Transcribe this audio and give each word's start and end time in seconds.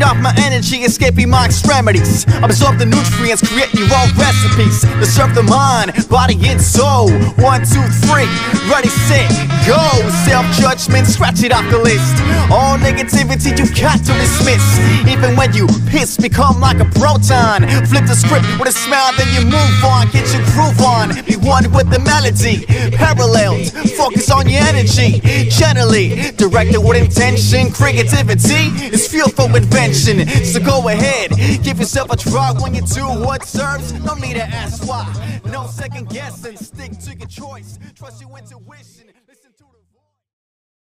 Feed 0.00 0.06
off 0.06 0.16
my 0.16 0.32
energy, 0.38 0.78
escaping 0.78 1.28
my 1.28 1.44
extremities. 1.44 2.24
Absorb 2.42 2.78
the 2.78 2.86
nutrients, 2.86 3.46
create 3.46 3.68
your 3.74 3.84
own 3.84 4.08
recipes. 4.16 4.80
To 4.80 5.04
serve 5.04 5.34
the 5.34 5.42
mind, 5.42 5.92
body, 6.08 6.40
and 6.48 6.60
soul. 6.60 7.12
One, 7.36 7.60
two, 7.68 7.84
three, 8.08 8.24
ready, 8.72 8.88
set, 8.88 9.28
go. 9.68 9.76
Self 10.24 10.46
judgment, 10.56 11.06
scratch 11.06 11.42
it 11.42 11.52
off 11.52 11.68
the 11.68 11.76
list. 11.76 12.16
All 12.48 12.78
negativity 12.78 13.52
you 13.52 13.68
got 13.76 14.00
to 14.08 14.12
dismiss. 14.16 14.64
Even 15.04 15.36
when 15.36 15.52
you 15.52 15.68
piss, 15.92 16.16
become 16.16 16.60
like 16.60 16.80
a 16.80 16.88
proton. 16.96 17.68
Flip 17.84 18.06
the 18.08 18.16
script 18.16 18.48
with 18.56 18.68
a 18.68 18.72
smile, 18.72 19.12
then 19.20 19.28
you 19.36 19.44
move 19.44 19.84
on. 19.84 20.08
Get 20.16 20.24
your 20.32 20.44
groove 20.56 20.80
on. 20.80 21.12
Be 21.28 21.36
one 21.36 21.68
with 21.76 21.92
the 21.92 22.00
melody. 22.00 22.64
Paralleled, 22.96 23.68
focus 24.00 24.30
on 24.30 24.48
your 24.48 24.64
energy. 24.64 25.20
Generally, 25.50 26.32
directed 26.40 26.80
with 26.80 26.96
intention. 26.96 27.68
Creativity 27.70 28.72
is 28.88 29.06
fuel 29.06 29.28
for 29.28 29.44
invention. 29.54 29.89
So 29.92 30.60
go 30.60 30.88
ahead, 30.88 31.30
give 31.64 31.80
yourself 31.80 32.12
a 32.12 32.16
try 32.16 32.52
when 32.60 32.74
you 32.74 32.82
do 32.82 33.02
what 33.06 33.44
serves. 33.44 33.92
No 33.92 34.14
need 34.14 34.34
to 34.34 34.42
ask 34.42 34.86
why. 34.86 35.40
No 35.46 35.66
second 35.66 36.08
guessing. 36.08 36.56
Stick 36.56 36.96
to 37.00 37.16
your 37.16 37.26
choice. 37.26 37.76
Trust 37.96 38.20
your 38.20 38.30
intuition. 38.38 39.10
Listen 39.28 39.50
to 39.58 39.64
the 39.64 39.80
voice. 39.92 40.04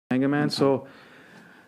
Mega 0.09 0.27
Man. 0.27 0.49
So, 0.49 0.87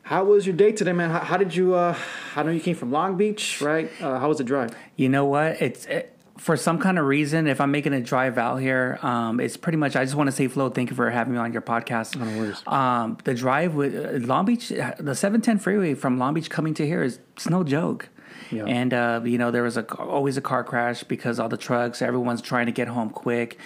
how 0.02 0.24
was 0.24 0.48
your 0.48 0.56
day 0.56 0.72
today, 0.72 0.92
man? 0.92 1.12
How, 1.12 1.20
how 1.20 1.38
did 1.38 1.56
you? 1.56 1.76
Uh, 1.76 1.96
I 2.36 2.42
know 2.42 2.50
you 2.50 2.60
came 2.60 2.76
from 2.76 2.92
Long 2.92 3.16
Beach, 3.16 3.62
right? 3.62 3.92
Uh, 4.02 4.18
how 4.18 4.28
was 4.28 4.40
the 4.40 4.44
drive? 4.44 4.76
You 4.96 5.10
know 5.10 5.26
what? 5.26 5.62
It's 5.62 5.86
it, 5.86 6.19
for 6.40 6.56
some 6.56 6.80
kind 6.80 6.98
of 6.98 7.06
reason. 7.06 7.48
If 7.48 7.60
I'm 7.62 7.72
making 7.72 7.94
a 7.94 8.02
drive 8.02 8.38
out 8.38 8.58
here, 8.58 8.98
um, 9.02 9.40
it's 9.40 9.58
pretty 9.58 9.78
much. 9.78 9.96
I 9.96 10.04
just 10.04 10.16
want 10.16 10.28
to 10.28 10.36
say, 10.36 10.48
Flo, 10.48 10.70
thank 10.70 10.90
you 10.90 10.96
for 10.96 11.10
having 11.10 11.34
me 11.34 11.40
on 11.40 11.52
your 11.54 11.62
podcast. 11.62 12.16
No. 12.16 12.74
Um, 12.74 13.18
the 13.24 13.34
drive 13.34 13.76
with 13.76 13.96
uh, 13.96 14.26
Long 14.26 14.46
Beach, 14.46 14.70
the 14.70 15.16
710 15.16 15.60
freeway 15.60 15.94
from 15.94 16.18
Long 16.18 16.34
Beach 16.34 16.50
coming 16.50 16.74
to 16.76 16.86
here 16.86 17.04
is 17.04 17.20
it's 17.34 17.50
no 17.50 17.64
joke. 17.64 18.10
Yeah. 18.52 18.66
And 18.66 18.94
uh, 18.94 19.22
you 19.24 19.38
know 19.38 19.52
there 19.52 19.64
was 19.64 19.78
a 19.78 19.86
always 19.96 20.38
a 20.38 20.42
car 20.42 20.64
crash 20.64 21.04
because 21.04 21.40
all 21.40 21.50
the 21.50 21.58
trucks, 21.58 22.02
everyone's 22.02 22.42
trying 22.42 22.68
to 22.68 22.72
get 22.72 22.88
home 22.88 23.10
quick. 23.10 23.58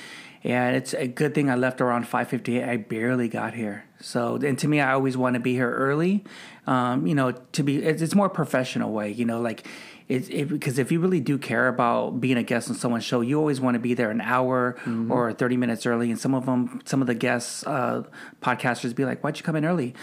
And 0.43 0.75
it's 0.75 0.93
a 0.93 1.07
good 1.07 1.33
thing 1.33 1.49
I 1.49 1.55
left 1.55 1.79
around 1.79 2.05
5:58. 2.05 2.67
I 2.67 2.77
barely 2.77 3.29
got 3.29 3.53
here. 3.53 3.85
So, 4.01 4.35
and 4.35 4.59
to 4.59 4.67
me, 4.67 4.81
I 4.81 4.91
always 4.91 5.15
want 5.15 5.35
to 5.35 5.39
be 5.39 5.53
here 5.53 5.71
early. 5.71 6.25
Um, 6.67 7.07
you 7.07 7.15
know, 7.15 7.31
to 7.31 7.63
be 7.63 7.81
it's, 7.81 8.01
it's 8.01 8.15
more 8.15 8.29
professional 8.29 8.91
way. 8.91 9.11
You 9.11 9.23
know, 9.23 9.39
like 9.39 9.65
it's 10.09 10.27
it, 10.29 10.49
because 10.49 10.77
if 10.79 10.91
you 10.91 10.99
really 10.99 11.19
do 11.19 11.37
care 11.37 11.67
about 11.67 12.19
being 12.21 12.37
a 12.37 12.43
guest 12.43 12.69
on 12.69 12.75
someone's 12.75 13.03
show, 13.05 13.21
you 13.21 13.37
always 13.39 13.59
want 13.61 13.75
to 13.75 13.79
be 13.79 13.93
there 13.93 14.11
an 14.11 14.21
hour 14.21 14.75
or 15.09 15.31
30 15.33 15.57
minutes 15.57 15.85
early. 15.85 16.09
And 16.11 16.19
some 16.19 16.33
of 16.35 16.45
them, 16.45 16.81
some 16.85 17.01
of 17.01 17.07
the 17.07 17.15
guests, 17.15 17.65
uh, 17.65 18.03
podcasters, 18.41 18.95
be 18.95 19.05
like, 19.05 19.21
"Why'd 19.23 19.37
you 19.37 19.43
come 19.43 19.55
in 19.55 19.65
early?" 19.65 19.93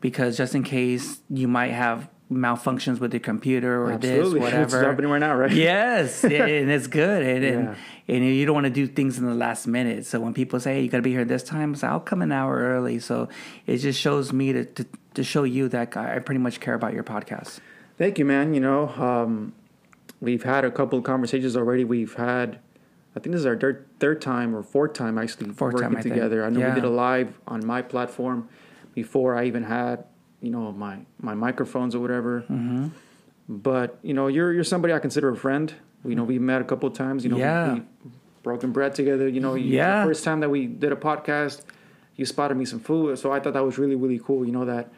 Because 0.00 0.36
just 0.36 0.54
in 0.54 0.62
case 0.62 1.20
you 1.28 1.46
might 1.46 1.72
have 1.72 2.08
malfunctions 2.32 3.00
with 3.00 3.12
your 3.12 3.20
computer 3.20 3.82
or 3.84 3.92
Absolutely. 3.92 4.40
this, 4.40 4.48
It's 4.52 4.72
whatever. 4.72 4.84
happening 4.88 5.10
right 5.10 5.18
now, 5.18 5.34
right? 5.34 5.50
Yes, 5.52 6.22
and 6.24 6.70
it's 6.70 6.86
good, 6.86 7.22
and, 7.22 7.44
and 7.44 7.64
Yeah. 7.64 8.14
and 8.16 8.24
you 8.24 8.46
don't 8.46 8.54
want 8.54 8.64
to 8.64 8.70
do 8.70 8.86
things 8.86 9.18
in 9.18 9.26
the 9.26 9.34
last 9.34 9.66
minute. 9.66 10.06
So 10.06 10.20
when 10.20 10.32
people 10.32 10.58
say, 10.60 10.74
"Hey, 10.76 10.82
you 10.82 10.88
got 10.88 10.98
to 10.98 11.02
be 11.02 11.10
here 11.10 11.24
this 11.24 11.42
time," 11.42 11.74
so 11.74 11.88
I'll 11.88 12.00
come 12.00 12.22
an 12.22 12.32
hour 12.32 12.56
early. 12.56 12.98
So 12.98 13.28
it 13.66 13.78
just 13.78 13.98
shows 14.00 14.32
me 14.32 14.52
to 14.52 14.64
to, 14.64 14.86
to 15.14 15.24
show 15.24 15.42
you 15.44 15.68
that 15.68 15.96
I 15.96 16.18
pretty 16.20 16.38
much 16.38 16.60
care 16.60 16.74
about 16.74 16.94
your 16.94 17.04
podcast. 17.04 17.58
Thank 18.00 18.18
you, 18.18 18.24
man. 18.24 18.54
You 18.54 18.60
know, 18.60 18.88
um, 18.88 19.52
we've 20.22 20.42
had 20.42 20.64
a 20.64 20.70
couple 20.70 20.98
of 20.98 21.04
conversations 21.04 21.54
already. 21.54 21.84
We've 21.84 22.14
had, 22.14 22.58
I 23.14 23.20
think 23.20 23.32
this 23.34 23.40
is 23.40 23.44
our 23.46 23.58
third, 23.58 23.84
third 24.00 24.22
time 24.22 24.56
or 24.56 24.62
fourth 24.62 24.94
time 24.94 25.18
actually 25.18 25.50
Fourth 25.50 25.74
working 25.74 25.88
time, 25.90 25.96
I 25.98 26.00
think. 26.00 26.14
together. 26.14 26.42
I 26.42 26.48
know 26.48 26.60
Yeah. 26.60 26.70
we 26.70 26.80
did 26.80 26.84
a 26.84 26.88
live 26.88 27.38
on 27.46 27.66
my 27.66 27.82
platform 27.82 28.48
before 28.94 29.36
I 29.36 29.44
even 29.44 29.64
had, 29.64 30.04
you 30.40 30.50
know, 30.50 30.72
my 30.72 31.00
my 31.20 31.34
microphones 31.34 31.94
or 31.94 32.00
whatever. 32.00 32.40
Mm-hmm. 32.50 32.86
But 33.50 33.98
you 34.00 34.14
know, 34.14 34.28
you're 34.28 34.50
you're 34.54 34.64
somebody 34.64 34.94
I 34.94 34.98
consider 34.98 35.28
a 35.28 35.36
friend. 35.36 35.70
You 36.02 36.14
know, 36.14 36.24
we 36.24 36.38
met 36.38 36.62
a 36.62 36.64
couple 36.64 36.88
of 36.88 36.94
times. 36.94 37.22
You 37.22 37.32
know, 37.32 37.36
Yeah. 37.36 37.74
we, 37.74 37.80
we 37.80 38.10
broken 38.42 38.72
bread 38.72 38.94
together. 38.94 39.28
You 39.28 39.40
know, 39.40 39.56
Yeah. 39.56 40.00
the 40.00 40.08
first 40.08 40.24
time 40.24 40.40
that 40.40 40.48
we 40.48 40.64
did 40.66 40.90
a 40.90 40.96
podcast, 40.96 41.60
you 42.16 42.24
spotted 42.24 42.56
me 42.56 42.64
some 42.64 42.80
food, 42.80 43.18
so 43.18 43.30
I 43.30 43.40
thought 43.40 43.52
that 43.52 43.62
was 43.70 43.76
really 43.76 43.96
really 43.96 44.18
cool. 44.18 44.46
You 44.46 44.52
know 44.52 44.64
that 44.64 44.88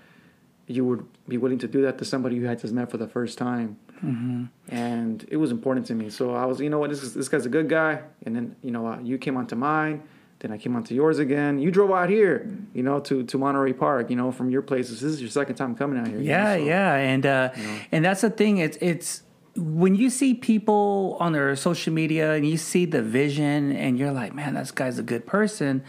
you 0.66 0.84
would 0.84 1.04
be 1.28 1.36
willing 1.38 1.58
to 1.58 1.68
do 1.68 1.82
that 1.82 1.98
to 1.98 2.04
somebody 2.04 2.36
you 2.36 2.46
had 2.46 2.58
just 2.60 2.72
met 2.72 2.90
for 2.90 2.96
the 2.96 3.08
first 3.08 3.36
time. 3.38 3.76
Mm-hmm. 4.04 4.44
And 4.68 5.24
it 5.28 5.36
was 5.36 5.50
important 5.50 5.86
to 5.86 5.94
me. 5.94 6.08
So 6.10 6.34
I 6.34 6.44
was, 6.44 6.60
you 6.60 6.70
know 6.70 6.78
what, 6.78 6.90
this, 6.90 7.02
is, 7.02 7.14
this 7.14 7.28
guy's 7.28 7.46
a 7.46 7.48
good 7.48 7.68
guy. 7.68 8.00
And 8.24 8.34
then, 8.34 8.56
you 8.62 8.70
know, 8.70 8.86
uh, 8.86 8.98
you 9.00 9.18
came 9.18 9.36
onto 9.36 9.54
mine. 9.56 10.02
Then 10.40 10.50
I 10.50 10.58
came 10.58 10.74
onto 10.74 10.92
yours 10.94 11.20
again. 11.20 11.60
You 11.60 11.70
drove 11.70 11.90
out 11.92 12.08
here, 12.08 12.48
you 12.74 12.82
know, 12.82 12.98
to, 13.00 13.22
to 13.24 13.38
Monterey 13.38 13.72
Park, 13.72 14.10
you 14.10 14.16
know, 14.16 14.32
from 14.32 14.50
your 14.50 14.62
places. 14.62 15.00
This 15.00 15.12
is 15.12 15.20
your 15.20 15.30
second 15.30 15.54
time 15.54 15.76
coming 15.76 15.98
out 16.00 16.08
here. 16.08 16.18
you 16.18 16.24
know, 16.24 16.30
Yeah, 16.30 16.54
so- 16.56 16.64
yeah, 16.64 16.94
and 16.96 17.26
uh, 17.26 17.50
and 17.92 18.04
that's 18.04 18.22
the 18.22 18.30
thing. 18.30 18.58
It's 18.58 18.76
it's 18.80 19.22
when 19.54 19.94
you 19.94 20.10
see 20.10 20.34
people 20.34 21.16
on 21.20 21.32
their 21.32 21.54
social 21.54 21.92
media 21.92 22.32
and 22.32 22.44
you 22.48 22.56
see 22.56 22.86
the 22.86 23.02
vision, 23.02 23.70
and 23.70 23.96
you're 23.96 24.10
like, 24.10 24.34
man, 24.34 24.54
this 24.54 24.72
guy's 24.72 24.98
a 24.98 25.02
good 25.04 25.26
person. 25.26 25.84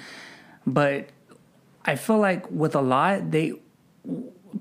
But 0.68 1.10
I 1.84 1.96
feel 1.96 2.20
like 2.20 2.50
with 2.52 2.76
a 2.76 2.82
lot, 2.82 3.32
they 3.32 3.54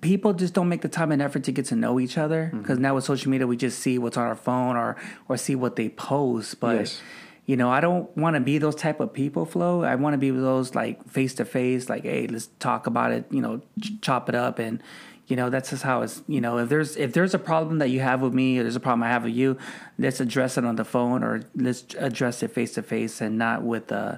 people 0.00 0.32
just 0.32 0.54
don't 0.54 0.68
make 0.68 0.80
the 0.82 0.88
time 0.88 1.12
and 1.12 1.20
effort 1.20 1.44
to 1.44 1.52
get 1.52 1.66
to 1.66 1.76
know 1.76 2.00
each 2.00 2.16
other 2.18 2.46
Mm-hmm. 2.46 2.58
because 2.62 2.78
now 2.78 2.94
with 2.94 3.04
social 3.04 3.30
media 3.30 3.46
we 3.46 3.56
just 3.56 3.78
see 3.80 3.98
what's 3.98 4.16
on 4.16 4.24
our 4.26 4.34
phone 4.36 4.76
or 4.76 4.96
or 5.28 5.36
see 5.36 5.54
what 5.54 5.76
they 5.76 5.88
post 5.88 6.58
but 6.60 6.76
Yes. 6.78 7.00
you 7.46 7.56
know 7.56 7.70
i 7.70 7.80
don't 7.80 8.14
want 8.16 8.34
to 8.34 8.40
be 8.40 8.58
those 8.58 8.74
type 8.74 9.00
of 9.00 9.12
people 9.12 9.44
flow 9.44 9.82
i 9.82 9.94
want 9.96 10.14
to 10.14 10.18
be 10.18 10.30
those 10.30 10.74
like 10.74 11.06
face 11.08 11.34
to 11.34 11.44
face 11.44 11.88
like 11.88 12.04
hey 12.04 12.26
let's 12.26 12.46
talk 12.58 12.86
about 12.86 13.12
it 13.12 13.24
you 13.30 13.40
know 13.42 13.60
ch- 13.80 14.00
chop 14.00 14.28
it 14.28 14.34
up 14.34 14.58
and 14.58 14.82
you 15.26 15.36
know 15.36 15.50
that's 15.50 15.70
just 15.70 15.82
how 15.82 16.02
it's 16.02 16.22
you 16.26 16.40
know 16.40 16.58
if 16.58 16.68
there's 16.68 16.96
if 16.96 17.12
there's 17.12 17.34
a 17.34 17.38
problem 17.38 17.78
that 17.78 17.88
you 17.90 18.00
have 18.00 18.20
with 18.22 18.32
me 18.34 18.58
or 18.58 18.62
there's 18.62 18.76
a 18.76 18.80
problem 18.80 19.02
i 19.02 19.08
have 19.08 19.24
with 19.24 19.32
you 19.34 19.56
let's 19.98 20.20
address 20.20 20.56
it 20.58 20.64
on 20.64 20.76
the 20.76 20.84
phone 20.84 21.22
or 21.22 21.42
let's 21.54 21.84
address 21.98 22.42
it 22.42 22.48
face 22.52 22.74
to 22.74 22.82
face 22.82 23.20
and 23.20 23.38
not 23.38 23.62
with 23.62 23.90
uh 23.92 24.16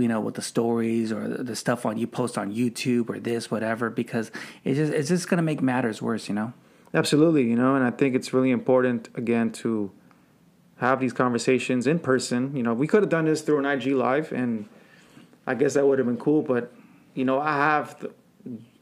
you 0.00 0.08
know, 0.08 0.20
with 0.20 0.34
the 0.34 0.42
stories 0.42 1.12
or 1.12 1.28
the 1.28 1.56
stuff 1.56 1.86
on 1.86 1.96
you 1.98 2.06
post 2.06 2.36
on 2.38 2.54
YouTube 2.54 3.08
or 3.08 3.18
this, 3.18 3.50
whatever, 3.50 3.90
because 3.90 4.30
it's 4.64 4.76
just 4.78 4.92
it's 4.92 5.08
just 5.08 5.28
gonna 5.28 5.42
make 5.42 5.62
matters 5.62 6.00
worse, 6.02 6.28
you 6.28 6.34
know. 6.34 6.52
Absolutely, 6.94 7.44
you 7.44 7.56
know, 7.56 7.74
and 7.74 7.84
I 7.84 7.90
think 7.90 8.14
it's 8.14 8.32
really 8.32 8.50
important 8.50 9.08
again 9.14 9.52
to 9.52 9.90
have 10.78 11.00
these 11.00 11.12
conversations 11.12 11.86
in 11.86 11.98
person. 11.98 12.54
You 12.56 12.62
know, 12.62 12.74
we 12.74 12.86
could 12.86 13.02
have 13.02 13.10
done 13.10 13.24
this 13.24 13.42
through 13.42 13.58
an 13.58 13.66
IG 13.66 13.88
live, 13.88 14.32
and 14.32 14.68
I 15.46 15.54
guess 15.54 15.74
that 15.74 15.86
would 15.86 15.98
have 15.98 16.06
been 16.06 16.16
cool. 16.16 16.42
But 16.42 16.72
you 17.14 17.24
know, 17.24 17.40
I 17.40 17.52
have 17.56 17.98
the, 18.00 18.12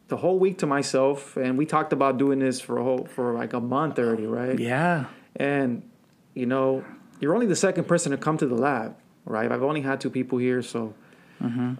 the 0.09 0.17
whole 0.17 0.39
week 0.39 0.59
to 0.59 0.67
myself, 0.67 1.37
and 1.37 1.57
we 1.57 1.67
talked 1.67 1.93
about 1.93 2.19
doing 2.19 2.39
this 2.39 2.61
for 2.61 2.79
a 2.79 2.85
whole 2.85 3.07
for 3.07 3.33
like 3.33 3.53
a 3.53 3.61
month 3.61 3.99
already, 3.99 4.27
right? 4.27 4.59
Yeah, 4.59 5.07
And 5.37 5.89
you 6.35 6.47
know, 6.47 6.85
you're 7.21 7.35
only 7.35 7.47
the 7.47 7.57
second 7.57 7.85
person 7.85 8.13
to 8.13 8.19
come 8.19 8.37
to 8.39 8.47
the 8.47 8.57
lab, 8.57 8.97
right? 9.25 9.51
I've 9.51 9.63
only 9.63 9.81
had 9.81 10.01
two 10.01 10.11
people 10.11 10.39
here, 10.39 10.63
so 10.63 10.95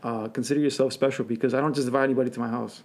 uh, 0.03 0.29
consider 0.29 0.61
yourself 0.61 0.93
special 0.93 1.25
because 1.25 1.55
I 1.55 1.61
don't 1.61 1.75
just 1.75 1.87
invite 1.87 2.05
anybody 2.05 2.31
to 2.31 2.41
my 2.41 2.49
house. 2.49 2.83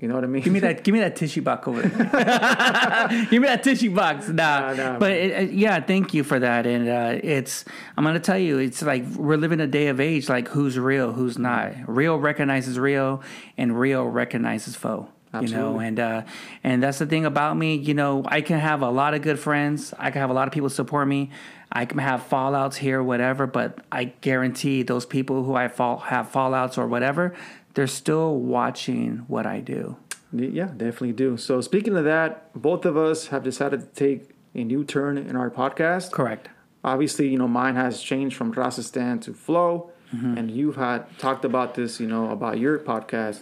You 0.00 0.08
know 0.08 0.14
what 0.14 0.24
I 0.24 0.26
mean? 0.26 0.42
give 0.42 0.52
me 0.52 0.60
that, 0.60 0.84
give 0.84 0.94
me 0.94 1.00
that 1.00 1.16
tissue 1.16 1.42
box 1.42 1.68
over 1.68 1.82
there. 1.82 1.88
give 3.30 3.42
me 3.42 3.46
that 3.48 3.62
tissue 3.62 3.94
box, 3.94 4.28
nah. 4.28 4.72
Nah, 4.72 4.72
nah, 4.72 4.98
but 4.98 5.12
it, 5.12 5.52
yeah, 5.52 5.80
thank 5.80 6.14
you 6.14 6.24
for 6.24 6.38
that. 6.38 6.66
And 6.66 6.88
uh, 6.88 7.20
it's, 7.22 7.66
I'm 7.96 8.04
gonna 8.04 8.18
tell 8.18 8.38
you, 8.38 8.58
it's 8.58 8.80
like 8.80 9.04
we're 9.16 9.36
living 9.36 9.60
a 9.60 9.66
day 9.66 9.88
of 9.88 10.00
age. 10.00 10.28
Like 10.30 10.48
who's 10.48 10.78
real, 10.78 11.12
who's 11.12 11.36
not. 11.36 11.72
Real 11.86 12.18
recognizes 12.18 12.78
real, 12.78 13.22
and 13.58 13.78
real 13.78 14.06
recognizes 14.06 14.76
foe. 14.76 15.08
You 15.40 15.48
know, 15.48 15.78
and 15.78 15.98
uh, 15.98 16.22
and 16.62 16.82
that's 16.82 16.98
the 16.98 17.06
thing 17.06 17.24
about 17.24 17.56
me. 17.56 17.76
You 17.76 17.94
know, 17.94 18.22
I 18.26 18.42
can 18.42 18.58
have 18.60 18.82
a 18.82 18.90
lot 18.90 19.14
of 19.14 19.22
good 19.22 19.38
friends. 19.38 19.94
I 19.98 20.10
can 20.10 20.20
have 20.20 20.28
a 20.28 20.34
lot 20.34 20.46
of 20.46 20.52
people 20.52 20.68
support 20.68 21.08
me. 21.08 21.30
I 21.72 21.86
can 21.86 21.98
have 21.98 22.28
fallouts 22.28 22.76
here, 22.76 23.02
whatever. 23.02 23.46
But 23.46 23.78
I 23.90 24.04
guarantee 24.20 24.82
those 24.82 25.06
people 25.06 25.44
who 25.44 25.54
I 25.54 25.68
fall 25.68 25.98
have 25.98 26.30
fallouts 26.30 26.76
or 26.78 26.86
whatever, 26.86 27.34
they're 27.74 27.86
still 27.86 28.36
watching 28.36 29.24
what 29.28 29.46
I 29.46 29.60
do. 29.60 29.96
Yeah, 30.32 30.66
definitely 30.66 31.12
do. 31.12 31.36
So 31.36 31.60
speaking 31.60 31.96
of 31.96 32.04
that, 32.04 32.52
both 32.54 32.84
of 32.84 32.96
us 32.96 33.28
have 33.28 33.42
decided 33.42 33.80
to 33.80 33.86
take 33.86 34.30
a 34.54 34.64
new 34.64 34.84
turn 34.84 35.16
in 35.18 35.34
our 35.36 35.50
podcast. 35.50 36.10
Correct. 36.12 36.48
Obviously, 36.84 37.28
you 37.28 37.38
know, 37.38 37.48
mine 37.48 37.76
has 37.76 38.02
changed 38.02 38.36
from 38.36 38.52
Rasistan 38.54 39.20
to 39.22 39.32
Flow, 39.34 39.90
Mm-hmm. 40.14 40.36
and 40.36 40.50
you've 40.50 40.76
had 40.76 41.06
talked 41.18 41.42
about 41.46 41.74
this, 41.74 41.98
you 41.98 42.06
know, 42.06 42.28
about 42.30 42.58
your 42.58 42.78
podcast. 42.78 43.40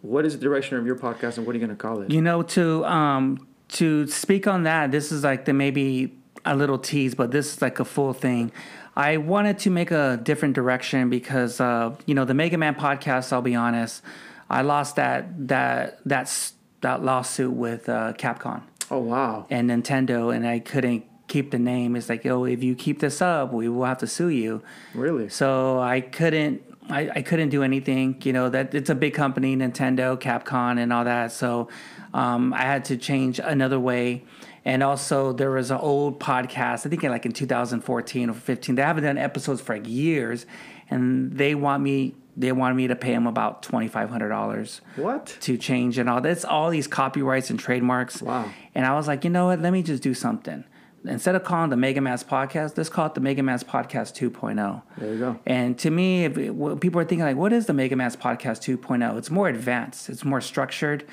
What 0.00 0.24
is 0.26 0.36
the 0.36 0.40
direction 0.42 0.76
of 0.76 0.84
your 0.86 0.96
podcast, 0.96 1.36
and 1.38 1.46
what 1.46 1.54
are 1.54 1.58
you 1.60 1.64
going 1.64 1.76
to 1.76 1.80
call 1.80 2.00
it? 2.00 2.10
You 2.10 2.20
know, 2.20 2.42
to 2.42 2.84
um 2.84 3.46
to 3.68 4.08
speak 4.08 4.48
on 4.48 4.64
that, 4.64 4.90
this 4.90 5.12
is 5.12 5.22
like 5.22 5.44
the 5.44 5.52
maybe 5.52 6.18
a 6.44 6.56
little 6.56 6.78
tease, 6.78 7.14
but 7.14 7.30
this 7.30 7.54
is 7.54 7.62
like 7.62 7.80
a 7.80 7.84
full 7.84 8.12
thing. 8.12 8.52
I 8.94 9.16
wanted 9.16 9.58
to 9.60 9.70
make 9.70 9.90
a 9.90 10.20
different 10.22 10.54
direction 10.54 11.08
because 11.08 11.60
uh, 11.60 11.94
you 12.06 12.14
know 12.14 12.24
the 12.24 12.34
Mega 12.34 12.58
Man 12.58 12.74
podcast. 12.74 13.32
I'll 13.32 13.42
be 13.42 13.54
honest, 13.54 14.02
I 14.50 14.62
lost 14.62 14.96
that 14.96 15.48
that 15.48 16.00
that's 16.04 16.54
that 16.82 17.02
lawsuit 17.02 17.52
with 17.52 17.88
uh, 17.88 18.12
Capcom 18.14 18.62
oh 18.90 18.98
wow, 18.98 19.46
and 19.50 19.70
Nintendo, 19.70 20.34
and 20.34 20.46
I 20.46 20.58
couldn't 20.58 21.04
keep 21.26 21.50
the 21.50 21.58
name. 21.58 21.96
It's 21.96 22.08
like, 22.08 22.26
oh, 22.26 22.44
if 22.44 22.62
you 22.62 22.74
keep 22.74 23.00
this 23.00 23.22
up, 23.22 23.52
we 23.52 23.68
will 23.68 23.86
have 23.86 23.98
to 23.98 24.06
sue 24.06 24.28
you. 24.28 24.62
really? 24.94 25.30
So 25.30 25.80
I 25.80 26.00
couldn't 26.00 26.62
I, 26.90 27.10
I 27.16 27.22
couldn't 27.22 27.48
do 27.48 27.62
anything. 27.62 28.20
You 28.22 28.32
know 28.32 28.48
that 28.50 28.74
it's 28.74 28.90
a 28.90 28.94
big 28.94 29.14
company, 29.14 29.56
Nintendo, 29.56 30.20
Capcom, 30.20 30.78
and 30.78 30.92
all 30.92 31.04
that. 31.04 31.32
So 31.32 31.68
um, 32.12 32.52
I 32.52 32.62
had 32.62 32.84
to 32.86 32.96
change 32.96 33.38
another 33.38 33.80
way. 33.80 34.24
And 34.64 34.82
also, 34.82 35.32
there 35.32 35.50
was 35.50 35.70
an 35.70 35.78
old 35.78 36.20
podcast, 36.20 36.86
I 36.86 36.88
think 36.90 37.02
like 37.02 37.26
in 37.26 37.32
2014 37.32 38.30
or 38.30 38.32
15. 38.32 38.74
They 38.76 38.82
haven't 38.82 39.04
done 39.04 39.18
episodes 39.18 39.60
for 39.60 39.74
like 39.76 39.88
years, 39.88 40.46
and 40.90 41.32
they 41.32 41.54
want 41.54 41.82
me. 41.82 42.14
They 42.34 42.50
wanted 42.52 42.76
me 42.76 42.86
to 42.86 42.96
pay 42.96 43.12
them 43.12 43.26
about 43.26 43.62
twenty 43.62 43.88
five 43.88 44.08
hundred 44.08 44.30
dollars 44.30 44.80
What? 44.96 45.36
to 45.40 45.58
change 45.58 45.98
and 45.98 46.08
all. 46.08 46.20
That's 46.22 46.44
all 46.46 46.70
these 46.70 46.86
copyrights 46.86 47.50
and 47.50 47.58
trademarks. 47.60 48.22
Wow. 48.22 48.50
And 48.74 48.86
I 48.86 48.94
was 48.94 49.06
like, 49.06 49.24
you 49.24 49.28
know 49.30 49.46
what? 49.46 49.60
Let 49.60 49.70
me 49.72 49.82
just 49.82 50.02
do 50.02 50.14
something. 50.14 50.64
Instead 51.04 51.34
of 51.34 51.42
calling 51.44 51.68
the 51.68 51.76
Mega 51.76 52.00
Mass 52.00 52.22
Podcast, 52.24 52.78
let's 52.78 52.88
call 52.88 53.06
it 53.06 53.14
the 53.14 53.20
Mega 53.20 53.42
Mass 53.42 53.62
Podcast 53.64 54.14
2.0. 54.30 54.82
There 54.96 55.12
you 55.12 55.18
go. 55.18 55.40
And 55.44 55.76
to 55.80 55.90
me, 55.90 56.24
if 56.24 56.38
it, 56.38 56.52
people 56.80 57.00
are 57.00 57.04
thinking 57.04 57.24
like, 57.26 57.36
what 57.36 57.52
is 57.52 57.66
the 57.66 57.72
Mega 57.74 57.96
Mass 57.96 58.14
Podcast 58.16 58.78
2.0? 58.78 59.18
It's 59.18 59.28
more 59.30 59.48
advanced. 59.48 60.08
It's 60.08 60.24
more 60.24 60.40
structured. 60.40 61.04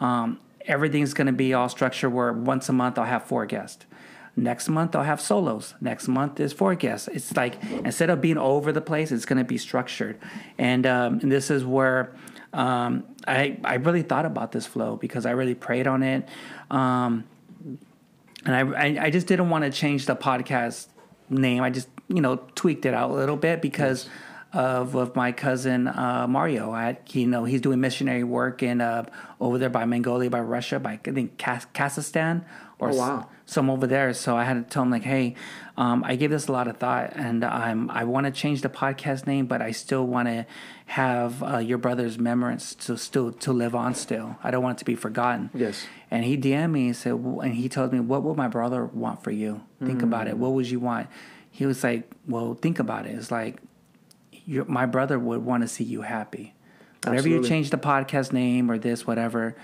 Um, 0.00 0.38
everything's 0.68 1.14
going 1.14 1.26
to 1.26 1.32
be 1.32 1.54
all 1.54 1.68
structured 1.68 2.12
where 2.12 2.32
once 2.32 2.68
a 2.68 2.72
month 2.72 2.98
I'll 2.98 3.04
have 3.04 3.24
four 3.24 3.46
guests. 3.46 3.86
Next 4.36 4.68
month 4.68 4.94
I'll 4.94 5.02
have 5.02 5.20
solos. 5.20 5.74
Next 5.80 6.06
month 6.06 6.38
is 6.38 6.52
four 6.52 6.76
guests. 6.76 7.08
It's 7.08 7.34
like 7.36 7.62
instead 7.84 8.10
of 8.10 8.20
being 8.20 8.38
over 8.38 8.70
the 8.70 8.80
place, 8.80 9.10
it's 9.10 9.24
going 9.24 9.38
to 9.38 9.44
be 9.44 9.58
structured. 9.58 10.18
And, 10.58 10.86
um, 10.86 11.18
and 11.20 11.32
this 11.32 11.50
is 11.50 11.64
where 11.64 12.14
um, 12.52 13.04
I 13.26 13.58
I 13.64 13.74
really 13.74 14.02
thought 14.02 14.24
about 14.24 14.52
this 14.52 14.66
flow 14.66 14.96
because 14.96 15.26
I 15.26 15.32
really 15.32 15.54
prayed 15.54 15.86
on 15.86 16.02
it. 16.02 16.28
Um, 16.70 17.24
and 18.44 18.54
I, 18.54 18.60
I, 18.60 19.04
I 19.06 19.10
just 19.10 19.26
didn't 19.26 19.50
want 19.50 19.64
to 19.64 19.70
change 19.70 20.06
the 20.06 20.16
podcast 20.16 20.88
name. 21.28 21.62
I 21.62 21.70
just 21.70 21.88
you 22.08 22.20
know 22.20 22.36
tweaked 22.54 22.86
it 22.86 22.94
out 22.94 23.10
a 23.10 23.14
little 23.14 23.36
bit 23.36 23.60
because 23.60 24.08
of 24.58 24.96
of 24.96 25.14
my 25.14 25.30
cousin 25.32 25.86
uh, 25.86 26.26
Mario. 26.28 26.72
I 26.72 26.98
you 27.12 27.26
know 27.26 27.44
he's 27.44 27.60
doing 27.60 27.80
missionary 27.80 28.24
work 28.24 28.62
in 28.62 28.80
uh, 28.80 29.04
over 29.40 29.56
there 29.58 29.70
by 29.70 29.84
Mongolia, 29.84 30.30
by 30.30 30.40
Russia, 30.40 30.80
by 30.80 30.92
I 30.92 31.10
think 31.12 31.36
Kaz- 31.38 31.66
Kazakhstan 31.72 32.44
or 32.80 32.90
Oh, 32.90 32.96
wow. 32.96 33.18
s- 33.20 33.26
some 33.46 33.70
over 33.70 33.86
there. 33.86 34.12
So 34.14 34.36
I 34.36 34.44
had 34.44 34.54
to 34.54 34.62
tell 34.62 34.82
him 34.82 34.90
like, 34.90 35.02
hey, 35.04 35.34
um, 35.76 36.02
I 36.04 36.16
gave 36.16 36.30
this 36.30 36.48
a 36.48 36.52
lot 36.52 36.66
of 36.68 36.76
thought, 36.78 37.12
and 37.14 37.44
I'm 37.44 37.88
I 37.90 38.02
want 38.04 38.26
to 38.26 38.32
change 38.32 38.62
the 38.62 38.68
podcast 38.68 39.26
name, 39.26 39.46
but 39.46 39.62
I 39.62 39.70
still 39.70 40.04
want 40.06 40.26
to 40.28 40.44
have 40.86 41.42
uh, 41.42 41.58
your 41.58 41.78
brother's 41.78 42.18
memories 42.18 42.74
to 42.86 42.96
still 42.98 43.32
to 43.32 43.52
live 43.52 43.74
on. 43.76 43.94
Still, 43.94 44.36
I 44.42 44.50
don't 44.50 44.62
want 44.62 44.78
it 44.78 44.80
to 44.80 44.84
be 44.84 44.96
forgotten. 44.96 45.50
Yes. 45.54 45.86
And 46.10 46.24
he 46.24 46.36
DM'd 46.36 46.72
me 46.72 46.86
and 46.86 46.96
said, 46.96 47.12
and 47.12 47.54
he 47.54 47.68
told 47.68 47.92
me, 47.92 48.00
what 48.00 48.22
would 48.24 48.36
my 48.36 48.48
brother 48.48 48.84
want 48.86 49.22
for 49.22 49.30
you? 49.30 49.60
Think 49.84 50.02
about 50.02 50.26
it. 50.26 50.38
What 50.38 50.52
would 50.54 50.68
you 50.68 50.80
want? 50.80 51.06
He 51.50 51.66
was 51.66 51.84
like, 51.84 52.10
well, 52.26 52.54
think 52.54 52.78
about 52.78 53.04
it. 53.06 53.10
It's 53.14 53.30
like, 53.30 53.60
your, 54.48 54.64
my 54.64 54.86
brother 54.86 55.18
would 55.18 55.44
want 55.44 55.62
to 55.62 55.68
see 55.68 55.84
you 55.84 56.02
happy. 56.02 56.54
Whenever 57.04 57.28
you 57.28 57.44
change 57.44 57.70
the 57.70 57.76
podcast 57.76 58.32
name 58.32 58.70
or 58.70 58.78
this, 58.78 59.06
whatever, 59.06 59.54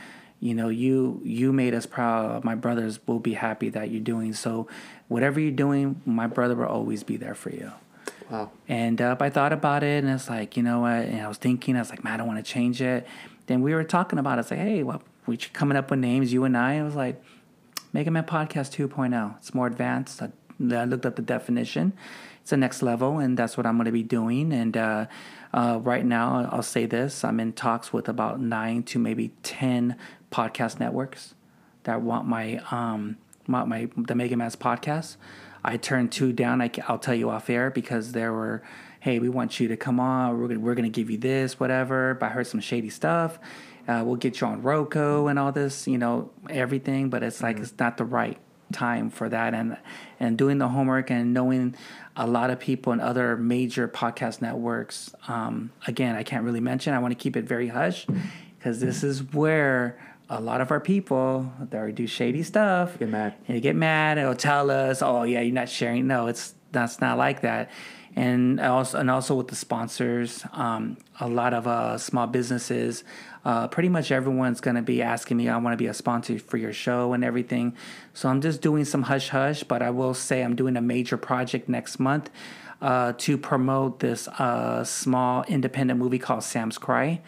you 0.41 0.55
know, 0.55 0.69
you 0.69 1.21
you 1.25 1.53
made 1.53 1.75
us 1.75 1.87
proud. 1.87 2.45
My 2.45 2.55
brothers 2.55 3.01
will 3.07 3.19
be 3.19 3.33
happy 3.33 3.71
that 3.71 3.91
you're 3.91 4.03
doing. 4.03 4.35
So, 4.35 4.69
whatever 5.09 5.41
you're 5.41 5.51
doing, 5.51 6.01
my 6.05 6.27
brother 6.27 6.55
will 6.55 6.67
always 6.67 7.03
be 7.03 7.17
there 7.17 7.35
for 7.35 7.51
you. 7.51 7.73
Wow. 8.31 8.51
And 8.69 9.01
uh, 9.01 9.17
I 9.19 9.31
thought 9.31 9.53
about 9.53 9.83
it, 9.83 10.05
and 10.05 10.13
it's 10.13 10.29
like, 10.29 10.57
you 10.57 10.63
know 10.63 10.81
what? 10.81 11.07
And 11.07 11.21
I 11.21 11.29
was 11.29 11.39
thinking, 11.39 11.77
I 11.77 11.81
was 11.81 11.91
like, 11.91 12.05
man, 12.05 12.15
I 12.15 12.17
don't 12.19 12.27
want 12.27 12.45
to 12.45 12.51
change 12.51 12.81
it. 12.81 13.07
Then 13.47 13.63
we 13.63 13.75
were 13.75 13.85
talking 13.85 14.19
about 14.19 14.39
it. 14.39 14.43
It's 14.43 14.51
like, 14.51 14.61
hey, 14.61 14.83
well, 14.83 15.03
we're 15.27 15.39
coming 15.53 15.77
up 15.77 15.91
with 15.91 15.99
names, 15.99 16.33
you 16.33 16.45
and 16.45 16.57
I. 16.57 16.79
I 16.79 16.83
was 16.83 16.95
like, 16.95 17.23
Mega 17.93 18.11
Man 18.11 18.25
Podcast 18.25 18.77
2.0. 18.77 19.37
It's 19.39 19.55
more 19.55 19.67
advanced. 19.67 20.23
I, 20.23 20.31
I 20.73 20.85
looked 20.85 21.07
up 21.07 21.17
the 21.17 21.23
definition. 21.23 21.95
It's 22.45 22.51
the 22.51 22.59
next 22.59 22.83
level, 22.83 23.21
and 23.21 23.39
that's 23.39 23.57
what 23.57 23.65
I'm 23.65 23.77
going 23.77 23.87
to 23.87 23.91
be 23.91 24.03
doing. 24.03 24.53
And 24.53 24.77
uh, 24.77 25.07
uh, 25.55 25.81
right 25.83 26.05
now, 26.05 26.47
I'll 26.53 26.63
say 26.63 26.85
this: 26.85 27.25
I'm 27.25 27.41
in 27.41 27.55
talks 27.55 27.91
with 27.91 28.07
about 28.07 28.39
nine 28.39 28.83
to 28.83 28.99
maybe 28.99 29.33
ten 29.43 29.97
podcast 30.31 30.79
networks 30.79 31.33
that 31.85 32.03
want 32.03 32.29
my 32.29 32.61
um 32.71 33.17
my, 33.47 33.65
my 33.65 33.89
the 33.97 34.15
Mega 34.15 34.37
Mass 34.37 34.57
podcast. 34.57 35.17
I 35.65 35.79
turned 35.79 36.13
two 36.13 36.35
down. 36.35 36.61
I, 36.61 36.71
will 36.87 36.99
tell 36.99 37.15
you 37.15 37.31
off 37.31 37.49
air 37.49 37.71
because 37.71 38.13
there 38.13 38.31
were, 38.35 38.63
hey, 39.01 39.21
we 39.21 39.31
want 39.31 39.59
you 39.59 39.69
to 39.69 39.77
come 39.79 39.99
on. 39.99 40.39
We're 40.39 40.49
gonna, 40.49 40.61
we're 40.61 40.75
gonna 40.75 40.91
give 40.91 41.11
you 41.11 41.17
this, 41.17 41.59
whatever. 41.59 42.13
But 42.13 42.27
I 42.27 42.29
heard 42.29 42.47
some 42.47 42.61
shady 42.61 42.91
stuff. 42.91 43.39
Uh, 43.89 44.03
we'll 44.05 44.17
get 44.17 44.43
you 44.43 44.47
on 44.49 44.61
Roku 44.61 45.29
and 45.29 45.39
all 45.39 45.51
this, 45.51 45.89
you 45.89 45.97
know, 45.97 46.31
everything. 46.51 47.09
But 47.09 47.23
it's 47.23 47.43
like 47.43 47.59
it's 47.59 47.73
not 47.79 47.97
the 47.97 48.05
right 48.05 48.37
time 48.71 49.09
for 49.09 49.31
that. 49.31 49.55
And 49.55 49.79
and 50.21 50.37
doing 50.37 50.59
the 50.59 50.69
homework 50.69 51.11
and 51.11 51.33
knowing 51.33 51.75
a 52.17 52.27
lot 52.27 52.51
of 52.51 52.61
people 52.61 52.93
and 52.93 53.01
other 53.01 53.37
major 53.37 53.89
podcast 53.89 54.41
networks. 54.41 55.15
Um, 55.29 55.73
again, 55.87 56.15
I 56.17 56.23
can't 56.23 56.45
really 56.45 56.61
mention. 56.61 56.95
I 56.95 56.99
want 56.99 57.13
to 57.13 57.23
keep 57.23 57.37
it 57.37 57.45
very 57.45 57.69
hush 57.69 58.07
because 58.59 58.81
this 58.81 59.03
is 59.03 59.33
where 59.33 59.99
a 60.31 60.41
lot 60.41 60.61
of 60.61 60.71
our 60.71 60.81
people 60.81 61.53
that 61.61 61.95
do 61.95 62.07
shady 62.07 62.43
stuff 62.43 62.99
Get 62.99 63.09
mad. 63.11 63.35
and 63.47 63.57
they 63.57 63.61
get 63.61 63.77
mad 63.77 64.17
and 64.19 64.27
they'll 64.27 64.35
tell 64.37 64.71
us, 64.71 65.03
"Oh 65.03 65.25
yeah, 65.25 65.41
you're 65.41 65.55
not 65.55 65.69
sharing." 65.69 66.07
No, 66.07 66.29
it's 66.29 66.55
that's 66.73 67.01
not 67.01 67.19
like 67.19 67.43
that. 67.43 67.71
And 68.17 68.61
also, 68.61 68.99
and 68.99 69.11
also 69.11 69.35
with 69.35 69.49
the 69.49 69.57
sponsors, 69.57 70.45
um, 70.53 70.97
a 71.19 71.27
lot 71.29 71.53
of 71.53 71.67
uh, 71.67 71.99
small 71.99 72.29
businesses, 72.29 73.03
uh, 73.45 73.69
pretty 73.69 73.89
much 73.89 74.11
everyone's 74.11 74.61
going 74.61 74.77
to 74.77 74.83
be 74.83 75.03
asking 75.03 75.37
me, 75.37 75.49
"I 75.49 75.57
want 75.57 75.73
to 75.75 75.77
be 75.77 75.87
a 75.87 75.95
sponsor 75.95 76.39
for 76.39 76.57
your 76.57 76.73
show 76.73 77.13
and 77.13 77.25
everything." 77.25 77.75
So 78.13 78.29
I'm 78.29 78.41
just 78.41 78.61
doing 78.61 78.85
some 78.85 79.03
hush 79.03 79.29
hush, 79.29 79.63
but 79.65 79.83
I 79.83 79.91
will 79.91 80.15
say 80.15 80.43
I'm 80.43 80.57
doing 80.57 80.77
a 80.77 80.81
major 80.81 81.17
project 81.17 81.69
next 81.69 81.99
month 81.99 82.31
uh, 82.81 83.13
to 83.19 83.39
promote 83.39 84.01
this 84.01 84.29
uh, 84.29 84.85
small 84.85 85.45
independent 85.45 85.99
movie 85.99 86.19
called 86.19 86.43
Sam's 86.43 86.79
Cry. 86.79 87.21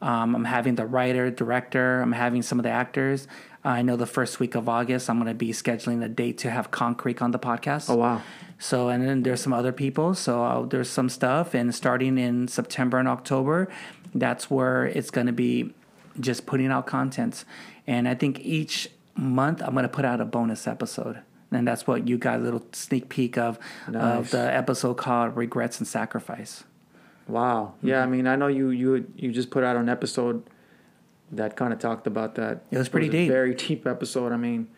Um, 0.00 0.34
I'm 0.34 0.44
having 0.44 0.74
the 0.74 0.84
writer, 0.84 1.30
director. 1.30 2.00
I'm 2.00 2.12
having 2.12 2.42
some 2.42 2.58
of 2.58 2.64
the 2.64 2.70
actors. 2.70 3.28
I 3.64 3.82
know 3.82 3.96
the 3.96 4.06
first 4.06 4.40
week 4.40 4.54
of 4.54 4.68
August, 4.68 5.08
I'm 5.08 5.18
going 5.18 5.28
to 5.28 5.34
be 5.34 5.50
scheduling 5.52 6.04
a 6.04 6.08
date 6.08 6.38
to 6.38 6.50
have 6.50 6.70
Concrete 6.70 7.22
on 7.22 7.30
the 7.30 7.38
podcast. 7.38 7.88
Oh 7.88 7.96
wow. 7.96 8.22
So, 8.58 8.88
and 8.88 9.06
then 9.06 9.22
there's 9.22 9.40
some 9.40 9.52
other 9.52 9.72
people. 9.72 10.14
So 10.14 10.44
uh, 10.44 10.66
there's 10.66 10.88
some 10.88 11.08
stuff, 11.08 11.54
and 11.54 11.74
starting 11.74 12.18
in 12.18 12.48
September 12.48 12.98
and 12.98 13.08
October, 13.08 13.68
that's 14.14 14.50
where 14.50 14.86
it's 14.86 15.10
going 15.10 15.26
to 15.26 15.32
be 15.32 15.74
just 16.20 16.46
putting 16.46 16.68
out 16.68 16.86
content. 16.86 17.44
And 17.86 18.08
I 18.08 18.14
think 18.14 18.40
each 18.40 18.88
month 19.16 19.62
I'm 19.62 19.72
going 19.72 19.84
to 19.84 19.88
put 19.88 20.04
out 20.04 20.20
a 20.20 20.24
bonus 20.24 20.66
episode. 20.66 21.20
And 21.50 21.68
that's 21.68 21.86
what 21.86 22.08
you 22.08 22.16
got 22.16 22.40
a 22.40 22.42
little 22.42 22.64
sneak 22.72 23.10
peek 23.10 23.36
of 23.36 23.58
of 23.92 24.30
the 24.30 24.54
episode 24.54 24.94
called 24.94 25.36
Regrets 25.36 25.78
and 25.78 25.86
Sacrifice. 25.86 26.64
Wow. 27.28 27.74
Mm-hmm. 27.78 27.88
Yeah, 27.88 28.02
I 28.02 28.06
mean, 28.06 28.26
I 28.26 28.36
know 28.36 28.46
you 28.46 28.70
you 28.70 29.06
you 29.16 29.32
just 29.32 29.50
put 29.50 29.62
out 29.62 29.76
an 29.76 29.88
episode 29.88 30.44
that 31.32 31.56
kind 31.56 31.72
of 31.72 31.78
talked 31.78 32.06
about 32.06 32.34
that. 32.36 32.62
It 32.70 32.78
was 32.78 32.88
pretty 32.88 33.08
a 33.08 33.10
deep. 33.10 33.28
very 33.30 33.54
deep 33.54 33.86
episode. 33.86 34.32
I 34.32 34.36
mean, 34.36 34.68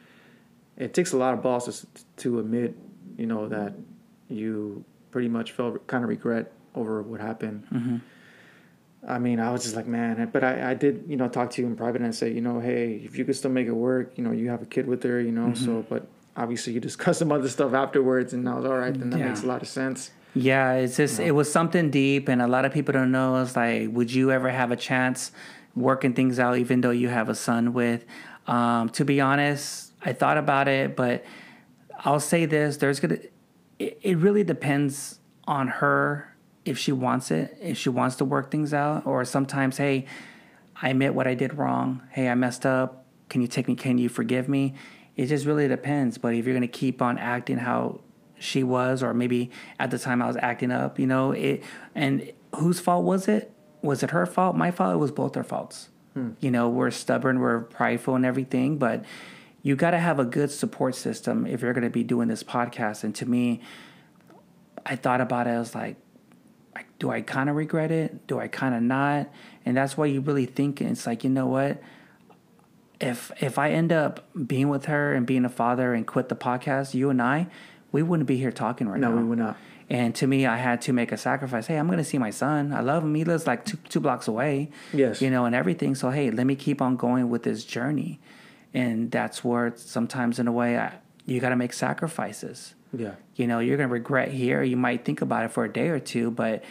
it 0.77 0.95
takes 0.95 1.13
a 1.13 1.17
lot 1.17 1.35
of 1.35 1.43
balls 1.43 1.85
to, 2.19 2.39
admit, 2.39 2.77
you 3.19 3.27
know, 3.27 3.49
that 3.49 3.75
you 4.29 4.85
pretty 5.11 5.29
much 5.29 5.53
felt 5.53 5.87
kind 5.87 6.03
of 6.05 6.09
regret 6.11 6.53
over 6.75 7.03
what 7.03 7.21
happened. 7.21 7.65
Mm-hmm. 7.73 7.97
I 9.07 9.19
mean, 9.19 9.39
I 9.39 9.51
was 9.53 9.63
just 9.65 9.77
like, 9.77 9.87
man, 9.87 10.31
but 10.33 10.43
I, 10.43 10.71
I 10.71 10.75
did, 10.75 11.05
you 11.07 11.17
know, 11.17 11.29
talk 11.29 11.51
to 11.51 11.61
you 11.63 11.69
in 11.69 11.77
private 11.77 12.01
and 12.01 12.15
say, 12.15 12.33
you 12.33 12.41
know, 12.41 12.59
hey, 12.61 13.03
if 13.05 13.19
you 13.19 13.25
could 13.25 13.37
still 13.37 13.51
make 13.51 13.67
it 13.67 13.73
work, 13.73 14.13
you 14.17 14.25
know, 14.25 14.33
you 14.33 14.49
have 14.49 14.63
a 14.63 14.67
kid 14.67 14.87
with 14.87 15.03
her, 15.03 15.21
you 15.21 15.31
know, 15.31 15.49
Mm-hmm. 15.49 15.65
so, 15.65 15.85
but 15.91 16.07
obviously 16.37 16.73
you 16.73 16.81
discuss 16.81 17.19
some 17.23 17.31
other 17.31 17.49
stuff 17.49 17.75
afterwards, 17.75 18.33
and 18.33 18.49
I 18.49 18.55
was 18.55 18.65
all 18.65 18.79
right, 18.79 18.95
then 18.99 19.11
that 19.11 19.19
Yeah. 19.19 19.29
makes 19.29 19.43
a 19.43 19.47
lot 19.47 19.61
of 19.61 19.69
sense. 19.69 20.11
Yeah, 20.37 20.73
it's 20.73 20.97
just 20.97 21.21
it 21.21 21.31
was 21.31 21.53
something 21.53 21.91
deep, 21.91 22.29
and 22.29 22.43
a 22.43 22.49
lot 22.49 22.65
of 22.65 22.73
people 22.73 22.93
don't 22.93 23.13
know. 23.13 23.41
It's 23.41 23.55
like, 23.55 23.91
would 23.93 24.13
you 24.13 24.33
ever 24.33 24.49
have 24.51 24.73
a 24.73 24.77
chance 24.77 25.31
working 25.75 26.15
things 26.15 26.39
out, 26.39 26.59
even 26.59 26.81
though 26.81 26.91
you 26.91 27.09
have 27.09 27.29
a 27.29 27.35
son 27.35 27.73
with? 27.73 28.05
Um, 28.47 28.89
to 28.91 29.05
be 29.05 29.21
honest, 29.21 29.93
I 30.03 30.13
thought 30.13 30.37
about 30.37 30.69
it, 30.69 30.97
but 30.97 31.25
I'll 32.05 32.21
say 32.21 32.47
this: 32.47 32.77
there's 32.77 33.01
gonna. 33.01 33.19
It, 33.79 33.99
it 34.03 34.19
really 34.19 34.45
depends 34.45 35.19
on 35.45 35.69
her 35.69 36.35
if 36.65 36.79
she 36.79 36.93
wants 36.93 37.31
it, 37.31 37.57
if 37.61 37.77
she 37.77 37.89
wants 37.89 38.17
to 38.17 38.25
work 38.25 38.51
things 38.51 38.73
out, 38.73 39.07
or 39.07 39.25
sometimes, 39.25 39.77
hey, 39.77 40.07
I 40.81 40.91
admit 40.91 41.15
what 41.15 41.27
I 41.27 41.35
did 41.35 41.55
wrong. 41.55 42.03
Hey, 42.11 42.29
I 42.29 42.35
messed 42.35 42.67
up. 42.67 43.07
Can 43.29 43.41
you 43.41 43.49
take 43.49 43.69
me? 43.69 43.75
Can 43.75 43.99
you 43.99 44.09
forgive 44.09 44.49
me? 44.49 44.75
It 45.17 45.27
just 45.27 45.47
really 45.47 45.69
depends. 45.69 46.19
But 46.19 46.35
if 46.35 46.45
you're 46.45 46.55
gonna 46.55 46.69
keep 46.69 47.01
on 47.01 47.19
acting 47.19 47.59
how 47.59 48.01
she 48.39 48.63
was, 48.63 49.03
or 49.03 49.15
maybe 49.15 49.51
at 49.79 49.91
the 49.91 49.99
time 49.99 50.21
I 50.21 50.27
was 50.27 50.37
acting 50.37 50.71
up, 50.71 50.99
you 50.99 51.07
know, 51.07 51.33
it. 51.33 51.63
And 51.95 52.33
whose 52.55 52.81
fault 52.81 53.05
was 53.05 53.29
it? 53.29 53.54
Was 53.85 54.03
it 54.03 54.11
her 54.11 54.25
fault? 54.27 54.57
My 54.57 54.71
fault? 54.71 54.95
It 54.95 54.99
was 54.99 55.13
both 55.13 55.37
our 55.37 55.45
faults. 55.45 55.91
Hmm. 56.15 56.31
You 56.41 56.51
know, 56.51 56.69
we're 56.69 56.91
stubborn, 56.91 57.39
we're 57.41 57.61
prideful, 57.61 58.15
and 58.15 58.25
everything, 58.25 58.79
but 58.79 59.05
you 59.63 59.77
got 59.77 59.91
to 59.93 59.99
have 59.99 60.19
a 60.19 60.25
good 60.25 60.51
support 60.51 60.95
system 60.95 61.47
if 61.47 61.61
you're 61.63 61.73
going 61.73 61.85
to 61.85 61.91
be 61.91 62.05
doing 62.05 62.29
this 62.29 62.43
podcast. 62.43 63.05
And 63.05 63.15
to 63.17 63.27
me, 63.27 63.61
I 64.87 64.97
thought 64.97 65.21
about 65.21 65.47
it. 65.47 65.51
I 65.51 65.59
was 65.59 65.75
like, 65.75 65.97
do 66.99 67.11
I 67.11 67.21
kind 67.21 67.51
of 67.51 67.57
regret 67.57 67.91
it? 67.91 68.27
Do 68.27 68.39
I 68.41 68.49
kind 68.49 68.75
of 68.75 68.83
not? 68.83 69.29
And 69.65 69.77
that's 69.77 69.97
why 69.97 70.07
you 70.07 70.21
really 70.21 70.47
think 70.47 70.81
it's 70.81 71.07
like, 71.07 71.25
you 71.25 71.31
know 71.31 71.47
what? 71.47 71.83
If 73.01 73.33
if 73.41 73.59
I 73.59 73.71
end 73.71 73.93
up 73.93 74.25
being 74.47 74.69
with 74.69 74.87
her 74.87 75.15
and 75.15 75.27
being 75.27 75.45
a 75.45 75.49
father 75.49 75.95
and 75.95 76.07
quit 76.07 76.29
the 76.29 76.37
podcast, 76.37 76.95
you 76.95 77.11
and 77.11 77.21
I, 77.21 77.49
we 77.93 78.03
wouldn't 78.03 78.27
be 78.29 78.37
here 78.37 78.53
talking 78.53 78.89
right 78.89 79.01
No, 79.01 79.09
now. 79.11 79.17
No, 79.17 79.23
we 79.23 79.29
would 79.29 79.39
not. 79.39 79.57
And 79.91 80.15
to 80.17 80.27
me, 80.27 80.47
I 80.47 80.57
had 80.57 80.81
to 80.83 80.93
make 80.93 81.13
a 81.13 81.17
sacrifice. 81.17 81.67
Hey, 81.67 81.77
I'm 81.77 81.87
going 81.87 81.99
to 81.99 82.05
see 82.05 82.17
my 82.19 82.31
son. 82.31 82.73
I 82.73 82.81
love 82.81 83.03
him. 83.05 83.15
He 83.15 83.25
lives 83.25 83.47
like 83.47 83.65
two 83.67 83.77
two 83.89 84.01
blocks 84.01 84.27
away. 84.29 84.71
Yes. 84.93 85.21
You 85.21 85.31
know, 85.31 85.45
and 85.45 85.55
everything. 85.55 85.95
So 85.95 86.11
hey, 86.11 86.31
let 86.31 86.47
me 86.47 86.57
keep 86.57 86.81
on 86.81 86.97
going 86.97 87.29
with 87.29 87.43
this 87.43 87.65
journey. 87.65 88.21
and 88.73 89.11
that's 89.11 89.45
where 89.45 89.73
sometimes 89.77 90.39
in 90.39 90.49
a 90.49 90.53
way 90.53 90.77
I, 90.79 90.95
you 91.27 91.39
got 91.41 91.51
to 91.51 91.57
make 91.57 91.73
sacrifices 91.73 92.75
Yeah. 92.93 93.15
you 93.37 93.47
know 93.47 93.59
you're 93.61 93.77
going 93.77 93.89
to 93.89 93.93
regret 93.93 94.29
here 94.33 94.63
you 94.63 94.77
might 94.77 95.05
think 95.05 95.21
about 95.23 95.45
it 95.45 95.51
for 95.53 95.65
a 95.65 95.73
day 95.73 95.89
or 95.89 96.01
two 96.01 96.31
but 96.31 96.65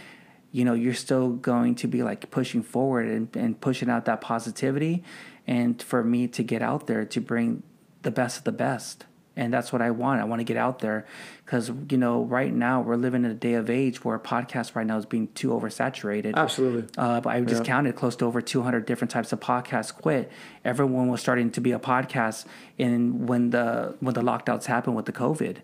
you 0.51 0.65
know 0.65 0.73
you're 0.73 0.93
still 1.07 1.29
going 1.51 1.75
to 1.75 1.87
be 1.87 2.03
like 2.03 2.29
pushing 2.29 2.61
forward 2.61 3.07
and, 3.07 3.33
and 3.43 3.59
pushing 3.61 3.89
out 3.89 4.03
that 4.05 4.19
positivity 4.21 5.01
and 5.47 5.81
for 5.81 6.03
me 6.03 6.27
to 6.27 6.43
get 6.43 6.61
out 6.61 6.87
there 6.87 7.05
to 7.05 7.19
bring 7.21 7.63
the 8.01 8.11
best 8.11 8.37
of 8.39 8.43
the 8.43 8.51
best 8.51 9.05
and 9.35 9.53
that's 9.53 9.71
what 9.73 9.81
i 9.81 9.89
want 9.91 10.21
i 10.21 10.23
want 10.23 10.39
to 10.39 10.43
get 10.43 10.57
out 10.57 10.79
there 10.79 11.05
because 11.45 11.71
you 11.89 11.97
know 11.97 12.23
right 12.23 12.53
now 12.53 12.81
we're 12.81 12.95
living 12.95 13.25
in 13.25 13.31
a 13.31 13.33
day 13.33 13.53
of 13.55 13.69
age 13.69 14.03
where 14.05 14.17
podcast 14.19 14.75
right 14.75 14.85
now 14.85 14.97
is 14.97 15.05
being 15.05 15.27
too 15.33 15.49
oversaturated 15.49 16.35
Absolutely. 16.35 16.85
uh, 16.97 17.19
but 17.21 17.29
I 17.31 17.41
just 17.41 17.61
Yeah. 17.63 17.73
counted 17.73 17.95
close 17.95 18.15
to 18.17 18.25
over 18.25 18.41
200 18.41 18.85
different 18.85 19.11
types 19.11 19.33
of 19.33 19.39
podcasts 19.39 19.93
quit. 19.93 20.31
Everyone 20.63 21.07
was 21.09 21.19
starting 21.21 21.49
to 21.51 21.61
be 21.61 21.71
a 21.71 21.79
podcast 21.79 22.45
in 22.77 23.25
when 23.27 23.49
the 23.49 23.95
when 23.99 24.13
the 24.13 24.21
lockdowns 24.21 24.65
happened 24.65 24.95
with 24.95 25.05
the 25.05 25.11
COVID, 25.11 25.57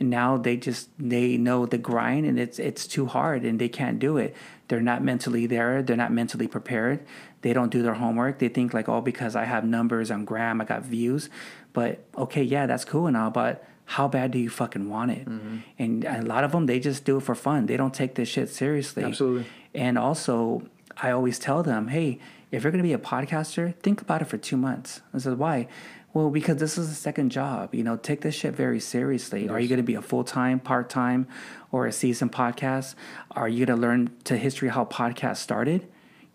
and 0.00 0.10
now 0.10 0.36
they 0.36 0.56
just 0.56 0.88
they 0.98 1.36
know 1.36 1.66
the 1.66 1.78
grind 1.78 2.26
and 2.26 2.38
it's 2.40 2.58
it's 2.58 2.86
too 2.86 3.06
hard 3.06 3.44
and 3.44 3.58
they 3.58 3.68
can't 3.68 3.98
do 3.98 4.16
it. 4.16 4.34
They're 4.68 4.80
not 4.80 5.02
mentally 5.02 5.46
there. 5.46 5.82
They're 5.82 5.96
not 5.96 6.12
mentally 6.12 6.46
prepared. 6.48 7.00
They 7.42 7.52
don't 7.52 7.70
do 7.70 7.82
their 7.82 7.94
homework. 7.94 8.38
They 8.38 8.48
think 8.48 8.72
like, 8.74 8.88
oh, 8.88 9.00
because 9.00 9.34
I 9.34 9.44
have 9.44 9.64
numbers 9.64 10.10
on 10.10 10.24
Gram, 10.24 10.60
I 10.60 10.64
got 10.64 10.82
views. 10.84 11.28
But 11.72 12.04
okay, 12.16 12.42
yeah, 12.42 12.66
that's 12.66 12.84
cool 12.84 13.06
and 13.06 13.16
all, 13.16 13.30
but 13.30 13.64
how 13.84 14.06
bad 14.08 14.30
do 14.30 14.38
you 14.38 14.50
fucking 14.50 14.88
want 14.88 15.10
it? 15.10 15.28
Mm-hmm. 15.28 15.56
And 15.78 16.04
a 16.04 16.22
lot 16.22 16.44
of 16.44 16.52
them, 16.52 16.66
they 16.66 16.78
just 16.78 17.04
do 17.04 17.16
it 17.16 17.22
for 17.22 17.34
fun. 17.34 17.66
They 17.66 17.76
don't 17.76 17.94
take 17.94 18.14
this 18.14 18.28
shit 18.28 18.48
seriously. 18.48 19.04
Absolutely. 19.04 19.46
And 19.74 19.98
also, 19.98 20.62
I 20.96 21.10
always 21.10 21.38
tell 21.38 21.62
them, 21.62 21.88
hey, 21.88 22.18
if 22.50 22.62
you're 22.62 22.72
going 22.72 22.82
to 22.82 22.88
be 22.88 22.92
a 22.92 22.98
podcaster, 22.98 23.74
think 23.76 24.00
about 24.00 24.22
it 24.22 24.26
for 24.26 24.36
two 24.36 24.56
months. 24.56 25.00
I 25.14 25.18
said, 25.18 25.38
why? 25.38 25.68
Well, 26.12 26.30
because 26.30 26.56
this 26.56 26.76
is 26.76 26.90
a 26.90 26.94
second 26.94 27.30
job. 27.30 27.74
You 27.74 27.84
know, 27.84 27.96
take 27.96 28.22
this 28.22 28.34
shit 28.34 28.54
very 28.54 28.80
seriously. 28.80 29.48
Are 29.48 29.60
you 29.60 29.68
going 29.68 29.78
to 29.78 29.84
be 29.84 29.94
a 29.94 30.02
full 30.02 30.24
time, 30.24 30.58
part 30.58 30.90
time, 30.90 31.28
or 31.70 31.86
a 31.86 31.92
season 31.92 32.28
podcast? 32.28 32.96
Are 33.30 33.48
you 33.48 33.64
going 33.64 33.76
to 33.78 33.80
learn 33.80 34.10
to 34.24 34.36
history 34.36 34.68
how 34.68 34.84
podcasts 34.84 35.36
started? 35.38 35.86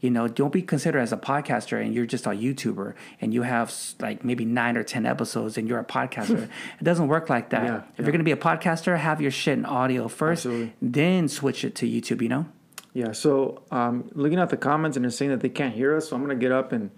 You 0.05 0.11
know, 0.11 0.27
don't 0.27 0.53
be 0.53 0.61
considered 0.61 0.99
as 0.99 1.11
a 1.11 1.17
podcaster 1.17 1.83
and 1.83 1.93
you're 1.93 2.05
just 2.05 2.27
a 2.27 2.29
YouTuber 2.29 2.93
and 3.19 3.33
you 3.33 3.41
have 3.41 3.73
like 3.99 4.23
maybe 4.23 4.45
nine 4.45 4.77
or 4.77 4.83
10 4.83 5.05
episodes 5.05 5.57
and 5.57 5.67
you're 5.67 5.79
a 5.79 5.83
podcaster. 5.83 6.43
it 6.79 6.83
doesn't 6.83 7.07
work 7.07 7.27
like 7.29 7.49
that. 7.49 7.63
Yeah, 7.63 7.77
if 7.77 7.83
yeah. 7.83 8.05
you're 8.05 8.11
going 8.11 8.19
to 8.19 8.23
be 8.23 8.31
a 8.31 8.37
podcaster, 8.37 8.97
have 8.97 9.19
your 9.19 9.31
shit 9.31 9.57
in 9.57 9.65
audio 9.65 10.07
first, 10.07 10.45
Absolutely. 10.45 10.73
then 10.81 11.27
switch 11.27 11.65
it 11.65 11.73
to 11.75 11.87
YouTube, 11.87 12.21
you 12.21 12.29
know? 12.29 12.45
Yeah. 12.93 13.11
So, 13.11 13.63
um, 13.71 14.09
looking 14.13 14.39
at 14.39 14.49
the 14.49 14.57
comments 14.57 14.95
and 14.95 15.03
they're 15.03 15.11
saying 15.11 15.31
that 15.31 15.41
they 15.41 15.49
can't 15.49 15.73
hear 15.73 15.97
us, 15.97 16.09
so 16.09 16.15
I'm 16.15 16.21
gonna 16.21 16.35
get 16.35 16.51
up 16.51 16.71
and 16.71 16.91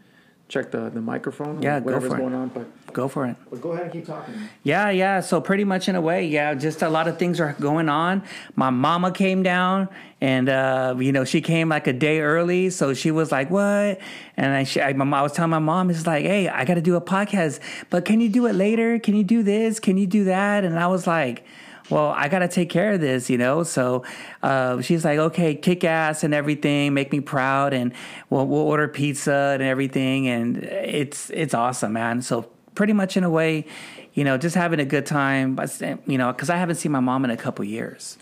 check 0.48 0.72
the 0.72 0.90
the 0.90 1.02
microphone. 1.02 1.62
Yeah, 1.62 1.80
go 1.80 1.86
whatever's 1.86 2.10
for 2.10 2.18
it. 2.18 2.20
going 2.20 2.34
on. 2.34 2.50
But, 2.50 2.87
Go 2.98 3.08
for 3.08 3.28
it. 3.28 3.36
but 3.52 3.62
go 3.62 3.74
ahead 3.74 3.84
and 3.84 3.94
keep 3.94 4.08
talking. 4.08 4.34
Yeah, 4.64 4.90
yeah. 4.90 5.20
So 5.20 5.40
pretty 5.40 5.64
much 5.64 5.88
in 5.88 5.94
a 5.94 6.02
way, 6.02 6.26
yeah, 6.26 6.56
just 6.56 6.82
a 6.82 6.90
lot 6.90 7.08
of 7.08 7.20
things 7.20 7.40
are 7.40 7.56
going 7.60 7.90
on. 7.90 8.24
My 8.56 8.72
mama 8.72 9.12
came 9.12 9.44
down, 9.44 9.88
and 10.20 10.50
uh, 10.50 10.96
you 10.98 11.12
know 11.12 11.24
she 11.24 11.40
came 11.40 11.70
like 11.70 11.86
a 11.86 11.94
day 11.94 12.22
early, 12.22 12.72
so 12.72 12.96
she 12.96 13.12
was 13.12 13.32
like, 13.32 13.52
"What?" 13.52 14.00
And 14.36 14.52
I, 14.52 14.64
she, 14.64 14.82
I, 14.82 14.94
my, 14.94 15.06
mom- 15.06 15.14
I 15.14 15.22
was 15.22 15.34
telling 15.34 15.52
my 15.52 15.60
mom, 15.60 15.92
"It's 15.92 16.08
like, 16.08 16.26
hey, 16.26 16.50
I 16.50 16.66
got 16.66 16.74
to 16.74 16.82
do 16.82 16.96
a 16.96 17.02
podcast, 17.02 17.60
but 17.92 18.04
can 18.04 18.20
you 18.20 18.30
do 18.30 18.48
it 18.48 18.54
later? 18.54 18.98
Can 18.98 19.16
you 19.16 19.24
do 19.24 19.44
this? 19.44 19.80
Can 19.80 20.00
you 20.00 20.08
do 20.08 20.24
that?" 20.24 20.66
And 20.66 20.80
I 20.80 20.88
was 20.88 21.06
like. 21.06 21.46
Well, 21.90 22.10
I 22.10 22.28
gotta 22.28 22.50
take 22.50 22.70
care 22.70 22.92
of 22.92 23.00
this, 23.00 23.30
you 23.30 23.38
know. 23.38 23.64
So 23.64 24.04
uh, 24.44 24.82
she's 24.82 25.06
like, 25.06 25.20
"Okay, 25.20 25.56
kick 25.56 25.86
ass 25.86 26.26
and 26.26 26.34
everything, 26.34 26.94
make 26.94 27.14
me 27.14 27.22
proud, 27.22 27.74
and 27.74 27.94
we'll, 28.30 28.46
we'll 28.46 28.60
order 28.60 28.90
pizza 28.90 29.52
and 29.54 29.64
everything, 29.64 30.28
and 30.28 30.58
it's 30.66 31.30
it's 31.30 31.54
awesome, 31.54 31.94
man." 31.94 32.22
So 32.22 32.50
pretty 32.78 32.94
much 32.94 33.18
in 33.18 33.24
a 33.24 33.30
way, 33.40 33.66
you 34.14 34.24
know, 34.24 34.38
just 34.38 34.56
having 34.56 34.80
a 34.80 34.86
good 34.86 35.06
time. 35.06 35.56
But 35.56 35.70
you 36.06 36.18
know, 36.18 36.32
because 36.32 36.50
I 36.50 36.58
haven't 36.64 36.76
seen 36.76 36.92
my 36.92 37.00
mom 37.10 37.26
in 37.26 37.32
a 37.32 37.38
couple 37.46 37.66
years, 37.66 38.18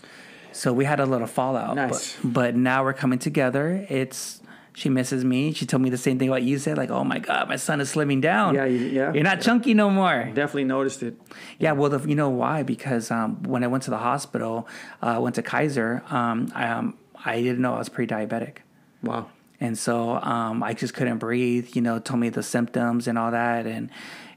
so 0.52 0.72
we 0.72 0.84
had 0.84 0.98
a 1.00 1.06
little 1.06 1.26
fallout. 1.38 1.76
Nice. 1.76 2.16
But, 2.24 2.32
but 2.32 2.56
now 2.56 2.82
we're 2.84 2.94
coming 3.02 3.18
together. 3.18 3.86
It's 3.90 4.40
she 4.80 4.88
misses 4.90 5.24
me. 5.24 5.52
She 5.54 5.64
told 5.64 5.82
me 5.82 5.88
the 5.90 5.96
same 6.06 6.18
thing 6.18 6.28
what 6.28 6.42
you 6.42 6.58
said. 6.58 6.76
Like, 6.76 6.90
oh 6.90 7.04
my 7.04 7.18
god, 7.18 7.48
my 7.48 7.56
son 7.56 7.80
is 7.80 7.88
slimming 7.94 8.20
down. 8.20 8.54
Yeah, 8.54 8.66
you- 8.66 8.88
yeah. 8.98 9.12
You're 9.14 9.22
not 9.32 9.40
chunky 9.40 9.72
no 9.74 9.88
more. 9.90 10.18
Definitely 10.34 10.64
noticed 10.64 11.02
it. 11.02 11.14
Yeah, 11.58 11.72
well, 11.72 11.88
the, 11.94 12.00
you 12.08 12.14
know 12.14 12.28
why? 12.28 12.62
Because 12.62 13.10
um, 13.10 13.42
when 13.44 13.64
I 13.64 13.68
went 13.68 13.84
to 13.84 13.90
the 13.90 13.98
hospital, 14.10 14.68
uh, 15.00 15.18
went 15.22 15.34
to 15.36 15.42
Kaiser. 15.42 16.02
Um, 16.10 16.52
I, 16.54 16.68
um, 16.68 16.86
I 17.24 17.40
didn't 17.42 17.62
know 17.62 17.74
I 17.74 17.78
was 17.78 17.88
pre-diabetic. 17.88 18.56
Wow. 19.02 19.28
and 19.60 19.78
so 19.78 20.16
um, 20.16 20.62
I 20.62 20.74
just 20.74 20.92
couldn't 20.92 21.18
breathe. 21.18 21.66
You 21.76 21.80
know, 21.80 21.98
told 21.98 22.20
me 22.20 22.28
the 22.28 22.42
symptoms 22.42 23.08
and 23.08 23.16
all 23.16 23.30
that, 23.30 23.66
and 23.66 23.88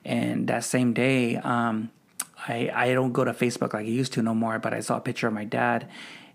and 0.06 0.48
that 0.48 0.64
same 0.64 0.94
day, 0.94 1.38
um, 1.38 1.92
I 2.48 2.72
I 2.74 2.94
don't 2.94 3.12
go 3.12 3.24
to 3.24 3.34
Facebook 3.34 3.74
like 3.74 3.86
I 3.86 3.88
used 4.02 4.14
to 4.14 4.22
no 4.22 4.34
more. 4.34 4.60
But 4.60 4.74
I 4.74 4.80
saw 4.80 4.98
a 4.98 5.02
picture 5.02 5.28
of 5.28 5.34
my 5.34 5.46
dad, 5.46 5.88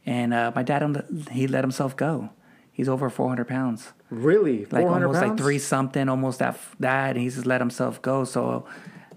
and 0.06 0.32
uh, 0.34 0.52
my 0.54 0.62
dad 0.62 0.82
um, 0.82 1.02
he 1.30 1.46
let 1.46 1.64
himself 1.64 1.96
go. 1.96 2.30
He's 2.72 2.88
over 2.88 3.08
four 3.08 3.28
hundred 3.28 3.46
pounds, 3.48 3.92
Really? 4.10 4.64
like 4.66 4.82
400 4.82 5.06
almost 5.06 5.22
like 5.22 5.38
three 5.38 5.58
something, 5.58 6.08
almost 6.08 6.40
that 6.40 6.58
that, 6.80 7.10
and 7.10 7.20
he 7.20 7.28
just 7.30 7.46
let 7.46 7.60
himself 7.60 8.00
go. 8.02 8.24
So. 8.24 8.66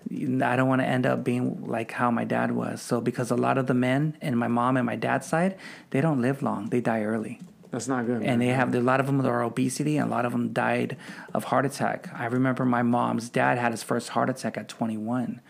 I 0.09 0.55
don't 0.55 0.69
want 0.69 0.79
to 0.79 0.87
end 0.87 1.05
up 1.05 1.25
being 1.25 1.67
like 1.67 1.91
how 1.91 2.09
my 2.11 2.23
dad 2.23 2.51
was. 2.51 2.81
So 2.81 3.01
because 3.01 3.29
a 3.29 3.35
lot 3.35 3.57
of 3.57 3.67
the 3.67 3.73
men 3.73 4.15
and 4.21 4.39
my 4.39 4.47
mom 4.47 4.77
and 4.77 4.85
my 4.85 4.95
dad's 4.95 5.27
side, 5.27 5.57
they 5.89 5.99
don't 5.99 6.21
live 6.21 6.41
long. 6.41 6.69
They 6.69 6.79
die 6.79 7.03
early 7.03 7.41
That's 7.71 7.87
not 7.87 8.05
good. 8.05 8.17
and 8.17 8.25
man. 8.25 8.39
they 8.39 8.47
have 8.47 8.73
a 8.73 8.79
lot 8.79 8.99
of 8.99 9.05
them 9.07 9.25
are 9.25 9.43
obesity 9.43 9.97
and 9.97 10.07
a 10.07 10.11
lot 10.11 10.25
of 10.25 10.31
them 10.31 10.53
died 10.53 10.97
of 11.33 11.45
heart 11.45 11.65
attack 11.65 12.09
i 12.13 12.25
remember 12.25 12.65
my 12.65 12.81
mom's 12.83 13.29
dad 13.29 13.57
had 13.57 13.71
his 13.71 13.83
first 13.83 14.09
heart 14.09 14.29
attack 14.29 14.57
at 14.57 14.67
21 14.69 15.41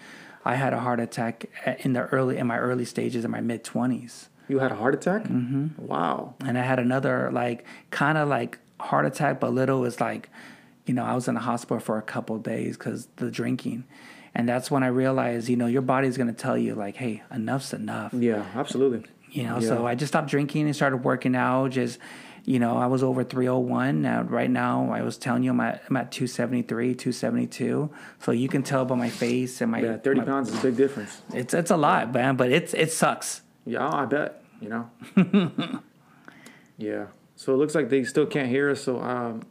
i 0.45 0.55
had 0.55 0.73
a 0.73 0.79
heart 0.79 0.99
attack 0.99 1.45
in 1.79 1.93
the 1.93 2.03
early 2.07 2.37
in 2.37 2.47
my 2.47 2.57
early 2.57 2.85
stages 2.85 3.23
in 3.25 3.31
my 3.31 3.41
mid 3.41 3.63
20s 3.63 4.27
You 4.47 4.59
had 4.59 4.71
a 4.71 4.75
heart 4.75 4.93
attack? 4.95 5.23
Mm-hmm. 5.23 5.85
Wow. 5.85 6.33
and 6.45 6.57
i 6.57 6.61
had 6.61 6.79
another 6.79 7.29
like 7.31 7.65
kind 7.91 8.17
of 8.17 8.27
like 8.27 8.57
heart 8.79 9.05
attack 9.05 9.39
but 9.39 9.53
little 9.53 9.79
was 9.81 9.99
like 10.01 10.29
you 10.85 10.93
know 10.93 11.03
i 11.03 11.13
was 11.13 11.27
in 11.27 11.35
the 11.35 11.41
hospital 11.41 11.79
for 11.79 11.97
a 11.97 12.01
couple 12.01 12.35
of 12.37 12.43
days 12.43 12.77
because 12.77 13.07
the 13.17 13.29
drinking 13.29 13.83
and 14.35 14.47
that's 14.47 14.69
when 14.71 14.83
i 14.83 14.87
realized 14.87 15.49
you 15.49 15.55
know 15.55 15.65
your 15.67 15.81
body's 15.81 16.15
going 16.17 16.27
to 16.35 16.41
tell 16.45 16.57
you 16.57 16.73
like 16.75 16.95
hey 16.97 17.21
enough's 17.31 17.73
enough 17.73 18.13
Yeah, 18.13 18.45
absolutely. 18.55 19.03
You 19.31 19.43
know 19.43 19.59
Yeah. 19.59 19.67
so 19.67 19.85
i 19.87 19.95
just 19.95 20.11
stopped 20.11 20.29
drinking 20.29 20.65
and 20.65 20.75
started 20.75 20.97
working 20.97 21.35
out 21.35 21.71
just 21.71 21.99
you 22.45 22.59
know 22.59 22.77
i 22.77 22.85
was 22.87 23.03
over 23.03 23.23
301 23.23 24.01
now 24.01 24.21
right 24.23 24.49
now 24.49 24.89
i 24.91 25.01
was 25.01 25.17
telling 25.17 25.43
you 25.43 25.51
i'm 25.51 25.59
at, 25.59 25.83
I'm 25.89 25.97
at 25.97 26.11
273 26.11 26.95
272 26.95 27.89
so 28.19 28.31
you 28.31 28.47
can 28.47 28.63
tell 28.63 28.85
by 28.85 28.95
my 28.95 29.09
face 29.09 29.59
and 29.61 29.71
my 29.71 29.81
Yeah, 29.81 29.97
30 29.97 30.19
my- 30.21 30.25
pounds 30.25 30.49
is 30.49 30.59
a 30.59 30.61
big 30.63 30.77
difference. 30.77 31.21
it's 31.33 31.53
it's 31.53 31.71
a 31.71 31.77
lot 31.77 32.13
man 32.13 32.35
but 32.37 32.51
it's 32.51 32.73
it 32.73 32.91
sucks 32.91 33.41
Yeah, 33.65 33.87
I 33.87 34.05
bet. 34.05 34.41
You 34.61 34.69
know. 34.69 34.89
yeah. 36.77 37.07
So 37.35 37.53
it 37.53 37.57
looks 37.57 37.75
like 37.75 37.89
they 37.89 38.03
still 38.03 38.25
can't 38.25 38.49
hear 38.49 38.69
us. 38.71 38.81
So 38.83 38.99
um, 39.01 39.43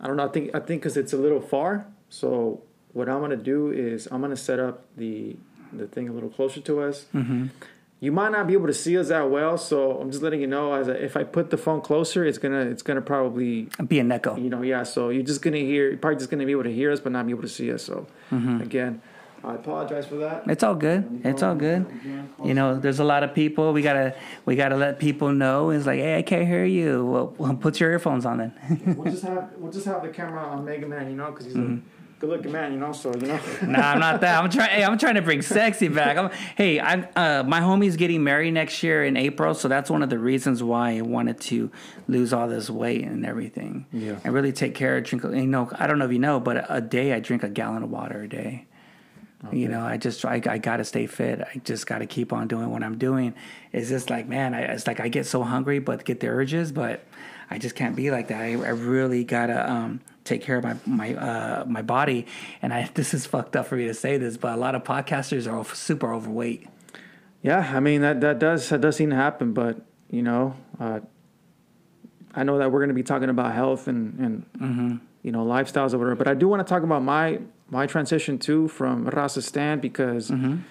I 0.00 0.06
don't 0.06 0.16
know. 0.16 0.24
I 0.24 0.28
think 0.28 0.54
I 0.54 0.60
think 0.60 0.82
because 0.82 0.96
it's 0.96 1.12
a 1.12 1.16
little 1.16 1.40
far. 1.40 1.86
So 2.08 2.62
what 2.92 3.08
I'm 3.08 3.20
gonna 3.20 3.36
do 3.36 3.70
is 3.70 4.08
I'm 4.10 4.20
gonna 4.20 4.36
set 4.36 4.58
up 4.58 4.84
the 4.96 5.36
the 5.72 5.86
thing 5.86 6.08
a 6.08 6.12
little 6.12 6.30
closer 6.30 6.60
to 6.60 6.80
us. 6.80 7.06
Mm-hmm. 7.14 7.46
You 8.02 8.10
might 8.10 8.32
not 8.32 8.48
be 8.48 8.54
able 8.54 8.66
to 8.66 8.74
see 8.74 8.98
us 8.98 9.10
that 9.10 9.30
well, 9.30 9.56
so 9.56 10.00
I'm 10.00 10.10
just 10.10 10.24
letting 10.24 10.40
you 10.40 10.48
know. 10.48 10.72
As 10.72 10.88
a, 10.88 11.04
if 11.04 11.16
I 11.16 11.22
put 11.22 11.50
the 11.50 11.56
phone 11.56 11.80
closer, 11.80 12.24
it's 12.24 12.36
gonna 12.36 12.62
it's 12.62 12.82
gonna 12.82 13.00
probably 13.00 13.68
be 13.86 14.00
an 14.00 14.10
echo 14.10 14.36
you 14.36 14.50
know 14.50 14.62
yeah. 14.62 14.82
So 14.82 15.10
you're 15.10 15.22
just 15.22 15.40
gonna 15.40 15.58
hear 15.58 15.90
you're 15.90 15.98
probably 15.98 16.18
just 16.18 16.28
gonna 16.28 16.44
be 16.44 16.50
able 16.50 16.64
to 16.64 16.74
hear 16.74 16.90
us, 16.90 16.98
but 16.98 17.12
not 17.12 17.26
be 17.26 17.30
able 17.30 17.42
to 17.42 17.48
see 17.48 17.72
us. 17.72 17.84
So 17.84 18.08
mm-hmm. 18.32 18.60
again, 18.60 19.02
I 19.44 19.54
apologize 19.54 20.06
for 20.06 20.16
that. 20.16 20.42
it's 20.48 20.64
all 20.64 20.74
good 20.74 21.20
it's 21.24 21.42
all 21.42 21.56
good 21.56 21.86
you 22.44 22.54
know 22.54 22.78
there's 22.78 23.00
a 23.00 23.04
lot 23.04 23.24
of 23.24 23.34
people 23.34 23.72
we 23.72 23.82
gotta 23.82 24.14
we 24.46 24.54
gotta 24.54 24.76
let 24.76 25.00
people 25.00 25.32
know 25.32 25.70
it's 25.70 25.84
like 25.84 25.98
hey 25.98 26.16
i 26.16 26.22
can't 26.22 26.46
hear 26.46 26.64
you 26.64 27.34
well, 27.38 27.54
put 27.56 27.80
your 27.80 27.90
earphones 27.90 28.24
on 28.24 28.38
then 28.38 28.52
we'll 28.96 29.10
just 29.10 29.24
have 29.24 29.50
we'll 29.56 29.72
just 29.72 29.86
have 29.86 30.02
the 30.02 30.10
camera 30.10 30.44
on 30.44 30.64
Mega 30.64 30.86
Man, 30.86 31.10
you 31.10 31.16
know, 31.16 31.30
because 31.30 31.46
he's 31.46 31.54
a 31.54 31.58
mm-hmm. 31.58 31.86
Good 32.22 32.30
looking 32.30 32.52
man, 32.52 32.72
you 32.72 32.78
know. 32.78 32.92
So 32.92 33.12
you 33.14 33.26
know. 33.26 33.40
nah, 33.66 33.90
I'm 33.90 33.98
not 33.98 34.20
that. 34.20 34.42
I'm 34.42 34.48
trying. 34.48 34.70
Hey, 34.70 34.84
I'm 34.84 34.96
trying 34.96 35.16
to 35.16 35.22
bring 35.22 35.42
sexy 35.42 35.88
back. 35.88 36.16
I'm, 36.16 36.30
hey, 36.56 36.78
I 36.78 37.00
uh, 37.16 37.42
my 37.42 37.60
homie's 37.60 37.96
getting 37.96 38.22
married 38.24 38.52
next 38.52 38.82
year 38.82 39.04
in 39.04 39.16
April, 39.16 39.54
so 39.54 39.68
that's 39.68 39.90
one 39.90 40.02
of 40.02 40.10
the 40.10 40.18
reasons 40.18 40.62
why 40.62 40.96
I 40.96 41.00
wanted 41.02 41.40
to 41.42 41.70
lose 42.08 42.32
all 42.32 42.48
this 42.48 42.70
weight 42.70 43.04
and 43.04 43.26
everything. 43.26 43.86
Yeah. 43.92 44.18
and 44.24 44.32
really 44.32 44.52
take 44.52 44.74
care 44.74 44.96
of 44.96 45.04
drink. 45.04 45.24
You 45.24 45.46
know, 45.46 45.68
I 45.74 45.86
don't 45.86 45.98
know 45.98 46.06
if 46.06 46.12
you 46.12 46.18
know, 46.18 46.40
but 46.40 46.64
a 46.68 46.80
day 46.80 47.12
I 47.12 47.20
drink 47.20 47.42
a 47.42 47.48
gallon 47.48 47.82
of 47.82 47.90
water 47.90 48.22
a 48.22 48.28
day. 48.28 48.66
You 49.50 49.66
know, 49.66 49.84
I 49.84 49.96
just 49.96 50.24
I, 50.24 50.40
I 50.46 50.58
got 50.58 50.76
to 50.76 50.84
stay 50.84 51.08
fit. 51.08 51.40
I 51.40 51.60
just 51.64 51.88
got 51.88 51.98
to 51.98 52.06
keep 52.06 52.32
on 52.32 52.46
doing 52.46 52.70
what 52.70 52.84
I'm 52.84 52.96
doing. 52.96 53.34
It's 53.72 53.88
just 53.88 54.08
like 54.08 54.28
man, 54.28 54.54
I, 54.54 54.60
it's 54.60 54.86
like 54.86 55.00
I 55.00 55.08
get 55.08 55.26
so 55.26 55.42
hungry, 55.42 55.80
but 55.80 56.04
get 56.04 56.20
the 56.20 56.28
urges, 56.28 56.70
but 56.70 57.04
I 57.50 57.58
just 57.58 57.74
can't 57.74 57.96
be 57.96 58.12
like 58.12 58.28
that. 58.28 58.40
I, 58.40 58.52
I 58.52 58.68
really 58.68 59.24
gotta 59.24 59.68
um, 59.68 60.00
take 60.24 60.42
care 60.42 60.56
of 60.56 60.64
my 60.64 60.76
my 60.86 61.14
uh, 61.14 61.64
my 61.66 61.82
body. 61.82 62.26
And 62.60 62.72
I 62.72 62.90
this 62.94 63.14
is 63.14 63.26
fucked 63.26 63.56
up 63.56 63.66
for 63.66 63.76
me 63.76 63.86
to 63.86 63.94
say 63.94 64.16
this, 64.18 64.36
but 64.36 64.54
a 64.54 64.60
lot 64.60 64.74
of 64.74 64.84
podcasters 64.84 65.50
are 65.50 65.64
super 65.74 66.12
overweight. 66.12 66.66
Yeah, 67.42 67.72
I 67.74 67.80
mean 67.80 68.02
that 68.02 68.20
that 68.20 68.38
does 68.38 68.68
that 68.68 68.80
does 68.80 68.96
seem 68.96 69.10
to 69.10 69.16
happen, 69.16 69.52
but 69.52 69.80
you 70.10 70.22
know, 70.22 70.54
uh, 70.78 71.00
I 72.34 72.44
know 72.44 72.58
that 72.58 72.70
we're 72.70 72.80
going 72.80 72.88
to 72.88 72.94
be 72.94 73.02
talking 73.02 73.30
about 73.30 73.54
health 73.54 73.88
and 73.88 74.18
and 74.60 75.00
you 75.22 75.32
know 75.32 75.44
lifestyles 75.44 75.94
or 75.94 75.98
whatever. 75.98 76.16
But 76.16 76.28
I 76.28 76.34
do 76.34 76.48
want 76.48 76.64
to 76.66 76.70
talk 76.70 76.82
about 76.82 77.02
my 77.02 77.40
my 77.68 77.86
transition 77.86 78.38
too 78.38 78.68
from 78.68 79.06
Raza 79.06 79.42
stand 79.42 79.80
because 79.80 80.30
um, 80.30 80.64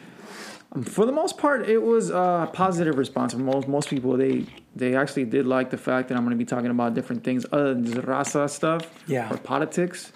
for 0.85 1.05
the 1.05 1.11
most 1.11 1.37
part 1.37 1.67
it 1.67 1.81
was 1.81 2.09
a 2.09 2.49
positive 2.53 2.97
response 2.97 3.33
from 3.33 3.43
most 3.45 3.67
most 3.67 3.89
people. 3.89 4.15
They 4.17 4.45
they 4.75 4.95
actually 4.95 5.25
did 5.25 5.45
like 5.45 5.69
the 5.69 5.77
fact 5.77 6.07
that 6.09 6.15
I'm 6.17 6.23
going 6.23 6.31
to 6.37 6.37
be 6.37 6.45
talking 6.45 6.71
about 6.71 6.93
different 6.93 7.23
things 7.23 7.45
other 7.51 7.73
than 7.73 7.85
just 7.85 7.97
Raza 7.97 8.49
stuff 8.49 8.87
Yeah. 9.07 9.31
or 9.33 9.37
politics. 9.37 10.13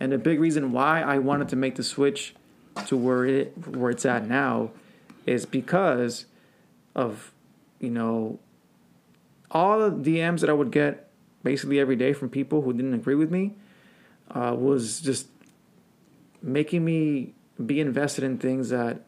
And 0.00 0.10
the 0.10 0.18
big 0.18 0.40
reason 0.40 0.72
why 0.72 1.02
I 1.02 1.18
wanted 1.18 1.48
to 1.50 1.56
make 1.56 1.76
the 1.76 1.84
switch 1.84 2.34
to 2.86 2.96
where 2.96 3.24
it 3.24 3.52
where 3.68 3.90
it's 3.90 4.04
at 4.04 4.26
now 4.26 4.70
is 5.26 5.46
because 5.46 6.26
of 6.96 7.32
you 7.78 7.90
know 7.90 8.40
all 9.52 9.88
the 9.88 10.10
DMs 10.10 10.40
that 10.40 10.50
I 10.50 10.52
would 10.54 10.72
get 10.72 11.08
basically 11.44 11.78
every 11.78 11.96
day 11.96 12.12
from 12.12 12.28
people 12.28 12.62
who 12.62 12.72
didn't 12.72 12.94
agree 12.94 13.14
with 13.14 13.30
me 13.30 13.52
uh, 14.32 14.56
was 14.58 15.00
just 15.00 15.28
making 16.42 16.84
me 16.84 17.34
be 17.64 17.78
invested 17.80 18.24
in 18.24 18.38
things 18.38 18.70
that 18.70 19.02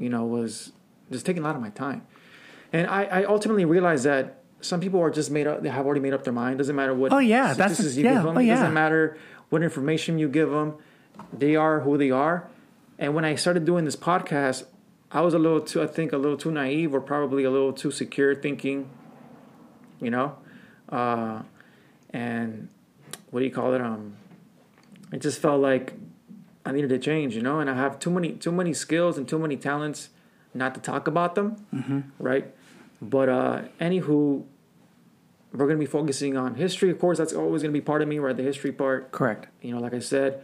you 0.00 0.08
know 0.08 0.24
was 0.24 0.72
just 1.12 1.24
taking 1.26 1.42
a 1.42 1.46
lot 1.46 1.54
of 1.54 1.62
my 1.62 1.70
time. 1.70 2.04
And 2.72 2.86
I, 2.88 3.04
I 3.04 3.24
ultimately 3.24 3.64
realized 3.64 4.04
that 4.04 4.42
some 4.60 4.80
people 4.80 5.00
are 5.00 5.10
just 5.10 5.30
made 5.30 5.46
up. 5.46 5.62
They 5.62 5.68
have 5.68 5.86
already 5.86 6.00
made 6.00 6.12
up 6.14 6.24
their 6.24 6.32
mind. 6.32 6.58
Doesn't 6.58 6.74
matter 6.76 6.94
what. 6.94 7.12
Oh, 7.12 7.18
yeah, 7.18 7.52
that's- 7.54 7.96
you 7.96 8.04
yeah, 8.04 8.14
give 8.14 8.22
them. 8.24 8.36
oh, 8.36 8.40
It 8.40 8.46
doesn't 8.46 8.74
matter 8.74 9.16
what 9.50 9.62
information 9.62 10.18
you 10.18 10.28
give 10.28 10.50
them. 10.50 10.74
They 11.32 11.54
are 11.56 11.80
who 11.80 11.96
they 11.98 12.10
are. 12.10 12.48
And 12.98 13.14
when 13.14 13.24
I 13.24 13.34
started 13.34 13.64
doing 13.64 13.84
this 13.84 13.96
podcast, 13.96 14.64
I 15.10 15.22
was 15.22 15.34
a 15.34 15.38
little 15.38 15.60
too, 15.60 15.82
I 15.82 15.86
think, 15.86 16.12
a 16.12 16.16
little 16.18 16.36
too 16.36 16.52
naive 16.52 16.94
or 16.94 17.00
probably 17.00 17.44
a 17.44 17.50
little 17.50 17.72
too 17.72 17.90
secure 17.90 18.34
thinking, 18.34 18.88
you 20.00 20.10
know, 20.10 20.36
uh, 20.90 21.42
and 22.10 22.68
what 23.30 23.40
do 23.40 23.46
you 23.46 23.50
call 23.52 23.74
it? 23.74 23.80
Um, 23.80 24.16
it 25.12 25.20
just 25.20 25.40
felt 25.40 25.60
like 25.60 25.94
I 26.64 26.72
needed 26.72 26.90
to 26.90 26.98
change, 26.98 27.34
you 27.34 27.42
know, 27.42 27.58
and 27.60 27.70
I 27.70 27.74
have 27.74 27.98
too 27.98 28.10
many, 28.10 28.32
too 28.32 28.52
many 28.52 28.74
skills 28.74 29.16
and 29.18 29.26
too 29.26 29.38
many 29.38 29.56
talents 29.56 30.10
not 30.52 30.74
to 30.74 30.80
talk 30.80 31.06
about 31.08 31.34
them, 31.34 31.56
right? 32.18 32.52
But 33.00 33.28
uh, 33.28 33.62
anywho, 33.80 34.44
we're 35.52 35.66
gonna 35.66 35.78
be 35.78 35.86
focusing 35.86 36.36
on 36.36 36.54
history. 36.56 36.90
Of 36.90 36.98
course, 36.98 37.18
that's 37.18 37.32
always 37.32 37.62
gonna 37.62 37.72
be 37.72 37.80
part 37.80 38.02
of 38.02 38.08
me, 38.08 38.18
right? 38.18 38.36
The 38.36 38.42
history 38.42 38.72
part 38.72 39.10
Correct. 39.10 39.48
you 39.62 39.72
know, 39.74 39.80
like 39.80 39.94
I 39.94 39.98
said, 40.00 40.42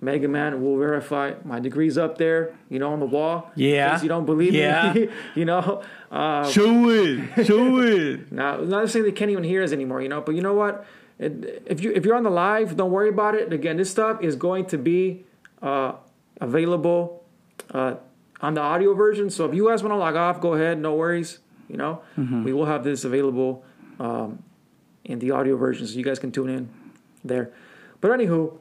Mega 0.00 0.26
Man 0.26 0.62
will 0.62 0.78
verify 0.78 1.34
my 1.44 1.60
degrees 1.60 1.96
up 1.96 2.18
there, 2.18 2.52
you 2.68 2.78
know, 2.80 2.92
on 2.92 2.98
the 3.00 3.06
wall. 3.06 3.50
In 3.54 3.62
Yeah. 3.62 3.92
case 3.92 4.02
you 4.02 4.08
don't 4.08 4.24
believe 4.26 4.54
Yeah. 4.54 4.92
me, 4.94 5.08
you 5.36 5.44
know. 5.44 5.82
Uh, 6.10 6.48
Show 6.50 6.88
it. 6.90 7.46
Show 7.46 7.78
it. 7.82 8.32
now, 8.32 8.56
not 8.56 8.88
saying 8.90 9.04
they 9.04 9.12
can't 9.12 9.30
even 9.30 9.44
hear 9.44 9.62
us 9.62 9.70
anymore, 9.72 10.00
you 10.02 10.08
know. 10.08 10.20
But 10.20 10.34
you 10.34 10.40
know 10.42 10.54
what? 10.54 10.84
It, 11.18 11.62
if 11.66 11.80
you 11.82 11.92
if 11.92 12.04
you're 12.04 12.16
on 12.16 12.24
the 12.24 12.30
live, 12.30 12.76
don't 12.76 12.90
worry 12.90 13.10
about 13.10 13.34
it. 13.36 13.52
Again, 13.52 13.76
this 13.76 13.90
stuff 13.90 14.20
is 14.22 14.34
going 14.34 14.64
to 14.66 14.78
be 14.78 15.24
uh, 15.62 15.92
available 16.40 17.24
uh, 17.70 17.94
on 18.40 18.54
the 18.54 18.60
audio 18.60 18.94
version. 18.94 19.30
So 19.30 19.46
if 19.46 19.54
you 19.54 19.68
guys 19.68 19.82
want 19.82 19.92
to 19.92 19.96
log 19.96 20.16
off, 20.16 20.40
go 20.40 20.54
ahead. 20.54 20.78
No 20.78 20.94
worries. 20.94 21.38
You 21.68 21.76
know, 21.78 22.02
we 22.44 22.52
will 22.52 22.66
have 22.66 22.84
this 22.84 23.04
available 23.04 23.64
um, 23.98 24.42
in 25.04 25.18
the 25.20 25.30
audio 25.30 25.56
version, 25.56 25.86
so 25.86 25.96
you 25.96 26.04
guys 26.04 26.18
can 26.18 26.30
tune 26.30 26.50
in 26.50 26.68
there. 27.24 27.50
But 28.00 28.10
anywho, 28.10 28.58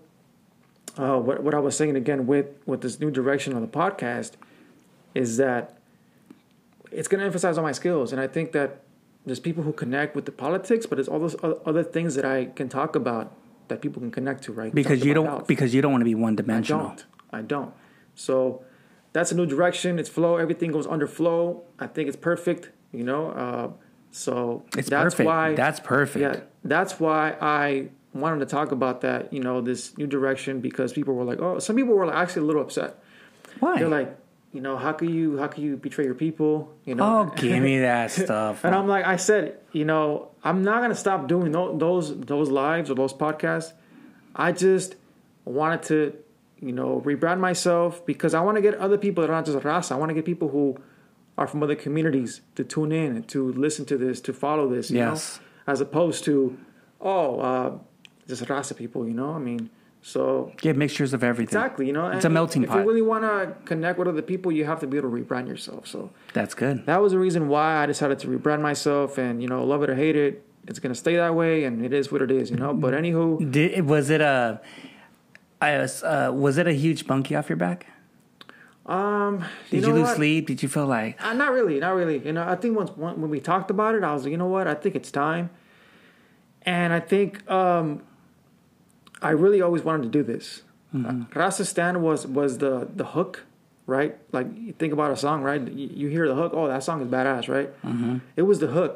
uh, 0.97 1.17
what 1.17 1.43
what 1.43 1.53
I 1.53 1.59
was 1.59 1.75
saying 1.75 1.95
again 1.95 2.25
with 2.25 2.45
with 2.65 2.81
this 2.81 2.99
new 2.99 3.11
direction 3.11 3.53
on 3.53 3.61
the 3.61 3.67
podcast 3.67 4.33
is 5.13 5.37
that 5.37 5.77
it's 6.91 7.07
going 7.07 7.19
to 7.19 7.25
emphasize 7.25 7.57
on 7.57 7.63
my 7.63 7.71
skills, 7.73 8.13
and 8.13 8.21
I 8.21 8.27
think 8.27 8.53
that 8.53 8.81
there's 9.25 9.39
people 9.39 9.63
who 9.63 9.73
connect 9.73 10.15
with 10.15 10.25
the 10.25 10.31
politics, 10.31 10.85
but 10.85 10.95
there's 10.95 11.07
all 11.09 11.19
those 11.19 11.35
other 11.65 11.83
things 11.83 12.15
that 12.15 12.25
I 12.25 12.45
can 12.45 12.69
talk 12.69 12.95
about 12.95 13.33
that 13.71 13.81
people 13.81 13.99
can 14.01 14.11
connect 14.11 14.43
to, 14.43 14.51
right? 14.53 14.73
Because 14.73 14.99
Talked 14.99 15.07
you 15.07 15.13
don't 15.13 15.25
health. 15.25 15.47
because 15.47 15.73
you 15.73 15.81
don't 15.81 15.91
want 15.91 16.01
to 16.01 16.05
be 16.13 16.15
one 16.15 16.35
dimensional. 16.35 16.85
I 16.85 16.87
don't. 16.89 17.05
I 17.33 17.41
don't. 17.41 17.73
So 18.15 18.63
that's 19.13 19.31
a 19.31 19.35
new 19.35 19.45
direction. 19.45 19.97
It's 19.99 20.09
flow. 20.09 20.37
Everything 20.37 20.71
goes 20.71 20.85
under 20.87 21.07
flow. 21.07 21.63
I 21.79 21.87
think 21.87 22.07
it's 22.07 22.17
perfect. 22.17 22.69
You 22.91 23.03
know. 23.03 23.31
Uh, 23.31 23.71
so 24.11 24.63
It's 24.77 24.89
that's 24.89 25.15
perfect. 25.15 25.27
why. 25.27 25.55
That's 25.55 25.79
perfect. 25.79 26.21
Yeah, 26.21 26.41
that's 26.63 26.99
why 26.99 27.35
I 27.41 27.89
wanted 28.13 28.39
to 28.39 28.45
talk 28.45 28.71
about 28.73 29.01
that. 29.01 29.31
You 29.33 29.39
know, 29.41 29.61
this 29.61 29.97
new 29.97 30.07
direction 30.07 30.59
because 30.59 30.91
people 30.93 31.13
were 31.15 31.23
like, 31.23 31.39
oh, 31.39 31.59
some 31.59 31.75
people 31.77 31.93
were 31.95 32.13
actually 32.13 32.43
a 32.43 32.45
little 32.45 32.61
upset. 32.61 33.01
Why? 33.61 33.79
They're 33.79 33.87
like, 33.89 34.17
you 34.51 34.61
know, 34.61 34.75
how 34.77 34.91
can 34.93 35.09
you 35.13 35.37
how 35.37 35.47
can 35.47 35.63
you 35.63 35.77
betray 35.77 36.05
your 36.05 36.15
people? 36.15 36.73
You 36.85 36.95
know. 36.95 37.31
oh, 37.31 37.35
give 37.35 37.61
me 37.63 37.79
that 37.89 38.11
stuff. 38.11 38.63
And 38.65 38.75
I'm 38.75 38.87
like, 38.87 39.05
I 39.05 39.15
said, 39.15 39.57
you 39.71 39.85
know, 39.85 40.29
I'm 40.43 40.63
not 40.63 40.81
gonna 40.81 40.95
stop 40.95 41.27
doing 41.27 41.51
tho- 41.51 41.77
those 41.77 42.17
those 42.19 42.49
lives 42.49 42.89
or 42.89 42.95
those 42.95 43.13
podcasts. 43.13 43.73
I 44.35 44.51
just 44.51 44.95
wanted 45.45 45.83
to, 45.83 46.15
you 46.59 46.71
know, 46.71 47.01
rebrand 47.05 47.39
myself 47.39 48.05
because 48.05 48.33
I 48.33 48.41
want 48.41 48.55
to 48.57 48.61
get 48.61 48.75
other 48.75 48.97
people 48.97 49.21
that 49.21 49.29
are 49.29 49.35
not 49.35 49.45
just 49.45 49.57
Raza. 49.59 49.93
I 49.93 49.95
want 49.95 50.09
to 50.09 50.13
get 50.15 50.25
people 50.25 50.49
who 50.49 50.77
are 51.37 51.47
from 51.47 51.63
other 51.63 51.75
communities 51.75 52.41
to 52.55 52.63
tune 52.63 52.91
in 52.91 53.15
and 53.15 53.27
to 53.29 53.51
listen 53.53 53.85
to 53.85 53.97
this, 53.97 54.21
to 54.21 54.33
follow 54.33 54.69
this. 54.69 54.91
You 54.91 54.97
Yes. 54.99 55.39
know, 55.39 55.71
as 55.73 55.81
opposed 55.81 56.23
to, 56.25 56.57
oh, 56.99 57.39
uh, 57.39 57.77
just 58.27 58.43
Raza 58.45 58.75
people. 58.75 59.07
You 59.07 59.13
know, 59.13 59.31
I 59.31 59.39
mean, 59.39 59.69
so 60.01 60.51
Get 60.57 60.75
mixtures 60.77 61.13
of 61.13 61.23
everything. 61.23 61.57
exactly. 61.59 61.85
You 61.87 61.93
know, 61.93 62.07
It's 62.07 62.25
a 62.25 62.29
melting 62.29 62.63
if 62.63 62.69
pot. 62.69 62.79
you 62.79 62.87
really 62.87 63.01
want 63.03 63.23
to 63.23 63.55
connect 63.65 63.99
with 63.99 64.07
other 64.07 64.21
people, 64.23 64.51
you 64.51 64.65
have 64.65 64.79
to 64.79 64.87
be 64.87 64.97
able 64.97 65.11
to 65.11 65.15
rebrand 65.23 65.47
yourself. 65.47 65.85
So 65.87 66.09
That's 66.33 66.53
good. 66.55 66.85
that 66.87 67.01
was 67.01 67.11
the 67.13 67.19
reason 67.19 67.47
why 67.47 67.77
I 67.83 67.85
decided 67.85 68.17
to 68.19 68.27
rebrand 68.27 68.61
myself 68.61 69.17
and 69.17 69.41
you 69.41 69.47
know 69.47 69.63
love 69.63 69.83
it 69.83 69.89
or 69.89 69.95
hate 69.95 70.15
it 70.15 70.43
it's 70.67 70.77
gonna 70.79 70.93
stay 70.93 71.15
that 71.15 71.33
way 71.33 71.63
and 71.65 71.83
it 71.83 71.91
is 71.91 72.11
what 72.11 72.21
it 72.21 72.29
is 72.29 72.51
you 72.51 72.57
know 72.57 72.71
but 72.71 72.93
anywho 72.93 73.51
Did, 73.51 73.85
was 73.87 74.09
it 74.11 74.21
a 74.21 74.61
I 75.59 75.77
was, 75.79 76.03
uh, 76.03 76.31
was 76.33 76.57
it 76.57 76.67
a 76.67 76.73
huge 76.73 77.05
bunkie 77.07 77.35
off 77.35 77.49
your 77.49 77.55
back? 77.57 77.87
um 78.85 79.43
Did 79.69 79.81
you, 79.83 79.87
you, 79.89 79.93
lose 79.93 80.03
what? 80.07 80.15
sleep? 80.17 80.47
Did 80.47 80.61
you 80.63 80.69
feel 80.69 80.85
like 80.87 81.23
Uh, 81.23 81.33
not 81.33 81.51
really 81.51 81.79
not 81.79 81.95
really 81.95 82.17
you 82.25 82.33
know 82.33 82.43
I 82.47 82.55
think 82.55 82.75
once 82.77 82.91
when 82.95 83.29
we 83.29 83.39
talked 83.39 83.69
about 83.71 83.95
it 83.95 84.03
I 84.03 84.13
was 84.13 84.23
like 84.23 84.31
you 84.31 84.37
know 84.37 84.47
what 84.47 84.67
I 84.67 84.73
think 84.73 84.95
it's 84.95 85.11
time 85.11 85.49
and 86.63 86.91
I 86.93 86.99
think 86.99 87.49
um 87.49 88.01
I 89.21 89.31
really 89.31 89.61
always 89.61 89.83
wanted 89.83 90.03
to 90.03 90.09
do 90.09 90.23
this 90.23 90.63
Mm-hmm. 90.93 91.21
uh, 91.21 91.39
Rasa 91.39 91.63
was 91.99 92.27
was 92.27 92.57
the 92.57 92.85
the 92.93 93.05
hook 93.05 93.45
right 93.87 94.17
like 94.33 94.47
you 94.57 94.73
think 94.73 94.91
about 94.91 95.09
a 95.11 95.15
song 95.15 95.41
right 95.41 95.61
you, 95.71 95.87
you 96.01 96.07
hear 96.09 96.27
the 96.27 96.35
hook 96.35 96.51
oh 96.53 96.67
that 96.67 96.83
song 96.83 97.01
is 97.01 97.07
badass 97.07 97.47
right 97.47 97.69
Mm-hmm. 97.83 98.17
it 98.35 98.41
was 98.41 98.59
the 98.59 98.67
hook 98.67 98.95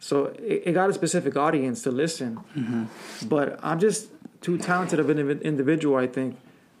so 0.00 0.14
it, 0.52 0.62
it 0.66 0.72
got 0.72 0.90
a 0.90 0.92
specific 0.92 1.36
audience 1.36 1.82
to 1.82 1.90
listen 1.92 2.40
Mm-hmm. 2.56 2.84
but 3.28 3.60
I'm 3.62 3.78
just 3.78 4.08
too 4.40 4.58
talented 4.58 4.98
of 5.00 5.08
an 5.10 5.18
individual, 5.52 5.96
I 5.96 6.06
think, 6.06 6.36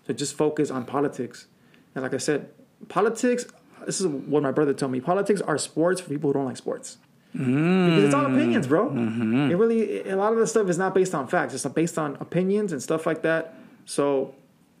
to 0.06 0.12
just 0.14 0.34
focus 0.36 0.70
on 0.70 0.84
politics. 0.84 1.46
And 1.94 2.02
like 2.04 2.14
I 2.14 2.18
said, 2.18 2.50
politics. 2.88 3.46
This 3.86 4.00
is 4.00 4.06
what 4.06 4.42
my 4.42 4.52
brother 4.52 4.74
told 4.74 4.92
me. 4.92 5.00
Politics 5.00 5.40
are 5.40 5.58
sports 5.58 6.00
for 6.00 6.08
people 6.08 6.30
who 6.30 6.34
don't 6.34 6.44
like 6.46 6.56
sports. 6.56 6.98
Because 7.36 8.04
it's 8.04 8.14
all 8.14 8.26
opinions, 8.26 8.66
bro. 8.66 8.88
Mm-hmm. 8.88 9.50
It 9.50 9.54
really, 9.54 10.08
a 10.08 10.16
lot 10.16 10.32
of 10.32 10.38
the 10.38 10.46
stuff 10.46 10.68
is 10.68 10.78
not 10.78 10.94
based 10.94 11.14
on 11.14 11.26
facts. 11.26 11.54
It's 11.54 11.64
based 11.66 11.98
on 11.98 12.16
opinions 12.20 12.72
and 12.72 12.82
stuff 12.82 13.06
like 13.06 13.22
that. 13.22 13.54
So, 13.84 14.34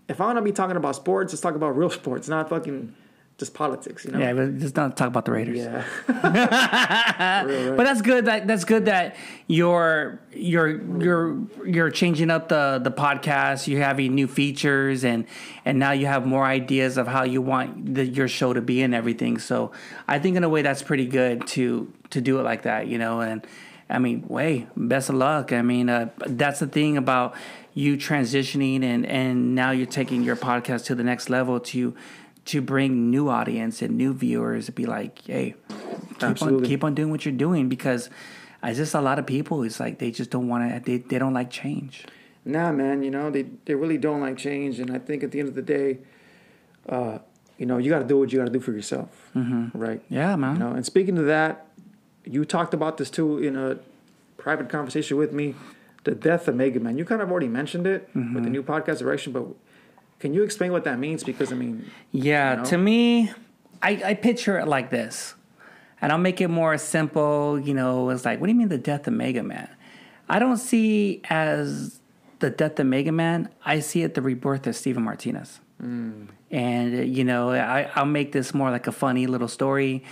if 0.08 0.20
I 0.20 0.26
want 0.26 0.38
to 0.38 0.42
be 0.42 0.52
talking 0.52 0.76
about 0.76 0.96
sports, 0.96 1.32
let's 1.32 1.40
talk 1.40 1.54
about 1.54 1.76
real 1.76 1.90
sports, 2.00 2.28
not 2.28 2.48
fucking 2.48 2.94
just 3.38 3.52
politics. 3.52 4.04
You 4.04 4.12
know? 4.12 4.18
yeah? 4.18 4.32
But 4.32 4.58
just 4.58 4.76
not 4.76 4.96
talk 4.96 5.08
about 5.08 5.26
the 5.26 5.32
Raiders. 5.32 5.58
Yeah. 5.58 5.84
Right? 6.08 7.66
But 7.76 7.84
that's 7.84 8.00
good. 8.00 8.24
That 8.24 8.46
that's 8.46 8.64
good 8.64 8.86
that 8.86 9.16
you're 9.46 10.20
you're 10.32 10.80
you're 11.02 11.38
you're 11.64 11.90
changing 11.90 12.30
up 12.30 12.48
the 12.48 12.80
the 12.82 12.90
podcast. 12.90 13.66
You're 13.66 13.82
having 13.82 14.14
new 14.14 14.26
features 14.26 15.04
and 15.04 15.26
and 15.64 15.78
now 15.78 15.92
you 15.92 16.06
have 16.06 16.26
more 16.26 16.44
ideas 16.44 16.96
of 16.96 17.06
how 17.06 17.24
you 17.24 17.42
want 17.42 17.94
the, 17.94 18.06
your 18.06 18.28
show 18.28 18.52
to 18.52 18.62
be 18.62 18.82
and 18.82 18.94
everything. 18.94 19.38
So 19.38 19.72
I 20.08 20.18
think 20.18 20.36
in 20.36 20.44
a 20.44 20.48
way 20.48 20.62
that's 20.62 20.82
pretty 20.82 21.06
good 21.06 21.46
to 21.48 21.92
to 22.10 22.20
do 22.20 22.40
it 22.40 22.42
like 22.42 22.62
that. 22.62 22.86
You 22.86 22.98
know, 22.98 23.20
and 23.20 23.46
I 23.90 23.98
mean, 23.98 24.26
way 24.28 24.66
best 24.76 25.10
of 25.10 25.16
luck. 25.16 25.52
I 25.52 25.62
mean, 25.62 25.90
uh, 25.90 26.08
that's 26.26 26.60
the 26.60 26.66
thing 26.66 26.96
about 26.96 27.34
you 27.74 27.98
transitioning 27.98 28.82
and 28.82 29.04
and 29.04 29.54
now 29.54 29.70
you're 29.70 29.86
taking 29.86 30.22
your 30.22 30.36
podcast 30.36 30.86
to 30.86 30.94
the 30.94 31.04
next 31.04 31.28
level 31.28 31.60
to 31.60 31.94
to 32.46 32.60
bring 32.62 33.10
new 33.10 33.28
audience 33.28 33.82
and 33.82 33.96
new 33.96 34.12
viewers 34.14 34.70
be 34.70 34.86
like, 34.86 35.20
hey, 35.26 35.54
keep 36.18 36.42
on, 36.42 36.62
keep 36.64 36.84
on 36.84 36.94
doing 36.94 37.10
what 37.10 37.24
you're 37.24 37.34
doing 37.34 37.68
because 37.68 38.08
I 38.62 38.72
just 38.72 38.94
a 38.94 39.00
lot 39.00 39.18
of 39.18 39.26
people 39.26 39.62
it's 39.62 39.78
like 39.80 39.98
they 39.98 40.10
just 40.10 40.30
don't 40.30 40.48
want 40.48 40.72
to 40.72 40.80
they, 40.90 40.98
they 40.98 41.18
don't 41.18 41.34
like 41.34 41.50
change. 41.50 42.04
Nah, 42.44 42.70
man, 42.72 43.02
you 43.02 43.10
know, 43.10 43.28
they, 43.30 43.42
they 43.64 43.74
really 43.74 43.98
don't 43.98 44.20
like 44.20 44.36
change. 44.38 44.78
And 44.78 44.90
I 44.92 44.98
think 44.98 45.24
at 45.24 45.32
the 45.32 45.40
end 45.40 45.48
of 45.48 45.56
the 45.56 45.62
day, 45.62 45.98
uh, 46.88 47.18
you 47.58 47.66
know, 47.66 47.78
you 47.78 47.90
got 47.90 47.98
to 47.98 48.04
do 48.04 48.18
what 48.18 48.32
you 48.32 48.38
got 48.38 48.44
to 48.44 48.52
do 48.52 48.60
for 48.60 48.70
yourself. 48.70 49.30
Mm-hmm. 49.34 49.76
Right. 49.76 50.00
Yeah, 50.08 50.36
man. 50.36 50.54
You 50.54 50.60
know, 50.60 50.70
and 50.70 50.86
speaking 50.86 51.16
to 51.16 51.22
that, 51.22 51.66
you 52.24 52.44
talked 52.44 52.72
about 52.74 52.98
this 52.98 53.10
too 53.10 53.38
in 53.38 53.56
a 53.56 53.78
private 54.36 54.68
conversation 54.68 55.16
with 55.16 55.32
me 55.32 55.54
the 56.04 56.14
death 56.14 56.46
of 56.46 56.54
Mega 56.54 56.78
Man. 56.78 56.96
You 56.96 57.04
kind 57.04 57.20
of 57.20 57.32
already 57.32 57.48
mentioned 57.48 57.86
it 57.86 58.08
with 58.14 58.24
Mm-hmm. 58.24 58.42
the 58.44 58.50
new 58.50 58.62
podcast 58.62 58.98
direction, 59.00 59.32
but 59.32 59.46
can 60.26 60.34
you 60.34 60.42
explain 60.42 60.72
what 60.72 60.82
that 60.84 60.98
means? 60.98 61.22
Because, 61.22 61.52
I 61.52 61.54
mean, 61.54 61.88
Yeah, 62.10 62.50
You 62.50 62.56
know? 62.56 62.64
to 62.64 62.78
me, 62.78 63.30
I, 63.80 64.02
I 64.04 64.14
picture 64.14 64.58
it 64.58 64.66
like 64.66 64.90
this, 64.90 65.34
and 66.00 66.10
I'll 66.10 66.18
make 66.18 66.40
it 66.40 66.48
more 66.48 66.76
simple. 66.78 67.60
You 67.60 67.74
know, 67.74 68.10
it's 68.10 68.24
like, 68.24 68.40
what 68.40 68.48
do 68.48 68.52
you 68.52 68.58
mean 68.58 68.68
the 68.68 68.76
death 68.78 69.06
of 69.06 69.12
Mega 69.14 69.44
Man? 69.44 69.68
I 70.28 70.40
don't 70.40 70.56
see 70.56 71.22
as 71.30 72.00
the 72.40 72.50
death 72.50 72.80
of 72.80 72.86
Mega 72.86 73.12
Man. 73.12 73.50
I 73.64 73.78
see 73.78 74.02
it 74.02 74.14
the 74.14 74.22
rebirth 74.22 74.66
of 74.66 74.74
Steven 74.74 75.04
Martinez. 75.04 75.60
And 76.50 76.98
uh, 76.98 77.02
you 77.02 77.22
know, 77.22 77.50
I, 77.52 77.88
I'll 77.94 78.04
make 78.04 78.32
this 78.32 78.52
more 78.52 78.70
like 78.72 78.88
a 78.88 78.92
funny 78.92 79.28
little 79.28 79.46
story. 79.48 80.02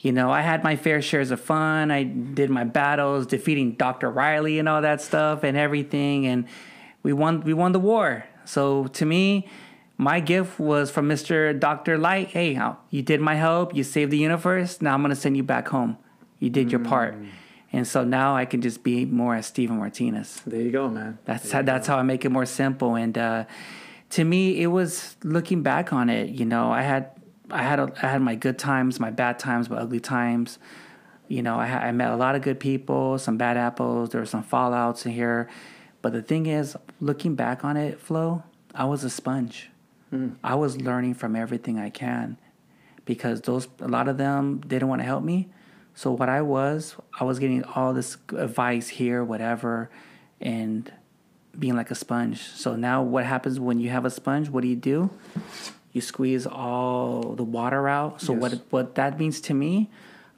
You 0.00 0.10
know, 0.10 0.32
I 0.32 0.40
had 0.40 0.64
my 0.64 0.74
fair 0.74 1.00
shares 1.00 1.30
of 1.30 1.40
fun. 1.40 1.92
I 1.92 2.02
did 2.02 2.50
my 2.50 2.64
battles, 2.64 3.26
defeating 3.26 3.72
Doctor 3.74 4.10
Wily 4.10 4.58
and 4.58 4.68
all 4.68 4.82
that 4.82 5.00
stuff 5.00 5.44
and 5.44 5.56
everything, 5.56 6.26
and 6.26 6.46
we 7.04 7.12
won. 7.12 7.42
We 7.42 7.54
won 7.54 7.70
the 7.70 7.78
war. 7.80 8.24
So 8.44 8.86
to 8.86 9.06
me, 9.06 9.48
my 9.96 10.20
gift 10.20 10.58
was 10.58 10.90
from 10.90 11.08
Mister 11.08 11.52
Doctor 11.52 11.98
Light. 11.98 12.28
Hey, 12.28 12.58
you 12.90 13.02
did 13.02 13.20
my 13.20 13.34
help. 13.34 13.74
You 13.74 13.84
saved 13.84 14.10
the 14.10 14.18
universe. 14.18 14.80
Now 14.80 14.94
I'm 14.94 15.02
gonna 15.02 15.14
send 15.14 15.36
you 15.36 15.42
back 15.42 15.68
home. 15.68 15.98
You 16.38 16.48
did 16.48 16.72
your 16.72 16.80
part, 16.80 17.16
and 17.70 17.86
so 17.86 18.02
now 18.02 18.34
I 18.34 18.46
can 18.46 18.62
just 18.62 18.82
be 18.82 19.04
more 19.04 19.34
as 19.34 19.46
Steven 19.46 19.76
Martinez. 19.76 20.40
There 20.46 20.62
you 20.62 20.70
go, 20.70 20.88
man. 20.88 21.18
That's 21.26 21.52
how, 21.52 21.60
that's 21.60 21.86
how 21.86 21.98
I 21.98 22.02
make 22.02 22.24
it 22.24 22.30
more 22.30 22.46
simple. 22.46 22.94
And 22.94 23.18
uh, 23.18 23.44
to 24.10 24.24
me, 24.24 24.62
it 24.62 24.68
was 24.68 25.16
looking 25.22 25.62
back 25.62 25.92
on 25.92 26.08
it. 26.08 26.30
You 26.30 26.46
know, 26.46 26.72
I 26.72 26.80
had 26.80 27.10
I 27.50 27.62
had 27.62 27.78
a, 27.78 27.92
I 28.02 28.06
had 28.08 28.22
my 28.22 28.36
good 28.36 28.58
times, 28.58 28.98
my 28.98 29.10
bad 29.10 29.38
times, 29.38 29.68
my 29.68 29.76
ugly 29.76 30.00
times. 30.00 30.58
You 31.28 31.42
know, 31.42 31.60
I, 31.60 31.66
I 31.66 31.92
met 31.92 32.10
a 32.10 32.16
lot 32.16 32.34
of 32.34 32.42
good 32.42 32.58
people, 32.58 33.18
some 33.18 33.36
bad 33.36 33.56
apples. 33.58 34.10
There 34.10 34.20
were 34.20 34.26
some 34.26 34.42
fallouts 34.42 35.04
in 35.04 35.12
here, 35.12 35.48
but 36.00 36.12
the 36.12 36.22
thing 36.22 36.46
is, 36.46 36.74
looking 37.00 37.34
back 37.34 37.64
on 37.64 37.76
it, 37.76 38.00
Flo, 38.00 38.42
I 38.74 38.84
was 38.84 39.04
a 39.04 39.10
sponge. 39.10 39.70
Hmm. 40.10 40.30
I 40.42 40.54
was 40.54 40.76
learning 40.80 41.14
from 41.14 41.36
everything 41.36 41.78
I 41.78 41.90
can 41.90 42.36
because 43.04 43.42
those 43.42 43.68
a 43.80 43.88
lot 43.88 44.08
of 44.08 44.18
them 44.18 44.60
they 44.62 44.76
didn't 44.76 44.88
want 44.88 45.00
to 45.00 45.06
help 45.06 45.22
me. 45.24 45.48
So 45.94 46.12
what 46.12 46.28
I 46.28 46.42
was, 46.42 46.96
I 47.18 47.24
was 47.24 47.38
getting 47.38 47.64
all 47.64 47.92
this 47.92 48.16
advice 48.36 48.88
here, 48.88 49.22
whatever, 49.24 49.90
and 50.40 50.90
being 51.58 51.74
like 51.76 51.90
a 51.90 51.94
sponge. 51.94 52.40
So 52.42 52.76
now 52.76 53.02
what 53.02 53.24
happens 53.26 53.58
when 53.60 53.80
you 53.80 53.90
have 53.90 54.04
a 54.04 54.10
sponge? 54.10 54.48
What 54.48 54.62
do 54.62 54.68
you 54.68 54.76
do? 54.76 55.10
You 55.92 56.00
squeeze 56.00 56.46
all 56.46 57.34
the 57.34 57.42
water 57.44 57.88
out. 57.88 58.20
So 58.20 58.32
Yes. 58.32 58.40
what 58.42 58.52
what 58.70 58.94
that 58.94 59.18
means 59.18 59.40
to 59.42 59.54
me, 59.54 59.90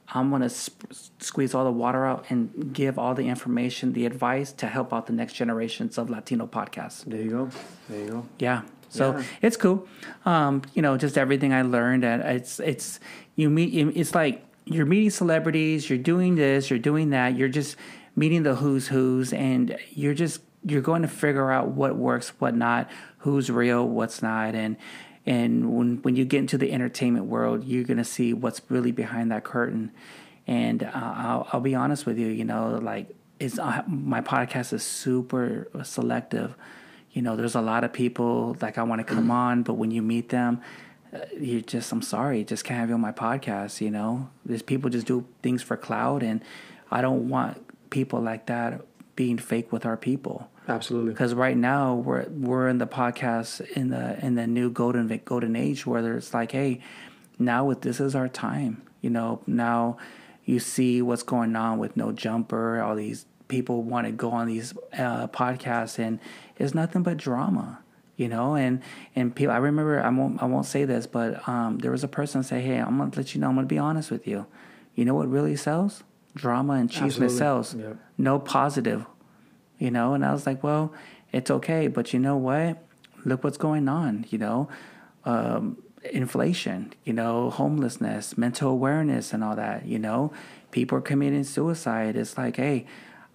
I'm 0.09 0.29
gonna 0.31 0.49
sp- 0.51 0.91
squeeze 1.19 1.53
all 1.53 1.63
the 1.65 1.71
water 1.71 2.05
out 2.05 2.25
and 2.29 2.73
give 2.73 2.99
all 2.99 3.13
the 3.15 3.27
information, 3.27 3.93
the 3.93 4.05
advice 4.05 4.51
to 4.53 4.67
help 4.67 4.93
out 4.93 5.07
the 5.07 5.13
next 5.13 5.33
generations 5.33 5.97
of 5.97 6.09
Latino 6.09 6.45
podcasts. 6.47 7.05
There 7.05 7.21
you 7.21 7.29
go. 7.29 7.49
There 7.89 7.99
you 7.99 8.07
go. 8.09 8.25
Yeah. 8.39 8.61
So 8.89 9.17
Yeah. 9.17 9.23
it's 9.41 9.57
cool. 9.57 9.87
Um, 10.25 10.61
you 10.73 10.81
know, 10.81 10.97
just 10.97 11.17
everything 11.17 11.53
I 11.53 11.61
learned 11.63 12.03
and 12.03 12.21
it's 12.21 12.59
it's 12.59 12.99
you 13.35 13.49
meet 13.49 13.73
it's 13.97 14.13
like 14.13 14.45
you're 14.65 14.85
meeting 14.85 15.09
celebrities, 15.09 15.89
you're 15.89 15.99
doing 15.99 16.35
this, 16.35 16.69
you're 16.69 16.79
doing 16.79 17.09
that, 17.09 17.35
you're 17.37 17.49
just 17.49 17.75
meeting 18.15 18.43
the 18.43 18.55
who's 18.55 18.87
who's 18.87 19.33
and 19.33 19.77
you're 19.91 20.13
just 20.13 20.41
you're 20.65 20.81
going 20.81 21.01
to 21.01 21.07
figure 21.09 21.51
out 21.51 21.69
what 21.69 21.95
works, 21.97 22.29
what 22.39 22.55
not, 22.55 22.89
who's 23.19 23.49
real, 23.49 23.85
what's 23.87 24.21
not 24.21 24.55
and 24.55 24.77
and 25.25 25.75
when 25.75 26.01
when 26.01 26.15
you 26.15 26.25
get 26.25 26.39
into 26.39 26.57
the 26.57 26.71
entertainment 26.71 27.25
world, 27.25 27.63
you're 27.63 27.83
going 27.83 27.97
to 27.97 28.03
see 28.03 28.33
what's 28.33 28.61
really 28.69 28.91
behind 28.91 29.31
that 29.31 29.43
curtain. 29.43 29.91
And 30.45 30.83
uh, 30.83 30.91
I'll, 30.93 31.47
I'll 31.53 31.61
be 31.61 31.75
honest 31.75 32.05
with 32.05 32.17
you, 32.17 32.27
you 32.27 32.43
know, 32.43 32.79
like 32.81 33.15
it's 33.39 33.57
uh, 33.57 33.83
my 33.87 34.21
podcast 34.21 34.73
is 34.73 34.83
super 34.83 35.69
selective. 35.83 36.55
You 37.11 37.21
know 37.21 37.35
there's 37.35 37.55
a 37.55 37.61
lot 37.61 37.83
of 37.83 37.93
people 37.93 38.57
like 38.59 38.79
i 38.79 38.83
want 38.83 38.97
to 38.97 39.03
come 39.03 39.29
on 39.29 39.61
but 39.61 39.75
when 39.75 39.91
you 39.91 40.01
meet 40.01 40.29
them 40.29 40.61
uh, 41.13 41.19
you 41.39 41.61
just 41.61 41.91
i'm 41.91 42.01
sorry 42.01 42.43
just 42.43 42.63
can't 42.63 42.79
have 42.79 42.89
you 42.89 42.95
on 42.95 43.01
my 43.01 43.11
podcast 43.11 43.81
you 43.81 43.91
know? 43.91 44.31
There's 44.43 44.63
people 44.63 44.89
just 44.89 45.05
do 45.05 45.23
things 45.43 45.61
for 45.61 45.77
cloud 45.77 46.23
and 46.23 46.41
i 46.89 47.01
don't 47.01 47.29
want 47.29 47.63
people 47.91 48.19
like 48.19 48.47
that 48.47 48.81
being 49.15 49.37
fake 49.37 49.71
with 49.71 49.85
our 49.85 49.95
people 49.95 50.49
Absolutely. 50.67 51.11
because 51.11 51.33
right 51.33 51.57
now 51.57 51.95
we're 51.95 52.27
we're 52.29 52.67
in 52.69 52.77
the 52.77 52.87
podcast 52.87 53.61
in 53.71 53.89
the 53.89 54.23
in 54.25 54.35
the 54.35 54.47
new 54.47 54.69
golden 54.69 55.21
golden 55.25 55.55
age 55.55 55.85
where 55.85 56.15
it's 56.15 56.33
like 56.33 56.51
hey 56.51 56.79
now 57.37 57.65
with 57.65 57.81
this 57.81 57.99
is 57.99 58.15
our 58.15 58.29
time 58.29 58.81
you 59.03 59.09
know? 59.11 59.41
Now 59.45 59.97
you 60.45 60.59
see 60.59 61.01
what's 61.03 61.23
going 61.23 61.55
on 61.55 61.77
with 61.77 61.95
no 61.95 62.11
jumper 62.11 62.81
all 62.81 62.95
these 62.95 63.27
people 63.47 63.83
want 63.83 64.07
to 64.07 64.11
go 64.11 64.31
on 64.31 64.47
these 64.47 64.73
uh, 64.93 65.27
podcasts 65.27 65.99
and 65.99 66.19
it's 66.57 66.73
nothing 66.73 67.03
but 67.03 67.17
drama 67.17 67.79
you 68.15 68.27
know? 68.27 68.55
And 68.55 68.81
and 69.15 69.35
people 69.35 69.53
i 69.53 69.57
remember 69.57 70.01
i 70.01 70.09
won't 70.09 70.41
i 70.41 70.45
won't 70.45 70.65
say 70.65 70.85
this 70.85 71.05
but 71.05 71.47
um 71.47 71.77
there 71.79 71.91
was 71.91 72.03
a 72.03 72.07
person 72.07 72.41
say 72.43 72.61
hey 72.61 72.77
i'm 72.77 72.97
gonna 72.97 73.11
let 73.15 73.35
you 73.35 73.41
know 73.41 73.49
i'm 73.49 73.55
gonna 73.55 73.67
be 73.67 73.77
honest 73.77 74.09
with 74.09 74.25
you. 74.25 74.47
You 74.95 75.05
know 75.05 75.13
what 75.13 75.27
really 75.27 75.55
sells? 75.55 76.03
Drama 76.35 76.73
and 76.73 76.89
cheese 76.89 77.19
sells. 77.35 77.75
Yep. 77.75 77.97
no 78.17 78.39
positive 78.39 79.05
you 79.83 79.91
know? 79.91 80.13
And 80.13 80.25
i 80.25 80.31
was 80.31 80.45
like 80.47 80.63
well 80.63 80.93
it's 81.31 81.51
okay 81.51 81.87
but 81.87 82.13
you 82.13 82.19
know 82.19 82.37
what? 82.37 82.83
Look 83.25 83.43
what's 83.43 83.57
going 83.57 83.87
on 83.87 84.25
you 84.29 84.37
know? 84.37 84.69
Um, 85.25 85.77
inflation 86.11 86.93
you 87.03 87.13
know? 87.13 87.49
Homelessness 87.49 88.37
mental 88.37 88.71
awareness 88.71 89.33
and 89.33 89.43
all 89.43 89.55
that 89.55 89.85
you 89.85 89.99
know? 89.99 90.31
People 90.71 90.97
are 90.97 91.01
committing 91.01 91.43
suicide. 91.43 92.15
It's 92.15 92.37
like 92.37 92.55
hey 92.57 92.85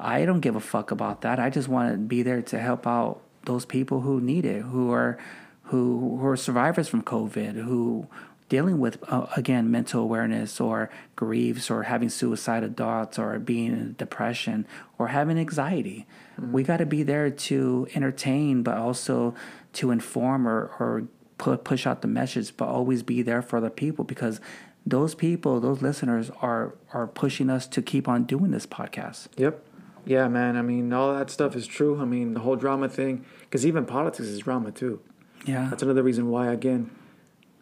i 0.01 0.25
don't 0.25 0.41
give 0.41 0.55
a 0.55 0.61
fuck 0.61 0.93
about 0.93 1.23
that. 1.23 1.41
I 1.41 1.51
just 1.51 1.69
want 1.69 1.93
to 1.93 1.99
be 1.99 2.23
there 2.23 2.41
to 2.41 2.59
help 2.59 2.87
out 2.87 3.21
those 3.49 3.65
people 3.65 4.03
who 4.03 4.21
need 4.21 4.45
it 4.45 4.63
who 4.63 4.93
are 4.93 5.19
who 5.65 6.19
who 6.19 6.27
are 6.27 6.37
survivors 6.37 6.87
from 6.89 7.03
covid 7.03 7.55
who 7.55 8.07
dealing 8.49 8.79
with 8.79 8.99
uh, 9.11 9.27
again 9.37 9.71
mental 9.71 10.03
awareness 10.03 10.61
or 10.61 10.91
grieves 11.17 11.71
or 11.71 11.85
having 11.85 12.09
suicidal 12.09 12.71
thoughts 12.71 13.19
or 13.19 13.39
being 13.39 13.73
in 13.73 13.95
depression 13.99 14.67
or 14.99 15.09
having 15.09 15.39
anxiety 15.39 16.07
we 16.41 16.63
got 16.63 16.79
to 16.79 16.87
be 16.87 17.03
there 17.03 17.31
to 17.31 17.87
entertain 17.95 18.63
but 18.63 18.77
also 18.77 19.35
to 19.73 19.91
inform 19.91 20.47
or, 20.47 20.71
or 20.79 21.05
put, 21.39 21.65
push 21.65 21.87
out 21.87 22.03
the 22.03 22.09
message 22.09 22.57
but 22.57 22.69
always 22.69 23.03
be 23.03 23.23
there 23.23 23.43
for 23.43 23.61
the 23.61 23.71
people 23.71 24.05
because 24.05 24.41
those 24.87 25.15
people 25.15 25.61
those 25.61 25.83
listeners 25.83 26.31
are 26.41 26.75
are 26.93 27.07
pushing 27.07 27.51
us 27.51 27.67
to 27.67 27.83
keep 27.83 28.09
on 28.09 28.25
doing 28.25 28.51
this 28.51 28.67
podcast 28.67 29.29
Yep. 29.37 29.65
Yeah, 30.09 30.27
man. 30.29 30.57
I 30.57 30.63
mean, 30.63 30.91
all 30.95 31.13
that 31.13 31.29
stuff 31.29 31.55
is 31.55 31.67
true. 31.67 32.01
I 32.01 32.07
mean, 32.07 32.33
the 32.33 32.41
whole 32.41 32.57
drama 32.57 32.89
thing, 32.89 33.27
because 33.43 33.67
even 33.67 33.85
politics 33.85 34.27
is 34.27 34.39
drama 34.39 34.73
too. 34.73 35.01
yeah 35.45 35.69
That's 35.69 35.83
another 35.83 36.03
reason 36.03 36.31
why, 36.31 36.51
again, 36.51 36.91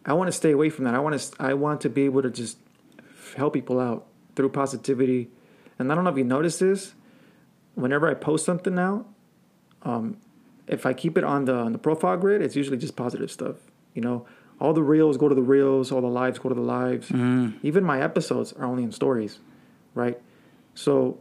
I 0.05 0.13
want 0.13 0.29
to 0.29 0.31
stay 0.31 0.51
away 0.51 0.69
from 0.69 0.85
that. 0.85 0.95
I 0.95 0.99
want 0.99 1.19
to, 1.19 1.35
I 1.41 1.55
want 1.55 1.81
to 1.81 1.89
be 1.89 2.05
able 2.05 2.21
to 2.21 2.29
just 2.29 2.57
help 3.35 3.53
people 3.53 3.81
out 3.81 4.07
through 4.37 4.49
positivity. 4.49 5.29
And 5.77 5.91
I 5.91 5.95
don't 5.95 6.05
know 6.05 6.09
if 6.09 6.17
you 6.17 6.23
noticed 6.23 6.61
this. 6.61 6.93
Whenever 7.77 8.09
I 8.09 8.15
post 8.15 8.43
something 8.43 8.73
now, 8.73 9.05
um, 9.83 10.17
if 10.67 10.85
I 10.85 10.93
keep 10.93 11.17
it 11.17 11.23
on 11.23 11.45
the 11.45 11.53
on 11.53 11.71
the 11.71 11.77
profile 11.77 12.17
grid, 12.17 12.41
it's 12.41 12.55
usually 12.55 12.77
just 12.77 12.95
positive 12.95 13.31
stuff. 13.31 13.55
You 13.93 14.01
know, 14.01 14.25
all 14.59 14.73
the 14.73 14.81
reels 14.83 15.17
go 15.17 15.29
to 15.29 15.35
the 15.35 15.43
reels, 15.43 15.91
all 15.91 16.01
the 16.01 16.07
lives 16.07 16.39
go 16.39 16.49
to 16.49 16.55
the 16.55 16.61
lives. 16.61 17.11
Even 17.63 17.83
my 17.83 18.01
episodes 18.01 18.53
are 18.53 18.65
only 18.65 18.83
in 18.83 18.91
stories, 18.91 19.39
right? 19.93 20.19
So 20.73 21.19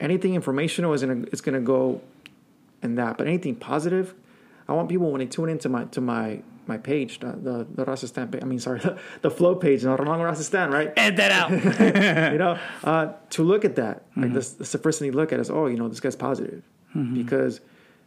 anything 0.00 0.34
informational 0.34 0.92
is 0.92 1.02
gonna 1.02 1.24
it's 1.32 1.40
gonna 1.40 1.60
go 1.60 2.00
in 2.82 2.96
that. 2.96 3.16
But 3.16 3.26
anything 3.28 3.54
positive, 3.54 4.14
I 4.68 4.72
want 4.72 4.88
people 4.88 5.10
when 5.10 5.20
they 5.20 5.26
tune 5.26 5.48
into 5.48 5.68
my 5.68 5.84
to 5.84 6.00
my 6.00 6.42
my 6.66 6.76
page, 6.76 7.20
the 7.20 7.32
the, 7.32 7.66
the 7.74 7.84
Rasa 7.84 8.08
Stan 8.08 8.28
page. 8.28 8.42
I 8.42 8.46
mean, 8.46 8.58
sorry, 8.58 8.80
the, 8.80 8.98
the 9.22 9.30
flow 9.30 9.54
page, 9.54 9.84
not 9.84 10.04
wrong 10.04 10.20
Rasa 10.20 10.44
Stan, 10.44 10.70
right? 10.70 10.92
edit 10.96 11.16
that 11.16 11.32
out 11.32 11.50
you 12.32 12.38
know, 12.38 12.58
uh, 12.84 13.12
to 13.30 13.42
look 13.42 13.64
at 13.64 13.76
that, 13.76 14.04
like 14.16 14.32
this, 14.32 14.52
that's 14.52 14.72
the 14.72 14.78
first 14.78 14.98
thing 14.98 15.06
you 15.06 15.12
look 15.12 15.32
at 15.32 15.40
is, 15.40 15.50
oh, 15.50 15.66
you 15.66 15.76
know, 15.76 15.88
this 15.88 16.00
guy's 16.00 16.16
positive 16.16 16.62
because 17.12 17.60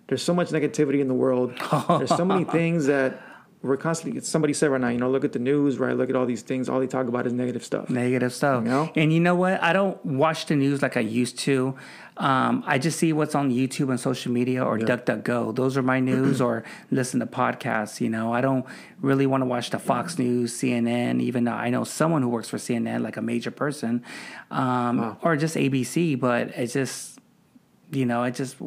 there's 0.08 0.24
so 0.24 0.34
much 0.34 0.50
negativity 0.50 1.02
in 1.02 1.10
the 1.10 1.14
world. 1.14 1.54
there's 1.90 2.16
so 2.16 2.24
many 2.24 2.46
things 2.46 2.86
that 2.86 3.22
we're 3.62 3.78
constantly. 3.78 4.22
Somebody 4.22 4.54
said 4.54 4.70
right 4.70 4.80
now, 4.80 4.90
you 4.90 5.00
know, 5.00 5.10
look 5.10 5.26
at 5.26 5.34
the 5.34 5.40
news, 5.40 5.80
right? 5.80 5.96
Look 5.96 6.10
at 6.10 6.16
all 6.16 6.26
these 6.26 6.44
things. 6.44 6.70
All 6.70 6.80
they 6.80 6.88
talk 6.88 7.08
about 7.08 7.26
is 7.26 7.34
negative 7.34 7.64
stuff. 7.66 7.90
negative 7.90 8.34
stuff. 8.34 8.64
You 8.64 8.70
know? 8.70 8.92
And 8.96 9.12
you 9.12 9.20
know 9.20 9.36
what? 9.36 9.62
I 9.64 9.74
don't 9.74 10.04
watch 10.06 10.46
the 10.46 10.56
news 10.56 10.82
like 10.82 10.96
I 10.96 11.02
used 11.02 11.40
to. 11.40 11.76
Um, 12.18 12.64
I 12.66 12.78
just 12.80 12.98
see 12.98 13.14
what's 13.14 13.36
on 13.36 13.52
YouTube 13.52 13.90
and 13.90 14.00
social 14.00 14.32
media 14.32 14.64
or 14.64 14.78
DuckDuckGo. 14.78 15.56
Those 15.56 15.78
are 15.78 15.84
my 15.84 16.00
news 16.00 16.42
or 16.42 16.64
listen 16.92 17.20
to 17.20 17.26
podcasts. 17.26 18.00
You 18.02 18.10
know, 18.10 18.34
I 18.34 18.42
don't 18.42 18.66
really 19.02 19.28
want 19.28 19.42
to 19.42 19.46
watch 19.46 19.70
the 19.70 19.80
Fox 19.80 20.18
News, 20.18 20.54
CNN, 20.54 21.22
even 21.22 21.44
though 21.44 21.52
I 21.52 21.70
know 21.70 21.84
someone 21.84 22.22
who 22.22 22.30
works 22.30 22.50
for 22.50 22.58
CNN, 22.58 23.02
like 23.02 23.18
a 23.18 23.22
major 23.22 23.52
person, 23.52 24.04
um, 24.52 25.18
or 25.22 25.36
just 25.36 25.56
ABC, 25.56 26.20
but 26.20 26.50
it's 26.50 26.74
just, 26.74 27.17
you 27.92 28.06
know, 28.06 28.24
it 28.24 28.36
just, 28.36 28.58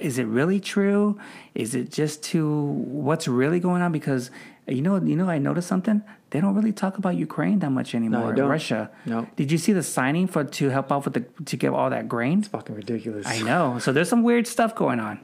is 0.00 0.18
it 0.18 0.24
really 0.24 0.60
true? 0.60 1.18
Is 1.54 1.74
it 1.74 1.90
just 1.90 2.22
to 2.24 2.48
what's 2.48 3.26
really 3.26 3.60
going 3.60 3.82
on? 3.82 3.92
Because, 3.92 4.30
you 4.66 4.82
know, 4.82 4.96
you 4.96 5.16
know, 5.16 5.28
I 5.28 5.38
noticed 5.38 5.68
something. 5.68 6.02
They 6.30 6.40
don't 6.40 6.54
really 6.54 6.72
talk 6.72 6.96
about 6.96 7.16
Ukraine 7.16 7.58
that 7.58 7.70
much 7.70 7.94
anymore. 7.94 8.32
don't. 8.32 8.48
Russia. 8.48 8.90
No. 9.04 9.26
Did 9.36 9.52
you 9.52 9.58
see 9.58 9.72
the 9.72 9.82
signing 9.82 10.26
for 10.26 10.44
to 10.44 10.68
help 10.70 10.90
out 10.92 11.04
with 11.04 11.14
the 11.14 11.44
to 11.44 11.56
give 11.56 11.74
all 11.74 11.90
that 11.90 12.08
grain? 12.08 12.38
It's 12.38 12.48
fucking 12.48 12.74
ridiculous. 12.74 13.26
I 13.26 13.42
know. 13.42 13.78
So 13.78 13.92
there's 13.92 14.08
some 14.08 14.22
weird 14.22 14.46
stuff 14.46 14.74
going 14.74 15.00
on. 15.00 15.20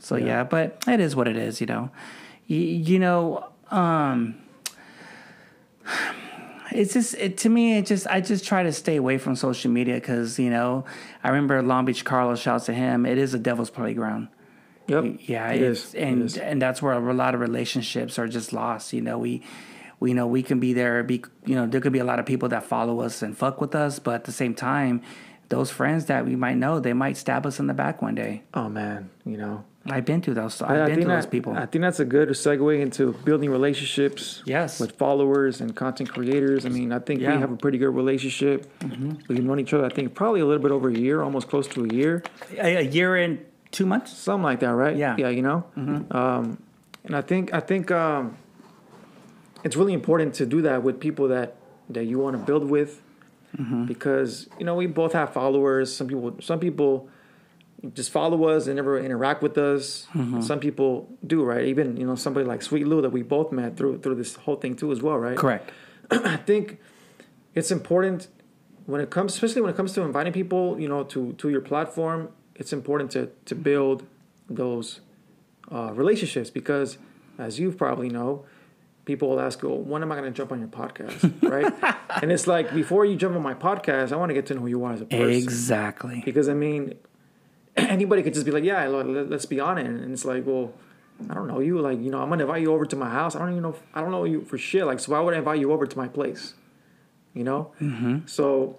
So 0.00 0.16
yeah, 0.16 0.44
but 0.44 0.82
it 0.86 1.00
is 1.00 1.16
what 1.16 1.28
it 1.28 1.36
is, 1.36 1.60
you 1.60 1.66
know. 1.66 1.90
You, 2.46 2.58
you 2.58 2.98
know, 2.98 3.48
um, 3.70 4.36
it's 6.78 6.92
just 6.92 7.14
it, 7.14 7.38
to 7.38 7.48
me. 7.48 7.76
It 7.76 7.86
just 7.86 8.06
I 8.06 8.20
just 8.20 8.44
try 8.44 8.62
to 8.62 8.72
stay 8.72 8.96
away 8.96 9.18
from 9.18 9.34
social 9.34 9.70
media 9.70 9.94
because 9.94 10.38
you 10.38 10.48
know 10.48 10.84
I 11.24 11.28
remember 11.30 11.60
Long 11.60 11.84
Beach 11.84 12.04
Carlos 12.04 12.40
shouts 12.40 12.66
to 12.66 12.72
him. 12.72 13.04
It 13.04 13.18
is 13.18 13.34
a 13.34 13.38
devil's 13.38 13.68
playground. 13.70 14.28
Yep. 14.86 15.18
Yeah, 15.22 15.50
It 15.50 15.60
is. 15.60 15.94
And 15.94 16.22
is. 16.22 16.38
and 16.38 16.62
that's 16.62 16.80
where 16.80 16.94
a 16.94 17.12
lot 17.12 17.34
of 17.34 17.40
relationships 17.40 18.18
are 18.18 18.28
just 18.28 18.52
lost. 18.52 18.92
You 18.92 19.00
know, 19.02 19.18
we 19.18 19.42
we 19.98 20.14
know 20.14 20.28
we 20.28 20.42
can 20.44 20.60
be 20.60 20.72
there. 20.72 21.02
Be 21.02 21.24
you 21.44 21.56
know 21.56 21.66
there 21.66 21.80
could 21.80 21.92
be 21.92 21.98
a 21.98 22.04
lot 22.04 22.20
of 22.20 22.26
people 22.26 22.48
that 22.50 22.62
follow 22.62 23.00
us 23.00 23.22
and 23.22 23.36
fuck 23.36 23.60
with 23.60 23.74
us, 23.74 23.98
but 23.98 24.14
at 24.14 24.24
the 24.24 24.32
same 24.32 24.54
time, 24.54 25.02
those 25.48 25.72
friends 25.72 26.06
that 26.06 26.26
we 26.26 26.36
might 26.36 26.56
know, 26.56 26.78
they 26.78 26.92
might 26.92 27.16
stab 27.16 27.44
us 27.44 27.58
in 27.58 27.66
the 27.66 27.74
back 27.74 28.00
one 28.00 28.14
day. 28.14 28.44
Oh 28.54 28.68
man, 28.68 29.10
you 29.26 29.36
know. 29.36 29.64
I've 29.90 30.04
been 30.04 30.20
through 30.22 30.34
those. 30.34 30.60
I've 30.62 30.70
I, 30.70 30.74
I 30.74 30.76
been 30.76 30.86
think 30.96 31.02
through 31.06 31.14
those 31.14 31.26
people. 31.26 31.52
I 31.54 31.66
think 31.66 31.82
that's 31.82 32.00
a 32.00 32.04
good 32.04 32.28
segue 32.30 32.80
into 32.80 33.12
building 33.24 33.50
relationships. 33.50 34.42
Yes. 34.46 34.80
With 34.80 34.92
followers 34.98 35.60
and 35.60 35.74
content 35.74 36.10
creators. 36.12 36.64
I 36.66 36.68
mean, 36.68 36.92
I 36.92 36.98
think 36.98 37.20
Yeah. 37.20 37.28
Mm-hmm. 37.30 37.36
we 37.36 37.40
have 37.42 37.52
a 37.52 37.56
pretty 37.56 37.78
good 37.78 37.94
relationship. 37.94 38.70
We've 39.28 39.42
known 39.42 39.60
each 39.60 39.72
other. 39.72 39.84
I 39.86 39.88
think 39.90 40.14
probably 40.14 40.40
a 40.40 40.46
little 40.46 40.62
bit 40.62 40.70
over 40.72 40.88
a 40.88 40.94
year, 40.94 41.22
almost 41.22 41.48
close 41.48 41.66
to 41.68 41.84
a 41.84 41.88
year, 41.92 42.22
a, 42.56 42.76
a 42.76 42.82
year 42.82 43.16
and 43.16 43.38
two 43.70 43.86
months. 43.86 44.12
something 44.16 44.42
like 44.44 44.60
that, 44.60 44.74
right? 44.74 44.96
Yeah. 44.96 45.16
Yeah. 45.18 45.28
You 45.28 45.42
know. 45.42 45.64
Um, 46.10 46.62
and 47.04 47.16
I 47.16 47.20
think 47.22 47.54
I 47.54 47.60
think 47.60 47.90
um, 47.90 48.36
it's 49.64 49.76
really 49.76 49.92
important 49.94 50.34
to 50.34 50.46
do 50.46 50.62
that 50.62 50.82
with 50.82 51.00
people 51.00 51.28
that 51.28 51.56
that 51.90 52.04
you 52.04 52.18
want 52.18 52.36
to 52.36 52.42
build 52.42 52.68
with, 52.68 53.00
because 53.86 54.48
you 54.58 54.64
know 54.64 54.74
we 54.74 54.86
both 54.86 55.12
have 55.12 55.32
followers. 55.32 55.94
Some 55.94 56.06
people, 56.08 56.36
some 56.40 56.60
people 56.60 57.08
just 57.94 58.10
follow 58.10 58.44
us 58.44 58.66
and 58.66 58.76
never 58.76 58.98
interact 58.98 59.42
with 59.42 59.56
us. 59.56 60.06
Some 60.40 60.60
people 60.60 61.08
do, 61.26 61.44
right? 61.44 61.64
Even 61.64 61.96
you 61.96 62.06
know 62.06 62.16
somebody 62.16 62.46
like 62.46 62.62
Sweet 62.62 62.86
Lou 62.86 63.02
that 63.02 63.10
we 63.10 63.22
both 63.22 63.52
met 63.52 63.76
through 63.76 64.00
through 64.00 64.16
this 64.16 64.34
whole 64.34 64.56
thing 64.56 64.74
too, 64.74 64.90
as 64.90 65.00
well, 65.00 65.16
right? 65.16 65.36
Correct. 65.36 65.70
I 66.10 66.36
think 66.36 66.80
it's 67.54 67.70
important 67.70 68.28
when 68.86 69.00
it 69.00 69.10
comes, 69.10 69.34
especially 69.34 69.62
when 69.62 69.70
it 69.70 69.76
comes 69.76 69.92
to 69.92 70.02
inviting 70.02 70.32
people, 70.32 70.80
you 70.80 70.88
know, 70.88 71.04
to 71.04 71.34
to 71.34 71.50
your 71.50 71.60
platform. 71.60 72.30
It's 72.56 72.72
important 72.72 73.10
to 73.12 73.30
to 73.44 73.54
build 73.54 74.04
those 74.50 75.00
uh, 75.70 75.92
relationships 75.92 76.50
because, 76.50 76.98
as 77.38 77.60
you 77.60 77.70
probably 77.70 78.08
know, 78.08 78.44
people 79.04 79.28
will 79.28 79.40
ask, 79.40 79.62
"Oh, 79.62 79.74
when 79.74 80.02
am 80.02 80.10
I 80.10 80.16
going 80.16 80.32
to 80.32 80.36
jump 80.36 80.50
on 80.50 80.58
your 80.58 80.68
podcast?" 80.68 81.42
right? 81.42 81.72
and 82.22 82.32
it's 82.32 82.46
like 82.46 82.74
before 82.74 83.04
you 83.04 83.14
jump 83.16 83.36
on 83.36 83.42
my 83.42 83.54
podcast, 83.54 84.10
I 84.12 84.16
want 84.16 84.30
to 84.30 84.34
get 84.34 84.46
to 84.46 84.54
know 84.54 84.62
who 84.62 84.66
you 84.66 84.84
are 84.84 84.92
as 84.94 85.00
a 85.00 85.06
person. 85.06 85.30
Exactly. 85.30 86.22
Because 86.24 86.48
I 86.48 86.54
mean, 86.54 86.94
anybody 87.88 88.22
could 88.22 88.34
just 88.34 88.46
be 88.46 88.52
like, 88.52 88.64
"Yeah, 88.64 88.86
let- 88.88 89.30
let's 89.30 89.46
be 89.46 89.60
on 89.60 89.78
it," 89.78 89.86
and 89.86 90.12
it's 90.12 90.24
like, 90.24 90.46
well. 90.46 90.72
I 91.28 91.34
don't 91.34 91.48
know 91.48 91.58
you. 91.58 91.80
Like, 91.80 92.00
you 92.00 92.12
know, 92.12 92.20
I'm 92.20 92.28
gonna 92.28 92.44
invite 92.44 92.62
you 92.62 92.72
over 92.72 92.86
to 92.86 92.94
my 92.94 93.10
house. 93.10 93.34
I 93.34 93.40
don't 93.40 93.50
even 93.50 93.64
know. 93.64 93.70
If, 93.70 93.82
I 93.92 94.02
don't 94.02 94.12
know 94.12 94.22
you 94.22 94.42
for 94.44 94.56
shit. 94.56 94.86
Like, 94.86 95.00
so 95.00 95.10
why 95.10 95.18
would 95.18 95.34
I 95.34 95.38
invite 95.38 95.58
you 95.58 95.72
over 95.72 95.84
to 95.84 95.98
my 95.98 96.06
place? 96.06 96.54
You 97.34 97.42
know. 97.42 97.72
Mm-hmm. 97.80 98.18
So, 98.26 98.78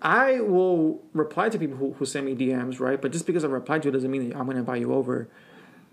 I 0.00 0.40
will 0.40 1.02
reply 1.12 1.50
to 1.50 1.58
people 1.58 1.76
who, 1.76 1.92
who 1.92 2.06
send 2.06 2.24
me 2.24 2.34
DMs, 2.34 2.80
right? 2.80 2.98
But 2.98 3.12
just 3.12 3.26
because 3.26 3.44
I 3.44 3.48
reply 3.48 3.80
to 3.80 3.88
it 3.88 3.92
doesn't 3.92 4.10
mean 4.10 4.30
that 4.30 4.38
I'm 4.38 4.46
gonna 4.46 4.60
invite 4.60 4.80
you 4.80 4.94
over. 4.94 5.28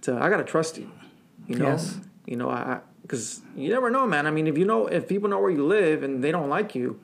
To 0.03 0.15
I 0.15 0.29
gotta 0.29 0.45
trust 0.45 0.77
you. 0.77 0.89
You 1.45 1.57
know. 1.57 1.71
Yes. 1.71 1.99
You 2.25 2.37
know, 2.37 2.49
I 2.49 2.79
because 3.01 3.41
you 3.53 3.69
never 3.69 3.89
know, 3.89 4.07
man. 4.07 4.27
I 4.27 4.31
mean, 4.31 4.47
if 4.47 4.57
you 4.57 4.63
know, 4.63 4.87
if 4.87 5.09
people 5.09 5.27
know 5.27 5.39
where 5.39 5.51
you 5.51 5.65
live 5.65 6.03
and 6.03 6.23
they 6.23 6.31
don't 6.31 6.47
like 6.47 6.73
you, 6.73 7.01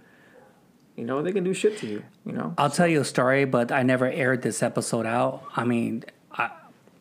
you 0.96 1.06
know, 1.06 1.22
they 1.22 1.32
can 1.32 1.44
do 1.44 1.54
shit 1.54 1.78
to 1.80 1.88
you. 1.88 2.04
You 2.26 2.32
know. 2.34 2.54
I'll 2.58 2.70
tell 2.70 2.88
you 2.88 3.02
a 3.02 3.06
story, 3.06 3.46
but 3.46 3.72
I 3.72 3.84
never 3.84 4.06
aired 4.06 4.42
this 4.42 4.64
episode 4.64 5.06
out. 5.06 5.44
I 5.56 5.64
mean, 5.64 6.04
I, 6.32 6.52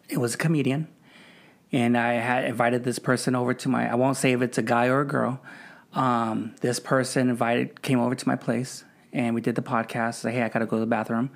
it 0.09 0.19
was 0.19 0.35
a 0.35 0.39
comedian, 0.39 0.89
and 1.73 1.97
I 1.97 2.15
had 2.15 2.45
invited 2.45 2.85
this 2.85 2.99
person 2.99 3.35
over 3.35 3.55
to 3.55 3.69
my. 3.69 3.91
I 3.91 3.95
won't 3.95 4.17
say 4.17 4.33
if 4.33 4.43
it's 4.43 4.59
a 4.59 4.63
guy 4.63 4.87
or 4.87 5.01
a 5.01 5.07
girl. 5.07 5.41
Um, 5.93 6.57
this 6.61 6.81
person 6.81 7.31
invited 7.31 7.83
came 7.83 8.01
over 8.01 8.15
to 8.15 8.29
my 8.29 8.37
place, 8.37 8.85
and 9.13 9.35
we 9.35 9.41
did 9.41 9.55
the 9.55 9.63
podcast. 9.63 10.17
Say, 10.17 10.33
hey, 10.33 10.43
I 10.43 10.49
gotta 10.49 10.67
go 10.67 10.77
to 10.77 10.81
the 10.81 10.87
bathroom. 10.87 11.31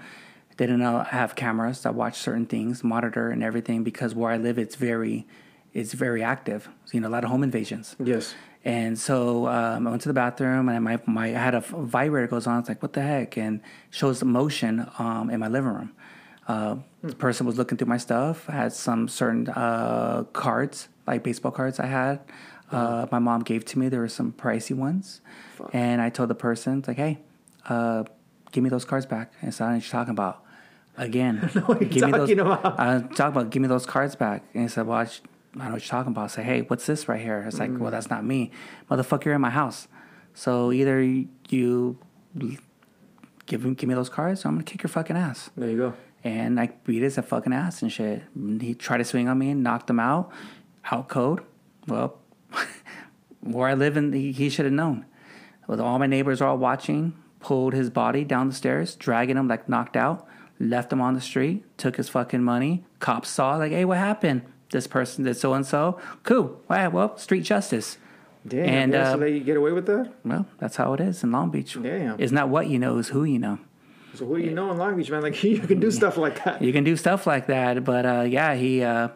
Didn't 0.57 0.81
know 0.81 0.97
I 0.97 1.15
have 1.15 1.37
cameras 1.37 1.83
that 1.83 1.95
watch 1.95 2.19
certain 2.19 2.45
things, 2.45 2.83
monitor 2.83 3.31
and 3.31 3.45
everything 3.45 3.85
because 3.85 4.13
where 4.13 4.33
I 4.33 4.39
live, 4.39 4.59
it's 4.59 4.75
very, 4.75 5.25
it's 5.73 5.93
very 5.93 6.21
active. 6.21 6.69
You 6.91 7.01
know, 7.01 7.07
a 7.07 7.11
lot 7.11 7.23
of 7.23 7.31
home 7.31 7.45
invasions. 7.45 7.95
Yes. 8.03 8.35
And 8.65 8.99
so 8.99 9.47
um, 9.47 9.87
I 9.87 9.91
went 9.91 10.03
to 10.03 10.09
the 10.09 10.15
bathroom, 10.15 10.69
and 10.69 10.85
my 10.85 10.99
my 11.07 11.27
I 11.29 11.39
had 11.39 11.55
a 11.55 11.61
vibrator 11.61 12.27
goes 12.27 12.47
on. 12.47 12.59
It's 12.61 12.69
like 12.69 12.83
what 12.83 12.93
the 12.93 13.03
heck, 13.03 13.37
and 13.39 13.61
shows 13.91 14.19
the 14.21 14.27
motion 14.27 14.87
um, 14.99 15.31
in 15.31 15.41
my 15.41 15.49
living 15.49 15.71
room. 15.73 15.93
Uh, 16.49 16.77
The 17.03 17.15
person 17.15 17.47
was 17.47 17.57
looking 17.57 17.79
through 17.79 17.89
my 17.89 17.99
stuff. 17.99 18.47
had 18.47 18.73
some 18.73 19.07
certain 19.09 19.49
uh, 19.51 20.25
cards, 20.33 20.89
like 21.07 21.23
baseball 21.23 21.53
cards, 21.53 21.79
I 21.79 21.87
had. 21.87 22.21
Uh, 22.73 23.07
my 23.13 23.19
mom 23.19 23.41
gave 23.43 23.65
to 23.67 23.79
me. 23.79 23.89
There 23.89 24.01
were 24.01 24.09
some 24.09 24.33
pricey 24.33 24.75
ones, 24.77 25.21
and 25.73 26.03
I 26.03 26.11
told 26.11 26.29
the 26.29 26.35
person, 26.35 26.79
it's 26.81 26.89
like, 26.89 26.99
"Hey, 26.99 27.19
uh, 27.69 28.05
give 28.53 28.63
me 28.65 28.71
those 28.71 28.85
cards 28.85 29.07
back." 29.07 29.33
And 29.41 29.55
so 29.55 29.65
I 29.65 29.69
know 29.69 29.75
you're 29.77 29.83
talking 29.91 30.11
about. 30.13 30.43
Again, 30.99 31.49
give 31.55 31.69
me 31.69 32.01
those. 32.01 32.29
talking 32.29 32.41
about. 32.41 32.79
I 32.81 33.01
talk 33.15 33.29
about 33.33 33.51
give 33.51 33.63
me 33.63 33.69
those 33.69 33.87
cards 33.87 34.17
back. 34.17 34.43
And 34.53 34.65
he 34.65 34.69
said, 34.69 34.85
Well, 34.89 35.07
I, 35.61 35.65
I 35.65 35.67
know 35.69 35.75
what 35.75 35.83
you're 35.83 35.91
talking 35.91 36.13
about. 36.13 36.25
I 36.25 36.27
say, 36.29 36.43
Hey, 36.43 36.61
what's 36.63 36.87
this 36.87 37.09
right 37.09 37.21
here? 37.21 37.45
It's 37.47 37.59
like, 37.59 37.71
Mm. 37.71 37.79
Well, 37.79 37.91
that's 37.91 38.11
not 38.11 38.25
me. 38.25 38.51
Motherfucker, 38.91 39.27
you're 39.27 39.35
in 39.35 39.41
my 39.41 39.51
house. 39.51 39.89
So 40.35 40.73
either 40.73 41.03
you 41.03 41.99
give 43.47 43.65
him 43.65 43.75
give 43.75 43.89
me 43.89 43.95
those 43.95 44.09
cards 44.09 44.45
or 44.45 44.49
I'm 44.49 44.55
gonna 44.55 44.65
kick 44.65 44.83
your 44.83 44.89
fucking 44.89 45.17
ass. 45.17 45.51
There 45.57 45.71
you 45.71 45.77
go. 45.77 45.95
And 46.25 46.61
I 46.61 46.71
beat 46.85 47.03
his 47.03 47.17
fucking 47.17 47.53
ass 47.53 47.83
and 47.83 47.93
shit. 47.93 48.23
He 48.61 48.75
tried 48.75 48.99
to 48.99 49.05
swing 49.05 49.29
on 49.29 49.39
me 49.39 49.51
and 49.51 49.63
knocked 49.63 49.89
him 49.89 50.01
out. 50.01 50.31
Out 50.91 51.09
code. 51.09 51.43
Well, 51.87 52.19
where 53.41 53.69
I 53.69 53.75
live 53.75 53.97
in 53.97 54.13
he, 54.13 54.33
he 54.33 54.49
should 54.49 54.65
have 54.65 54.75
known. 54.75 55.07
With 55.67 55.81
all 55.81 55.99
my 55.99 56.07
neighbors 56.07 56.41
are 56.41 56.49
all 56.49 56.59
watching, 56.59 57.15
pulled 57.41 57.75
his 57.75 57.91
body 57.91 58.25
down 58.25 58.49
the 58.49 58.55
stairs, 58.55 58.97
dragging 58.97 59.37
him 59.37 59.49
like 59.49 59.69
knocked 59.69 59.97
out, 59.97 60.27
left 60.59 60.93
him 60.93 61.01
on 61.01 61.15
the 61.15 61.21
street, 61.21 61.65
took 61.79 61.97
his 61.97 62.09
fucking 62.09 62.43
money. 62.43 62.85
Cops 63.01 63.29
saw 63.29 63.57
like, 63.57 63.73
hey, 63.73 63.85
what 63.85 63.99
happened? 63.99 64.43
This 64.71 64.87
person 64.87 65.25
did 65.25 65.37
so 65.37 65.55
and 65.55 65.65
so. 65.65 65.99
Cool. 66.25 66.61
Well, 66.69 66.91
well, 66.91 67.19
street 67.19 67.43
justice. 67.43 67.99
Damn. 68.47 68.61
And, 68.61 68.95
And 68.95 68.95
uh, 68.95 69.17
let 69.17 69.33
you 69.33 69.41
get 69.41 69.57
away 69.57 69.73
with 69.73 69.87
that. 69.87 70.13
Well, 70.25 70.47
that's 70.59 70.77
how 70.77 70.93
it 70.95 71.01
is 71.01 71.23
in 71.23 71.33
Long 71.33 71.51
Beach. 71.51 71.77
Damn. 71.81 72.21
It's 72.21 72.33
not 72.33 72.49
what 72.49 72.69
you 72.69 72.79
know, 72.79 72.99
it's 72.99 73.09
who 73.09 73.25
you 73.25 73.39
know. 73.39 73.59
So 74.15 74.27
who 74.27 74.37
you 74.37 74.53
know 74.53 74.71
in 74.71 74.79
Long 74.79 74.97
Beach, 74.97 75.11
man? 75.11 75.23
Like 75.23 75.43
you 75.45 75.61
can 75.61 75.81
do 75.81 75.91
stuff 75.91 76.17
like 76.17 76.45
that. 76.45 76.63
you 76.63 76.73
can 76.73 76.85
do 76.85 76.97
stuff 76.97 77.27
like 77.27 77.47
that. 77.47 77.85
But 77.85 78.07
uh, 78.07 78.27
yeah, 78.29 78.55
he, 78.55 78.83
uh, 78.83 79.09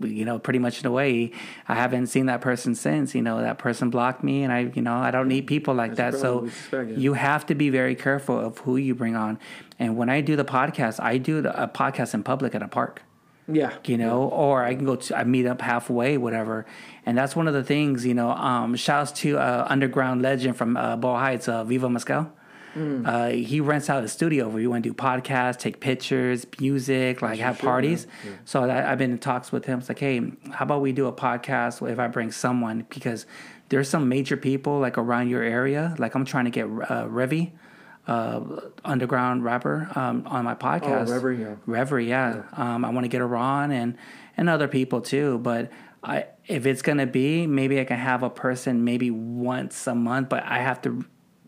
you 0.00 0.24
know, 0.24 0.38
pretty 0.38 0.58
much 0.58 0.80
in 0.80 0.86
a 0.86 0.90
way, 0.90 1.32
I 1.68 1.74
haven't 1.74 2.08
seen 2.08 2.26
that 2.26 2.40
person 2.40 2.74
since. 2.74 3.14
You 3.14 3.22
know, 3.22 3.40
that 3.40 3.58
person 3.58 3.90
blocked 3.90 4.22
me, 4.22 4.42
and 4.42 4.52
I, 4.52 4.70
you 4.74 4.82
know, 4.82 4.94
I 4.94 5.10
don't 5.10 5.28
need 5.28 5.46
people 5.46 5.74
like 5.74 5.96
that. 5.96 6.14
So 6.14 6.48
yeah. 6.72 6.82
you 6.82 7.14
have 7.14 7.46
to 7.46 7.54
be 7.54 7.70
very 7.70 7.94
careful 7.94 8.38
of 8.38 8.58
who 8.58 8.76
you 8.76 8.94
bring 8.94 9.16
on. 9.16 9.38
And 9.78 9.96
when 9.96 10.10
I 10.10 10.20
do 10.20 10.36
the 10.36 10.44
podcast, 10.44 11.00
I 11.02 11.18
do 11.18 11.40
the, 11.40 11.62
a 11.62 11.68
podcast 11.68 12.14
in 12.14 12.22
public 12.22 12.54
at 12.54 12.62
a 12.62 12.68
park. 12.68 13.02
Yeah. 13.48 13.74
You 13.84 13.96
know, 13.96 14.24
or 14.24 14.64
I 14.64 14.74
can 14.74 14.84
go 14.84 14.96
to 14.96 15.16
I 15.16 15.24
meet 15.24 15.46
up 15.46 15.60
halfway, 15.60 16.18
whatever. 16.18 16.66
And 17.04 17.16
that's 17.16 17.36
one 17.36 17.46
of 17.46 17.54
the 17.54 17.62
things, 17.62 18.04
you 18.04 18.14
know. 18.14 18.30
Um, 18.30 18.74
shouts 18.74 19.12
to 19.20 19.38
uh, 19.38 19.66
underground 19.68 20.22
legend 20.22 20.56
from 20.56 20.76
uh, 20.76 20.96
Ball 20.96 21.16
Heights, 21.18 21.48
uh, 21.48 21.64
Viva 21.64 21.88
Mescal. 21.88 22.32
Hmm. 22.74 23.06
Uh, 23.06 23.28
he 23.28 23.60
rents 23.60 23.88
out 23.88 24.04
a 24.04 24.08
studio 24.08 24.48
where 24.48 24.60
you 24.60 24.68
want 24.68 24.84
to 24.84 24.90
do 24.90 24.94
podcasts, 24.94 25.58
take 25.58 25.80
pictures, 25.80 26.44
music, 26.60 27.22
like 27.22 27.38
have 27.38 27.58
parties. 27.58 28.06
So 28.44 28.64
I, 28.64 28.92
I've 28.92 28.98
been 28.98 29.12
in 29.12 29.18
talks 29.18 29.50
with 29.50 29.64
him. 29.64 29.78
It's 29.78 29.88
like, 29.88 29.98
hey, 29.98 30.20
how 30.50 30.64
about 30.64 30.82
we 30.82 30.92
do 30.92 31.06
a 31.06 31.12
podcast 31.12 31.88
if 31.90 31.98
I 31.98 32.08
bring 32.08 32.30
someone 32.32 32.84
because 32.90 33.24
there's 33.70 33.88
some 33.88 34.08
major 34.08 34.36
people 34.36 34.78
like 34.78 34.98
around 34.98 35.30
your 35.30 35.42
area. 35.42 35.94
Like 35.98 36.14
I'm 36.14 36.24
trying 36.24 36.44
to 36.44 36.50
get 36.50 36.64
uh, 36.64 37.06
Revy, 37.08 37.52
uh, 38.06 38.40
underground 38.84 39.44
rapper, 39.44 39.90
um, 39.94 40.22
on 40.26 40.44
my 40.44 40.54
podcast. 40.54 41.08
Reverie, 41.08 41.40
yeah. 41.40 41.54
Reverie, 41.66 42.08
yeah. 42.08 42.42
Um, 42.52 42.84
I 42.84 42.90
want 42.90 43.04
to 43.04 43.08
get 43.08 43.20
her 43.20 43.36
on 43.36 43.70
and 43.70 43.96
and 44.36 44.48
other 44.48 44.68
people 44.68 45.00
too. 45.00 45.38
But 45.38 45.70
I, 46.02 46.26
if 46.46 46.66
it's 46.66 46.82
gonna 46.82 47.06
be, 47.06 47.46
maybe 47.46 47.80
I 47.80 47.84
can 47.84 47.98
have 47.98 48.22
a 48.22 48.30
person 48.30 48.84
maybe 48.84 49.10
once 49.10 49.86
a 49.86 49.94
month, 49.94 50.28
but 50.28 50.44
I 50.44 50.58
have 50.58 50.80
to 50.82 51.04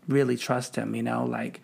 really 0.07 0.37
trust 0.37 0.75
him. 0.75 0.95
You 0.95 1.03
know, 1.03 1.25
like 1.25 1.61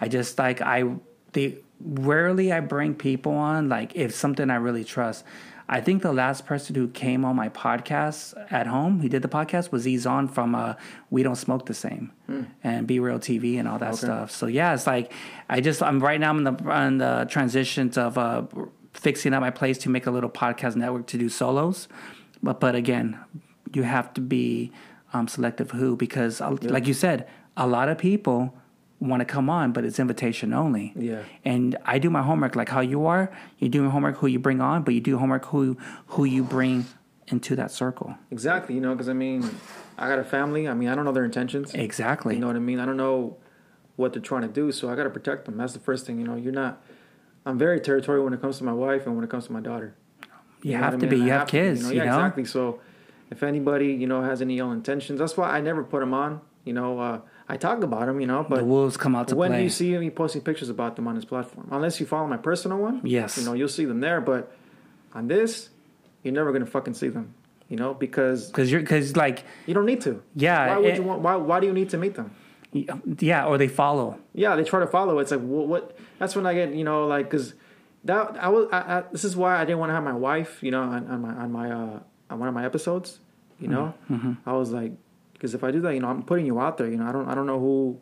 I 0.00 0.08
just 0.08 0.38
like 0.38 0.60
I 0.60 0.84
the 1.32 1.58
rarely 1.80 2.52
I 2.52 2.60
bring 2.60 2.94
people 2.94 3.32
on 3.32 3.68
like 3.68 3.94
if 3.96 4.14
something 4.14 4.50
I 4.50 4.56
really 4.56 4.84
trust. 4.84 5.24
I 5.70 5.82
think 5.82 6.02
the 6.02 6.12
last 6.12 6.46
person 6.46 6.74
who 6.74 6.88
came 6.88 7.24
on 7.26 7.36
my 7.36 7.50
podcast 7.50 8.34
at 8.50 8.66
home, 8.66 9.00
he 9.00 9.08
did 9.08 9.20
the 9.20 9.28
podcast, 9.28 9.70
was 9.70 9.84
Ezon 9.84 10.30
from 10.30 10.54
uh, 10.54 10.74
We 11.10 11.22
Don't 11.22 11.36
Smoke 11.36 11.66
the 11.66 11.74
Same 11.74 12.12
and 12.64 12.86
Be 12.86 13.00
Real 13.00 13.18
TV 13.18 13.58
and 13.58 13.68
all 13.68 13.78
that 13.78 13.96
stuff. 13.96 14.30
So 14.30 14.46
yeah, 14.46 14.72
it's 14.72 14.86
like 14.86 15.12
I 15.48 15.60
just 15.60 15.82
I'm 15.82 16.00
right 16.00 16.18
now 16.18 16.30
I'm 16.30 16.38
in 16.38 16.44
the 16.44 16.70
on 16.70 16.98
the 16.98 17.26
transitions 17.28 17.98
of 17.98 18.16
uh, 18.16 18.42
fixing 18.94 19.34
up 19.34 19.40
my 19.42 19.50
place 19.50 19.76
to 19.78 19.90
make 19.90 20.06
a 20.06 20.10
little 20.10 20.30
podcast 20.30 20.74
network 20.74 21.06
to 21.08 21.18
do 21.18 21.28
solos. 21.28 21.86
But 22.42 22.60
but 22.60 22.74
again, 22.74 23.18
you 23.74 23.82
have 23.82 24.14
to 24.14 24.20
be 24.22 24.72
um, 25.12 25.28
selective 25.28 25.72
who 25.72 25.96
because 25.96 26.40
uh, 26.40 26.56
like 26.62 26.86
you 26.86 26.94
said, 26.94 27.28
a 27.56 27.66
lot 27.66 27.88
of 27.88 27.98
people 27.98 28.54
want 29.00 29.20
to 29.20 29.24
come 29.24 29.48
on, 29.48 29.72
but 29.72 29.84
it's 29.84 29.98
invitation 29.98 30.52
only. 30.52 30.92
Yeah. 30.96 31.22
And 31.44 31.76
I 31.84 31.98
do 31.98 32.10
my 32.10 32.22
homework 32.22 32.56
like 32.56 32.68
how 32.68 32.80
you 32.80 33.06
are. 33.06 33.30
You 33.58 33.68
do 33.68 33.82
your 33.82 33.90
homework 33.90 34.16
who 34.16 34.26
you 34.26 34.38
bring 34.38 34.60
on, 34.60 34.82
but 34.82 34.94
you 34.94 35.00
do 35.00 35.18
homework 35.18 35.46
who 35.46 35.76
who 36.08 36.24
you 36.24 36.42
bring 36.42 36.86
into 37.28 37.54
that 37.56 37.70
circle. 37.70 38.16
Exactly, 38.30 38.74
you 38.74 38.80
know, 38.80 38.94
because 38.94 39.08
I 39.08 39.12
mean, 39.12 39.48
I 39.96 40.08
got 40.08 40.18
a 40.18 40.24
family. 40.24 40.68
I 40.68 40.74
mean, 40.74 40.88
I 40.88 40.94
don't 40.94 41.04
know 41.04 41.12
their 41.12 41.24
intentions. 41.24 41.74
Exactly. 41.74 42.34
You 42.34 42.40
know 42.40 42.46
what 42.46 42.56
I 42.56 42.60
mean? 42.60 42.80
I 42.80 42.86
don't 42.86 42.96
know 42.96 43.36
what 43.96 44.12
they're 44.12 44.22
trying 44.22 44.42
to 44.42 44.48
do, 44.48 44.72
so 44.72 44.88
I 44.88 44.94
got 44.94 45.04
to 45.04 45.10
protect 45.10 45.44
them. 45.44 45.56
That's 45.56 45.72
the 45.72 45.80
first 45.80 46.06
thing. 46.06 46.18
You 46.18 46.26
know, 46.26 46.36
you're 46.36 46.52
not. 46.52 46.82
I'm 47.46 47.58
very 47.58 47.80
territorial 47.80 48.24
when 48.24 48.32
it 48.32 48.40
comes 48.40 48.58
to 48.58 48.64
my 48.64 48.72
wife 48.72 49.06
and 49.06 49.14
when 49.14 49.24
it 49.24 49.30
comes 49.30 49.46
to 49.46 49.52
my 49.52 49.60
daughter. 49.60 49.94
you, 50.62 50.72
know 50.72 50.78
have 50.78 50.98
to 50.98 51.06
I 51.06 51.08
be. 51.08 51.16
You 51.16 51.24
I 51.24 51.28
have, 51.28 51.48
to, 51.48 51.50
kids. 51.50 51.80
you 51.80 51.86
know? 51.86 51.92
You 51.92 52.10
know, 52.10 52.16
exactly. 52.16 52.44
So, 52.44 52.80
if 53.30 53.42
anybody 53.42 53.88
you 53.92 54.06
know 54.06 54.22
has 54.22 54.40
any 54.42 54.58
ill 54.58 54.72
intentions, 54.72 55.18
that's 55.18 55.36
why 55.36 55.50
I 55.50 55.60
never 55.60 55.82
put 55.84 56.00
them 56.00 56.14
on. 56.14 56.40
You 56.64 56.74
know, 56.74 56.98
uh, 56.98 57.20
I 57.48 57.56
talk 57.56 57.82
about 57.82 58.06
them. 58.06 58.20
You 58.20 58.26
know, 58.26 58.44
but 58.48 58.58
the 58.58 58.64
wolves 58.64 58.96
come 58.96 59.14
out 59.16 59.28
to 59.28 59.34
play. 59.34 59.40
when 59.48 59.50
play. 59.52 59.62
you 59.64 59.70
see 59.70 59.96
me 59.96 60.10
posting 60.10 60.42
pictures 60.42 60.68
about 60.68 60.96
them 60.96 61.06
on 61.08 61.14
this 61.14 61.24
platform, 61.24 61.68
unless 61.70 61.98
you 62.00 62.06
follow 62.06 62.26
my 62.26 62.36
personal 62.36 62.78
one, 62.78 63.00
Yes. 63.04 63.38
you 63.38 63.44
know 63.44 63.54
you'll 63.54 63.68
see 63.68 63.84
them 63.84 64.00
there. 64.00 64.20
But 64.20 64.52
on 65.14 65.28
this, 65.28 65.70
you're 66.22 66.34
never 66.34 66.52
gonna 66.52 66.66
fucking 66.66 66.94
see 66.94 67.08
them. 67.08 67.34
You 67.68 67.76
know, 67.76 67.94
because 67.94 68.48
because 68.48 68.70
you're 68.72 68.80
because 68.80 69.16
like 69.16 69.44
you 69.66 69.74
don't 69.74 69.86
need 69.86 70.00
to. 70.02 70.22
Yeah, 70.34 70.68
Why 70.68 70.76
would 70.78 70.86
it- 70.86 70.96
you 70.96 71.02
want? 71.02 71.20
Why? 71.22 71.36
Why 71.36 71.60
do 71.60 71.66
you 71.66 71.72
need 71.72 71.90
to 71.90 71.98
meet 71.98 72.14
them? 72.14 72.30
yeah, 72.72 73.46
or 73.46 73.56
they 73.58 73.68
follow. 73.68 74.18
Yeah, 74.34 74.54
they 74.56 74.64
try 74.64 74.80
to 74.80 74.86
follow. 74.86 75.18
It's 75.18 75.30
like 75.30 75.40
what? 75.40 75.68
what 75.68 75.98
that's 76.18 76.36
when 76.36 76.46
I 76.46 76.54
get 76.54 76.74
you 76.74 76.84
know 76.84 77.06
like 77.06 77.26
because 77.30 77.54
that 78.04 78.36
I 78.42 78.48
was. 78.48 78.68
I, 78.72 78.78
I, 78.98 79.04
this 79.12 79.24
is 79.24 79.36
why 79.36 79.56
I 79.56 79.64
didn't 79.64 79.78
want 79.78 79.90
to 79.90 79.94
have 79.94 80.04
my 80.04 80.12
wife. 80.14 80.62
You 80.62 80.70
know, 80.70 80.82
on, 80.82 81.06
on 81.08 81.20
my 81.22 81.28
on 81.34 81.52
my 81.52 81.70
uh, 81.70 82.00
on 82.30 82.38
one 82.38 82.48
of 82.48 82.54
my 82.54 82.64
episodes. 82.64 83.20
You 83.60 83.68
know, 83.68 83.94
Mm-hmm. 84.10 84.32
I 84.46 84.52
was 84.52 84.70
like, 84.70 84.92
because 85.32 85.52
if 85.54 85.64
I 85.64 85.70
do 85.72 85.80
that, 85.80 85.92
you 85.94 86.00
know, 86.00 86.08
I'm 86.08 86.22
putting 86.22 86.46
you 86.46 86.60
out 86.60 86.78
there. 86.78 86.86
You 86.88 86.96
know, 86.96 87.06
I 87.06 87.12
don't 87.12 87.28
I 87.28 87.34
don't 87.34 87.46
know 87.46 87.58
who 87.58 87.98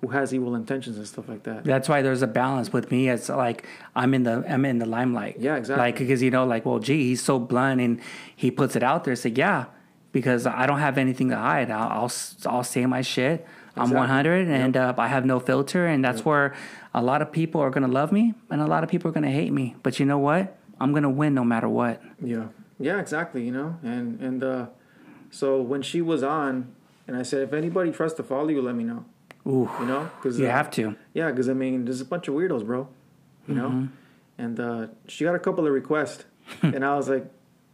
who 0.00 0.08
has 0.08 0.32
evil 0.32 0.54
intentions 0.54 0.96
and 0.96 1.06
stuff 1.06 1.28
like 1.28 1.42
that. 1.42 1.64
That's 1.64 1.88
why 1.88 2.00
there's 2.00 2.22
a 2.22 2.26
balance 2.26 2.72
with 2.72 2.90
me. 2.90 3.08
It's 3.08 3.28
like 3.28 3.66
I'm 3.96 4.14
in 4.14 4.22
the 4.22 4.44
I'm 4.48 4.64
in 4.64 4.78
the 4.78 4.86
limelight. 4.86 5.36
Yeah, 5.40 5.56
exactly. 5.56 5.84
Like 5.84 5.98
because 5.98 6.22
you 6.22 6.30
know, 6.30 6.44
like 6.46 6.64
well, 6.64 6.78
gee, 6.78 7.08
he's 7.08 7.22
so 7.22 7.38
blunt 7.38 7.80
and 7.80 8.00
he 8.36 8.50
puts 8.50 8.76
it 8.76 8.82
out 8.84 9.02
there. 9.04 9.16
Say 9.16 9.30
yeah, 9.30 9.66
because 10.12 10.46
I 10.46 10.66
don't 10.66 10.78
have 10.78 10.96
anything 10.96 11.30
to 11.30 11.36
hide. 11.36 11.70
I'll 11.72 11.90
I'll, 12.02 12.12
I'll 12.46 12.64
say 12.64 12.86
my 12.86 13.02
shit. 13.02 13.46
I'm 13.76 13.90
100 13.90 14.48
and 14.48 14.76
uh, 14.76 14.94
I 14.98 15.06
have 15.08 15.24
no 15.24 15.38
filter, 15.40 15.86
and 15.86 16.04
that's 16.04 16.24
where 16.24 16.54
a 16.92 17.02
lot 17.02 17.22
of 17.22 17.30
people 17.32 17.60
are 17.60 17.70
gonna 17.70 17.88
love 17.88 18.10
me 18.12 18.34
and 18.50 18.60
a 18.60 18.66
lot 18.66 18.82
of 18.84 18.90
people 18.90 19.08
are 19.08 19.12
gonna 19.12 19.30
hate 19.30 19.52
me. 19.52 19.74
But 19.82 19.98
you 20.00 20.06
know 20.06 20.18
what? 20.18 20.56
I'm 20.80 20.92
gonna 20.92 21.08
win 21.10 21.34
no 21.34 21.44
matter 21.44 21.68
what. 21.68 22.02
Yeah, 22.22 22.46
yeah, 22.80 22.98
exactly. 22.98 23.44
You 23.44 23.52
know, 23.52 23.78
and 23.84 24.20
and 24.20 24.42
uh, 24.42 24.66
so 25.30 25.60
when 25.62 25.82
she 25.82 26.00
was 26.02 26.22
on, 26.24 26.72
and 27.06 27.16
I 27.16 27.22
said, 27.22 27.42
if 27.42 27.52
anybody 27.52 27.92
tries 27.92 28.14
to 28.14 28.22
follow 28.24 28.48
you, 28.48 28.60
let 28.62 28.74
me 28.74 28.82
know. 28.84 29.04
Ooh, 29.46 29.70
You 29.80 29.86
know, 29.86 30.10
because 30.16 30.38
you 30.38 30.46
have 30.46 30.70
to. 30.72 30.96
Yeah, 31.14 31.30
because 31.30 31.48
I 31.48 31.52
mean, 31.54 31.84
there's 31.84 32.00
a 32.00 32.04
bunch 32.04 32.26
of 32.28 32.34
weirdos, 32.34 32.64
bro. 32.66 32.88
You 33.48 33.54
know, 33.54 33.88
and 34.38 34.60
uh, 34.60 34.86
she 35.08 35.24
got 35.24 35.34
a 35.34 35.38
couple 35.38 35.66
of 35.66 35.72
requests, 35.72 36.24
and 36.62 36.84
I 36.84 36.94
was 36.96 37.08
like, 37.08 37.26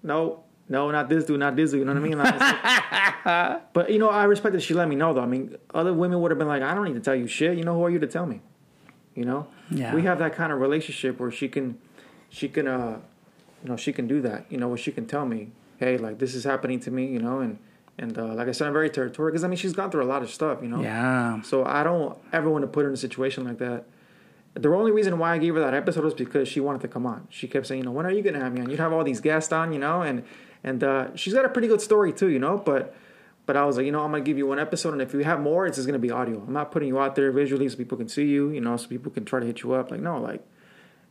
no, 0.02 0.44
no, 0.68 0.90
not 0.90 1.08
this 1.08 1.24
dude, 1.24 1.38
not 1.40 1.54
this 1.56 1.70
dude. 1.72 1.80
You 1.80 1.84
know 1.86 1.92
what 1.92 2.02
I 2.02 2.08
mean? 2.08 2.18
Like, 2.18 2.34
I 2.40 3.52
like- 3.54 3.62
but 3.72 3.90
you 3.90 3.98
know, 3.98 4.08
I 4.10 4.24
respect 4.24 4.52
that 4.54 4.62
she 4.62 4.74
let 4.74 4.88
me 4.88 4.96
know, 4.96 5.12
though. 5.12 5.20
I 5.22 5.26
mean, 5.26 5.56
other 5.74 5.92
women 5.92 6.20
would 6.20 6.30
have 6.30 6.38
been 6.38 6.48
like, 6.48 6.62
I 6.62 6.74
don't 6.74 6.84
need 6.84 6.94
to 6.94 7.00
tell 7.00 7.14
you 7.14 7.26
shit. 7.26 7.58
You 7.58 7.64
know, 7.64 7.74
who 7.74 7.84
are 7.84 7.90
you 7.90 7.98
to 7.98 8.06
tell 8.06 8.26
me? 8.26 8.40
You 9.14 9.24
know, 9.24 9.46
Yeah. 9.70 9.94
we 9.94 10.02
have 10.02 10.18
that 10.20 10.34
kind 10.34 10.52
of 10.52 10.60
relationship 10.60 11.18
where 11.18 11.30
she 11.30 11.48
can, 11.48 11.78
she 12.28 12.48
can, 12.48 12.68
uh, 12.68 12.98
you 13.62 13.68
know, 13.70 13.76
she 13.76 13.92
can 13.92 14.06
do 14.06 14.20
that. 14.22 14.46
You 14.50 14.58
know, 14.58 14.74
she 14.76 14.92
can 14.92 15.06
tell 15.06 15.26
me, 15.26 15.50
hey, 15.78 15.98
like 15.98 16.18
this 16.18 16.34
is 16.34 16.44
happening 16.44 16.80
to 16.80 16.90
me. 16.90 17.06
You 17.06 17.20
know, 17.20 17.40
and 17.40 17.58
and 17.98 18.16
uh, 18.18 18.34
like 18.34 18.48
I 18.48 18.52
said, 18.52 18.66
I'm 18.66 18.72
very 18.72 18.90
territorial 18.90 19.32
because 19.32 19.44
I 19.44 19.48
mean, 19.48 19.56
she's 19.56 19.72
gone 19.72 19.90
through 19.90 20.04
a 20.04 20.10
lot 20.14 20.22
of 20.22 20.30
stuff. 20.30 20.58
You 20.62 20.68
know, 20.68 20.82
Yeah. 20.82 21.42
so 21.42 21.64
I 21.64 21.82
don't 21.82 22.16
ever 22.32 22.48
want 22.50 22.62
to 22.62 22.66
put 22.68 22.82
her 22.82 22.88
in 22.88 22.94
a 22.94 22.98
situation 22.98 23.44
like 23.44 23.58
that. 23.58 23.84
The 24.54 24.70
only 24.70 24.90
reason 24.90 25.18
why 25.18 25.34
I 25.34 25.38
gave 25.38 25.54
her 25.54 25.60
that 25.60 25.74
episode 25.74 26.04
was 26.04 26.14
because 26.14 26.48
she 26.48 26.60
wanted 26.60 26.80
to 26.80 26.88
come 26.88 27.04
on. 27.04 27.26
She 27.30 27.46
kept 27.46 27.66
saying, 27.66 27.80
you 27.80 27.84
know, 27.84 27.92
when 27.92 28.06
are 28.06 28.10
you 28.10 28.22
gonna 28.22 28.40
have 28.40 28.52
me 28.54 28.62
on? 28.62 28.70
You'd 28.70 28.80
have 28.80 28.92
all 28.92 29.04
these 29.04 29.20
guests 29.20 29.52
on, 29.52 29.72
you 29.72 29.78
know, 29.78 30.00
and 30.02 30.22
and 30.64 30.82
uh, 30.82 31.14
she's 31.14 31.34
got 31.34 31.44
a 31.44 31.48
pretty 31.50 31.68
good 31.68 31.80
story 31.82 32.12
too, 32.12 32.28
you 32.28 32.38
know. 32.38 32.56
But 32.56 32.94
but 33.44 33.56
I 33.56 33.64
was 33.66 33.76
like, 33.76 33.84
you 33.86 33.92
know, 33.92 34.02
I'm 34.02 34.10
gonna 34.12 34.24
give 34.24 34.38
you 34.38 34.46
one 34.46 34.58
episode, 34.58 34.92
and 34.94 35.02
if 35.02 35.12
you 35.12 35.20
have 35.20 35.40
more, 35.40 35.66
it's 35.66 35.76
just 35.76 35.86
gonna 35.86 35.98
be 35.98 36.10
audio. 36.10 36.42
I'm 36.46 36.52
not 36.54 36.72
putting 36.72 36.88
you 36.88 36.98
out 36.98 37.16
there 37.16 37.30
visually 37.32 37.68
so 37.68 37.76
people 37.76 37.98
can 37.98 38.08
see 38.08 38.24
you, 38.24 38.50
you 38.50 38.60
know, 38.62 38.76
so 38.78 38.88
people 38.88 39.12
can 39.12 39.24
try 39.26 39.40
to 39.40 39.46
hit 39.46 39.62
you 39.62 39.72
up. 39.74 39.90
Like 39.90 40.00
no, 40.00 40.18
like 40.20 40.42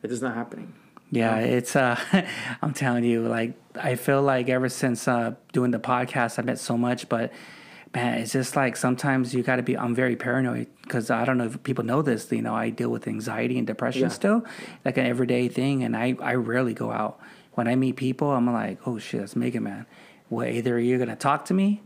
it 0.01 0.12
is 0.12 0.21
not 0.23 0.34
happening. 0.34 0.73
Yeah, 1.15 1.38
it's 1.39 1.75
uh 1.75 1.97
I'm 2.62 2.73
telling 2.73 3.04
you, 3.04 3.28
like 3.28 3.54
I 3.75 3.95
feel 3.95 4.21
like 4.21 4.49
ever 4.49 4.69
since 4.69 5.08
uh 5.08 5.36
doing 5.54 5.71
the 5.71 5.80
podcast 5.80 6.39
I 6.39 6.41
met 6.43 6.60
so 6.60 6.78
much, 6.78 7.08
but 7.10 7.32
man, 7.93 8.19
it's 8.19 8.34
just 8.34 8.56
like 8.56 8.75
sometimes 8.75 9.34
you 9.34 9.41
got 9.43 9.56
to 9.56 9.63
be 9.63 9.78
I'm 9.78 9.95
very 9.95 10.15
paranoid 10.15 10.67
cuz 10.88 11.10
I 11.10 11.25
don't 11.25 11.38
know 11.38 11.45
if 11.45 11.63
people 11.63 11.84
know 11.86 12.01
this, 12.01 12.32
you 12.32 12.41
know, 12.41 12.54
I 12.56 12.69
deal 12.69 12.89
with 12.89 13.08
anxiety 13.08 13.58
and 13.58 13.65
depression 13.65 14.04
Yeah. 14.04 14.08
still, 14.10 14.45
like 14.84 14.97
an 14.97 15.06
everyday 15.06 15.47
thing 15.47 15.84
and 15.84 15.95
I 15.95 16.15
I 16.21 16.36
rarely 16.36 16.73
go 16.73 16.91
out. 16.91 17.19
When 17.54 17.67
I 17.69 17.75
meet 17.75 17.95
people, 17.95 18.32
I'm 18.32 18.51
like, 18.51 18.80
"Oh 18.86 18.97
shit, 18.99 19.21
that's 19.21 19.34
Mega 19.36 19.62
Man." 19.62 19.86
Well, 20.30 20.45
either 20.45 20.78
you're 20.78 21.06
to 21.06 21.15
talk 21.15 21.45
to 21.45 21.54
me, 21.54 21.82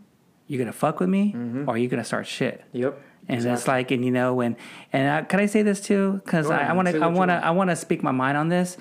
you're 0.48 0.66
to 0.66 0.72
fuck 0.74 1.00
with 1.00 1.10
me, 1.10 1.36
or 1.68 1.78
you're 1.78 1.92
to 1.92 2.04
start 2.04 2.26
shit. 2.26 2.64
Yep. 2.74 3.00
And 3.28 3.46
it's 3.46 3.68
like, 3.68 3.92
and 3.92 4.04
you 4.04 4.10
know, 4.10 4.42
and 4.42 4.56
and 4.92 5.08
uh, 5.08 5.28
can 5.28 5.40
I 5.40 5.46
say 5.46 5.62
this 5.62 5.80
too? 5.80 6.22
Because 6.26 6.50
I 6.50 6.74
want 6.74 6.88
to, 6.88 7.00
I 7.00 7.06
want 7.06 7.30
to. 7.30 7.36
I 7.46 7.52
want 7.52 7.70
to 7.70 7.76
speak 7.76 8.02
my 8.02 8.12
mind 8.12 8.36
on 8.36 8.50
this. 8.50 8.78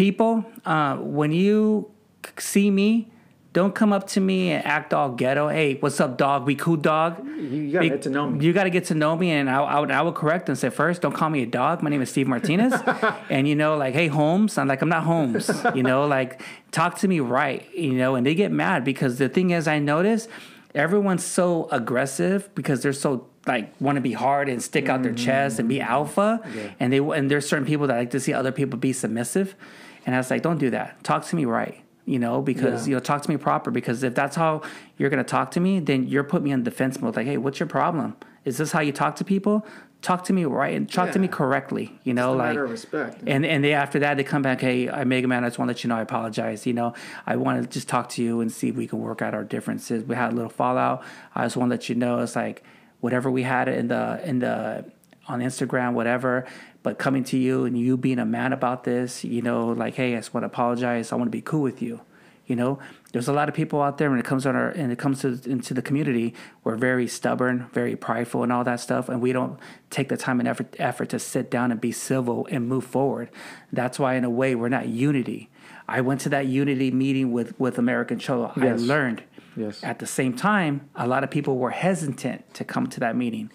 People, 0.00 0.46
uh, 0.64 0.96
when 0.96 1.30
you 1.30 1.90
see 2.38 2.70
me, 2.70 3.12
don't 3.52 3.74
come 3.74 3.92
up 3.92 4.06
to 4.06 4.20
me 4.20 4.50
and 4.50 4.64
act 4.64 4.94
all 4.94 5.10
ghetto. 5.10 5.48
Hey, 5.48 5.74
what's 5.74 6.00
up, 6.00 6.16
dog? 6.16 6.46
We 6.46 6.54
cool, 6.54 6.76
dog. 6.76 7.22
you, 7.26 7.70
gotta 7.70 7.90
get 7.90 8.02
to 8.04 8.08
know 8.08 8.30
me. 8.30 8.42
You 8.42 8.54
got 8.54 8.64
to 8.64 8.70
get 8.70 8.86
to 8.86 8.94
know 8.94 9.14
me, 9.14 9.30
and 9.30 9.50
I, 9.50 9.60
I 9.60 9.78
would, 9.78 9.90
I 9.90 10.00
would 10.00 10.14
correct 10.14 10.48
and 10.48 10.56
say 10.56 10.70
first, 10.70 11.02
don't 11.02 11.12
call 11.12 11.28
me 11.28 11.42
a 11.42 11.46
dog. 11.46 11.82
My 11.82 11.90
name 11.90 12.00
is 12.00 12.08
Steve 12.08 12.28
Martinez, 12.28 12.72
and 13.28 13.46
you 13.46 13.54
know, 13.54 13.76
like, 13.76 13.92
hey, 13.92 14.06
homes. 14.06 14.56
I'm 14.56 14.68
like, 14.68 14.80
I'm 14.80 14.88
not 14.88 15.02
homes. 15.02 15.50
you 15.74 15.82
know, 15.82 16.06
like, 16.06 16.40
talk 16.72 16.96
to 17.00 17.06
me 17.06 17.20
right. 17.20 17.68
You 17.74 17.92
know, 17.92 18.14
and 18.14 18.24
they 18.24 18.34
get 18.34 18.50
mad 18.50 18.86
because 18.86 19.18
the 19.18 19.28
thing 19.28 19.50
is, 19.50 19.68
I 19.68 19.80
notice 19.80 20.28
everyone's 20.74 21.24
so 21.24 21.68
aggressive 21.70 22.48
because 22.54 22.82
they're 22.82 22.94
so 22.94 23.26
like 23.46 23.78
want 23.80 23.96
to 23.96 24.02
be 24.02 24.12
hard 24.12 24.48
and 24.48 24.62
stick 24.62 24.88
out 24.88 25.02
their 25.02 25.14
chest 25.14 25.58
and 25.58 25.68
be 25.68 25.80
alpha, 25.80 26.40
and 26.78 26.90
they 26.90 26.98
and 26.98 27.30
there's 27.30 27.46
certain 27.46 27.66
people 27.66 27.86
that 27.88 27.96
like 27.96 28.10
to 28.10 28.20
see 28.20 28.32
other 28.32 28.52
people 28.52 28.78
be 28.78 28.92
submissive, 28.92 29.54
and 30.06 30.14
I 30.14 30.18
was 30.18 30.30
like, 30.30 30.42
don't 30.42 30.58
do 30.58 30.70
that. 30.70 31.02
Talk 31.04 31.26
to 31.26 31.36
me 31.36 31.44
right 31.44 31.82
you 32.10 32.18
know, 32.18 32.42
because 32.42 32.86
Yeah. 32.86 32.90
you 32.90 32.96
know, 32.96 33.00
talk 33.00 33.22
to 33.22 33.30
me 33.30 33.36
proper. 33.36 33.70
Because 33.70 34.02
if 34.02 34.16
that's 34.16 34.34
how 34.34 34.62
you're 34.98 35.10
gonna 35.10 35.22
talk 35.22 35.52
to 35.52 35.60
me, 35.60 35.78
then 35.78 36.08
you're 36.08 36.24
putting 36.24 36.44
me 36.44 36.50
in 36.50 36.64
defense 36.64 37.00
mode. 37.00 37.14
Like, 37.14 37.26
hey, 37.26 37.36
what's 37.36 37.60
your 37.60 37.68
problem? 37.68 38.16
Is 38.44 38.56
this 38.56 38.72
how 38.72 38.80
you 38.80 38.90
talk 38.90 39.14
to 39.16 39.24
people? 39.24 39.64
Talk 40.02 40.24
to 40.24 40.32
me 40.32 40.44
right 40.46 40.74
and 40.74 40.90
talk 40.90 41.12
to 41.12 41.18
me 41.18 41.28
correctly. 41.28 42.00
You 42.04 42.14
know, 42.14 42.32
like 42.32 42.48
matter 42.48 42.64
of 42.64 42.70
respect. 42.70 43.22
And 43.26 43.44
and 43.46 43.62
they 43.62 43.74
after 43.74 43.98
that 44.00 44.16
they 44.16 44.24
come 44.24 44.42
back, 44.42 44.60
hey, 44.60 44.88
I 44.88 45.04
Mega 45.04 45.28
Man, 45.28 45.44
I 45.44 45.48
just 45.48 45.58
want 45.58 45.68
to 45.68 45.74
let 45.74 45.84
you 45.84 45.88
know 45.88 45.96
I 45.96 46.00
apologize. 46.00 46.66
You 46.66 46.72
know, 46.72 46.94
I 47.26 47.36
want 47.36 47.62
to 47.62 47.68
just 47.68 47.86
talk 47.86 48.08
to 48.10 48.22
you 48.22 48.40
and 48.40 48.50
see 48.50 48.70
if 48.70 48.76
we 48.76 48.88
can 48.88 48.98
work 48.98 49.22
out 49.22 49.34
our 49.34 49.44
differences. 49.44 50.02
We 50.02 50.16
had 50.16 50.32
a 50.32 50.34
little 50.34 50.50
fallout. 50.50 51.04
I 51.34 51.44
just 51.44 51.56
want 51.56 51.68
to 51.68 51.74
let 51.74 51.88
you 51.88 51.94
know 51.94 52.20
it's 52.20 52.34
like 52.34 52.64
whatever 53.00 53.30
we 53.30 53.42
had 53.42 53.68
in 53.68 53.88
the 53.88 54.20
in 54.24 54.40
the 54.40 54.84
on 55.28 55.40
Instagram, 55.40 55.92
whatever. 55.92 56.46
But 56.82 56.98
coming 56.98 57.24
to 57.24 57.36
you 57.36 57.64
and 57.64 57.78
you 57.78 57.96
being 57.96 58.18
a 58.18 58.24
man 58.24 58.52
about 58.52 58.84
this, 58.84 59.22
you 59.24 59.42
know, 59.42 59.68
like, 59.68 59.94
hey, 59.94 60.14
I 60.14 60.18
just 60.18 60.32
want 60.32 60.44
to 60.44 60.46
apologize. 60.48 61.12
I 61.12 61.16
want 61.16 61.26
to 61.26 61.30
be 61.30 61.42
cool 61.42 61.62
with 61.62 61.82
you. 61.82 62.00
You 62.46 62.56
know, 62.56 62.80
there's 63.12 63.28
a 63.28 63.32
lot 63.32 63.48
of 63.48 63.54
people 63.54 63.80
out 63.80 63.98
there 63.98 64.10
when 64.10 64.18
it 64.18 64.24
comes 64.24 64.44
on 64.44 64.56
our 64.56 64.70
and 64.70 64.90
it 64.90 64.98
comes 64.98 65.20
to 65.20 65.40
into 65.44 65.72
the 65.72 65.82
community, 65.82 66.34
we're 66.64 66.74
very 66.74 67.06
stubborn, 67.06 67.68
very 67.72 67.94
prideful, 67.94 68.42
and 68.42 68.52
all 68.52 68.64
that 68.64 68.80
stuff, 68.80 69.08
and 69.08 69.22
we 69.22 69.32
don't 69.32 69.56
take 69.88 70.08
the 70.08 70.16
time 70.16 70.40
and 70.40 70.48
effort 70.48 70.74
effort 70.80 71.10
to 71.10 71.20
sit 71.20 71.48
down 71.48 71.70
and 71.70 71.80
be 71.80 71.92
civil 71.92 72.48
and 72.50 72.68
move 72.68 72.82
forward. 72.84 73.30
That's 73.72 74.00
why, 74.00 74.14
in 74.14 74.24
a 74.24 74.30
way, 74.30 74.56
we're 74.56 74.68
not 74.68 74.88
unity. 74.88 75.48
I 75.86 76.00
went 76.00 76.22
to 76.22 76.28
that 76.30 76.46
unity 76.46 76.90
meeting 76.90 77.30
with 77.30 77.58
with 77.60 77.78
American 77.78 78.18
Cholo. 78.18 78.52
I 78.56 78.72
learned. 78.72 79.22
Yes. 79.56 79.84
At 79.84 80.00
the 80.00 80.06
same 80.06 80.34
time, 80.34 80.88
a 80.96 81.06
lot 81.06 81.22
of 81.22 81.30
people 81.30 81.56
were 81.56 81.70
hesitant 81.70 82.52
to 82.54 82.64
come 82.64 82.88
to 82.88 83.00
that 83.00 83.14
meeting. 83.14 83.52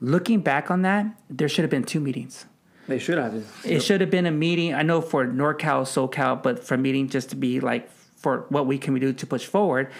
Looking 0.00 0.40
back 0.40 0.70
on 0.70 0.82
that, 0.82 1.06
there 1.28 1.48
should 1.48 1.62
have 1.62 1.70
been 1.70 1.84
two 1.84 2.00
meetings. 2.00 2.46
They 2.88 2.98
should 2.98 3.18
have 3.18 3.34
it. 3.34 3.44
It 3.64 3.80
should 3.80 4.00
have 4.00 4.10
been 4.10 4.26
a 4.26 4.30
meeting. 4.30 4.74
I 4.74 4.82
know 4.82 5.00
for 5.00 5.26
NorCal, 5.26 5.82
SoCal, 5.84 6.42
but 6.42 6.64
for 6.64 6.76
meeting 6.76 7.08
just 7.08 7.30
to 7.30 7.36
be 7.36 7.60
like 7.60 7.90
for 8.16 8.46
what 8.48 8.66
we 8.66 8.78
can 8.78 8.94
we 8.94 9.00
do 9.00 9.12
to 9.12 9.26
push 9.26 9.46
forward. 9.46 9.90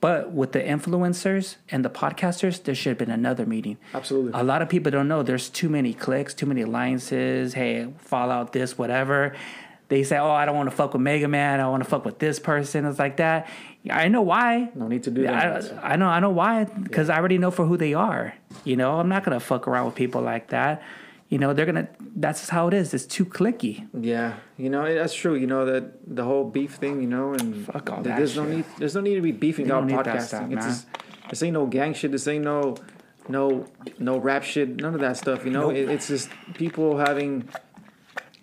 But 0.00 0.32
with 0.32 0.52
the 0.52 0.60
influencers 0.60 1.56
and 1.70 1.84
the 1.84 1.90
podcasters, 1.90 2.62
there 2.62 2.74
should 2.74 2.90
have 2.90 2.98
been 2.98 3.10
another 3.10 3.44
meeting. 3.44 3.76
Absolutely. 3.92 4.32
A 4.34 4.42
lot 4.42 4.62
of 4.62 4.68
people 4.70 4.90
don't 4.90 5.08
know 5.08 5.22
there's 5.22 5.50
too 5.50 5.68
many 5.68 5.92
clicks, 5.92 6.32
too 6.32 6.46
many 6.46 6.62
alliances. 6.62 7.52
Hey, 7.52 7.92
Fallout, 7.98 8.52
this, 8.52 8.78
whatever. 8.78 9.36
They 9.90 10.04
say, 10.04 10.18
oh, 10.18 10.30
I 10.30 10.46
don't 10.46 10.54
want 10.54 10.70
to 10.70 10.76
fuck 10.76 10.92
with 10.92 11.02
Mega 11.02 11.26
Man. 11.26 11.58
I 11.58 11.68
want 11.68 11.82
to 11.82 11.88
fuck 11.90 12.04
with 12.04 12.20
this 12.20 12.38
person. 12.38 12.84
It's 12.86 13.00
like 13.00 13.16
that. 13.16 13.48
I 13.90 14.06
know 14.06 14.22
why. 14.22 14.70
No 14.76 14.86
need 14.86 15.02
to 15.02 15.10
do 15.10 15.22
that. 15.24 15.74
I, 15.82 15.94
I 15.94 15.96
know, 15.96 16.06
I 16.06 16.20
know 16.20 16.30
why, 16.30 16.64
because 16.64 17.10
I 17.10 17.16
already 17.16 17.38
know 17.38 17.50
for 17.50 17.66
who 17.66 17.76
they 17.76 17.92
are. 17.92 18.32
You 18.64 18.76
know, 18.76 19.00
I'm 19.00 19.08
not 19.08 19.24
gonna 19.24 19.40
fuck 19.40 19.66
around 19.66 19.86
with 19.86 19.96
people 19.96 20.22
like 20.22 20.50
that. 20.50 20.80
You 21.28 21.38
know, 21.38 21.52
they're 21.54 21.66
gonna. 21.66 21.88
That's 22.14 22.40
just 22.40 22.50
how 22.50 22.68
it 22.68 22.74
is. 22.74 22.94
It's 22.94 23.04
too 23.06 23.24
clicky. 23.24 23.88
Yeah, 23.98 24.34
you 24.56 24.70
know 24.70 24.92
that's 24.92 25.14
true. 25.14 25.34
You 25.34 25.46
know 25.48 25.64
that 25.64 26.14
the 26.16 26.24
whole 26.24 26.44
beef 26.44 26.74
thing. 26.74 27.00
You 27.00 27.08
know, 27.08 27.32
and 27.32 27.66
Fuck 27.66 27.90
all 27.90 28.02
that 28.02 28.16
There's 28.16 28.36
no 28.36 28.44
need. 28.44 28.64
There's 28.78 28.94
no 28.94 29.00
need 29.00 29.16
to 29.16 29.22
be 29.22 29.32
beefing 29.32 29.66
about 29.66 29.80
don't 29.80 29.86
need 29.88 30.04
that 30.04 30.06
podcasting. 30.06 30.22
stuff, 30.22 30.42
it's 30.42 30.54
man. 30.54 30.68
just, 30.68 30.86
this 31.30 31.42
ain't 31.42 31.54
no 31.54 31.66
gang 31.66 31.94
shit. 31.94 32.12
This 32.12 32.28
ain't 32.28 32.44
no, 32.44 32.76
no, 33.28 33.66
no 33.98 34.18
rap 34.18 34.44
shit. 34.44 34.76
None 34.76 34.94
of 34.94 35.00
that 35.00 35.16
stuff. 35.16 35.44
You 35.44 35.52
know, 35.52 35.68
Nope. 35.70 35.76
it, 35.76 35.88
it's 35.88 36.08
just 36.08 36.30
people 36.54 36.98
having 36.98 37.48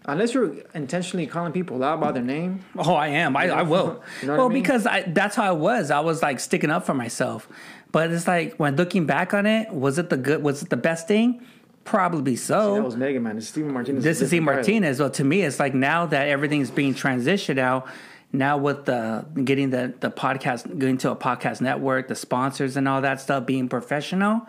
unless 0.08 0.34
you're 0.34 0.56
intentionally 0.74 1.28
calling 1.28 1.52
people 1.52 1.84
out 1.84 2.00
by 2.00 2.12
their 2.12 2.24
name. 2.24 2.64
Oh, 2.78 2.94
I 2.96 3.08
am. 3.10 3.36
I, 3.36 3.50
I 3.50 3.62
will. 3.64 4.02
You 4.22 4.28
know 4.30 4.38
well, 4.38 4.46
I 4.46 4.50
mean? 4.54 4.64
because 4.64 4.86
I, 4.88 5.02
that's 5.02 5.36
how 5.36 5.44
I 5.44 5.52
was. 5.52 5.92
I 5.92 6.00
was 6.00 6.22
like 6.22 6.40
sticking 6.40 6.70
up 6.72 6.86
for 6.86 6.94
myself. 6.94 7.48
But 7.92 8.12
it's 8.12 8.28
like 8.28 8.56
when 8.56 8.76
looking 8.76 9.06
back 9.06 9.34
on 9.34 9.46
it, 9.46 9.70
was 9.72 9.98
it 9.98 10.10
the 10.10 10.18
good? 10.18 10.42
Was 10.44 10.62
it 10.64 10.70
the 10.70 10.78
best 10.78 11.08
thing? 11.08 11.46
Probably 11.84 12.36
so. 12.36 12.76
That 12.76 12.84
was 12.84 12.98
Mega 12.98 13.20
Man. 13.20 13.38
It's 13.38 13.48
Steven 13.48 13.72
Martinez. 13.74 14.04
this 14.04 14.22
is 14.22 14.28
Steve 14.28 14.42
different 14.42 14.66
guy. 14.66 14.72
Martinez. 14.74 15.00
Well, 15.00 15.10
to 15.12 15.24
me, 15.24 15.42
it's 15.44 15.60
like 15.60 15.74
now 15.74 16.06
that 16.08 16.28
everything's 16.28 16.70
being 16.70 16.94
transitioned 16.94 17.58
out, 17.60 17.88
now 18.34 18.58
with 18.58 18.86
the 18.86 19.26
getting 19.44 19.70
the 19.70 19.94
the 20.00 20.12
podcast, 20.12 20.78
going 20.78 20.98
to 21.00 21.12
a 21.12 21.16
podcast 21.16 21.62
network, 21.62 22.10
the 22.10 22.16
sponsors 22.16 22.76
and 22.76 22.88
all 22.90 23.02
that 23.02 23.22
stuff 23.22 23.46
being 23.46 23.70
professional, 23.70 24.46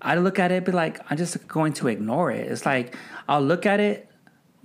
I 0.00 0.14
look 0.14 0.38
at 0.38 0.52
it, 0.52 0.64
be 0.64 0.70
like, 0.72 1.00
I'm 1.10 1.16
just 1.16 1.48
going 1.48 1.72
to 1.74 1.88
ignore 1.88 2.30
it. 2.30 2.46
It's 2.50 2.64
like 2.64 2.94
I'll 3.28 3.42
look 3.42 3.66
at 3.66 3.80
it, 3.80 4.05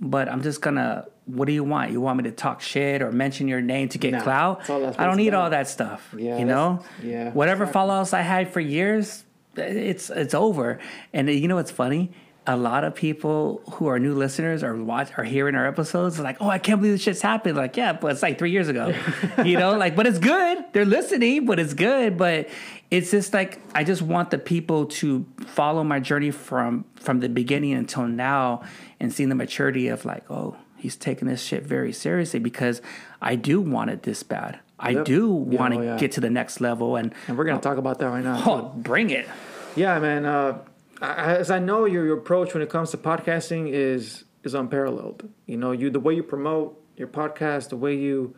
but 0.02 0.28
I'm 0.28 0.42
just 0.42 0.60
gonna. 0.60 1.06
What 1.26 1.46
do 1.46 1.52
you 1.52 1.62
want? 1.62 1.92
You 1.92 2.00
want 2.00 2.16
me 2.18 2.24
to 2.24 2.32
talk 2.32 2.60
shit 2.60 3.00
or 3.00 3.12
mention 3.12 3.46
your 3.46 3.60
name 3.60 3.88
to 3.90 3.98
get 3.98 4.12
Nah, 4.12 4.22
clout? 4.22 4.58
that's 4.58 4.70
all 4.70 4.80
that's 4.80 4.98
I 4.98 5.06
don't 5.06 5.16
need 5.16 5.34
all 5.34 5.48
that 5.50 5.68
stuff. 5.68 6.12
Yeah, 6.18 6.36
you 6.38 6.44
know. 6.44 6.80
yeah, 7.02 7.30
Whatever 7.30 7.62
exactly. 7.62 7.72
follow-ups 7.74 8.12
I 8.12 8.22
had 8.22 8.52
for 8.52 8.58
years, 8.60 9.22
it's 9.56 10.10
it's 10.10 10.34
over. 10.34 10.80
And 11.12 11.28
you 11.30 11.46
know 11.46 11.54
what's 11.56 11.70
funny? 11.70 12.10
A 12.44 12.56
lot 12.56 12.82
of 12.82 12.96
people 12.96 13.62
who 13.74 13.86
are 13.86 14.00
new 14.00 14.14
listeners 14.16 14.64
or 14.64 14.74
watch 14.74 15.10
are 15.16 15.22
hearing 15.22 15.54
our 15.54 15.64
episodes 15.68 16.18
like, 16.18 16.38
"Oh, 16.40 16.48
I 16.48 16.58
can't 16.58 16.80
believe 16.80 16.94
this 16.94 17.02
shit's 17.02 17.22
happened." 17.22 17.56
Like, 17.56 17.76
yeah, 17.76 17.92
but 17.92 18.10
it's 18.10 18.22
like 18.22 18.36
three 18.36 18.50
years 18.50 18.66
ago, 18.66 18.92
you 19.44 19.56
know. 19.56 19.76
Like, 19.78 19.94
but 19.94 20.08
it's 20.08 20.18
good. 20.18 20.64
They're 20.72 20.84
listening, 20.84 21.46
but 21.46 21.60
it's 21.60 21.72
good. 21.74 22.18
But 22.18 22.48
it's 22.90 23.12
just 23.12 23.32
like 23.32 23.60
I 23.76 23.84
just 23.84 24.02
want 24.02 24.32
the 24.32 24.38
people 24.38 24.86
to 24.86 25.24
follow 25.46 25.84
my 25.84 26.00
journey 26.00 26.32
from 26.32 26.84
from 26.96 27.20
the 27.20 27.28
beginning 27.28 27.74
until 27.74 28.08
now 28.08 28.62
and 29.02 29.12
seeing 29.12 29.28
the 29.28 29.34
maturity 29.34 29.88
of 29.88 30.04
like, 30.04 30.24
oh, 30.30 30.56
he's 30.78 30.96
taking 30.96 31.26
this 31.28 31.42
shit 31.42 31.64
very 31.64 31.92
seriously 31.92 32.38
because 32.40 32.80
I 33.20 33.34
do 33.34 33.60
want 33.60 33.90
it 33.90 34.02
this 34.04 34.22
bad. 34.22 34.60
I 34.78 34.90
Yep. 34.90 35.04
do 35.04 35.46
Yeah, 35.50 35.58
want 35.60 35.74
to 35.74 35.80
oh, 35.80 35.82
yeah. 35.82 35.98
get 35.98 36.12
to 36.12 36.20
the 36.20 36.30
next 36.30 36.60
level 36.60 36.96
and 36.96 37.12
And 37.28 37.36
we're 37.36 37.44
gonna 37.44 37.60
talk 37.60 37.78
about 37.78 37.98
that 37.98 38.06
right 38.08 38.24
now. 38.24 38.42
oh, 38.46 38.72
bring 38.76 39.10
it. 39.10 39.28
Yeah, 39.76 39.98
man. 39.98 40.24
Uh, 40.24 40.58
I- 41.00 41.36
as 41.36 41.50
I 41.50 41.58
know, 41.58 41.84
your, 41.84 42.04
your 42.06 42.16
approach 42.18 42.54
when 42.54 42.62
it 42.62 42.70
comes 42.70 42.90
to 42.92 42.96
podcasting 42.96 43.68
is 43.70 44.24
is 44.44 44.54
unparalleled. 44.54 45.28
You 45.46 45.56
know, 45.56 45.72
you 45.72 45.90
the 45.90 46.00
way 46.00 46.14
you 46.14 46.22
promote 46.22 46.80
your 46.96 47.08
podcast, 47.08 47.68
the 47.70 47.76
way 47.76 47.94
you 47.94 48.34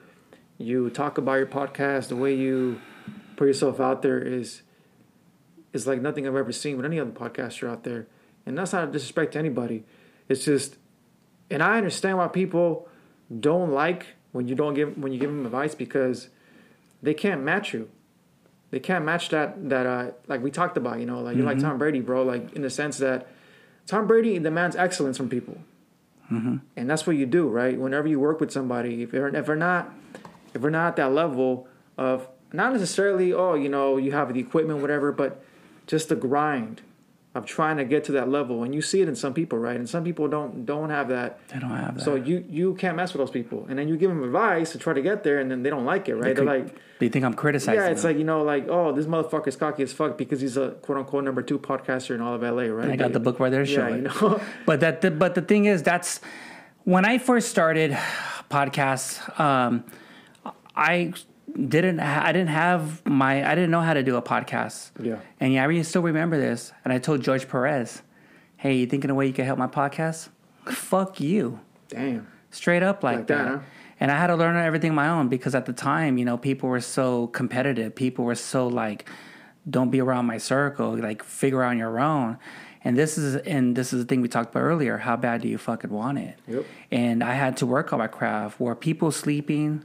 you 0.58 0.88
talk 0.90 1.18
about 1.18 1.34
your 1.34 1.46
podcast, 1.46 2.08
the 2.08 2.16
way 2.16 2.34
you 2.34 2.80
put 3.36 3.46
yourself 3.48 3.80
out 3.80 4.02
there 4.02 4.18
is 4.20 4.62
is 5.72 5.86
like 5.86 6.00
nothing 6.00 6.26
I've 6.26 6.36
ever 6.36 6.52
seen 6.52 6.76
with 6.76 6.86
any 6.86 7.00
other 7.00 7.10
podcaster 7.10 7.68
out 7.68 7.84
there. 7.84 8.06
And 8.46 8.56
that's 8.58 8.72
not 8.72 8.88
a 8.88 8.92
disrespect 8.92 9.32
to 9.32 9.38
anybody. 9.38 9.84
It's 10.28 10.44
just, 10.44 10.76
and 11.50 11.62
I 11.62 11.76
understand 11.76 12.18
why 12.18 12.28
people 12.28 12.88
don't 13.40 13.70
like 13.72 14.06
when 14.32 14.48
you 14.48 14.54
don't 14.54 14.74
give 14.74 14.96
when 14.98 15.12
you 15.12 15.18
give 15.18 15.30
them 15.30 15.44
advice 15.46 15.74
because 15.74 16.28
they 17.02 17.14
can't 17.14 17.42
match 17.42 17.72
you. 17.72 17.88
They 18.70 18.80
can't 18.80 19.04
match 19.04 19.28
that 19.28 19.68
that 19.68 19.86
uh 19.86 20.10
like 20.26 20.42
we 20.42 20.50
talked 20.50 20.76
about 20.76 20.98
you 20.98 21.06
know 21.06 21.20
like 21.20 21.36
you're 21.36 21.46
like 21.46 21.58
tom 21.60 21.78
brady 21.78 22.00
bro 22.00 22.22
like 22.24 22.52
in 22.54 22.62
the 22.62 22.70
sense 22.70 22.98
that 22.98 23.28
tom 23.86 24.06
brady 24.06 24.38
demands 24.38 24.74
excellence 24.76 25.16
from 25.16 25.28
people. 25.28 25.58
And 26.76 26.90
that's 26.90 27.06
what 27.06 27.16
you 27.16 27.26
do 27.26 27.48
right? 27.48 27.78
Whenever 27.78 28.08
you 28.08 28.18
work 28.18 28.40
with 28.40 28.50
somebody 28.50 29.02
if 29.02 29.10
they're 29.12 29.28
if 29.28 29.46
they're 29.46 29.54
not 29.56 29.92
if 30.54 30.62
they're 30.62 30.70
not 30.70 30.88
at 30.88 30.96
that 30.96 31.12
level 31.12 31.68
of 31.96 32.26
not 32.52 32.72
necessarily 32.72 33.32
oh 33.32 33.54
you 33.54 33.68
know 33.68 33.96
you 33.96 34.12
have 34.12 34.32
the 34.32 34.40
equipment 34.40 34.80
whatever 34.80 35.12
but 35.12 35.44
just 35.86 36.08
the 36.08 36.16
grind 36.16 36.80
of 37.34 37.44
trying 37.44 37.76
to 37.76 37.84
get 37.84 38.04
to 38.04 38.12
that 38.12 38.28
level 38.28 38.62
and 38.62 38.74
you 38.74 38.80
see 38.80 39.00
it 39.00 39.08
in 39.08 39.14
some 39.16 39.34
people 39.34 39.58
right 39.58 39.76
and 39.76 39.88
some 39.88 40.04
people 40.04 40.28
don't 40.28 40.64
don't 40.64 40.90
have 40.90 41.08
that 41.08 41.40
They 41.48 41.58
don't 41.58 41.70
have 41.70 41.96
that. 41.96 42.04
so 42.04 42.14
you 42.14 42.44
you 42.48 42.74
can't 42.74 42.96
mess 42.96 43.12
with 43.12 43.18
those 43.20 43.30
people 43.30 43.66
and 43.68 43.76
then 43.78 43.88
you 43.88 43.96
give 43.96 44.08
them 44.08 44.22
advice 44.22 44.70
to 44.72 44.78
try 44.78 44.92
to 44.92 45.02
get 45.02 45.24
there 45.24 45.40
and 45.40 45.50
then 45.50 45.62
they 45.64 45.70
don't 45.70 45.84
like 45.84 46.08
it 46.08 46.14
right 46.14 46.36
they're 46.36 46.44
like 46.44 46.76
they 47.00 47.08
think 47.08 47.24
I'm 47.24 47.34
criticizing? 47.34 47.80
yeah, 47.82 47.88
it's 47.88 48.02
them? 48.02 48.12
like 48.12 48.18
you 48.18 48.24
know, 48.24 48.42
like 48.44 48.68
oh, 48.68 48.92
this 48.92 49.06
motherfucker's 49.06 49.56
cocky 49.56 49.82
as 49.82 49.92
fuck 49.92 50.16
because 50.16 50.40
he's 50.40 50.56
a 50.56 50.70
quote 50.82 50.96
unquote 50.98 51.24
number 51.24 51.42
two 51.42 51.58
podcaster 51.58 52.14
in 52.14 52.20
all 52.20 52.34
of 52.34 52.42
LA, 52.42 52.62
right? 52.72 52.88
I 52.90 52.96
got 52.96 53.12
the 53.12 53.18
book 53.20 53.40
right 53.40 53.50
there. 53.50 53.64
Yeah, 53.64 53.88
it. 53.88 53.96
you 53.96 54.02
know. 54.02 54.40
but 54.66 54.78
that, 54.80 55.00
the, 55.00 55.10
but 55.10 55.34
the 55.34 55.42
thing 55.42 55.64
is, 55.64 55.82
that's 55.82 56.20
when 56.84 57.04
I 57.04 57.18
first 57.18 57.48
started 57.50 57.98
podcasts. 58.48 59.18
Um, 59.40 59.84
I 60.76 61.12
didn't, 61.56 61.98
ha- 61.98 62.22
I 62.24 62.32
didn't 62.32 62.48
have 62.50 63.04
my, 63.06 63.48
I 63.48 63.54
didn't 63.54 63.70
know 63.70 63.80
how 63.80 63.94
to 63.94 64.02
do 64.02 64.16
a 64.16 64.22
podcast. 64.22 64.90
Yeah. 65.00 65.18
And 65.40 65.52
yeah, 65.52 65.62
I 65.62 65.66
really 65.66 65.82
still 65.84 66.02
remember 66.02 66.38
this. 66.38 66.72
And 66.84 66.92
I 66.92 66.98
told 66.98 67.22
George 67.22 67.48
Perez, 67.48 68.02
"Hey, 68.56 68.74
you 68.76 68.86
thinking 68.86 69.10
a 69.10 69.14
way 69.14 69.26
you 69.26 69.32
can 69.32 69.44
help 69.44 69.58
my 69.58 69.66
podcast? 69.68 70.28
Fuck 70.66 71.20
you." 71.20 71.60
Damn. 71.88 72.26
straight 72.50 72.82
up 72.82 73.02
like, 73.02 73.16
Like 73.18 73.26
that. 73.28 73.36
that, 73.44 73.48
huh? 73.48 73.58
And 74.00 74.10
I 74.10 74.18
had 74.18 74.26
to 74.28 74.36
learn 74.36 74.56
everything 74.56 74.90
on 74.90 74.96
my 74.96 75.08
own 75.08 75.28
because 75.28 75.54
at 75.54 75.66
the 75.66 75.72
time, 75.72 76.18
you 76.18 76.24
know, 76.24 76.36
people 76.36 76.68
were 76.68 76.80
so 76.80 77.28
competitive. 77.28 77.94
People 77.94 78.24
were 78.24 78.34
so 78.34 78.66
like, 78.66 79.08
"Don't 79.68 79.90
be 79.90 80.00
around 80.00 80.26
my 80.26 80.38
circle." 80.38 80.96
Like, 80.96 81.22
figure 81.22 81.62
out 81.62 81.70
on 81.70 81.78
your 81.78 81.98
own. 82.00 82.38
And 82.86 82.98
this 82.98 83.16
is 83.16 83.36
and 83.36 83.74
this 83.76 83.92
is 83.92 84.00
the 84.02 84.06
thing 84.06 84.20
we 84.20 84.28
talked 84.28 84.50
about 84.50 84.60
earlier. 84.64 84.98
How 84.98 85.16
bad 85.16 85.40
do 85.42 85.48
you 85.48 85.56
fucking 85.58 85.90
want 85.90 86.18
it? 86.18 86.36
Yep. 86.48 86.64
And 86.90 87.22
I 87.24 87.34
had 87.34 87.56
to 87.58 87.66
work 87.66 87.92
on 87.92 87.98
my 88.00 88.08
craft. 88.08 88.58
Where 88.60 88.74
people 88.74 89.10
sleeping, 89.12 89.84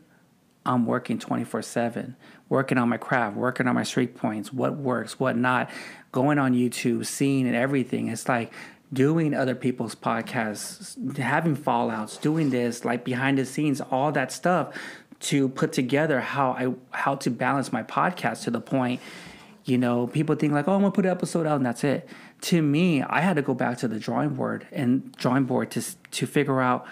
I'm 0.70 0.86
working 0.86 1.18
24 1.18 1.64
7, 1.64 2.16
working 2.48 2.78
on 2.78 2.88
my 2.88 2.98
craft, 2.98 3.36
working 3.36 3.68
on 3.68 3.74
my 3.74 3.84
streak 3.84 4.16
points, 4.16 4.54
what 4.54 4.78
works, 4.78 5.20
what 5.20 5.36
not, 5.36 5.70
going 6.12 6.38
on 6.38 6.54
YouTube, 6.54 7.06
seeing 7.08 7.48
and 7.48 7.56
everything. 7.56 8.08
It's 8.08 8.30
like 8.30 8.54
doing 8.94 9.34
other 9.34 9.56
people's 9.56 9.96
podcasts, 9.96 11.18
having 11.18 11.58
fallouts, 11.58 12.22
doing 12.22 12.52
this, 12.52 12.86
like 12.86 13.04
behind 13.04 13.40
the 13.40 13.46
scenes, 13.46 13.82
all 13.82 14.12
that 14.12 14.32
stuff 14.32 14.78
to 15.22 15.50
put 15.50 15.74
together 15.74 16.22
how 16.22 16.52
I 16.52 16.74
how 16.96 17.16
to 17.16 17.32
balance 17.32 17.74
my 17.74 17.84
podcast 17.84 18.44
to 18.44 18.52
the 18.52 18.62
point 18.62 19.02
you 19.66 19.78
know, 19.78 20.08
people 20.08 20.36
think 20.36 20.52
like, 20.54 20.68
oh, 20.68 20.74
I'm 20.74 20.82
gonna 20.82 20.92
put 20.92 21.06
an 21.06 21.12
episode 21.12 21.46
out 21.46 21.58
and 21.58 21.66
that's 21.66 21.84
it. 21.84 22.10
To 22.42 22.62
me, 22.62 23.04
I 23.04 23.22
had 23.22 23.36
to 23.36 23.42
go 23.42 23.54
back 23.54 23.78
to 23.80 23.88
the 23.88 24.00
drawing 24.00 24.30
board 24.30 24.66
and 24.72 25.12
drawing 25.18 25.44
board 25.44 25.72
to 25.72 25.84
to 26.12 26.26
figure 26.26 26.60
out 26.60 26.88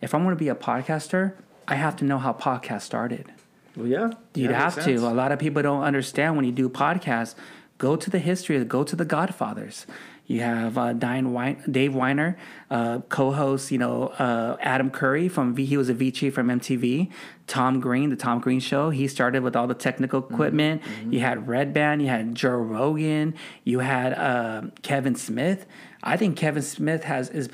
if 0.00 0.14
I'm 0.14 0.24
gonna 0.24 0.36
be 0.36 0.48
a 0.48 0.54
podcaster, 0.54 1.34
I 1.68 1.74
have 1.76 1.96
to 1.96 2.04
know 2.04 2.18
how 2.18 2.32
podcasts 2.32 2.82
started. 2.82 3.32
Well, 3.76 3.86
yeah. 3.86 4.10
You'd 4.34 4.50
Yeah, 4.50 4.58
have 4.70 4.84
to. 4.84 4.94
A 4.96 5.14
lot 5.14 5.32
of 5.32 5.38
people 5.38 5.62
don't 5.62 5.82
understand 5.82 6.36
when 6.36 6.44
you 6.44 6.52
do 6.52 6.68
podcasts. 6.68 7.34
Go 7.78 7.96
to 7.96 8.10
the 8.10 8.18
history. 8.18 8.62
Go 8.64 8.84
to 8.84 8.94
the 8.94 9.04
Godfathers. 9.04 9.86
You 10.26 10.40
have 10.40 10.78
uh, 10.78 10.92
Diane 10.92 11.32
Wein, 11.32 11.62
Dave 11.68 11.92
Winer, 11.92 12.36
uh, 12.70 13.00
co-host. 13.08 13.72
You 13.72 13.78
know 13.78 14.06
uh, 14.18 14.56
Adam 14.60 14.88
Curry 14.90 15.28
from 15.28 15.52
V. 15.54 15.64
He 15.64 15.76
was 15.76 15.88
a 15.88 15.94
VC 15.94 16.32
from 16.32 16.46
MTV. 16.48 17.10
Tom 17.48 17.80
Green, 17.80 18.08
the 18.10 18.16
Tom 18.16 18.38
Green 18.40 18.60
Show. 18.60 18.90
He 18.90 19.08
started 19.08 19.42
with 19.42 19.56
all 19.56 19.66
the 19.66 19.74
technical 19.74 20.22
Mm-hmm. 20.22 20.34
equipment. 20.34 20.82
You 21.10 21.20
had 21.20 21.48
Red 21.48 21.74
Band. 21.74 22.02
You 22.02 22.08
had 22.08 22.34
Joe 22.34 22.50
Rogan. 22.56 23.34
You 23.64 23.80
had 23.80 24.12
uh, 24.14 24.62
Kevin 24.82 25.16
Smith. 25.16 25.66
I 26.04 26.16
think 26.16 26.36
Kevin 26.36 26.62
Smith 26.62 27.04
has 27.04 27.28
is 27.30 27.48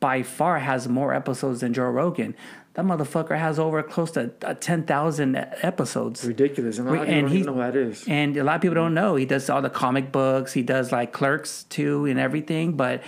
by 0.00 0.22
far 0.22 0.58
has 0.58 0.88
more 0.88 1.14
episodes 1.14 1.60
than 1.60 1.72
Joe 1.72 1.84
Rogan. 1.90 2.34
That 2.78 2.84
motherfucker 2.84 3.36
has 3.36 3.58
over 3.58 3.82
close 3.82 4.12
to 4.12 4.30
uh, 4.44 4.54
ten 4.54 4.84
thousand 4.84 5.34
episodes. 5.34 6.24
ridiculous, 6.24 6.78
and 6.78 6.86
a 6.88 6.92
lot 6.92 7.00
of 7.00 7.06
people 7.08 7.18
And 7.18 7.26
don't 7.26 7.36
he- 7.36 7.42
know 7.42 7.56
that 7.58 7.74
is. 7.74 8.04
And 8.06 8.36
a 8.36 8.44
lot 8.44 8.54
of 8.54 8.62
people 8.62 8.76
don't 8.76 8.94
know 8.94 9.16
he 9.16 9.26
does 9.26 9.50
all 9.50 9.60
the 9.60 9.68
comic 9.68 10.12
books. 10.12 10.52
He 10.52 10.62
does 10.62 10.92
like 10.92 11.12
Clerks 11.12 11.66
II 11.76 12.08
and 12.08 12.20
everything. 12.20 12.74
But 12.76 13.02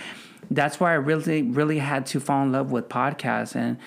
that's 0.49 0.77
why 0.81 0.91
I 0.91 0.95
really, 0.95 1.43
really 1.43 1.79
had 1.79 2.05
to 2.07 2.19
fall 2.19 2.43
in 2.43 2.51
love 2.51 2.69
with 2.73 2.89
podcasts. 2.89 3.55
And 3.55 3.77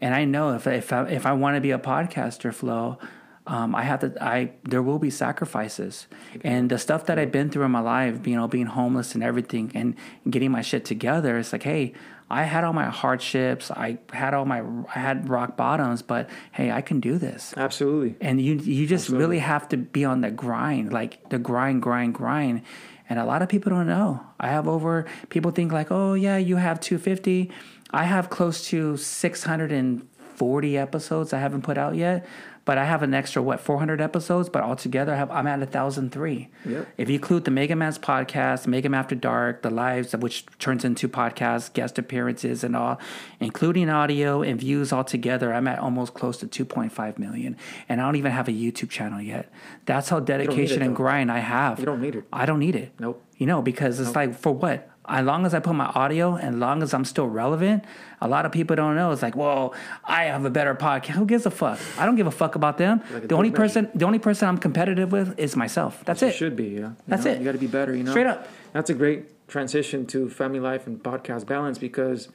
and 0.00 0.14
I 0.14 0.24
know 0.26 0.54
if 0.54 0.68
if 0.68 0.92
I, 0.92 1.08
if 1.08 1.26
I 1.26 1.32
want 1.32 1.56
to 1.56 1.60
be 1.60 1.72
a 1.72 1.78
podcaster, 1.80 2.54
Flo, 2.54 3.00
um, 3.48 3.74
I 3.74 3.82
have 3.82 3.98
to. 3.98 4.14
I 4.22 4.52
there 4.62 4.80
will 4.80 5.00
be 5.00 5.10
sacrifices. 5.10 6.06
And 6.44 6.70
the 6.70 6.78
stuff 6.78 7.06
that 7.06 7.18
I've 7.18 7.32
been 7.32 7.50
through 7.50 7.64
in 7.64 7.72
my 7.72 7.80
life, 7.80 8.28
you 8.28 8.36
know, 8.36 8.46
being 8.46 8.66
homeless 8.66 9.16
and 9.16 9.24
everything, 9.24 9.72
and 9.74 9.96
getting 10.30 10.52
my 10.52 10.62
shit 10.62 10.84
together. 10.84 11.36
It's 11.36 11.52
like, 11.52 11.64
hey. 11.64 11.94
I 12.32 12.44
had 12.44 12.64
all 12.64 12.72
my 12.72 12.86
hardships. 12.86 13.70
I 13.70 13.98
had 14.10 14.32
all 14.32 14.46
my 14.46 14.62
I 14.94 14.98
had 14.98 15.28
rock 15.28 15.56
bottoms, 15.56 16.00
but 16.00 16.30
hey, 16.52 16.70
I 16.72 16.80
can 16.80 16.98
do 16.98 17.18
this 17.18 17.52
Absolutely. 17.56 18.16
and 18.20 18.40
you 18.40 18.54
you 18.54 18.86
just 18.86 19.04
Absolutely. 19.04 19.26
really 19.26 19.38
have 19.40 19.68
to 19.68 19.76
be 19.76 20.04
on 20.06 20.22
the 20.22 20.30
grind 20.30 20.92
like 20.92 21.28
the 21.28 21.38
grind 21.38 21.82
grind 21.82 22.14
grind 22.14 22.62
and 23.10 23.18
a 23.18 23.24
lot 23.26 23.42
of 23.42 23.48
people 23.48 23.68
don't 23.70 23.86
know 23.86 24.20
i 24.40 24.48
have 24.48 24.66
over 24.66 25.04
people 25.28 25.50
think 25.50 25.72
like 25.72 25.90
oh 25.90 26.14
yeah 26.14 26.38
you 26.38 26.56
have 26.56 26.80
250 26.80 27.50
i 27.90 28.04
have 28.04 28.30
close 28.30 28.66
to 28.68 28.96
640 28.96 30.78
episodes 30.78 31.32
i 31.32 31.38
haven't 31.38 31.62
put 31.62 31.76
out 31.78 31.94
yet 31.96 32.24
but 32.64 32.78
i 32.78 32.84
have 32.84 33.02
an 33.02 33.12
extra 33.14 33.42
what 33.42 33.60
400 33.60 34.00
episodes 34.00 34.48
but 34.48 34.62
altogether 34.62 35.12
I 35.12 35.16
have, 35.16 35.30
i'm 35.30 35.46
at 35.46 35.58
1003 35.58 36.48
Yep. 36.64 36.88
if 36.96 37.08
you 37.08 37.16
include 37.16 37.44
the 37.44 37.50
mega 37.50 37.74
man's 37.76 37.98
podcast 37.98 38.66
mega 38.66 38.88
man 38.88 39.00
after 39.00 39.14
dark 39.14 39.62
the 39.62 39.70
lives 39.70 40.14
of 40.14 40.22
which 40.22 40.46
turns 40.58 40.84
into 40.84 41.08
podcasts 41.08 41.72
guest 41.72 41.98
appearances 41.98 42.62
and 42.64 42.76
all 42.76 42.98
including 43.40 43.88
audio 43.90 44.42
and 44.42 44.60
views 44.60 44.92
altogether 44.92 45.52
i'm 45.52 45.66
at 45.66 45.78
almost 45.78 46.14
close 46.14 46.36
to 46.38 46.46
2.5 46.46 47.18
million 47.18 47.56
and 47.88 48.00
i 48.00 48.04
don't 48.04 48.16
even 48.16 48.32
have 48.32 48.48
a 48.48 48.52
youtube 48.52 48.90
channel 48.90 49.20
yet 49.20 49.50
that's 49.86 50.08
how 50.08 50.20
dedication 50.20 50.82
it, 50.82 50.86
and 50.86 50.92
though. 50.92 50.96
grind 50.98 51.30
i 51.32 51.38
have 51.38 51.78
You 51.80 51.86
don't 51.86 52.00
need 52.00 52.14
it. 52.14 52.24
i 52.32 52.46
don't 52.46 52.60
need 52.60 52.76
it 52.76 52.92
Nope. 52.98 53.22
you 53.38 53.46
know 53.46 53.62
because 53.62 53.98
it's 53.98 54.14
like 54.14 54.34
for 54.34 54.52
what 54.52 54.88
as 55.08 55.24
long 55.24 55.44
as 55.46 55.52
I 55.54 55.58
put 55.60 55.74
my 55.74 55.86
audio 55.86 56.36
and 56.36 56.60
long 56.60 56.82
as 56.82 56.94
I'm 56.94 57.04
still 57.04 57.26
relevant, 57.26 57.84
a 58.20 58.28
lot 58.28 58.46
of 58.46 58.52
people 58.52 58.76
don't 58.76 58.94
know. 58.94 59.10
It's 59.10 59.22
like, 59.22 59.34
well, 59.34 59.74
I 60.04 60.24
have 60.24 60.44
a 60.44 60.50
better 60.50 60.74
podcast. 60.74 61.08
Who 61.16 61.26
gives 61.26 61.44
a 61.44 61.50
fuck? 61.50 61.78
I 61.98 62.06
don't 62.06 62.14
give 62.16 62.26
a 62.28 62.30
fuck 62.30 62.54
about 62.54 62.78
them. 62.78 63.02
Like 63.12 63.28
the 63.28 63.34
only 63.34 63.50
person, 63.50 63.90
the 63.94 64.04
only 64.04 64.20
person 64.20 64.48
I'm 64.48 64.58
competitive 64.58 65.10
with 65.10 65.38
is 65.38 65.56
myself. 65.56 66.02
That's 66.04 66.22
It 66.22 66.28
it. 66.28 66.34
should 66.34 66.54
be, 66.56 66.68
yeah. 66.68 66.78
You 66.80 66.96
That's 67.08 67.24
know, 67.24 67.32
it. 67.32 67.38
You 67.38 67.44
got 67.44 67.52
to 67.52 67.58
be 67.58 67.66
better, 67.66 67.94
you 67.96 68.04
know. 68.04 68.12
Straight 68.12 68.26
up. 68.28 68.48
That's 68.72 68.90
a 68.90 68.94
great 68.94 69.48
transition 69.48 70.06
to 70.06 70.30
family 70.30 70.60
life 70.60 70.86
and 70.86 71.02
podcast 71.02 71.46
balance 71.46 71.78
because, 71.78 72.28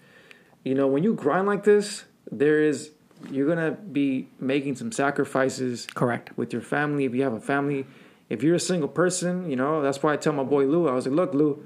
you 0.63 0.75
know, 0.75 0.87
when 0.87 1.03
you 1.03 1.13
grind 1.13 1.47
like 1.47 1.63
this, 1.63 2.03
there 2.31 2.61
is 2.61 2.91
you're 3.31 3.47
gonna 3.47 3.71
be 3.71 4.27
making 4.39 4.75
some 4.75 4.91
sacrifices 4.91 5.87
Correct. 5.95 6.37
with 6.37 6.53
your 6.53 6.61
family 6.61 7.05
if 7.05 7.15
you 7.15 7.23
have 7.23 7.33
a 7.33 7.39
family. 7.39 7.87
If 8.29 8.43
you're 8.43 8.55
a 8.55 8.59
single 8.59 8.89
person, 8.89 9.49
you 9.49 9.55
know, 9.55 9.81
that's 9.81 10.03
why 10.03 10.13
I 10.13 10.17
tell 10.17 10.33
my 10.33 10.43
boy 10.43 10.65
Lou, 10.65 10.87
I 10.87 10.91
was 10.91 11.07
like, 11.07 11.15
look, 11.15 11.33
Lou, 11.33 11.65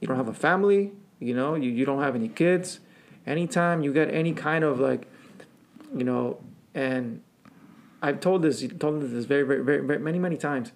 you 0.00 0.08
don't 0.08 0.16
have 0.16 0.28
a 0.28 0.34
family, 0.34 0.92
you 1.20 1.34
know, 1.34 1.54
you, 1.54 1.70
you 1.70 1.84
don't 1.84 2.02
have 2.02 2.14
any 2.14 2.28
kids. 2.28 2.80
Anytime 3.26 3.82
you 3.82 3.92
get 3.92 4.12
any 4.12 4.32
kind 4.32 4.64
of 4.64 4.80
like, 4.80 5.06
you 5.94 6.04
know, 6.04 6.38
and 6.74 7.22
I've 8.00 8.20
told 8.20 8.42
this, 8.42 8.66
told 8.78 9.02
this 9.02 9.24
very, 9.24 9.42
very, 9.42 9.62
very, 9.62 9.84
very 9.86 9.98
many, 9.98 10.18
many 10.18 10.36
times. 10.36 10.72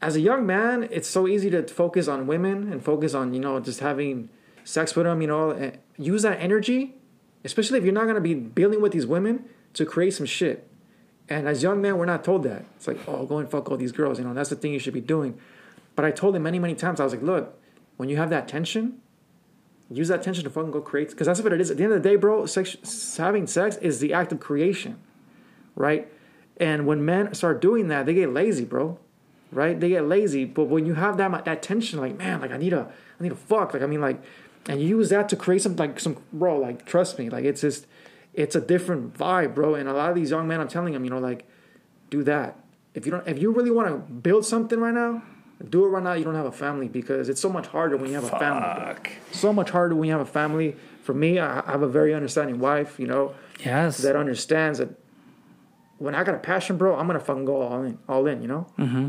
As 0.00 0.16
a 0.16 0.20
young 0.20 0.46
man, 0.46 0.88
it's 0.90 1.08
so 1.08 1.28
easy 1.28 1.50
to 1.50 1.62
focus 1.68 2.08
on 2.08 2.26
women 2.26 2.72
and 2.72 2.82
focus 2.82 3.14
on, 3.14 3.34
you 3.34 3.40
know, 3.40 3.60
just 3.60 3.80
having 3.80 4.30
sex 4.64 4.96
with 4.96 5.06
them, 5.06 5.20
you 5.20 5.28
know, 5.28 5.72
use 5.96 6.22
that 6.22 6.40
energy, 6.40 6.94
especially 7.44 7.78
if 7.78 7.84
you're 7.84 7.92
not 7.92 8.04
going 8.04 8.16
to 8.16 8.20
be 8.20 8.34
dealing 8.34 8.80
with 8.80 8.92
these 8.92 9.06
women 9.06 9.44
to 9.74 9.84
create 9.84 10.14
some 10.14 10.26
shit. 10.26 10.68
And 11.28 11.46
as 11.46 11.62
young 11.62 11.80
men, 11.80 11.98
we're 11.98 12.06
not 12.06 12.24
told 12.24 12.42
that. 12.44 12.64
It's 12.76 12.88
like, 12.88 12.98
oh, 13.06 13.26
go 13.26 13.38
and 13.38 13.48
fuck 13.48 13.70
all 13.70 13.76
these 13.76 13.92
girls, 13.92 14.18
you 14.18 14.24
know, 14.24 14.34
that's 14.34 14.50
the 14.50 14.56
thing 14.56 14.72
you 14.72 14.78
should 14.80 14.94
be 14.94 15.00
doing. 15.00 15.38
But 15.94 16.04
I 16.04 16.10
told 16.10 16.34
him 16.34 16.42
many, 16.42 16.58
many 16.58 16.74
times, 16.74 16.98
I 16.98 17.04
was 17.04 17.12
like, 17.12 17.22
look, 17.22 17.61
when 18.02 18.08
you 18.08 18.16
have 18.16 18.30
that 18.30 18.48
tension, 18.48 19.00
use 19.88 20.08
that 20.08 20.24
tension 20.24 20.42
to 20.42 20.50
fucking 20.50 20.72
go 20.72 20.80
create. 20.80 21.10
Because 21.10 21.28
that's 21.28 21.40
what 21.40 21.52
it 21.52 21.60
is. 21.60 21.70
At 21.70 21.76
the 21.76 21.84
end 21.84 21.92
of 21.92 22.02
the 22.02 22.08
day, 22.08 22.16
bro, 22.16 22.46
sex, 22.46 23.16
having 23.16 23.46
sex 23.46 23.76
is 23.76 24.00
the 24.00 24.12
act 24.12 24.32
of 24.32 24.40
creation, 24.40 24.98
right? 25.76 26.10
And 26.56 26.84
when 26.84 27.04
men 27.04 27.32
start 27.32 27.60
doing 27.60 27.86
that, 27.86 28.04
they 28.04 28.14
get 28.14 28.32
lazy, 28.32 28.64
bro. 28.64 28.98
Right? 29.52 29.78
They 29.78 29.90
get 29.90 30.04
lazy. 30.08 30.44
But 30.44 30.64
when 30.64 30.84
you 30.84 30.94
have 30.94 31.16
that 31.18 31.44
that 31.44 31.62
tension, 31.62 32.00
like 32.00 32.18
man, 32.18 32.40
like 32.40 32.50
I 32.50 32.56
need 32.56 32.72
a, 32.72 32.90
I 33.20 33.22
need 33.22 33.30
a 33.30 33.36
fuck. 33.36 33.72
Like 33.72 33.82
I 33.82 33.86
mean, 33.86 34.00
like, 34.00 34.20
and 34.66 34.82
you 34.82 34.88
use 34.88 35.10
that 35.10 35.28
to 35.28 35.36
create 35.36 35.62
some 35.62 35.76
like 35.76 36.00
some 36.00 36.16
bro. 36.32 36.58
Like 36.58 36.84
trust 36.84 37.20
me, 37.20 37.30
like 37.30 37.44
it's 37.44 37.60
just, 37.60 37.86
it's 38.34 38.56
a 38.56 38.60
different 38.60 39.16
vibe, 39.16 39.54
bro. 39.54 39.76
And 39.76 39.88
a 39.88 39.92
lot 39.92 40.10
of 40.10 40.16
these 40.16 40.30
young 40.30 40.48
men, 40.48 40.60
I'm 40.60 40.66
telling 40.66 40.92
them, 40.92 41.04
you 41.04 41.10
know, 41.10 41.20
like, 41.20 41.46
do 42.10 42.24
that. 42.24 42.58
If 42.94 43.06
you 43.06 43.12
don't, 43.12 43.28
if 43.28 43.38
you 43.38 43.52
really 43.52 43.70
want 43.70 43.86
to 43.86 44.12
build 44.12 44.44
something 44.44 44.80
right 44.80 44.92
now, 44.92 45.22
do 45.68 45.84
it 45.84 45.88
right 45.88 46.02
now. 46.02 46.12
You 46.14 46.24
don't 46.24 46.34
have 46.34 46.46
a 46.46 46.52
family 46.52 46.88
because 46.88 47.28
it's 47.28 47.40
so 47.40 47.48
much 47.48 47.66
harder 47.68 47.96
when 47.96 48.08
you 48.10 48.14
have 48.16 48.24
a 48.24 48.38
family. 48.38 48.94
bro 48.94 49.12
so 49.32 49.52
much 49.52 49.70
harder 49.70 49.94
when 49.94 50.06
you 50.08 50.12
have 50.12 50.20
a 50.20 50.30
family. 50.30 50.76
For 51.02 51.14
me, 51.14 51.38
I 51.38 51.60
I 51.60 51.72
have 51.72 51.82
a 51.82 51.88
very 51.88 52.14
understanding 52.14 52.58
wife, 52.58 52.98
you 52.98 53.06
know, 53.06 53.34
Yes. 53.64 53.98
that 53.98 54.16
understands 54.16 54.78
that 54.78 54.90
when 55.98 56.14
I 56.14 56.24
got 56.24 56.34
a 56.34 56.38
passion, 56.38 56.76
bro, 56.76 56.96
I'm 56.96 57.06
gonna 57.06 57.20
fucking 57.20 57.44
go 57.44 57.62
all 57.62 57.82
in, 57.82 57.98
all 58.08 58.26
in, 58.26 58.42
you 58.42 58.48
know. 58.48 58.66
Mm-hmm. 58.78 59.08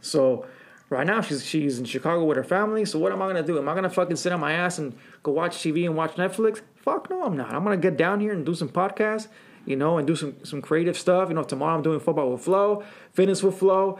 So 0.00 0.46
right 0.90 1.06
now 1.06 1.20
she's 1.20 1.44
she's 1.44 1.78
in 1.78 1.84
Chicago 1.84 2.24
with 2.24 2.36
her 2.36 2.44
family. 2.44 2.84
So 2.84 2.98
what 2.98 3.12
am 3.12 3.20
I 3.22 3.26
gonna 3.26 3.42
do? 3.42 3.58
Am 3.58 3.68
I 3.68 3.74
gonna 3.74 3.90
fucking 3.90 4.16
sit 4.16 4.32
on 4.32 4.40
my 4.40 4.52
ass 4.52 4.78
and 4.78 4.94
go 5.22 5.32
watch 5.32 5.56
TV 5.58 5.84
and 5.84 5.96
watch 5.96 6.14
Netflix? 6.14 6.60
Fuck 6.76 7.10
no, 7.10 7.24
I'm 7.24 7.36
not. 7.36 7.52
I'm 7.52 7.64
gonna 7.64 7.76
get 7.76 7.96
down 7.96 8.20
here 8.20 8.32
and 8.32 8.46
do 8.46 8.54
some 8.54 8.68
podcasts, 8.68 9.28
you 9.66 9.76
know, 9.76 9.98
and 9.98 10.06
do 10.06 10.14
some 10.16 10.36
some 10.44 10.62
creative 10.62 10.96
stuff. 10.96 11.28
You 11.28 11.34
know, 11.34 11.42
tomorrow 11.42 11.74
I'm 11.74 11.82
doing 11.82 12.00
football 12.00 12.30
with 12.32 12.42
Flow, 12.42 12.84
fitness 13.12 13.42
with 13.42 13.58
Flow. 13.58 13.98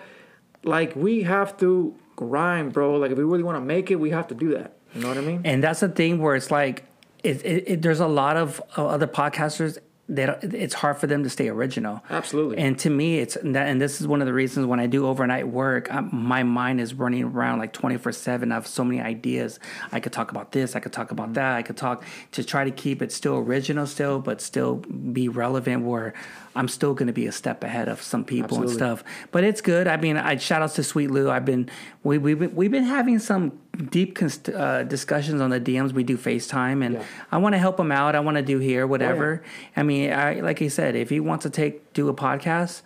Like 0.65 0.95
we 0.97 1.23
have 1.23 1.57
to 1.59 1.95
grind, 2.17 2.73
bro. 2.73 2.97
Like 2.97 3.11
if 3.11 3.19
we 3.19 3.25
really 3.25 3.43
want 3.43 3.57
to 3.57 3.65
make 3.65 3.91
it, 3.91 3.97
we 3.97 4.11
have 4.11 4.29
to 4.29 4.35
do 4.35 4.55
that. 4.55 4.77
You 4.95 5.03
know 5.03 5.09
what 5.09 5.19
I 5.19 5.23
mean? 5.23 5.43
And 5.45 5.63
that's 5.63 5.81
the 5.81 5.89
thing 5.89 6.19
where 6.19 6.35
it's 6.35 6.51
like, 6.51 6.85
it, 7.23 7.45
it, 7.45 7.65
it, 7.67 7.83
there's 7.83 8.01
a 8.01 8.07
lot 8.07 8.37
of 8.37 8.63
uh, 8.77 8.87
other 8.87 9.07
podcasters 9.07 9.79
that 10.11 10.43
it's 10.43 10.73
hard 10.73 10.97
for 10.97 11.07
them 11.07 11.23
to 11.23 11.29
stay 11.29 11.49
original. 11.49 12.03
Absolutely. 12.09 12.57
And 12.57 12.79
to 12.79 12.91
me, 12.91 13.19
it's 13.19 13.37
and 13.37 13.55
that, 13.55 13.69
and 13.69 13.81
this 13.81 14.01
is 14.01 14.07
one 14.07 14.23
of 14.23 14.27
the 14.27 14.33
reasons 14.33 14.67
when 14.67 14.81
I 14.81 14.87
do 14.87 15.07
overnight 15.07 15.49
work, 15.49 15.93
i 15.93 16.01
my 16.01 16.43
mind 16.43 16.81
is 16.81 16.95
running 16.95 17.25
around 17.25 17.59
like 17.59 17.75
24 17.75 18.13
seven. 18.13 18.51
I 18.51 18.55
have 18.55 18.67
so 18.67 18.85
many 18.85 19.03
ideas. 19.03 19.61
I 19.93 20.01
could 20.01 20.13
talk 20.13 20.31
about 20.31 20.53
this. 20.53 20.75
I 20.75 20.81
could 20.81 20.95
talk 20.95 21.11
about 21.11 21.35
that. 21.35 21.57
I 21.57 21.63
could 21.63 21.77
talk 21.77 22.05
to 22.33 22.43
try 22.43 22.65
to 22.65 22.71
keep 22.71 23.03
it 23.03 23.13
still 23.13 23.37
original, 23.37 23.87
still, 23.87 24.19
but 24.19 24.41
still 24.41 24.77
be 24.77 25.29
relevant. 25.29 25.85
Where 25.85 26.15
I'm 26.59 26.69
still 26.69 26.93
going 26.93 27.07
to 27.07 27.13
be 27.13 27.27
a 27.27 27.33
step 27.33 27.63
ahead 27.63 27.89
of 27.89 28.03
some 28.03 28.25
people 28.25 28.59
Absolutely. 28.59 28.73
and 28.73 28.79
stuff. 28.79 29.05
But 29.31 29.45
it's 29.45 29.61
good. 29.61 29.87
I 29.87 29.97
mean, 29.97 30.17
I 30.17 30.37
shout 30.37 30.61
outs 30.61 30.75
to 30.75 30.83
Sweet 30.83 31.11
Lou. 31.11 31.31
I've 31.31 31.45
been 31.45 31.71
we 32.03 32.19
we've 32.19 32.39
been, 32.39 32.55
we've 32.55 32.71
been 32.71 32.85
having 32.85 33.19
some 33.21 33.59
deep 33.91 34.17
cons- 34.17 34.49
uh, 34.49 34.83
discussions 34.83 35.41
on 35.41 35.51
the 35.51 35.61
DMs. 35.61 35.93
We 35.93 36.03
do 36.03 36.17
FaceTime, 36.19 36.85
and 36.85 36.95
Yeah. 36.97 37.05
I 37.31 37.39
want 37.39 37.55
to 37.55 37.59
help 37.59 37.79
him 37.79 37.93
out. 37.93 38.15
I 38.17 38.21
want 38.21 38.37
to 38.37 38.43
do 38.43 38.59
here 38.59 38.87
whatever. 38.87 39.43
I 39.77 39.83
mean, 39.85 40.13
I, 40.13 40.41
like 40.41 40.59
he 40.59 40.69
said, 40.69 40.97
if 40.97 41.11
he 41.11 41.21
wants 41.21 41.45
to 41.45 41.51
take 41.51 41.93
do 41.93 42.09
a 42.09 42.15
podcast, 42.15 42.83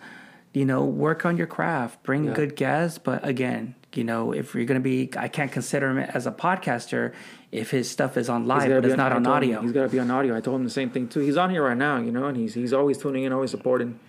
you 0.53 0.65
know, 0.65 0.83
work 0.85 1.25
on 1.25 1.35
your 1.35 1.47
craft, 1.47 2.03
bring 2.03 2.25
Yeah. 2.25 2.33
good 2.33 2.55
guests. 2.55 2.99
But 2.99 3.27
again, 3.27 3.73
you 3.97 4.03
know, 4.03 4.33
if 4.33 4.55
you're 4.55 4.65
going 4.65 4.79
to 4.79 4.83
be, 4.83 5.09
I 5.17 5.27
can't 5.27 5.51
consider 5.51 5.89
him 5.89 5.97
as 5.99 6.25
a 6.27 6.31
podcaster 6.31 7.13
if 7.51 7.71
his 7.71 7.89
stuff 7.89 8.17
is 8.17 8.29
on 8.29 8.47
live, 8.47 8.69
but 8.69 8.85
it's 8.85 8.95
not 8.97 9.11
I 9.11 9.15
on 9.15 9.23
told 9.23 9.43
him 9.43 9.49
audio. 9.49 9.61
He's 9.61 9.71
got 9.71 9.83
to 9.83 9.89
be 9.89 9.99
on 9.99 10.09
audio. 10.11 10.35
I 10.35 10.41
told 10.41 10.59
him 10.59 10.63
the 10.63 10.69
same 10.69 10.89
thing 10.89 11.07
too. 11.07 11.19
He's 11.19 11.37
on 11.37 11.49
here 11.49 11.63
right 11.63 11.77
now, 11.77 11.97
you 11.99 12.11
know, 12.11 12.25
and 12.27 12.35
he's 12.37 12.53
he's 12.53 12.73
always 12.73 12.97
tuning 12.97 13.23
in, 13.23 13.31
always 13.33 13.51
supporting. 13.51 13.99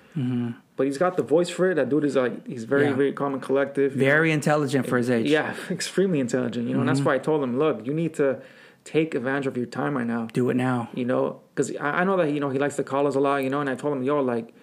But 0.77 0.87
he's 0.87 0.99
got 0.99 1.17
the 1.17 1.23
voice 1.23 1.49
for 1.49 1.71
it. 1.71 1.75
That 1.75 1.89
dude 1.89 2.05
is 2.05 2.17
like 2.17 2.47
he's 2.47 2.65
very 2.65 2.83
Mm-hmm. 2.83 2.91
Yeah. 2.93 2.97
very 2.97 3.13
calm 3.13 3.35
and 3.35 3.43
collective. 3.43 3.93
Very 3.93 4.33
intelligent 4.33 4.87
for 4.89 4.97
his 4.99 5.11
age. 5.11 5.27
yeah, 5.31 5.55
extremely 5.71 6.21
intelligent. 6.21 6.67
You 6.69 6.75
know, 6.75 6.81
and 6.81 6.89
Mm-hmm. 6.89 6.97
that's 6.97 7.05
why 7.07 7.15
I 7.15 7.19
told 7.19 7.43
him, 7.43 7.59
look, 7.59 7.87
you 7.87 7.93
need 7.95 8.15
to 8.15 8.41
take 8.85 9.15
advantage 9.15 9.47
of 9.47 9.57
your 9.57 9.67
time 9.67 9.97
right 9.97 10.07
now. 10.07 10.29
Do 10.33 10.51
it 10.51 10.55
now. 10.55 10.89
You 10.95 11.05
know, 11.05 11.41
because 11.55 11.75
I, 11.77 12.01
I 12.01 12.05
know 12.05 12.17
that 12.17 12.33
you 12.33 12.41
know 12.41 12.51
he 12.51 12.59
likes 12.59 12.77
to 12.77 12.85
call 12.85 13.07
us 13.07 13.15
a 13.17 13.21
lot. 13.21 13.37
You 13.45 13.51
know, 13.51 13.61
and 13.61 13.69
I 13.71 13.75
told 13.75 13.97
him, 13.97 14.03
yo, 14.03 14.21
like. 14.21 14.55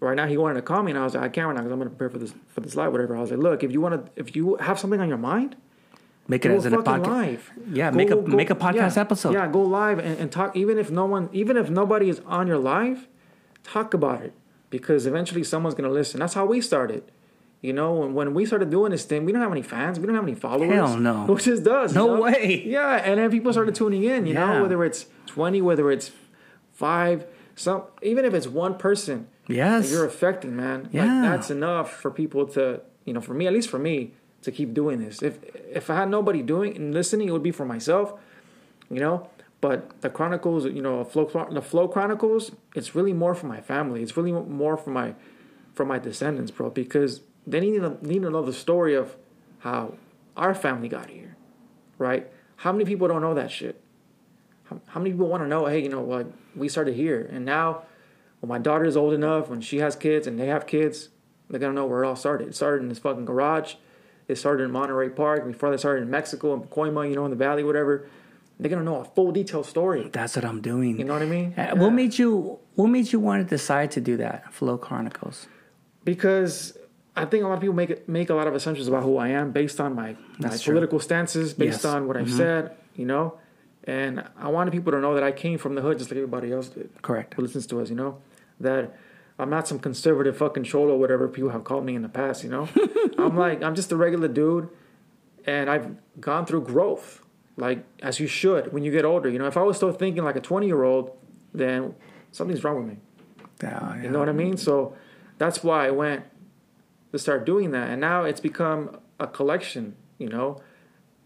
Right 0.00 0.14
now, 0.16 0.26
he 0.26 0.36
wanted 0.36 0.54
to 0.54 0.62
call 0.62 0.82
me, 0.82 0.92
and 0.92 0.98
I 0.98 1.02
was 1.04 1.14
like, 1.14 1.24
"I 1.24 1.28
can't 1.28 1.46
right 1.48 1.54
now 1.56 1.62
because 1.62 1.72
I'm 1.72 1.78
going 1.78 1.90
to 1.90 1.96
prepare 1.96 2.10
for 2.10 2.18
this 2.18 2.32
for 2.48 2.60
this 2.60 2.76
live, 2.76 2.92
whatever." 2.92 3.16
I 3.16 3.20
was 3.20 3.30
like, 3.30 3.40
"Look, 3.40 3.64
if 3.64 3.72
you 3.72 3.80
want 3.80 4.06
to, 4.06 4.12
if 4.20 4.36
you 4.36 4.56
have 4.56 4.78
something 4.78 5.00
on 5.00 5.08
your 5.08 5.18
mind, 5.18 5.56
Make 6.28 6.44
it 6.44 6.50
go 6.50 6.56
as 6.56 6.66
a 6.66 6.70
podcast. 6.70 7.06
live. 7.06 7.50
Yeah, 7.72 7.90
Go- 7.90 7.96
make 7.96 8.10
a 8.10 8.14
go- 8.16 8.22
make 8.36 8.50
a 8.50 8.54
podcast 8.54 8.94
yeah, 8.96 9.00
episode. 9.02 9.32
Yeah, 9.32 9.48
go 9.48 9.62
live 9.62 9.98
and, 9.98 10.18
and 10.20 10.30
talk. 10.30 10.54
Even 10.56 10.78
if 10.78 10.90
no 10.90 11.04
one, 11.06 11.28
even 11.32 11.56
if 11.56 11.68
nobody 11.70 12.08
is 12.10 12.20
on 12.26 12.46
your 12.46 12.58
live, 12.58 13.08
talk 13.64 13.92
about 13.94 14.22
it 14.22 14.34
because 14.70 15.06
eventually 15.06 15.42
someone's 15.42 15.74
gonna 15.74 15.88
listen. 15.90 16.20
That's 16.20 16.34
how 16.34 16.44
we 16.46 16.60
started. 16.60 17.02
You 17.60 17.72
know, 17.72 17.92
when, 17.94 18.14
when 18.14 18.34
we 18.34 18.46
started 18.46 18.70
doing 18.70 18.92
this 18.92 19.04
thing, 19.04 19.24
we 19.24 19.32
don't 19.32 19.40
have 19.42 19.50
any 19.50 19.62
fans. 19.62 19.98
We 19.98 20.06
don't 20.06 20.14
have 20.14 20.22
any 20.22 20.36
followers. 20.36 20.72
Hell 20.72 20.96
no. 20.98 21.24
which 21.28 21.44
just 21.46 21.64
does? 21.64 21.92
you 21.92 21.98
No 22.00 22.14
know? 22.14 22.22
way. 22.22 22.62
Yeah, 22.64 22.96
and 23.04 23.18
then 23.18 23.32
people 23.32 23.50
started 23.52 23.74
tuning 23.74 24.04
in. 24.04 24.26
You 24.26 24.34
Yeah. 24.34 24.46
know, 24.58 24.62
whether 24.62 24.84
it's 24.84 25.06
twenty, 25.26 25.60
whether 25.60 25.90
it's 25.90 26.12
five, 26.72 27.26
some 27.58 27.82
even 28.02 28.24
if 28.24 28.32
it's 28.34 28.46
one 28.46 28.76
person 28.78 29.26
Yes. 29.48 29.90
you're 29.90 30.04
affecting, 30.04 30.54
man. 30.54 30.88
Yeah. 30.92 31.04
Like 31.04 31.30
that's 31.30 31.50
enough 31.50 31.90
for 31.90 32.10
people 32.10 32.46
to, 32.48 32.82
you 33.04 33.12
know, 33.14 33.20
for 33.20 33.34
me, 33.34 33.46
at 33.46 33.52
least 33.52 33.70
for 33.70 33.78
me, 33.78 34.12
to 34.42 34.52
keep 34.52 34.74
doing 34.74 35.00
this. 35.00 35.22
If 35.22 35.38
if 35.80 35.90
I 35.90 35.96
had 35.96 36.08
nobody 36.10 36.42
doing 36.42 36.76
and 36.76 36.94
listening, 36.94 37.28
it 37.28 37.32
would 37.32 37.42
be 37.42 37.50
for 37.50 37.64
myself, 37.64 38.12
you 38.90 39.00
know. 39.00 39.28
But 39.60 40.00
the 40.02 40.10
chronicles, 40.10 40.66
you 40.66 40.82
know, 40.82 41.02
flow 41.02 41.24
the 41.50 41.62
flow 41.62 41.88
chronicles, 41.88 42.52
it's 42.76 42.94
really 42.94 43.12
more 43.12 43.34
for 43.34 43.46
my 43.46 43.60
family. 43.60 44.02
It's 44.02 44.16
really 44.16 44.32
more 44.32 44.76
for 44.76 44.90
my 44.90 45.14
for 45.74 45.84
my 45.84 45.98
descendants, 45.98 46.50
bro, 46.50 46.70
because 46.70 47.22
they 47.46 47.60
need 47.60 47.80
to 47.80 47.96
need 48.06 48.22
to 48.22 48.30
know 48.30 48.44
the 48.44 48.52
story 48.52 48.94
of 48.94 49.16
how 49.60 49.94
our 50.36 50.54
family 50.54 50.88
got 50.88 51.08
here, 51.10 51.36
right? 51.98 52.30
How 52.56 52.70
many 52.72 52.84
people 52.84 53.08
don't 53.08 53.22
know 53.22 53.34
that 53.34 53.50
shit? 53.50 53.80
How, 54.68 54.80
how 54.86 55.00
many 55.00 55.10
people 55.12 55.28
want 55.28 55.42
to 55.42 55.48
know? 55.48 55.66
Hey, 55.66 55.82
you 55.82 55.88
know 55.88 56.00
what? 56.00 56.26
We 56.56 56.68
started 56.68 56.94
here, 56.94 57.28
and 57.32 57.44
now 57.44 57.82
when 58.40 58.48
my 58.48 58.58
daughter 58.58 58.84
is 58.84 58.96
old 58.96 59.12
enough, 59.14 59.48
when 59.48 59.60
she 59.60 59.78
has 59.78 59.96
kids 59.96 60.26
and 60.26 60.38
they 60.38 60.46
have 60.46 60.66
kids, 60.66 61.08
they're 61.50 61.60
gonna 61.60 61.72
know 61.74 61.86
where 61.86 62.04
it 62.04 62.06
all 62.06 62.16
started. 62.16 62.48
It 62.48 62.54
started 62.56 62.82
in 62.82 62.88
this 62.88 62.98
fucking 62.98 63.24
garage. 63.24 63.74
It 64.28 64.36
started 64.36 64.64
in 64.64 64.70
Monterey 64.70 65.08
Park. 65.08 65.46
Before 65.46 65.70
they 65.70 65.76
started 65.78 66.02
in 66.02 66.10
Mexico 66.10 66.52
and 66.52 66.68
Colima, 66.70 67.08
you 67.08 67.14
know, 67.16 67.24
in 67.24 67.30
the 67.30 67.36
valley, 67.36 67.64
whatever. 67.64 68.06
They're 68.60 68.68
gonna 68.68 68.82
know 68.82 69.00
a 69.00 69.04
full 69.04 69.30
detailed 69.30 69.66
story. 69.66 70.10
That's 70.12 70.34
what 70.34 70.44
I'm 70.44 70.60
doing. 70.60 70.98
You 70.98 71.04
know 71.04 71.12
what 71.14 71.22
I 71.22 71.26
mean? 71.26 71.54
Uh, 71.56 71.76
What 71.76 71.90
made 71.90 72.18
you 72.18 72.58
What 72.74 72.88
made 72.88 73.12
you 73.12 73.20
want 73.20 73.42
to 73.42 73.48
decide 73.48 73.92
to 73.92 74.00
do 74.00 74.16
that? 74.18 74.52
Flow 74.52 74.76
Chronicles. 74.76 75.46
because 76.04 76.76
I 77.16 77.24
think 77.24 77.44
a 77.44 77.48
lot 77.48 77.54
of 77.54 77.60
people 77.60 77.74
make 77.74 77.90
it, 77.90 78.08
make 78.08 78.30
a 78.30 78.34
lot 78.34 78.46
of 78.46 78.54
assumptions 78.54 78.86
about 78.88 79.02
who 79.02 79.16
I 79.16 79.28
am 79.28 79.50
based 79.50 79.80
on 79.80 79.94
my, 79.94 80.16
my 80.38 80.48
true. 80.50 80.74
political 80.74 81.00
stances, 81.00 81.52
based 81.54 81.78
Yes. 81.78 81.84
Mm-hmm. 81.86 81.96
on 81.96 82.06
what 82.08 82.16
I've 82.16 82.30
said, 82.30 82.76
you 82.94 83.06
know. 83.06 83.38
And 83.88 84.22
I 84.36 84.48
wanted 84.48 84.72
people 84.72 84.92
to 84.92 85.00
know 85.00 85.14
that 85.14 85.22
I 85.22 85.32
came 85.32 85.56
from 85.56 85.74
the 85.74 85.80
hood 85.80 85.96
just 85.96 86.10
like 86.10 86.18
everybody 86.18 86.52
else 86.52 86.68
did. 86.68 86.90
Correct. 87.00 87.32
Who 87.32 87.42
listens 87.42 87.66
to 87.68 87.80
us, 87.80 87.88
you 87.88 87.96
know, 87.96 88.18
that 88.60 88.94
I'm 89.38 89.48
not 89.48 89.66
some 89.66 89.78
conservative 89.78 90.36
fucking 90.36 90.64
cholo, 90.64 90.94
whatever 90.94 91.26
people 91.26 91.48
have 91.48 91.64
called 91.64 91.86
me 91.86 91.94
in 91.94 92.02
the 92.02 92.08
past, 92.10 92.44
you 92.44 92.50
know. 92.50 92.68
I'm 93.18 93.34
like 93.34 93.62
I'm 93.62 93.74
just 93.74 93.90
a 93.90 93.96
regular 93.96 94.28
dude, 94.28 94.68
and 95.46 95.70
I've 95.70 95.96
gone 96.20 96.44
through 96.44 96.64
growth, 96.64 97.22
like 97.56 97.82
as 98.02 98.20
you 98.20 98.26
should 98.26 98.74
when 98.74 98.84
you 98.84 98.92
get 98.92 99.06
older. 99.06 99.30
You 99.30 99.38
know, 99.38 99.46
if 99.46 99.56
I 99.56 99.62
was 99.62 99.78
still 99.78 99.92
thinking 99.92 100.22
like 100.22 100.36
a 100.36 100.40
20 100.40 100.66
year 100.66 100.82
old, 100.82 101.16
then 101.54 101.94
something's 102.30 102.62
wrong 102.62 102.76
with 102.76 102.86
me. 102.88 102.98
Yeah, 103.62 104.02
You 104.02 104.10
know 104.10 104.18
what 104.18 104.28
I 104.28 104.32
mean? 104.32 104.58
So 104.58 104.94
that's 105.38 105.64
why 105.64 105.86
I 105.86 105.92
went 105.92 106.24
to 107.12 107.18
start 107.18 107.46
doing 107.46 107.70
that. 107.70 107.88
And 107.88 108.02
now 108.02 108.24
it's 108.24 108.40
become 108.40 108.98
a 109.18 109.26
collection, 109.26 109.96
you 110.18 110.28
know, 110.28 110.60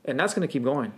and 0.05 0.19
that's 0.19 0.33
going 0.33 0.47
to 0.47 0.53
keep 0.53 0.63
going. 0.63 0.93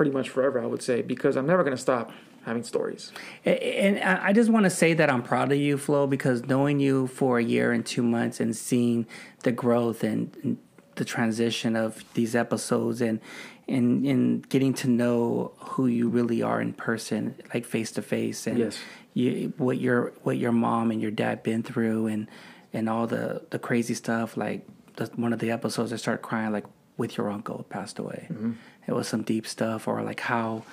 Pretty 0.00 0.12
much 0.12 0.30
forever. 0.30 0.58
I 0.58 0.64
would 0.64 0.80
say 0.80 1.02
because 1.02 1.36
I'm 1.36 1.46
never 1.46 1.62
gonna 1.62 1.76
stop 1.76 2.10
having 2.46 2.62
stories. 2.62 3.12
And 3.44 3.98
I 3.98 4.32
just 4.32 4.48
want 4.48 4.64
to 4.64 4.70
say 4.70 4.94
that 4.94 5.10
I'm 5.10 5.22
proud 5.22 5.52
of 5.52 5.58
you, 5.58 5.76
Flo, 5.76 6.06
because 6.06 6.46
knowing 6.46 6.80
you 6.80 7.06
for 7.06 7.38
a 7.38 7.44
year 7.44 7.70
and 7.70 7.84
two 7.84 8.02
months 8.02 8.40
and 8.40 8.56
seeing 8.56 9.06
the 9.42 9.52
growth 9.52 10.02
and 10.02 10.56
the 10.94 11.04
transition 11.04 11.76
of 11.76 12.02
these 12.14 12.34
episodes 12.34 13.02
and 13.02 13.20
and 13.68 14.06
and 14.06 14.48
getting 14.48 14.72
to 14.72 14.88
know 14.88 15.52
who 15.58 15.86
you 15.86 16.08
really 16.08 16.40
are 16.40 16.62
in 16.62 16.72
person, 16.72 17.34
like 17.52 17.66
face 17.66 17.92
to 17.92 18.00
face, 18.00 18.46
and 18.46 18.58
yes. 18.58 18.78
you, 19.12 19.52
what 19.58 19.78
your 19.78 20.14
what 20.22 20.38
your 20.38 20.52
mom 20.52 20.90
and 20.90 21.02
your 21.02 21.10
dad 21.10 21.42
been 21.42 21.62
through, 21.62 22.06
and 22.06 22.26
and 22.72 22.88
all 22.88 23.06
the 23.06 23.42
the 23.50 23.58
crazy 23.58 23.92
stuff. 23.92 24.38
Like 24.38 24.66
the, 24.96 25.10
one 25.16 25.34
of 25.34 25.40
the 25.40 25.50
episodes, 25.50 25.92
I 25.92 25.96
started 25.96 26.22
crying 26.22 26.52
like 26.52 26.64
with 26.96 27.18
your 27.18 27.30
uncle 27.30 27.66
passed 27.68 27.98
away. 27.98 28.28
Mm-hmm. 28.30 28.52
It 28.90 28.94
was 28.94 29.08
some 29.08 29.22
deep 29.22 29.46
stuff, 29.46 29.88
or 29.88 30.02
like 30.02 30.20
how 30.20 30.64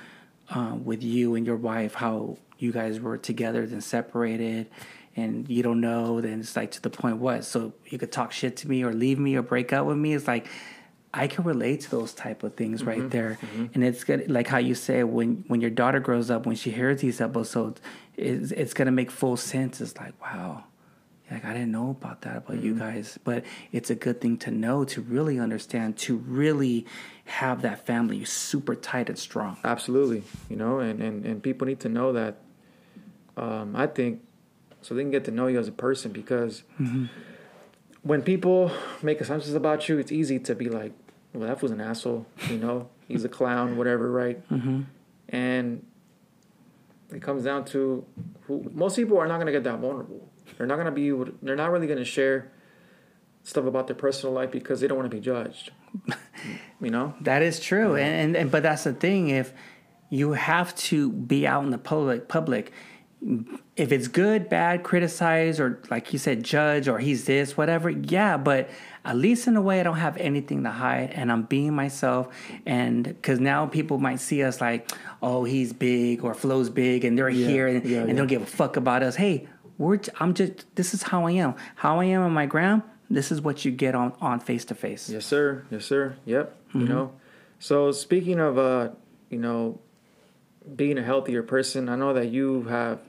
um, 0.49 0.85
with 0.85 1.03
you 1.03 1.35
and 1.35 1.45
your 1.45 1.55
wife, 1.55 1.93
how 1.93 2.37
you 2.57 2.71
guys 2.71 2.99
were 2.99 3.17
together 3.17 3.65
then 3.65 3.81
separated, 3.81 4.67
and 5.15 5.47
you 5.47 5.63
don't 5.63 5.81
know. 5.81 6.19
Then 6.19 6.39
it's 6.39 6.55
like 6.55 6.71
to 6.71 6.81
the 6.81 6.89
point 6.89 7.17
what? 7.17 7.45
So 7.45 7.73
you 7.85 7.97
could 7.97 8.11
talk 8.11 8.31
shit 8.31 8.57
to 8.57 8.69
me 8.69 8.83
or 8.83 8.91
leave 8.91 9.19
me 9.19 9.35
or 9.35 9.41
break 9.41 9.71
up 9.71 9.85
with 9.85 9.97
me. 9.97 10.13
It's 10.13 10.27
like 10.27 10.47
I 11.13 11.27
can 11.27 11.43
relate 11.43 11.81
to 11.81 11.91
those 11.91 12.13
type 12.13 12.43
of 12.43 12.55
things 12.55 12.81
mm-hmm, 12.81 12.89
right 12.89 13.09
there, 13.09 13.37
mm-hmm. 13.41 13.67
and 13.73 13.83
it's 13.83 14.03
good. 14.03 14.29
Like 14.29 14.47
how 14.47 14.57
you 14.57 14.75
say 14.75 15.03
when 15.03 15.43
when 15.47 15.61
your 15.61 15.69
daughter 15.69 15.99
grows 15.99 16.29
up, 16.29 16.45
when 16.45 16.55
she 16.55 16.71
hears 16.71 17.01
these 17.01 17.21
episodes, 17.21 17.81
it's 18.15 18.51
it's 18.51 18.73
gonna 18.73 18.91
make 18.91 19.11
full 19.11 19.37
sense. 19.37 19.79
It's 19.79 19.97
like 19.97 20.19
wow, 20.21 20.63
like 21.29 21.43
I 21.43 21.53
didn't 21.53 21.71
know 21.71 21.89
about 21.89 22.21
that 22.21 22.37
about 22.37 22.57
mm-hmm. 22.57 22.65
you 22.65 22.75
guys, 22.75 23.19
but 23.23 23.43
it's 23.71 23.89
a 23.89 23.95
good 23.95 24.21
thing 24.21 24.37
to 24.39 24.51
know 24.51 24.85
to 24.85 25.01
really 25.01 25.39
understand 25.39 25.97
to 25.99 26.17
really 26.17 26.85
have 27.25 27.61
that 27.63 27.85
family 27.85 28.23
super 28.23 28.75
tight 28.75 29.09
and 29.09 29.19
strong. 29.19 29.57
Absolutely, 29.63 30.23
you 30.49 30.55
know, 30.55 30.79
and 30.79 31.01
and 31.01 31.25
and 31.25 31.43
people 31.43 31.67
need 31.67 31.81
to 31.81 31.89
know 31.89 32.13
that. 32.13 32.37
Um, 33.35 33.75
I 33.75 33.87
think 33.87 34.21
so 34.81 34.95
they 34.95 35.01
can 35.01 35.11
get 35.11 35.25
to 35.25 35.31
know 35.31 35.47
you 35.47 35.59
as 35.59 35.67
a 35.67 35.73
person 35.73 36.11
because 36.11 36.63
mm-hmm. 36.79 37.05
when 38.03 38.21
people 38.21 38.71
make 39.01 39.19
assumptions 39.19 39.53
about 39.53 39.89
you, 39.89 39.99
it's 39.99 40.11
easy 40.11 40.39
to 40.39 40.55
be 40.55 40.69
like, 40.69 40.93
"Well, 41.33 41.47
that 41.47 41.61
was 41.61 41.71
an 41.71 41.81
asshole," 41.81 42.25
you 42.49 42.57
know, 42.57 42.87
he's 43.07 43.25
a 43.25 43.29
clown, 43.29 43.75
whatever, 43.75 44.09
right? 44.09 44.49
Mm-hmm. 44.49 44.83
And 45.29 45.85
it 47.13 47.21
comes 47.21 47.43
down 47.43 47.65
to 47.65 48.05
who 48.43 48.71
most 48.73 48.95
people 48.95 49.17
are 49.17 49.27
not 49.27 49.35
going 49.35 49.47
to 49.47 49.51
get 49.51 49.65
that 49.65 49.79
vulnerable 49.79 50.26
they're 50.57 50.67
not 50.67 50.77
gonna 50.77 50.91
be. 50.91 51.11
They're 51.41 51.55
not 51.55 51.71
really 51.71 51.87
gonna 51.87 52.05
share 52.05 52.51
stuff 53.43 53.65
about 53.65 53.87
their 53.87 53.95
personal 53.95 54.33
life 54.33 54.51
because 54.51 54.81
they 54.81 54.87
don't 54.87 54.97
want 54.97 55.09
to 55.09 55.15
be 55.15 55.21
judged. 55.21 55.71
you 56.81 56.89
know 56.89 57.15
that 57.21 57.41
is 57.41 57.59
true, 57.59 57.95
yeah. 57.95 58.05
and, 58.05 58.15
and, 58.15 58.35
and 58.35 58.51
but 58.51 58.63
that's 58.63 58.83
the 58.83 58.93
thing. 58.93 59.29
If 59.29 59.53
you 60.09 60.33
have 60.33 60.75
to 60.75 61.11
be 61.11 61.47
out 61.47 61.63
in 61.63 61.71
the 61.71 61.77
public, 61.77 62.27
public, 62.27 62.71
if 63.75 63.91
it's 63.91 64.07
good, 64.07 64.47
bad, 64.47 64.83
criticize, 64.83 65.59
or 65.59 65.81
like 65.89 66.13
you 66.13 66.19
said, 66.19 66.43
judge, 66.43 66.87
or 66.87 66.99
he's 66.99 67.25
this, 67.25 67.57
whatever. 67.57 67.89
Yeah, 67.89 68.37
but 68.37 68.69
at 69.03 69.17
least 69.17 69.47
in 69.47 69.55
a 69.55 69.61
way, 69.61 69.79
I 69.79 69.83
don't 69.83 69.97
have 69.97 70.17
anything 70.17 70.63
to 70.63 70.69
hide, 70.69 71.11
and 71.11 71.31
I'm 71.31 71.43
being 71.43 71.73
myself. 71.73 72.33
And 72.65 73.03
because 73.03 73.39
now 73.39 73.65
people 73.65 73.97
might 73.97 74.19
see 74.19 74.43
us 74.43 74.61
like, 74.61 74.91
oh, 75.21 75.43
he's 75.43 75.73
big 75.73 76.23
or 76.23 76.33
Flo's 76.33 76.69
big, 76.69 77.05
and 77.05 77.17
they're 77.17 77.29
yeah, 77.29 77.47
here, 77.47 77.67
and, 77.67 77.85
yeah, 77.85 78.01
and 78.01 78.15
don't 78.15 78.27
give 78.27 78.43
a 78.43 78.45
fuck 78.45 78.77
about 78.77 79.03
us. 79.03 79.15
Hey, 79.15 79.47
we're 79.77 79.99
I'm 80.19 80.33
just 80.33 80.75
this 80.75 80.93
is 80.93 81.03
how 81.03 81.25
I 81.25 81.31
am. 81.31 81.55
How 81.75 81.99
I 81.99 82.05
am 82.05 82.21
on 82.23 82.33
my 82.33 82.45
gram. 82.45 82.83
This 83.09 83.31
is 83.31 83.41
what 83.41 83.63
you 83.63 83.71
get 83.71 83.95
on 83.95 84.13
on 84.19 84.39
face 84.39 84.65
to 84.65 84.75
face. 84.75 85.09
Yes, 85.09 85.25
sir. 85.25 85.65
Yes, 85.69 85.85
sir. 85.85 86.15
Yep. 86.25 86.55
Mm-hmm. 86.69 86.81
You 86.81 86.87
know. 86.87 87.11
So 87.59 87.91
speaking 87.91 88.39
of 88.39 88.57
uh, 88.57 88.89
you 89.29 89.39
know, 89.39 89.79
being 90.75 90.97
a 90.97 91.03
healthier 91.03 91.43
person, 91.43 91.89
I 91.89 91.95
know 91.95 92.13
that 92.13 92.27
you 92.27 92.63
have 92.63 92.99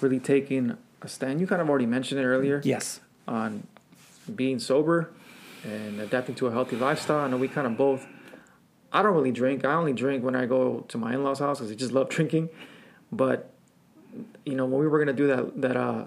really 0.00 0.20
taken 0.20 0.78
a 1.02 1.08
stand. 1.08 1.40
You 1.40 1.46
kind 1.46 1.62
of 1.62 1.68
already 1.68 1.86
mentioned 1.86 2.20
it 2.20 2.24
earlier. 2.24 2.60
Yes. 2.64 3.00
On 3.26 3.66
being 4.34 4.58
sober 4.58 5.10
and 5.64 6.00
adapting 6.00 6.34
to 6.36 6.46
a 6.46 6.52
healthy 6.52 6.76
lifestyle. 6.76 7.24
I 7.24 7.28
know 7.28 7.36
we 7.36 7.48
kind 7.48 7.66
of 7.66 7.76
both. 7.76 8.06
I 8.92 9.02
don't 9.02 9.14
really 9.14 9.32
drink. 9.32 9.64
I 9.64 9.74
only 9.74 9.92
drink 9.92 10.24
when 10.24 10.36
I 10.36 10.46
go 10.46 10.80
to 10.88 10.98
my 10.98 11.12
in-laws' 11.14 11.40
house 11.40 11.58
because 11.58 11.72
I 11.72 11.74
just 11.74 11.92
love 11.92 12.08
drinking. 12.16 12.50
But 13.10 13.50
you 14.44 14.54
know, 14.54 14.64
when 14.64 14.80
we 14.80 14.86
were 14.86 14.98
gonna 14.98 15.12
do 15.12 15.26
that 15.28 15.60
that 15.60 15.76
uh 15.76 16.06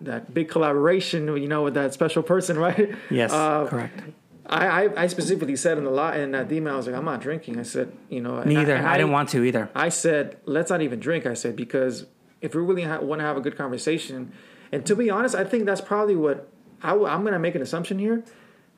that 0.00 0.34
big 0.34 0.48
collaboration, 0.48 1.26
you 1.36 1.48
know, 1.48 1.62
with 1.62 1.74
that 1.74 1.94
special 1.94 2.22
person, 2.22 2.58
right? 2.66 2.94
Yes, 3.10 3.32
uh, 3.32 3.66
correct. 3.66 4.00
I, 4.46 4.84
I, 4.84 5.02
I 5.04 5.06
specifically 5.06 5.56
said 5.56 5.78
in 5.78 5.84
the 5.84 5.90
lot 5.90 6.18
in 6.18 6.32
that 6.32 6.52
email, 6.52 6.74
I 6.74 6.76
was 6.76 6.86
like, 6.86 6.94
I'm 6.94 7.04
not 7.04 7.20
drinking. 7.22 7.58
I 7.58 7.62
said, 7.62 7.92
you 8.10 8.20
know, 8.20 8.42
neither. 8.42 8.76
I, 8.76 8.94
I, 8.94 8.96
didn't 8.98 9.12
want 9.12 9.30
to 9.30 9.42
either. 9.42 9.70
I 9.74 9.88
said, 9.88 10.36
let's 10.44 10.70
not 10.70 10.82
even 10.82 11.00
drink. 11.00 11.24
I 11.24 11.32
said 11.32 11.56
because 11.56 12.04
if 12.42 12.54
we 12.54 12.60
really 12.60 12.82
ha- 12.82 13.00
want 13.00 13.20
to 13.20 13.24
have 13.24 13.38
a 13.38 13.40
good 13.40 13.56
conversation, 13.56 14.32
and 14.70 14.84
to 14.84 14.94
be 14.94 15.08
honest, 15.08 15.34
I 15.34 15.44
think 15.44 15.64
that's 15.64 15.80
probably 15.80 16.16
what 16.16 16.48
I 16.82 16.90
w- 16.90 17.08
I'm 17.08 17.24
gonna 17.24 17.38
make 17.38 17.54
an 17.54 17.62
assumption 17.62 17.98
here, 17.98 18.22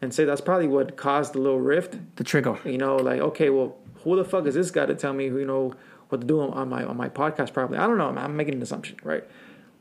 and 0.01 0.15
say 0.15 0.25
that's 0.25 0.41
probably 0.41 0.69
what 0.69 0.97
caused 0.97 1.33
the 1.33 1.41
little 1.41 1.61
rift, 1.61 1.99
the 2.17 2.25
trigger. 2.25 2.59
You 2.65 2.79
know, 2.79 2.97
like 2.97 3.21
okay, 3.21 3.51
well, 3.51 3.77
who 4.05 4.15
the 4.15 4.25
fuck 4.25 4.47
is 4.47 4.55
this 4.55 4.71
guy 4.71 4.87
to 4.87 4.95
tell 4.95 5.13
me, 5.13 5.25
you 5.25 5.45
know, 5.45 5.75
what 6.09 6.21
to 6.21 6.27
do 6.27 6.41
on 6.41 6.69
my 6.69 6.85
on 6.85 6.97
my 6.97 7.09
podcast 7.09 7.53
probably. 7.53 7.79
I 7.79 7.87
don't 7.87 7.99
know. 7.99 8.09
I'm 8.09 8.37
making 8.37 8.55
an 8.55 8.63
assumption, 8.63 8.97
right? 9.03 9.25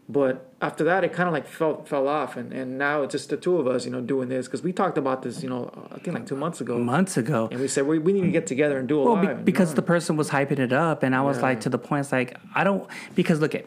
But 0.08 0.54
after 0.62 0.84
that, 0.84 1.04
it 1.04 1.14
kind 1.14 1.28
of 1.28 1.34
like 1.34 1.48
fell 1.48 1.84
fell 1.84 2.08
off, 2.08 2.38
and, 2.38 2.54
and 2.54 2.78
now 2.78 3.02
it's 3.02 3.12
just 3.12 3.30
the 3.30 3.38
two 3.38 3.58
of 3.58 3.66
us, 3.66 3.86
you 3.86 3.92
know, 3.92 4.02
doing 4.02 4.30
this 4.30 4.46
because 4.46 4.62
we 4.62 4.72
talked 4.72 5.00
about 5.00 5.24
this, 5.24 5.42
you 5.42 5.50
know, 5.50 5.72
I 5.92 5.98
think 5.98 6.16
like 6.16 6.28
two 6.28 6.36
months 6.36 6.62
ago. 6.62 6.78
Months 6.78 7.18
ago, 7.18 7.50
and 7.52 7.60
we 7.60 7.68
said 7.68 7.88
we, 7.88 7.98
we 7.98 8.14
need 8.14 8.22
to 8.22 8.32
get 8.32 8.46
together 8.46 8.78
and 8.78 8.88
do 8.88 9.00
a 9.00 9.04
well, 9.04 9.16
live. 9.16 9.38
Be- 9.38 9.44
because 9.44 9.74
the 9.74 9.82
person 9.82 10.16
was 10.16 10.30
hyping 10.30 10.60
it 10.60 10.72
up, 10.72 11.02
and 11.02 11.16
I 11.16 11.22
was 11.22 11.38
yeah. 11.38 11.44
like 11.44 11.62
to 11.62 11.70
the 11.70 11.80
point, 11.80 12.02
it's 12.02 12.12
like 12.12 12.38
I 12.54 12.64
don't 12.64 12.88
because 13.16 13.40
look 13.40 13.56
at 13.56 13.66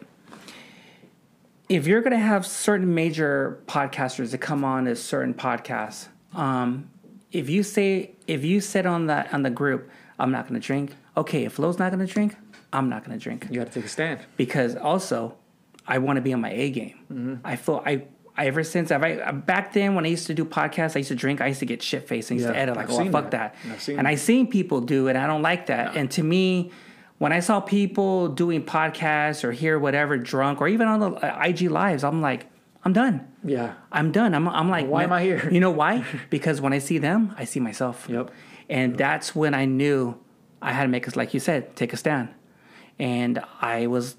if 1.67 1.85
you're 1.85 2.01
gonna 2.01 2.17
have 2.17 2.45
certain 2.45 2.93
major 2.93 3.61
podcasters 3.67 4.31
that 4.31 4.39
come 4.39 4.63
on 4.63 4.87
as 4.87 5.01
certain 5.01 5.33
podcasts, 5.33 6.07
um, 6.33 6.89
if 7.33 7.49
you 7.49 7.63
say 7.63 8.11
if 8.27 8.45
you 8.45 8.61
said 8.61 8.85
on 8.85 9.07
that 9.07 9.33
on 9.33 9.43
the 9.43 9.49
group, 9.49 9.89
I'm 10.17 10.31
not 10.31 10.47
gonna 10.47 10.61
drink. 10.61 10.95
Okay, 11.17 11.43
if 11.43 11.53
Flo's 11.53 11.77
not 11.77 11.91
gonna 11.91 12.07
drink, 12.07 12.35
I'm 12.71 12.89
not 12.89 13.03
going 13.05 13.17
to 13.17 13.23
drink. 13.23 13.47
You 13.49 13.59
got 13.59 13.67
to 13.67 13.73
take 13.73 13.85
a 13.85 13.89
stand 13.89 14.19
because 14.37 14.75
also 14.75 15.35
I 15.87 15.97
want 15.97 16.17
to 16.17 16.21
be 16.21 16.33
on 16.33 16.41
my 16.41 16.51
A 16.51 16.69
game. 16.69 16.99
Mm-hmm. 17.11 17.35
I 17.43 17.55
feel 17.55 17.83
I. 17.85 18.03
I 18.37 18.45
ever 18.45 18.63
since 18.63 18.89
I've, 18.89 19.03
I, 19.03 19.31
back 19.31 19.73
then 19.73 19.95
when 19.95 20.05
I 20.05 20.07
used 20.07 20.27
to 20.27 20.33
do 20.33 20.45
podcasts, 20.45 20.95
I 20.95 20.99
used 20.99 21.09
to 21.09 21.15
drink. 21.15 21.41
I 21.41 21.47
used 21.47 21.59
to 21.59 21.65
get 21.65 21.83
shit 21.83 22.07
faced. 22.07 22.31
I 22.31 22.35
used 22.35 22.45
yeah, 22.45 22.53
to 22.53 22.57
edit 22.57 22.77
like, 22.77 22.89
I've 22.89 23.07
oh 23.07 23.11
fuck 23.11 23.31
that. 23.31 23.53
that. 23.65 23.89
And 23.89 24.07
I 24.07 24.15
seen 24.15 24.47
people 24.47 24.79
do 24.79 25.09
it. 25.09 25.17
I 25.17 25.27
don't 25.27 25.41
like 25.41 25.65
that. 25.65 25.97
And 25.97 26.09
to 26.11 26.23
me, 26.23 26.71
when 27.17 27.33
I 27.33 27.41
saw 27.41 27.59
people 27.59 28.29
doing 28.29 28.63
podcasts 28.63 29.43
or 29.43 29.51
hear 29.51 29.77
whatever 29.77 30.17
drunk 30.17 30.61
or 30.61 30.69
even 30.69 30.87
on 30.87 31.01
the 31.01 31.11
uh, 31.11 31.43
IG 31.43 31.63
lives, 31.63 32.05
I'm 32.05 32.21
like, 32.21 32.45
I'm 32.85 32.93
done. 32.93 33.27
Yeah, 33.43 33.73
I'm 33.91 34.13
done. 34.13 34.33
I'm 34.33 34.47
I'm 34.47 34.69
like, 34.69 34.87
why 34.87 35.03
am 35.03 35.11
I 35.11 35.21
here? 35.21 35.49
You 35.51 35.59
know 35.59 35.71
why? 35.71 36.05
because 36.29 36.61
when 36.61 36.71
I 36.71 36.79
see 36.79 36.97
them, 36.97 37.35
I 37.37 37.43
see 37.43 37.59
myself. 37.59 38.07
Yep. 38.09 38.31
And 38.69 38.93
yep. 38.93 38.97
that's 38.97 39.35
when 39.35 39.53
I 39.53 39.65
knew 39.65 40.17
I 40.61 40.71
had 40.71 40.83
to 40.83 40.89
make, 40.89 41.09
us, 41.09 41.17
like 41.17 41.33
you 41.33 41.41
said, 41.41 41.75
take 41.75 41.91
a 41.91 41.97
stand 41.97 42.29
and 42.99 43.41
I 43.61 43.87
was 43.87 44.15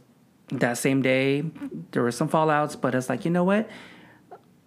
that 0.48 0.78
same 0.78 1.02
day. 1.02 1.44
There 1.92 2.02
were 2.02 2.12
some 2.12 2.28
fallouts, 2.28 2.80
but 2.80 2.94
it's 2.94 3.08
like 3.08 3.24
you 3.24 3.30
know 3.30 3.44
what? 3.44 3.68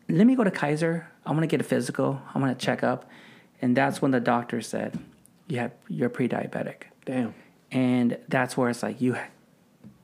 Let 0.10 0.28
me 0.28 0.36
go 0.36 0.44
to 0.44 0.52
Kaiser. 0.52 1.08
I'm 1.26 1.36
gonna 1.36 1.48
get 1.48 1.62
a 1.62 1.66
physical. 1.66 2.22
I'm 2.34 2.42
gonna 2.42 2.56
check 2.56 2.84
up, 2.84 3.10
and 3.62 3.76
that's 3.76 4.02
when 4.02 4.12
the 4.12 4.20
doctor 4.20 4.62
said, 4.62 4.98
"You 5.48 5.60
have 5.60 5.72
you're 5.88 6.10
pre-diabetic." 6.10 6.84
Damn. 7.06 7.34
And 7.72 8.20
that's 8.30 8.56
where 8.56 8.70
it's 8.70 8.84
like 8.84 9.02
you, 9.02 9.18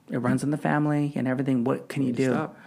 it 0.09 0.17
runs 0.17 0.43
in 0.43 0.49
the 0.49 0.57
family 0.57 1.13
and 1.15 1.27
everything. 1.27 1.63
What 1.63 1.87
can 1.87 2.01
you, 2.01 2.07
you 2.09 2.13
do? 2.13 2.31
Stop. 2.31 2.57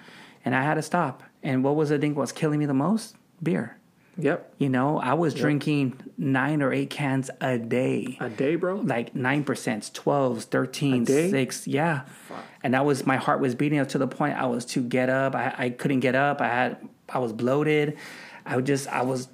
And 0.45 0.55
I 0.55 0.63
had 0.63 0.75
to 0.75 0.83
stop. 0.83 1.25
And 1.43 1.65
what 1.65 1.75
was 1.75 1.89
the 1.89 1.99
thing? 1.99 2.15
was 2.15 2.31
killing 2.31 2.61
me 2.61 2.67
the 2.67 2.75
most? 2.75 3.17
Beer. 3.43 3.77
Yep. 4.19 4.55
You 4.59 4.69
know, 4.69 4.99
I 4.99 5.15
was 5.15 5.35
yep. 5.35 5.41
drinking 5.41 5.99
nine 6.19 6.61
or 6.61 6.73
eight 6.73 6.91
cans 6.91 7.31
a 7.41 7.59
day. 7.59 8.19
A 8.21 8.29
day, 8.29 8.57
bro? 8.57 8.77
Like 8.77 9.15
nine 9.15 9.43
percent, 9.43 9.93
twelves, 9.95 10.45
thirteen, 10.45 11.07
six. 11.07 11.67
Yeah. 11.67 12.03
Fuck. 12.29 12.45
And 12.63 12.75
that 12.75 12.85
was 12.85 13.07
my 13.07 13.17
heart 13.17 13.41
was 13.41 13.55
beating 13.55 13.79
up 13.79 13.89
to 13.91 13.99
the 13.99 14.07
point 14.07 14.37
I 14.37 14.47
was 14.47 14.65
to 14.67 14.83
get 14.83 15.09
up. 15.09 15.35
I, 15.35 15.55
I 15.57 15.71
couldn't 15.71 16.01
get 16.01 16.15
up. 16.15 16.41
I 16.41 16.49
had 16.49 16.89
I 17.09 17.19
was 17.19 17.33
bloated. 17.33 17.97
I 18.45 18.57
would 18.57 18.67
just 18.67 18.87
I 18.89 19.03
was 19.03 19.29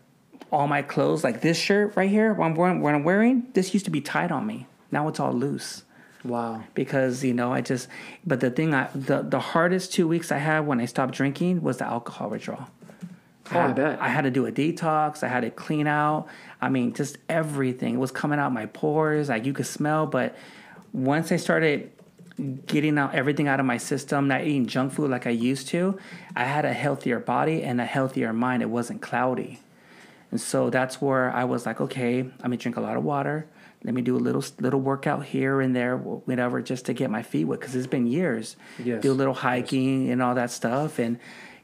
all 0.51 0.69
my 0.69 0.83
clothes 0.83 1.25
like 1.25 1.41
this 1.41 1.59
shirt 1.59 1.97
right 1.97 2.09
here. 2.09 2.33
What 2.33 2.47
I'm 2.47 2.55
wearing, 2.55 2.81
what 2.81 2.95
I'm 2.95 3.05
wearing, 3.05 3.49
this 3.55 3.75
used 3.75 3.85
to 3.87 3.91
be 3.91 4.01
tight 4.01 4.31
on 4.31 4.47
me. 4.47 4.67
Now 4.91 5.09
it's 5.09 5.21
all 5.21 5.33
loose. 5.33 5.85
Wow. 6.25 6.63
Because 6.75 7.25
you 7.25 7.35
know 7.35 7.53
I 7.53 7.61
just. 7.63 7.89
But 8.25 8.41
the 8.41 8.51
thing 8.51 8.75
I 8.75 8.89
the 8.95 9.23
the 9.23 9.41
hardest 9.41 9.93
two 9.93 10.07
weeks 10.07 10.31
I 10.31 10.39
had 10.39 10.61
when 10.61 10.81
I 10.81 10.85
stopped 10.85 11.15
drinking 11.15 11.63
was 11.63 11.79
the 11.79 11.85
alcohol 11.85 12.31
withdrawal. 12.31 12.69
Oh, 13.53 13.61
I, 13.61 13.73
bet. 13.73 14.01
I 14.01 14.09
had 14.09 14.23
to 14.23 14.31
do 14.31 14.47
a 14.47 14.53
detox. 14.53 15.23
I 15.23 15.29
had 15.29 15.41
to 15.41 15.51
clean 15.51 15.87
out. 15.87 16.29
I 16.61 16.69
mean, 16.69 16.93
just 16.93 17.19
everything. 17.29 17.95
It 17.95 17.99
was 17.99 18.11
coming 18.11 18.39
out 18.39 18.53
my 18.53 18.67
pores. 18.67 19.29
Like 19.29 19.45
you 19.45 19.53
could 19.53 19.67
smell. 19.67 20.07
But 20.07 20.37
once 20.93 21.33
I 21.33 21.37
started 21.37 21.91
getting 22.67 22.99
out 22.99 23.15
everything 23.15 23.49
out 23.49 23.61
of 23.61 23.67
my 23.67 23.79
system, 23.79 24.29
not 24.29 24.43
eating 24.43 24.67
junk 24.67 24.93
food 24.93 25.11
like 25.11 25.27
I 25.27 25.31
used 25.31 25.69
to, 25.69 25.99
I 26.37 26.45
had 26.45 26.65
a 26.65 26.73
healthier 26.73 27.19
body 27.19 27.63
and 27.63 27.81
a 27.81 27.85
healthier 27.85 28.33
mind. 28.33 28.63
It 28.63 28.71
wasn't 28.71 29.03
cloudy. 29.03 29.61
And 30.31 30.41
so 30.41 30.71
that's 30.71 31.01
where 31.01 31.31
I 31.33 31.45
was 31.45 31.67
like, 31.67 31.81
okay, 31.81 32.21
I'm 32.21 32.37
gonna 32.41 32.57
drink 32.57 32.77
a 32.77 32.81
lot 32.81 32.97
of 32.97 33.05
water. 33.05 33.47
Let 33.85 33.95
me 33.95 34.03
do 34.03 34.17
a 34.17 34.19
little 34.19 34.45
little 34.59 34.81
workout 34.81 35.25
here 35.25 35.61
and 35.61 35.75
there, 35.75 35.97
whatever, 35.97 36.61
just 36.61 36.87
to 36.87 36.93
get 36.93 37.11
my 37.11 37.23
feet 37.23 37.45
wet 37.45 37.61
because 37.61 37.77
it's 37.77 37.87
been 37.87 38.07
years. 38.07 38.57
Yes. 38.83 39.03
Do 39.03 39.13
a 39.13 39.15
little 39.15 39.35
hiking 39.35 40.11
and 40.11 40.21
all 40.21 40.35
that 40.35 40.51
stuff, 40.51 40.99
and 40.99 41.19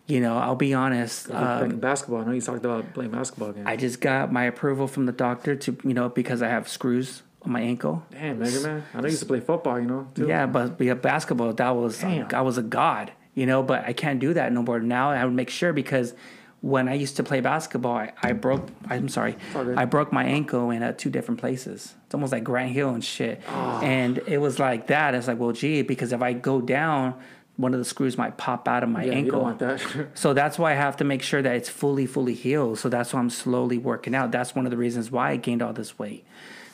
you 0.06 0.20
know, 0.20 0.36
I'll 0.36 0.56
be 0.56 0.74
honest. 0.74 1.30
Um, 1.30 1.78
basketball. 1.78 2.20
I 2.20 2.24
know 2.24 2.32
you 2.32 2.40
talked 2.40 2.64
about 2.64 2.92
playing 2.92 3.10
basketball 3.10 3.50
again. 3.50 3.66
I 3.66 3.76
just 3.76 4.00
got 4.00 4.32
my 4.32 4.44
approval 4.44 4.86
from 4.86 5.06
the 5.06 5.12
doctor 5.12 5.56
to 5.56 5.76
you 5.82 5.94
know 5.94 6.08
because 6.08 6.42
I 6.42 6.48
have 6.48 6.68
screws 6.68 7.22
on 7.42 7.52
my 7.52 7.60
ankle. 7.60 8.04
Damn, 8.10 8.38
Mega 8.38 8.60
Man. 8.60 8.84
I 8.92 8.98
know 8.98 9.04
you 9.04 9.10
used 9.10 9.20
to 9.20 9.26
play 9.26 9.40
football, 9.40 9.80
you 9.80 9.86
know. 9.86 10.08
Too. 10.14 10.28
Yeah, 10.28 10.46
but 10.46 10.80
yeah, 10.80 10.94
basketball 10.94 11.52
that 11.52 11.70
was 11.70 12.00
Damn. 12.00 12.28
I 12.34 12.42
was 12.42 12.58
a 12.58 12.62
god, 12.62 13.12
you 13.34 13.46
know. 13.46 13.62
But 13.62 13.84
I 13.84 13.92
can't 13.92 14.20
do 14.20 14.34
that 14.34 14.52
no 14.52 14.62
more 14.62 14.80
now. 14.80 15.10
I 15.10 15.24
would 15.24 15.34
make 15.34 15.50
sure 15.50 15.72
because 15.72 16.14
when 16.60 16.88
I 16.88 16.94
used 16.94 17.16
to 17.16 17.22
play 17.22 17.40
basketball, 17.40 17.96
I, 17.96 18.12
I 18.22 18.32
broke. 18.32 18.68
I'm 18.88 19.08
sorry. 19.08 19.36
I 19.54 19.84
broke 19.86 20.12
my 20.12 20.24
ankle 20.24 20.70
in 20.70 20.82
uh, 20.82 20.92
two 20.92 21.10
different 21.10 21.40
places. 21.40 21.94
It's 22.06 22.14
almost 22.14 22.32
like 22.32 22.44
Grant 22.44 22.72
Hill 22.72 22.90
and 22.90 23.04
shit. 23.04 23.42
Ah. 23.48 23.80
And 23.80 24.18
it 24.26 24.38
was 24.38 24.58
like 24.58 24.86
that. 24.88 25.14
It's 25.14 25.28
like, 25.28 25.38
well, 25.38 25.52
gee, 25.52 25.82
because 25.82 26.12
if 26.12 26.22
I 26.22 26.32
go 26.32 26.60
down, 26.62 27.14
one 27.56 27.72
of 27.72 27.78
the 27.78 27.84
screws 27.84 28.18
might 28.18 28.36
pop 28.36 28.66
out 28.66 28.82
of 28.82 28.88
my 28.88 29.04
yeah, 29.04 29.12
you 29.12 29.18
ankle. 29.18 29.32
don't 29.32 29.42
want 29.42 29.58
that. 29.60 30.08
So 30.14 30.34
that's 30.34 30.58
why 30.58 30.72
I 30.72 30.74
have 30.74 30.96
to 30.98 31.04
make 31.04 31.22
sure 31.22 31.40
that 31.40 31.54
it's 31.54 31.68
fully, 31.68 32.04
fully 32.06 32.34
healed. 32.34 32.78
So 32.78 32.88
that's 32.88 33.12
why 33.14 33.20
I'm 33.20 33.30
slowly 33.30 33.78
working 33.78 34.14
out. 34.14 34.32
That's 34.32 34.54
one 34.54 34.64
of 34.66 34.70
the 34.70 34.76
reasons 34.76 35.10
why 35.10 35.30
I 35.30 35.36
gained 35.36 35.62
all 35.62 35.72
this 35.72 35.98
weight. 35.98 36.24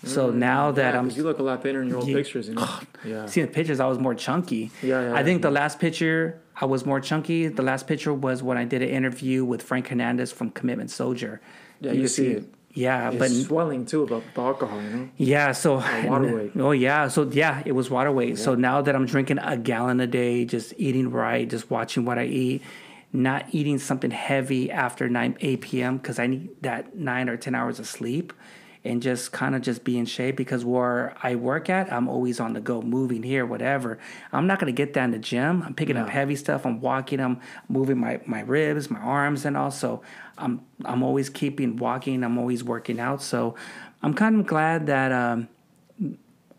So 0.03 0.31
now 0.31 0.71
that 0.73 0.93
Mm, 0.95 0.95
Yeah, 0.95 0.99
I'm, 1.01 1.11
you 1.11 1.23
look 1.25 1.39
a 1.39 1.43
lot 1.43 1.63
thinner 1.63 1.83
in 1.83 1.89
your 1.89 1.99
old 1.99 2.09
Ye- 2.09 2.15
pictures, 2.15 2.49
you 2.49 2.55
know. 2.55 2.67
Yeah. 3.05 3.27
seeing 3.27 3.47
the 3.47 3.53
pictures, 3.53 3.81
I 3.81 3.87
was 3.87 3.99
more 3.99 4.15
chunky. 4.15 4.71
Yeah, 4.83 5.03
yeah, 5.11 5.15
I 5.15 5.23
think 5.23 5.41
yeah. 5.41 5.49
the 5.49 5.51
last 5.51 5.79
picture 5.79 6.41
I 6.59 6.65
was 6.65 6.87
more 6.87 7.01
chunky. 7.01 7.49
The 7.49 7.63
last 7.63 7.87
picture 7.87 8.15
was 8.15 8.43
when 8.43 8.57
I 8.57 8.65
did 8.65 8.81
an 8.81 8.89
interview 8.89 9.45
with 9.45 9.61
Frank 9.63 9.89
Hernandez 9.89 10.33
from 10.33 10.51
Commitment 10.51 10.91
Soldier. 10.91 11.43
Yeah, 11.83 11.93
you 11.93 12.09
see 12.09 12.29
it. 12.29 12.45
Yeah, 12.73 13.09
It's 13.11 13.19
but 13.19 13.31
swelling 13.31 13.85
too 13.85 14.05
about 14.05 14.23
the 14.35 14.41
alcohol, 14.41 14.81
you 14.81 14.89
know. 14.91 15.09
yeah, 15.17 15.53
so 15.53 15.75
water 16.07 16.35
weight. 16.37 16.53
Oh 16.57 16.71
yeah, 16.71 17.09
so 17.09 17.25
yeah, 17.29 17.63
it 17.65 17.73
was 17.73 17.91
water 17.91 18.13
weight. 18.13 18.39
So 18.39 18.55
now 18.55 18.81
that 18.83 18.95
I'm 18.95 19.07
drinking 19.07 19.39
a 19.39 19.57
gallon 19.57 19.99
a 20.01 20.07
day, 20.07 20.45
just 20.45 20.73
eating 20.79 21.11
right, 21.11 21.49
just 21.51 21.69
watching 21.71 22.05
what 22.05 22.19
I 22.19 22.27
eat, 22.27 22.63
not 23.13 23.47
eating 23.51 23.79
something 23.79 24.13
heavy 24.13 24.71
after 24.71 25.09
nine 25.09 25.37
eight 25.41 25.63
p.m. 25.63 25.97
because 25.99 26.19
I 26.21 26.29
need 26.29 26.51
that 26.63 26.95
nine 26.97 27.29
or 27.29 27.37
ten 27.37 27.57
hours 27.57 27.81
of 27.81 27.89
sleep, 27.89 28.33
and 28.85 29.03
just 29.03 29.33
kind 29.33 29.57
of 29.57 29.63
just 29.63 29.83
be 29.83 29.99
in 29.99 30.07
shape 30.07 30.37
because 30.37 30.65
where 30.65 31.17
I 31.25 31.35
work 31.35 31.69
at, 31.69 31.93
I'm 31.93 32.09
always 32.09 32.39
on 32.39 32.53
the 32.53 32.61
go, 32.61 32.81
moving 32.83 33.25
here, 33.25 33.45
whatever. 33.45 33.99
I'm 34.33 34.47
not 34.47 34.61
gonna 34.61 34.71
get 34.71 34.95
that 34.95 35.05
in 35.05 35.11
the 35.11 35.19
gym. 35.19 35.63
I'm 35.65 35.75
picking 35.75 35.97
up 35.97 36.09
heavy 36.09 36.37
stuff. 36.37 36.65
I'm 36.65 36.81
walking. 36.81 37.19
I'm 37.19 37.41
moving 37.69 37.99
my 37.99 38.21
my 38.27 38.43
ribs, 38.43 38.89
my 38.91 39.01
arms, 39.01 39.45
and 39.45 39.57
also 39.57 40.03
I'm 40.41 40.61
I'm 40.85 41.03
always 41.03 41.29
keeping 41.29 41.77
walking. 41.77 42.25
I'm 42.25 42.39
always 42.39 42.65
working 42.65 42.99
out. 43.01 43.23
So 43.23 43.55
I'm 44.03 44.15
kind 44.15 44.41
of 44.41 44.47
glad 44.47 44.87
that 44.87 45.13
um, 45.13 45.49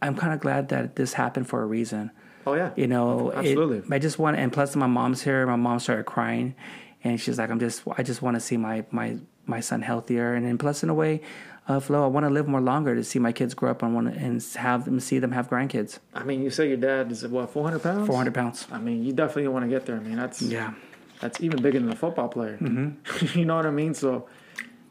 I'm 0.01 0.15
kind 0.15 0.33
of 0.33 0.39
glad 0.39 0.69
that 0.69 0.95
this 0.95 1.13
happened 1.13 1.47
for 1.47 1.61
a 1.61 1.65
reason. 1.65 2.11
Oh 2.45 2.53
yeah. 2.53 2.71
You 2.75 2.87
know, 2.87 3.29
it- 3.31 3.37
Absolutely. 3.37 3.95
I 3.95 3.99
just 3.99 4.17
want, 4.17 4.37
and 4.37 4.51
plus 4.51 4.75
my 4.75 4.87
mom's 4.87 5.21
here. 5.21 5.45
My 5.45 5.55
mom 5.55 5.79
started 5.79 6.05
crying, 6.05 6.55
and 7.03 7.19
she's 7.19 7.37
like, 7.37 7.49
"I'm 7.51 7.59
just, 7.59 7.83
I 7.97 8.03
just 8.03 8.21
want 8.21 8.35
to 8.35 8.39
see 8.41 8.57
my 8.57 8.85
my 8.91 9.17
my 9.45 9.59
son 9.59 9.81
healthier." 9.81 10.33
And 10.33 10.45
then 10.45 10.57
plus, 10.57 10.81
in 10.81 10.89
a 10.89 10.93
way, 10.93 11.21
uh, 11.67 11.79
Flo, 11.79 12.03
I 12.03 12.07
want 12.07 12.25
to 12.25 12.31
live 12.31 12.47
more 12.47 12.61
longer 12.61 12.95
to 12.95 13.03
see 13.03 13.19
my 13.19 13.31
kids 13.31 13.53
grow 13.53 13.69
up 13.69 13.83
and 13.83 13.93
want 13.93 14.11
to, 14.11 14.19
and 14.19 14.43
have 14.55 14.85
them 14.85 14.99
see 14.99 15.19
them 15.19 15.31
have 15.33 15.49
grandkids. 15.51 15.99
I 16.15 16.23
mean, 16.23 16.41
you 16.41 16.49
say 16.49 16.67
your 16.67 16.77
dad 16.77 17.11
is 17.11 17.27
what 17.27 17.51
400 17.51 17.83
pounds. 17.83 18.07
400 18.07 18.33
pounds. 18.33 18.67
I 18.71 18.79
mean, 18.79 19.03
you 19.05 19.13
definitely 19.13 19.47
want 19.49 19.65
to 19.65 19.69
get 19.69 19.85
there. 19.85 19.97
I 19.97 19.99
mean, 19.99 20.15
that's 20.15 20.41
Yeah. 20.41 20.73
That's 21.21 21.39
even 21.41 21.61
bigger 21.61 21.79
than 21.79 21.89
a 21.91 21.95
football 21.95 22.27
player. 22.27 22.57
Mm-hmm. 22.59 23.39
you 23.39 23.45
know 23.45 23.55
what 23.55 23.65
I 23.65 23.71
mean? 23.71 23.93
So 23.93 24.27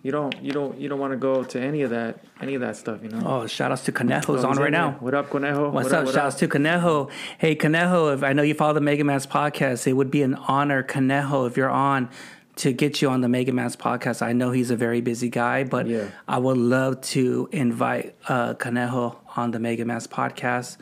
you 0.02 0.10
don't 0.12 0.34
you 0.42 0.52
don't 0.52 0.80
you 0.80 0.88
don't 0.88 0.98
want 0.98 1.12
to 1.12 1.18
go 1.18 1.44
to 1.44 1.60
any 1.60 1.82
of 1.82 1.90
that 1.90 2.24
any 2.40 2.54
of 2.54 2.62
that 2.62 2.76
stuff. 2.76 3.02
You 3.02 3.10
know. 3.10 3.22
Oh, 3.26 3.46
shout 3.46 3.70
outs 3.72 3.84
to 3.84 3.92
Conejo's 3.92 4.44
on 4.44 4.56
right 4.56 4.72
now. 4.72 4.92
What 5.00 5.12
up, 5.14 5.28
Conejo? 5.28 5.70
What's 5.70 5.90
What 5.90 5.94
up? 5.98 6.04
what 6.06 6.14
Shouts 6.14 6.36
to 6.36 6.48
Conejo. 6.48 7.10
Hey, 7.38 7.54
Conejo, 7.54 8.14
if 8.14 8.22
I 8.22 8.32
know 8.32 8.42
you 8.42 8.54
follow 8.54 8.72
the 8.74 8.80
Mega 8.80 9.04
Man's 9.04 9.26
podcast, 9.26 9.86
it 9.86 9.92
would 9.92 10.10
be 10.10 10.22
an 10.22 10.34
honor, 10.36 10.82
Conejo, 10.82 11.44
if 11.46 11.56
you're 11.58 11.68
on, 11.68 12.08
to 12.56 12.72
get 12.72 13.02
you 13.02 13.10
on 13.10 13.20
the 13.20 13.28
Mega 13.28 13.52
Man's 13.52 13.76
podcast. 13.76 14.22
I 14.22 14.32
know 14.32 14.52
he's 14.52 14.70
a 14.70 14.76
very 14.76 15.00
busy 15.02 15.28
guy, 15.28 15.64
but 15.64 15.86
Yeah. 15.86 16.06
I 16.26 16.38
would 16.38 16.56
love 16.58 17.00
to 17.02 17.48
invite 17.52 18.14
uh, 18.28 18.54
Conejo 18.54 19.18
on 19.36 19.50
the 19.50 19.58
Mega 19.58 19.84
Man's 19.84 20.06
podcast. 20.06 20.78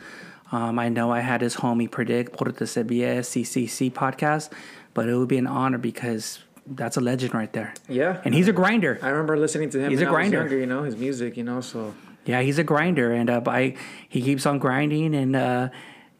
Um, 0.51 0.79
I 0.79 0.89
know 0.89 1.11
I 1.11 1.19
had 1.19 1.41
his 1.41 1.57
homie 1.57 1.89
predict 1.91 2.33
Puerto 2.33 2.65
Sevilla 2.65 3.19
CCC 3.21 3.91
podcast, 3.91 4.49
but 4.99 5.07
it 5.07 5.15
would 5.15 5.29
be 5.29 5.37
an 5.37 5.47
honor 5.47 5.77
because 5.77 6.39
that's 6.67 6.97
a 6.97 6.99
legend 6.99 7.33
right 7.33 7.53
there. 7.53 7.73
Yeah. 7.87 8.21
And 8.25 8.35
he's 8.35 8.49
a 8.49 8.51
grinder. 8.51 8.99
I 9.01 9.07
remember 9.07 9.37
listening 9.37 9.69
to 9.69 9.79
him. 9.79 9.91
He's 9.91 9.99
when 9.99 10.09
a 10.09 10.11
I 10.11 10.11
was 10.11 10.17
grinder. 10.17 10.37
younger, 10.39 10.57
you 10.57 10.65
know 10.65 10.83
his 10.83 10.97
music. 10.97 11.37
You 11.37 11.45
know, 11.45 11.61
so 11.61 11.93
Yeah, 12.25 12.41
he's 12.41 12.59
a 12.59 12.65
grinder, 12.65 13.13
and 13.13 13.29
uh, 13.29 13.41
I 13.47 13.77
he 14.09 14.21
keeps 14.21 14.45
on 14.45 14.59
grinding, 14.59 15.15
and 15.15 15.37
uh, 15.37 15.69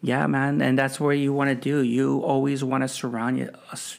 yeah, 0.02 0.28
man, 0.28 0.62
and 0.62 0.80
that's 0.80 0.98
what 0.98 1.18
you 1.18 1.34
want 1.34 1.50
to 1.50 1.56
do. 1.56 1.82
You 1.82 2.22
always 2.22 2.64
want 2.64 2.84
to 2.84 2.88
surround 2.88 3.38
you, 3.38 3.50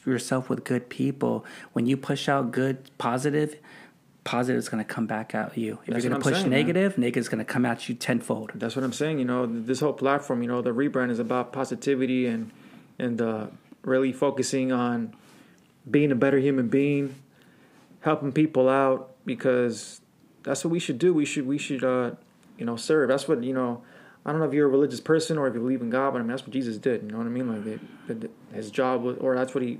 yourself 0.03 0.49
with 0.49 0.63
good 0.63 0.89
people. 0.89 1.45
When 1.73 1.85
you 1.85 1.95
push 1.95 2.27
out 2.27 2.51
good, 2.51 2.89
positive, 2.97 3.57
positive 4.23 4.57
is 4.57 4.67
going 4.67 4.83
to 4.83 4.93
come 4.95 5.05
back 5.05 5.35
at 5.35 5.55
you. 5.55 5.73
If 5.73 5.93
That's 5.93 6.03
you're 6.03 6.09
going 6.09 6.23
to 6.23 6.27
push 6.27 6.39
saying, 6.39 6.49
negative, 6.49 6.97
negative 6.97 7.21
is 7.21 7.29
going 7.29 7.45
to 7.45 7.53
come 7.53 7.67
at 7.67 7.87
you 7.87 7.93
tenfold. 7.93 8.53
that's 8.55 8.75
what 8.75 8.83
I'm 8.83 8.93
saying. 8.93 9.19
You 9.19 9.25
know, 9.25 9.45
this 9.45 9.79
whole 9.79 9.93
platform. 9.93 10.41
You 10.41 10.47
know, 10.47 10.63
the 10.63 10.71
rebrand 10.71 11.11
is 11.11 11.19
about 11.19 11.53
positivity 11.53 12.25
and 12.25 12.49
and 12.97 13.21
uh, 13.21 13.45
really 13.83 14.11
focusing 14.11 14.71
on 14.71 15.15
being 15.89 16.11
a 16.11 16.15
better 16.15 16.37
human 16.37 16.67
being, 16.67 17.15
helping 18.01 18.31
people 18.31 18.69
out 18.69 19.15
because 19.25 20.01
that's 20.43 20.63
what 20.63 20.71
we 20.71 20.79
should 20.79 20.99
do. 20.99 21.13
We 21.13 21.25
should 21.25 21.47
we 21.47 21.57
should 21.57 21.83
uh, 21.83 22.11
you 22.57 22.65
know 22.65 22.75
serve. 22.75 23.09
That's 23.09 23.27
what 23.27 23.43
you 23.43 23.53
know. 23.53 23.83
I 24.23 24.31
don't 24.31 24.39
know 24.39 24.45
if 24.45 24.53
you're 24.53 24.67
a 24.67 24.71
religious 24.71 24.99
person 24.99 25.39
or 25.39 25.47
if 25.47 25.55
you 25.55 25.59
believe 25.59 25.81
in 25.81 25.89
God, 25.89 26.11
but 26.11 26.19
I 26.19 26.21
mean 26.21 26.29
that's 26.29 26.43
what 26.43 26.51
Jesus 26.51 26.77
did. 26.77 27.01
You 27.01 27.09
know 27.09 27.17
what 27.17 27.25
I 27.25 27.29
mean? 27.29 27.47
Like 27.47 27.65
it, 27.65 28.23
it, 28.23 28.31
his 28.53 28.69
job 28.69 29.01
was, 29.01 29.17
or 29.17 29.35
that's 29.35 29.55
what 29.55 29.63
he 29.63 29.79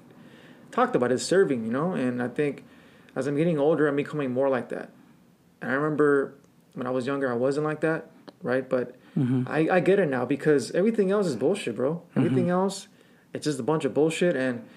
talked 0.71 0.95
about 0.95 1.11
is 1.11 1.23
serving. 1.23 1.63
You 1.63 1.71
know, 1.71 1.91
and 1.91 2.23
I 2.23 2.27
think 2.27 2.63
as 3.15 3.27
I'm 3.27 3.35
getting 3.35 3.59
older, 3.59 3.87
I'm 3.87 3.95
becoming 3.95 4.31
more 4.31 4.49
like 4.49 4.69
that. 4.69 4.89
And 5.61 5.69
I 5.69 5.75
remember 5.75 6.33
when 6.73 6.87
I 6.87 6.89
was 6.89 7.05
younger, 7.05 7.31
I 7.31 7.35
wasn't 7.35 7.65
like 7.65 7.81
that, 7.81 8.09
right? 8.41 8.67
But 8.67 8.95
I, 9.47 9.67
I 9.73 9.79
get 9.81 9.99
it 9.99 10.09
now 10.09 10.25
because 10.25 10.71
everything 10.71 11.11
else 11.11 11.27
is 11.27 11.35
bullshit, 11.35 11.75
bro. 11.75 12.01
Everything 12.15 12.49
else, 12.49 12.87
it's 13.33 13.45
just 13.45 13.59
a 13.59 13.63
bunch 13.63 13.85
of 13.85 13.93
bullshit. 13.93 14.35
And 14.35 14.67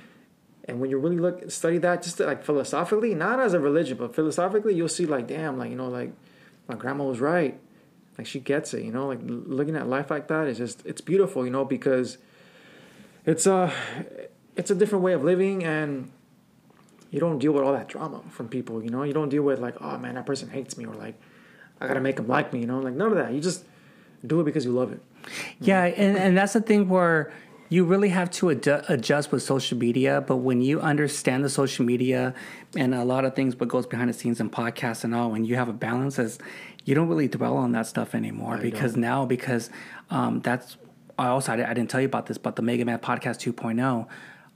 and 0.66 0.80
when 0.80 0.90
you 0.90 0.98
really 0.98 1.18
look 1.18 1.50
study 1.50 1.78
that, 1.78 2.02
just 2.02 2.20
like 2.20 2.44
philosophically, 2.44 3.14
not 3.14 3.40
as 3.40 3.52
a 3.52 3.61
religion, 3.61 3.98
but 3.98 4.14
philosophically, 4.14 4.74
you'll 4.74 4.88
see 4.88 5.07
like, 5.07 5.26
damn, 5.26 5.59
like 5.59 5.70
you 5.70 5.76
know, 5.76 5.88
like 5.88 6.12
my 6.68 6.74
grandma 6.74 7.05
was 7.05 7.20
right. 7.20 7.59
Like 8.16 8.26
she 8.26 8.40
gets 8.40 8.72
it, 8.74 8.84
you 8.84 8.92
know. 8.92 9.07
Like 9.07 9.20
looking 9.22 9.76
at 9.76 9.88
life 9.88 10.11
like 10.11 10.28
that 10.28 10.46
is 10.46 10.59
just 10.59 10.84
it's 10.86 11.00
beautiful, 11.00 11.44
you 11.44 11.50
know, 11.50 11.64
because 11.64 12.18
it's 13.26 13.46
a 13.46 13.72
it's 14.57 14.70
a 14.70 14.74
different 14.74 15.05
way 15.05 15.12
of 15.12 15.24
living 15.24 15.64
and 15.64 16.11
you 17.11 17.20
don't 17.20 17.38
deal 17.38 17.52
with 17.52 17.62
all 17.62 17.72
that 17.72 17.88
drama 17.88 18.22
from 18.30 18.48
people, 18.48 18.82
you 18.82 18.90
know. 18.90 19.02
You 19.02 19.12
don't 19.12 19.28
deal 19.28 19.42
with 19.42 19.61
like, 19.61 19.80
oh 19.80 19.98
man, 19.98 20.14
that 20.14 20.26
person 20.26 20.48
hates 20.50 20.76
me, 20.76 20.86
or 20.86 20.94
like, 20.94 21.14
I 21.80 21.86
gotta 21.86 22.00
make 22.00 22.16
them 22.16 22.26
like 22.26 22.52
me, 22.52 22.61
you 22.61 22.66
know. 22.66 22.80
Like 22.80 22.94
none 22.94 23.11
of 23.11 23.18
that. 23.18 23.32
You 23.32 23.40
just 23.40 23.64
do 24.26 24.40
it 24.40 24.44
because 24.44 24.64
you 24.64 24.72
love 24.72 24.92
it. 24.92 25.00
Yeah, 25.61 25.84
and, 25.84 26.16
and 26.16 26.36
that's 26.36 26.55
the 26.55 26.61
thing 26.61 26.88
where 26.88 27.32
you 27.68 27.84
really 27.84 28.10
have 28.10 28.30
to 28.30 28.46
adju- 28.46 28.88
adjust 28.88 29.32
with 29.32 29.42
social 29.42 29.78
media. 29.78 30.20
But 30.26 30.36
when 30.36 30.60
you 30.60 30.80
understand 30.80 31.44
the 31.44 31.50
social 31.50 31.84
media 31.84 32.34
and 32.76 32.94
a 32.94 33.04
lot 33.04 33.24
of 33.24 33.34
things, 33.34 33.56
what 33.56 33.68
goes 33.68 33.86
behind 33.86 34.08
the 34.10 34.14
scenes 34.14 34.40
and 34.40 34.52
podcasts 34.52 35.04
and 35.04 35.14
all, 35.14 35.30
when 35.30 35.44
you 35.44 35.56
have 35.56 35.68
a 35.68 35.72
balance, 35.72 36.18
is 36.18 36.38
you 36.84 36.94
don't 36.94 37.08
really 37.08 37.28
dwell 37.28 37.56
on 37.56 37.72
that 37.72 37.86
stuff 37.86 38.14
anymore 38.14 38.58
because 38.58 38.96
now 38.96 39.24
because 39.24 39.70
um, 40.10 40.40
that's 40.40 40.76
I 41.18 41.28
also 41.28 41.52
I, 41.52 41.70
I 41.70 41.74
didn't 41.74 41.90
tell 41.90 42.00
you 42.00 42.06
about 42.06 42.26
this, 42.26 42.38
but 42.38 42.56
the 42.56 42.62
Mega 42.62 42.84
Man 42.84 42.98
Podcast 42.98 43.52
2.0, 43.52 44.06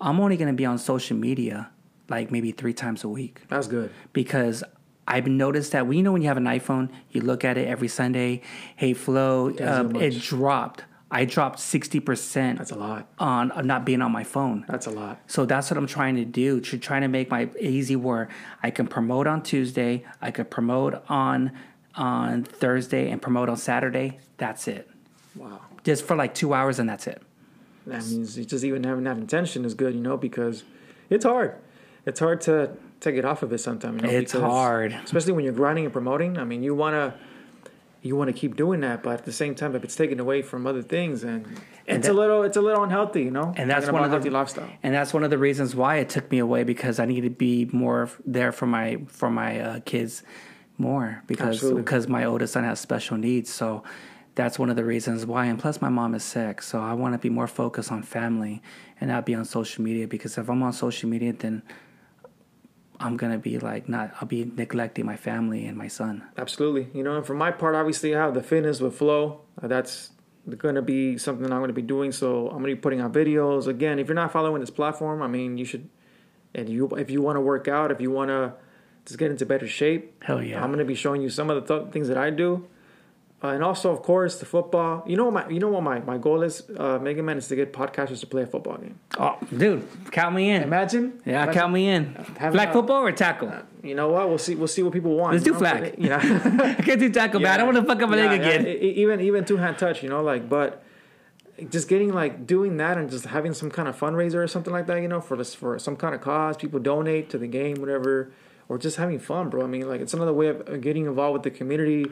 I'm 0.00 0.20
only 0.20 0.36
going 0.36 0.48
to 0.48 0.56
be 0.56 0.66
on 0.66 0.78
social 0.78 1.16
media 1.16 1.70
like 2.09 2.30
maybe 2.30 2.52
three 2.52 2.72
times 2.72 3.04
a 3.04 3.09
week 3.09 3.42
That's 3.48 3.66
good. 3.66 3.90
because 4.12 4.64
I've 5.06 5.26
noticed 5.26 5.72
that 5.72 5.86
we 5.86 6.02
know 6.02 6.12
when 6.12 6.22
you 6.22 6.28
have 6.28 6.36
an 6.36 6.44
iPhone, 6.44 6.90
you 7.11 7.22
look 7.22 7.44
at 7.44 7.56
it 7.56 7.66
every 7.66 7.88
Sunday. 7.88 8.42
Hey, 8.76 8.92
Flo, 8.92 9.54
um, 9.61 9.96
it 9.96 10.20
dropped. 10.20 10.84
I 11.11 11.24
dropped 11.24 11.59
sixty 11.61 12.00
percent 12.00 12.59
That's 12.59 12.70
a 12.70 12.76
lot. 12.76 13.09
on 13.18 13.50
uh, 13.52 13.62
not 13.62 13.84
being 13.86 14.02
on 14.02 14.12
my 14.12 14.24
phone. 14.24 14.64
That's 14.68 14.86
a 14.86 14.90
lot. 14.90 15.20
So 15.26 15.46
that's 15.46 15.70
what 15.70 15.78
I'm 15.78 15.86
trying 15.86 16.16
to 16.16 16.24
do. 16.24 16.61
To 16.61 16.78
trying 16.78 17.00
to 17.02 17.09
make 17.09 17.30
my 17.30 17.48
easy 17.59 17.96
where 17.96 18.28
I 18.62 18.70
can 18.70 18.86
promote 18.86 19.26
on 19.26 19.42
Tuesday, 19.42 20.04
I 20.20 20.30
could 20.30 20.50
promote 20.50 21.02
on 21.09 21.52
on 21.94 22.44
Thursday, 22.44 23.11
and 23.11 23.20
promote 23.22 23.48
on 23.48 23.56
Saturday. 23.56 24.18
That's 24.36 24.68
it. 24.68 24.88
Wow. 25.34 25.61
Just 25.82 26.04
for 26.04 26.14
like 26.14 26.34
two 26.34 26.52
hours, 26.54 26.78
and 26.78 26.88
that's 26.88 27.06
it. 27.06 27.22
That 27.86 28.04
means 28.06 28.36
just 28.36 28.62
even 28.64 28.84
having 28.84 29.04
that 29.04 29.16
intention 29.16 29.64
is 29.64 29.72
good, 29.74 29.94
you 29.94 30.00
know, 30.00 30.18
because 30.18 30.62
it's 31.09 31.24
hard. 31.24 31.54
It's 32.04 32.20
hard 32.20 32.42
to 32.42 32.76
to 33.00 33.12
get 33.12 33.24
off 33.24 33.42
of 33.42 33.52
it 33.52 33.59
sometimes. 33.59 34.02
You 34.02 34.09
know, 34.09 34.14
It's 34.14 34.32
hard. 34.32 34.92
especially 35.04 35.32
when 35.32 35.44
you're 35.44 35.54
grinding 35.54 35.84
and 35.84 35.92
promoting. 35.92 36.36
I 36.36 36.44
mean, 36.44 36.62
you 36.62 36.74
wanna 36.74 37.14
you 38.03 38.14
want 38.16 38.28
to 38.28 38.32
keep 38.32 38.57
doing 38.57 38.80
that, 38.80 39.03
but 39.03 39.14
at 39.18 39.24
the 39.24 39.32
same 39.32 39.55
time, 39.55 39.74
if 39.74 39.82
it's 39.84 39.96
taken 39.96 40.20
away 40.20 40.40
from 40.42 40.66
other 40.66 40.82
things, 40.82 41.24
and, 41.24 41.44
And 41.86 41.99
it's 41.99 42.07
that- 42.07 42.12
a 42.12 42.16
little, 42.16 42.42
it's 42.44 42.57
a 42.57 42.61
little 42.61 42.82
unhealthy, 42.84 43.22
you 43.24 43.30
know. 43.30 43.53
and 43.57 43.68
that's 43.70 43.90
one 43.90 44.05
of 44.05 44.22
the 44.22 44.30
lifestyle. 44.30 44.68
and 44.82 44.94
that's 44.94 45.12
one 45.12 45.24
of 45.24 45.30
the 45.30 45.38
reasons 45.38 45.74
why 45.74 45.96
it 45.96 46.09
took 46.09 46.30
me 46.30 46.38
away 46.38 46.62
because 46.64 46.99
I 47.01 47.07
needed 47.07 47.24
to 47.30 47.36
be 47.36 47.68
more 47.72 48.09
there 48.24 48.53
for 48.53 48.66
my 48.66 48.99
for 49.09 49.30
my 49.30 49.61
uh, 49.61 49.80
kids 49.84 50.22
more 50.76 51.22
because 51.26 51.57
Absolutely. 51.57 51.82
because 51.82 52.07
my 52.09 52.24
oldest 52.24 52.53
son 52.53 52.62
has 52.64 52.78
special 52.78 53.16
needs 53.16 53.51
so 53.53 53.82
that's 54.36 54.61
one 54.61 54.70
of 54.70 54.76
the 54.76 54.84
reasons 54.84 55.26
why 55.26 55.46
and 55.46 55.59
plus 55.59 55.80
my 55.82 55.88
mom 55.88 56.14
is 56.14 56.22
sick 56.22 56.62
so 56.62 56.78
I 56.80 56.92
want 56.92 57.14
to 57.14 57.18
be 57.18 57.28
more 57.30 57.49
focused 57.49 57.90
on 57.90 58.05
family 58.05 58.62
and 59.01 59.11
not 59.11 59.26
be 59.26 59.34
on 59.34 59.44
social 59.44 59.82
media 59.82 60.07
because 60.07 60.38
if 60.38 60.49
I'm 60.49 60.62
on 60.62 60.72
social 60.72 61.09
media 61.09 61.32
then 61.32 61.62
I'm 63.01 63.16
gonna 63.16 63.38
be 63.38 63.59
like 63.59 63.88
not 63.88 64.12
I'll 64.20 64.28
be 64.28 64.44
neglecting 64.44 65.07
my 65.07 65.16
family 65.16 65.66
and 65.66 65.76
my 65.76 65.88
son 65.88 66.24
Absolutely. 66.36 66.88
You 66.92 67.03
know, 67.03 67.16
and 67.16 67.26
for 67.26 67.34
my 67.34 67.51
part, 67.51 67.74
obviously, 67.74 68.14
I 68.14 68.18
have 68.18 68.34
the 68.34 68.42
fitness 68.42 68.80
with 68.80 68.96
Flow. 68.96 69.40
Uh, 69.61 69.68
that's 69.68 70.11
going 70.57 70.76
to 70.76 70.82
be 70.82 71.18
something 71.18 71.44
I'm 71.44 71.59
going 71.59 71.68
to 71.68 71.74
be 71.74 71.82
doing. 71.82 72.12
So 72.12 72.46
I'm 72.46 72.59
going 72.59 72.70
to 72.70 72.76
be 72.76 72.80
putting 72.80 73.01
out 73.01 73.12
videos. 73.12 73.66
Again, 73.66 73.99
if 73.99 74.09
you're 74.09 74.14
not 74.14 74.32
following 74.32 74.61
this 74.61 74.70
platform, 74.70 75.22
I 75.22 75.26
mean, 75.26 75.59
you 75.59 75.64
should. 75.64 75.88
And 76.55 76.68
you, 76.68 76.88
if 76.96 77.11
you 77.11 77.20
want 77.20 77.36
to 77.36 77.40
work 77.40 77.68
out, 77.68 77.90
if 77.90 78.01
you 78.01 78.11
want 78.11 78.30
to 78.30 78.55
just 79.05 79.18
get 79.18 79.30
into 79.30 79.44
better 79.44 79.68
shape, 79.68 80.24
Hell 80.24 80.42
yeah. 80.42 80.62
I'm 80.62 80.68
going 80.68 80.78
to 80.78 80.84
be 80.84 80.94
showing 80.94 81.20
you 81.20 81.28
some 81.28 81.51
of 81.51 81.66
the 81.66 81.80
th- 81.80 81.92
things 81.92 82.09
that 82.09 82.16
I 82.16 82.30
do. 82.30 82.66
Uh, 83.41 83.49
and 83.49 83.62
also, 83.62 83.93
of 83.93 84.03
course, 84.03 84.41
the 84.41 84.45
football. 84.47 85.05
You 85.07 85.16
know 85.16 85.26
what 85.26 85.34
my, 85.34 85.49
you 85.49 85.61
know 85.61 85.68
what 85.68 85.84
my, 85.84 86.01
my 86.01 86.18
goal 86.18 86.43
is, 86.43 86.64
uh, 86.76 86.99
Mega 87.01 87.22
Man, 87.22 87.39
is 87.39 87.47
to 87.49 87.55
get 87.55 87.72
podcasters 87.72 88.18
to 88.20 88.26
play 88.26 88.43
a 88.43 88.47
football 88.49 88.78
game. 88.78 88.99
oh 89.16 89.39
dude 89.57 89.86
count 90.11 90.34
me 90.34 90.51
in 90.51 90.62
Imagine, 90.64 91.20
yeah 91.24 91.45
imagine- 91.45 91.55
count 91.55 91.72
me 91.72 91.89
in 91.89 92.14
flag 92.24 92.70
a- 92.70 92.72
football 92.72 93.03
or 93.07 93.12
tackle 93.12 93.53
You 93.84 93.95
know 93.95 94.09
what? 94.09 94.28
We'll 94.28 94.39
see. 94.39 94.57
We'll 94.57 94.66
see 94.66 94.82
what 94.82 94.93
people 94.93 95.14
want. 95.14 95.34
Let's 95.34 95.45
do 95.45 95.53
know? 95.53 95.59
flag. 95.59 95.95
You 95.99 96.09
know. 96.12 96.16
I 96.18 96.74
can't 96.86 96.99
do 96.99 97.09
tackle 97.11 97.39
man 97.41 97.53
I 97.55 97.57
don't 97.59 97.66
want 97.72 97.78
to 97.78 97.84
fuck 97.84 98.03
up 98.03 98.11
my 98.11 98.16
Yeah, 98.16 98.30
leg 98.32 98.41
yeah, 98.41 98.49
again 98.49 98.66
even 98.66 99.20
even 99.20 99.45
two 99.45 99.57
hand 99.59 99.78
touch, 99.78 100.03
you 100.03 100.09
know, 100.09 100.20
like 100.22 100.49
but 100.49 100.82
just 101.70 101.89
getting 101.89 102.12
like 102.12 102.45
doing 102.45 102.76
that 102.78 102.99
and 102.99 103.09
just 103.11 103.26
having 103.26 103.53
some 103.55 103.70
kind 103.70 103.86
of 103.89 103.97
fundraiser 103.99 104.36
or 104.43 104.49
something 104.49 104.72
like 104.72 104.86
that, 104.89 105.01
you 105.01 105.09
know, 105.09 105.20
for 105.20 105.36
this 105.36 105.55
for 105.55 105.78
some 105.78 105.95
kind 105.97 106.12
of 106.14 106.20
cause, 106.20 106.57
people 106.57 106.80
donate 106.80 107.30
to 107.30 107.39
the 107.39 107.47
game, 107.47 107.76
whatever, 107.80 108.30
or 108.68 108.78
just 108.78 108.97
having 108.97 109.18
fun, 109.20 109.49
bro. 109.49 109.62
I 109.62 109.66
mean, 109.68 109.89
like 109.89 110.01
it's 110.01 110.14
another 110.14 110.32
way 110.32 110.49
of 110.49 110.68
uh, 110.68 110.76
getting 110.76 111.07
involved 111.07 111.34
with 111.34 111.43
the 111.45 111.51
community 111.51 112.07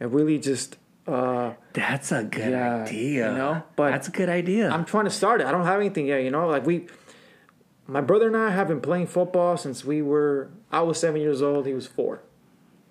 and 0.00 0.12
really 0.12 0.38
just. 0.38 0.76
uh 1.06 1.52
That's 1.72 2.12
a 2.12 2.24
good 2.24 2.50
Yeah, 2.50 2.82
idea. 2.84 3.30
you 3.30 3.36
know, 3.38 3.62
but 3.76 3.90
that's 3.90 4.08
a 4.08 4.10
good 4.12 4.28
idea. 4.28 4.70
I'm 4.70 4.84
trying 4.84 5.04
to 5.04 5.10
start 5.10 5.40
it. 5.40 5.46
I 5.46 5.52
don't 5.52 5.64
have 5.66 5.80
anything 5.80 6.06
yet, 6.06 6.22
you 6.22 6.30
know. 6.30 6.48
Like 6.48 6.66
we, 6.66 6.86
my 7.86 8.00
brother 8.00 8.26
and 8.26 8.36
I 8.36 8.50
have 8.50 8.68
been 8.68 8.80
playing 8.80 9.06
football 9.06 9.56
since 9.56 9.84
we 9.84 10.02
were. 10.02 10.48
I 10.72 10.80
was 10.82 10.98
seven 10.98 11.20
years 11.20 11.40
old. 11.42 11.66
He 11.66 11.72
was 11.74 11.86
four. 11.86 12.20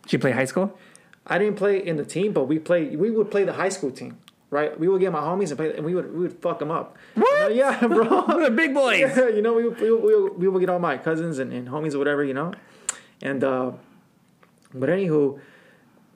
Did 0.03 0.13
you 0.13 0.19
play 0.19 0.31
high 0.31 0.45
school? 0.45 0.77
I 1.27 1.37
didn't 1.39 1.57
play 1.57 1.77
in 1.85 1.97
the 1.97 2.05
team, 2.05 2.31
but 2.33 2.43
we 2.45 2.59
played. 2.59 2.97
We 2.99 3.09
would 3.11 3.29
play 3.31 3.43
the 3.43 3.53
high 3.53 3.69
school 3.69 3.91
team, 3.91 4.17
right? 4.51 4.79
We 4.79 4.87
would 4.87 5.01
get 5.01 5.11
my 5.11 5.19
homies 5.19 5.49
and 5.49 5.57
play, 5.57 5.75
and 5.75 5.83
we 5.83 5.93
would 5.95 6.13
we 6.13 6.19
would 6.19 6.39
fuck 6.41 6.59
them 6.59 6.71
up. 6.71 6.95
What? 7.15 7.27
You 7.51 7.61
know, 7.63 7.69
yeah, 7.71 7.87
bro. 7.87 8.25
We're 8.29 8.49
big 8.51 8.73
boys. 8.73 8.99
Yeah, 9.17 9.27
you 9.29 9.41
know, 9.41 9.53
we 9.53 9.67
would, 9.67 9.79
we 9.81 9.91
would, 9.91 10.03
we 10.03 10.15
would, 10.21 10.37
we 10.41 10.47
would 10.47 10.59
get 10.61 10.69
all 10.69 10.79
my 10.79 10.97
cousins 10.97 11.39
and, 11.39 11.51
and 11.51 11.67
homies 11.67 11.93
or 11.95 11.99
whatever, 11.99 12.23
you 12.23 12.33
know. 12.35 12.53
And 13.21 13.43
uh, 13.43 13.71
but 14.73 14.89
anywho, 14.89 15.39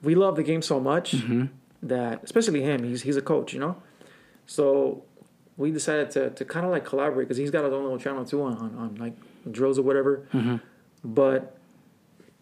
we 0.02 0.14
love 0.14 0.36
the 0.36 0.42
game 0.42 0.62
so 0.62 0.80
much 0.80 1.12
Mm-hmm. 1.12 1.44
that, 1.82 2.22
especially 2.24 2.62
him, 2.62 2.84
he's 2.84 3.02
he's 3.02 3.16
a 3.16 3.22
coach, 3.22 3.52
you 3.52 3.60
know. 3.60 3.76
So 4.46 5.04
we 5.56 5.70
decided 5.70 6.10
to 6.12 6.30
to 6.30 6.44
kind 6.44 6.64
of 6.66 6.72
like 6.72 6.84
collaborate 6.84 7.28
because 7.28 7.36
he's 7.38 7.50
got 7.50 7.64
his 7.64 7.72
own 7.72 7.82
little 7.84 7.98
channel 7.98 8.24
too 8.24 8.42
on 8.42 8.56
on, 8.56 8.74
on 8.76 8.94
like 8.96 9.14
drills 9.50 9.78
or 9.78 9.82
whatever. 9.82 10.26
Mm-hmm. 10.32 10.56
But 11.04 11.56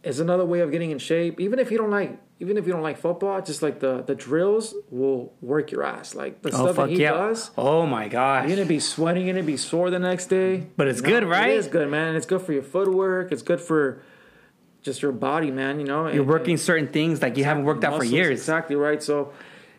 it's 0.03 0.19
another 0.21 0.45
way 0.45 0.61
of 0.61 0.71
getting 0.71 0.91
in 0.91 0.99
shape. 0.99 1.41
Even 1.41 1.59
if 1.59 1.71
you 1.71 1.79
don't 1.79 1.91
like, 1.91 2.19
even 2.41 2.57
if 2.57 2.67
you 2.67 2.73
don't 2.73 2.83
like 2.83 2.99
football, 2.99 3.41
just 3.43 3.63
like 3.63 3.81
the 3.81 4.03
the 4.03 4.15
drills 4.15 4.75
will 4.91 5.33
work 5.41 5.71
your 5.73 5.83
ass. 5.85 6.15
Like 6.15 6.43
the 6.43 6.51
Oh 6.51 6.65
stuff 6.73 6.77
that 6.77 6.91
he 6.91 7.03
yeah! 7.03 7.13
does. 7.13 7.51
Oh 7.59 7.85
my 7.87 8.09
gosh! 8.09 8.47
You're 8.49 8.57
gonna 8.57 8.69
be 8.69 8.81
sweating, 8.81 9.27
you're 9.27 9.35
gonna 9.35 9.47
be 9.47 9.57
sore 9.57 9.91
the 9.91 9.99
next 9.99 10.27
day. 10.27 10.67
But 10.77 10.89
it's 10.89 11.01
You 11.01 11.09
know, 11.09 11.21
good, 11.21 11.29
right? 11.29 11.51
It 11.51 11.57
is 11.57 11.67
good, 11.69 11.89
man. 11.91 12.15
It's 12.17 12.27
good 12.27 12.43
for 12.43 12.53
your 12.53 12.63
footwork. 12.63 13.33
It's 13.33 13.43
good 13.43 13.61
for 13.61 14.03
just 14.83 15.03
your 15.03 15.13
body, 15.13 15.51
man. 15.51 15.79
You 15.81 15.87
know, 15.87 16.07
You're 16.09 16.21
And- 16.23 16.29
working 16.29 16.57
certain 16.57 16.89
things 16.89 17.21
like 17.23 17.37
you 17.37 17.45
haven't 17.45 17.65
worked 17.65 17.85
out 17.85 17.97
for 17.97 18.05
years. 18.05 18.39
Exactly 18.39 18.77
right. 18.77 19.03
So 19.03 19.33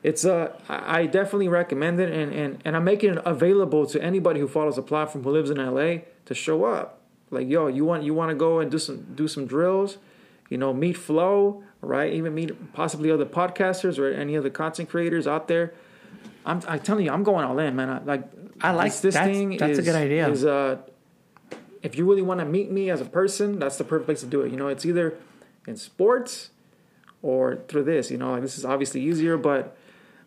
it's 0.04 0.24
uh, 0.26 0.54
I 0.70 1.06
definitely 1.06 1.48
recommend 1.50 2.00
it, 2.00 2.12
and 2.12 2.34
and 2.34 2.58
and 2.66 2.76
I'm 2.76 2.84
making 2.84 3.12
it 3.16 3.22
available 3.26 3.86
to 3.88 4.02
anybody 4.02 4.40
who 4.40 4.48
follows 4.48 4.76
the 4.76 4.82
platform 4.82 5.24
who 5.24 5.32
lives 5.32 5.50
in 5.50 5.58
LA 5.58 6.00
to 6.26 6.34
show 6.34 6.66
up. 6.66 7.00
Like 7.32 7.48
yo, 7.50 7.68
you 7.68 7.86
want 7.86 8.04
you 8.04 8.14
want 8.14 8.30
to 8.30 8.36
go 8.36 8.60
and 8.60 8.70
do 8.72 8.78
some 8.80 9.06
do 9.16 9.28
some 9.28 9.46
drills, 9.46 9.98
you 10.50 10.58
know, 10.58 10.74
meet 10.74 10.98
Flow, 10.98 11.64
right? 11.82 12.12
Even 12.14 12.34
meet 12.34 12.74
possibly 12.74 13.12
other 13.12 13.26
podcasters 13.26 14.00
or 14.00 14.12
any 14.12 14.38
other 14.38 14.50
content 14.50 14.90
creators 14.90 15.28
out 15.28 15.48
there. 15.48 15.74
I'm 16.46 16.62
I 16.68 16.78
telling 16.78 17.06
you, 17.06 17.12
I'm 17.12 17.24
going 17.24 17.44
all 17.46 17.60
in, 17.60 17.76
man. 17.76 17.90
I, 17.90 18.00
like 18.04 18.24
I 18.62 18.72
like- 18.72 18.92
this, 18.92 19.02
this 19.02 19.14
that's- 19.16 19.36
thing. 19.36 19.58
that's 19.58 19.78
a 19.80 19.82
good 19.82 19.96
idea. 19.96 20.30
Is 20.30 20.46
uh, 20.46 20.78
if 21.82 21.98
you 21.98 22.08
really 22.10 22.22
want 22.22 22.40
to 22.40 22.46
meet 22.46 22.72
me 22.72 22.90
as 22.90 23.02
a 23.02 23.06
person, 23.06 23.60
that's 23.60 23.78
the 23.78 23.84
perfect 23.84 24.06
place 24.06 24.20
to 24.22 24.26
do 24.26 24.42
it. 24.42 24.52
You 24.52 24.58
know, 24.58 24.68
it's 24.68 24.86
either 24.86 25.18
in 25.68 25.78
sports 25.78 26.50
or 27.22 27.58
through 27.68 27.84
this. 27.84 28.12
You 28.12 28.18
know, 28.18 28.32
like 28.32 28.42
this 28.42 28.58
is 28.58 28.66
obviously 28.66 29.02
easier, 29.02 29.38
but 29.38 29.78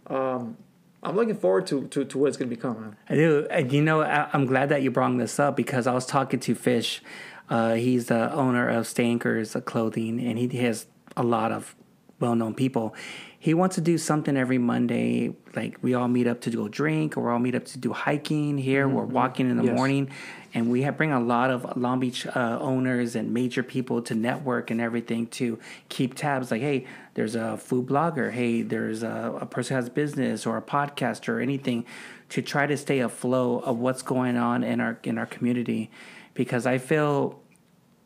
um, 0.07 0.57
I'm 1.03 1.17
looking 1.17 1.35
forward 1.35 1.67
to 1.69 1.87
to, 1.89 2.05
to 2.05 2.19
what 2.19 2.29
it's 2.29 2.37
gonna 2.37 2.49
become, 2.49 2.81
man. 2.81 2.97
I 3.09 3.15
do. 3.15 3.47
And 3.51 3.73
you 3.73 3.83
know, 3.83 4.03
I, 4.03 4.29
I'm 4.33 4.47
glad 4.47 4.69
that 4.71 4.83
you 4.83 4.91
brought 4.91 5.17
this 5.19 5.39
up 5.39 5.57
because 5.57 5.87
I 5.87 5.93
was 5.93 6.07
talking 6.07 6.41
to 6.41 6.55
Fish. 6.55 7.03
Uh, 7.51 7.75
he's 7.75 8.07
the 8.07 8.33
owner 8.33 8.69
of 8.69 8.87
Stankers 8.87 9.63
Clothing, 9.65 10.21
and 10.21 10.39
he 10.39 10.49
has 10.59 10.87
a 11.17 11.23
lot 11.23 11.53
of 11.53 11.75
well-known 12.23 12.55
people. 12.55 12.95
He 13.39 13.55
wants 13.55 13.75
to 13.75 13.81
do 13.81 13.99
something 13.99 14.37
every 14.37 14.59
Monday, 14.59 15.35
like 15.57 15.77
we 15.83 15.95
all 15.95 16.07
meet 16.07 16.29
up 16.29 16.41
to 16.43 16.51
go 16.51 16.69
drink, 16.69 17.17
or 17.17 17.25
we 17.25 17.31
all 17.33 17.41
meet 17.41 17.57
up 17.57 17.65
to 17.67 17.79
do 17.79 17.93
hiking 17.93 18.57
here. 18.57 18.87
We're 18.89 19.05
walking 19.05 19.51
in 19.51 19.57
the 19.57 19.65
Yes. 19.65 19.75
morning, 19.75 20.11
and 20.55 20.71
we 20.71 20.83
have, 20.83 20.97
bring 20.97 21.11
a 21.11 21.19
lot 21.19 21.51
of 21.51 21.77
Long 21.77 21.99
Beach 21.99 22.25
uh, 22.25 22.59
owners 22.61 23.17
and 23.17 23.35
major 23.35 23.65
people 23.65 24.01
to 24.03 24.15
network 24.15 24.71
and 24.71 24.81
everything 24.81 25.27
to 25.39 25.59
keep 25.89 26.15
tabs. 26.15 26.53
Like, 26.53 26.63
hey, 26.63 26.87
there's 27.15 27.35
a 27.35 27.57
food 27.59 27.87
blogger. 27.87 28.31
Hey, 28.31 28.63
there's 28.63 29.03
a, 29.03 29.37
a 29.41 29.47
person 29.47 29.75
who 29.75 29.83
has 29.83 29.91
business 29.91 30.47
or 30.47 30.57
a 30.57 30.63
podcast 30.63 31.29
or 31.29 31.41
anything 31.41 31.85
to 32.29 32.43
try 32.43 32.69
to 32.69 32.77
stay 32.77 33.01
afloat 33.01 33.65
of 33.65 33.79
what's 33.79 34.03
going 34.03 34.37
on 34.37 34.63
in 34.63 34.81
our 34.81 34.99
in 35.03 35.19
our 35.19 35.27
community, 35.27 35.91
because 36.35 36.65
I 36.65 36.79
feel 36.79 37.42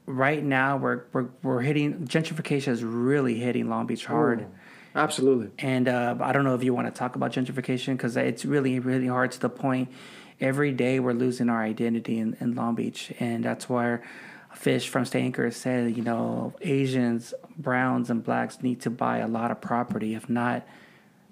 right 0.07 0.43
now 0.43 0.77
we're 0.77 1.05
we're 1.13 1.29
we're 1.43 1.61
hitting 1.61 2.07
gentrification 2.07 2.69
is 2.69 2.83
really 2.85 3.39
hitting 3.39 3.69
Long 3.69 3.87
Beach 3.87 4.07
hard. 4.07 4.47
Absolutely. 4.97 5.51
And 5.59 5.89
uh, 5.89 6.17
I 6.21 6.33
don't 6.33 6.45
know 6.45 6.55
if 6.55 6.65
you 6.65 6.73
want 6.73 6.87
to 6.87 6.99
talk 6.99 7.17
about 7.17 7.33
gentrification 7.33 7.93
because 7.93 8.17
it's 8.17 8.47
really, 8.47 8.79
really 8.79 9.09
hard 9.09 9.31
to 9.33 9.41
the 9.41 9.51
point. 9.51 9.91
Every 10.41 10.73
day 10.73 11.01
we're 11.01 11.13
losing 11.13 11.51
our 11.51 11.63
identity 11.63 12.19
in, 12.19 12.35
in 12.41 12.55
Long 12.55 12.75
Beach. 12.75 13.13
And 13.21 13.45
that's 13.45 13.69
why 13.69 13.99
Fish 14.55 14.89
from 14.89 15.05
Stanker 15.05 15.53
said, 15.53 15.95
you 15.97 16.03
know, 16.03 16.55
Asians, 16.63 17.35
browns, 17.59 18.09
and 18.09 18.25
blacks 18.25 18.63
need 18.63 18.81
to 18.83 18.91
buy 18.91 19.19
a 19.19 19.29
lot 19.29 19.51
of 19.51 19.61
property. 19.61 20.15
If 20.15 20.31
not, 20.31 20.67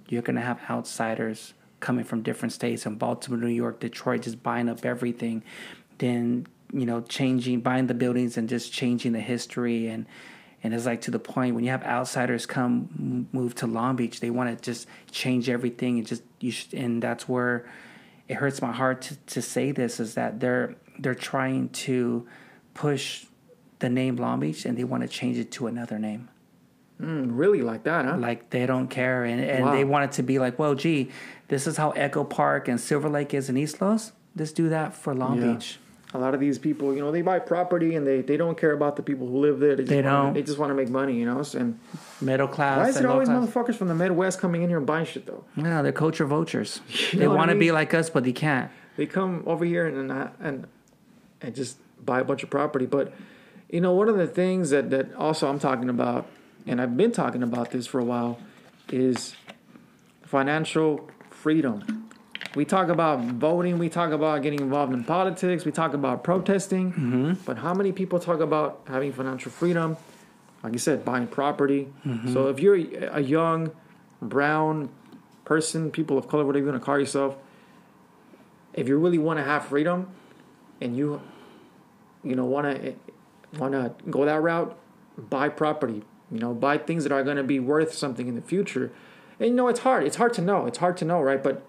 you're 0.09 0.23
going 0.23 0.37
to 0.37 0.43
have 0.43 0.61
outsiders 0.69 1.55
coming 1.81 2.05
from 2.05 2.21
different 2.21 2.53
states 2.53 2.85
in 2.85 2.97
Baltimore, 2.97 3.41
New 3.41 3.47
York, 3.49 3.81
Detroit, 3.81 4.23
just 4.23 4.43
buying 4.43 4.69
up 4.69 4.85
everything. 4.85 5.43
Then, 5.99 6.47
you 6.73 6.87
know, 6.87 7.01
changing, 7.03 7.61
buying 7.61 7.87
the 7.87 7.95
buildings 7.95 8.37
and 8.37 8.49
just 8.49 8.73
changing 8.73 9.13
the 9.13 9.21
history. 9.21 9.87
And, 9.89 10.07
and 10.63 10.73
it's 10.75 10.87
like 10.87 11.03
to 11.03 11.11
the 11.11 11.19
point 11.19 11.55
when 11.55 11.65
you 11.65 11.71
have 11.71 11.85
outsiders 11.85 12.47
come 12.47 13.29
move 13.33 13.55
to 13.57 13.67
Long 13.67 13.97
Beach, 13.97 14.21
they 14.21 14.31
want 14.31 14.57
to 14.57 14.63
just 14.65 14.89
change 15.11 15.49
everything 15.49 15.99
and 15.99 16.07
just 16.07 16.23
you 16.41 16.51
should, 16.51 16.75
and 16.75 17.03
that's 17.03 17.29
where 17.29 17.67
it 18.29 18.35
hurts 18.37 18.63
my 18.63 18.73
heart 18.73 19.03
to, 19.03 19.17
to 19.27 19.43
say 19.43 19.71
this 19.73 20.01
is 20.01 20.15
that 20.15 20.41
they're 20.41 20.75
they're 20.99 21.15
trying 21.15 21.69
to 21.71 22.27
push 22.73 23.27
the 23.81 23.89
name 23.91 24.17
Long 24.17 24.41
Beach 24.41 24.65
and 24.65 24.79
they 24.79 24.85
want 24.85 25.03
to 25.03 25.09
change 25.09 25.37
it 25.37 25.51
to 25.53 25.67
another 25.67 25.99
name. 25.99 26.29
Mm, 27.01 27.31
really 27.33 27.61
like 27.61 27.83
that, 27.85 28.05
huh? 28.05 28.17
Like 28.17 28.51
they 28.51 28.65
don't 28.67 28.89
care 28.89 29.25
and, 29.25 29.41
and 29.45 29.65
Wow. 29.65 29.73
they 29.73 29.85
want 29.85 30.05
it 30.05 30.13
to 30.13 30.23
be 30.23 30.39
like, 30.39 30.59
well, 30.59 30.75
gee, 30.75 31.11
this 31.49 31.67
is 31.67 31.77
how 31.77 31.91
Echo 31.91 32.23
Park 32.25 32.69
and 32.69 32.81
Silver 32.81 33.09
Lake 33.11 33.35
is 33.35 33.51
in 33.51 33.57
East 33.57 33.83
Los. 33.83 34.13
Let's 34.37 34.53
do 34.53 34.69
that 34.71 34.95
for 34.95 35.13
Long 35.15 35.43
Yeah. 35.43 35.53
Beach. 35.55 35.79
A 36.15 36.19
lot 36.19 36.33
of 36.33 36.39
these 36.39 36.59
people, 36.61 36.95
you 36.95 37.01
know, 37.01 37.11
they 37.11 37.23
buy 37.23 37.41
property 37.41 37.97
and 37.97 38.07
they, 38.07 38.23
they 38.23 38.37
don't 38.37 38.57
care 38.57 38.71
about 38.73 38.95
the 38.95 39.03
people 39.03 39.27
who 39.27 39.39
live 39.39 39.59
there. 39.59 39.75
They, 39.75 39.83
just 39.83 39.91
They 39.91 40.01
don't. 40.01 40.33
They 40.33 40.43
just 40.43 40.59
want 40.59 40.71
to 40.71 40.75
make 40.75 40.89
money, 40.89 41.19
you 41.19 41.27
know. 41.27 41.43
And 41.55 41.81
Middle 42.21 42.47
class. 42.47 42.79
why 42.79 42.89
is 42.89 42.97
it 42.97 43.05
always 43.05 43.29
class. 43.29 43.49
motherfuckers 43.49 43.75
from 43.75 43.89
the 43.89 43.97
Midwest 43.97 44.39
coming 44.41 44.63
in 44.63 44.69
here 44.69 44.79
and 44.79 44.87
buying 44.87 45.07
shit 45.07 45.27
though? 45.27 45.45
Yeah, 45.57 45.83
they're 45.83 45.93
culture 45.93 46.25
vultures. 46.25 46.81
You 47.13 47.19
they 47.19 47.29
want 47.29 47.51
I 47.51 47.55
to 47.55 47.59
be 47.59 47.73
like 47.73 47.93
us, 47.95 48.09
but 48.11 48.23
they 48.25 48.33
can't. 48.33 48.71
they 48.97 49.07
come 49.07 49.43
over 49.47 49.65
here 49.65 49.87
and 49.87 50.11
and 50.11 50.31
and, 50.41 50.67
and 51.43 51.55
just 51.55 51.79
buy 52.05 52.21
a 52.21 52.25
bunch 52.25 52.45
of 52.45 52.51
property. 52.51 52.87
But 52.87 53.13
you 53.69 53.81
know, 53.81 53.93
one 53.93 54.09
of 54.09 54.17
the 54.17 54.29
things 54.29 54.71
that 54.71 54.91
that 54.91 55.13
also 55.17 55.49
I'm 55.49 55.59
talking 55.59 55.89
about, 55.89 56.27
and 56.65 56.81
I've 56.81 56.97
been 56.97 57.11
talking 57.11 57.43
about 57.43 57.73
this 57.73 57.89
for 57.89 57.99
a 57.99 58.05
while, 58.05 58.39
is 58.89 59.35
financial 60.23 61.11
freedom. 61.31 62.04
We 62.55 62.65
talk 62.65 62.89
about 62.89 63.21
voting, 63.21 63.79
we 63.79 63.89
talk 63.89 64.13
about 64.13 64.43
getting 64.43 64.61
involved 64.61 64.93
in 64.93 65.03
politics, 65.05 65.65
we 65.65 65.73
talk 65.73 65.93
about 65.93 66.23
protesting, 66.23 66.93
mm-hmm. 66.93 67.33
but 67.45 67.59
how 67.59 67.75
many 67.75 67.91
people 67.91 68.21
talk 68.21 68.41
about 68.41 68.83
having 68.87 69.13
financial 69.13 69.51
freedom? 69.51 69.97
Like 70.63 70.73
you 70.73 70.79
said, 70.79 71.05
buying 71.05 71.27
property. 71.27 71.89
Mm-hmm. 72.07 72.33
So 72.33 72.49
if 72.49 72.61
you're 72.61 72.77
a 72.77 73.21
young 73.21 73.73
brown 74.23 74.89
person, 75.45 75.91
people 75.91 76.17
of 76.17 76.29
color, 76.29 76.45
whatever 76.45 76.65
you 76.65 76.71
want 76.71 76.81
to 76.81 76.85
call 76.85 76.99
yourself, 76.99 77.37
if 78.73 78.89
you 78.89 78.99
really 78.99 79.19
want 79.19 79.39
to 79.39 79.45
have 79.45 79.67
freedom, 79.67 80.09
and 80.81 80.97
you, 80.97 81.21
you 82.23 82.35
know, 82.35 82.45
want 82.45 82.67
to 82.67 82.95
want 83.59 83.73
to 83.73 83.95
go 84.11 84.25
that 84.25 84.43
route, 84.43 84.77
buy 85.17 85.49
property. 85.49 86.03
You 86.31 86.39
know, 86.39 86.55
buy 86.55 86.79
things 86.79 87.05
that 87.05 87.13
are 87.13 87.23
going 87.23 87.37
to 87.37 87.45
be 87.45 87.61
worth 87.61 87.95
something 87.95 88.27
in 88.27 88.35
the 88.35 88.43
future. 88.43 88.91
And 89.39 89.51
you 89.51 89.55
know, 89.55 89.69
it's 89.69 89.81
hard. 89.81 90.05
It's 90.05 90.17
hard 90.17 90.35
to 90.35 90.43
know. 90.43 90.67
It's 90.67 90.79
hard 90.79 90.97
to 90.99 91.05
know, 91.05 91.21
right? 91.21 91.43
But 91.43 91.65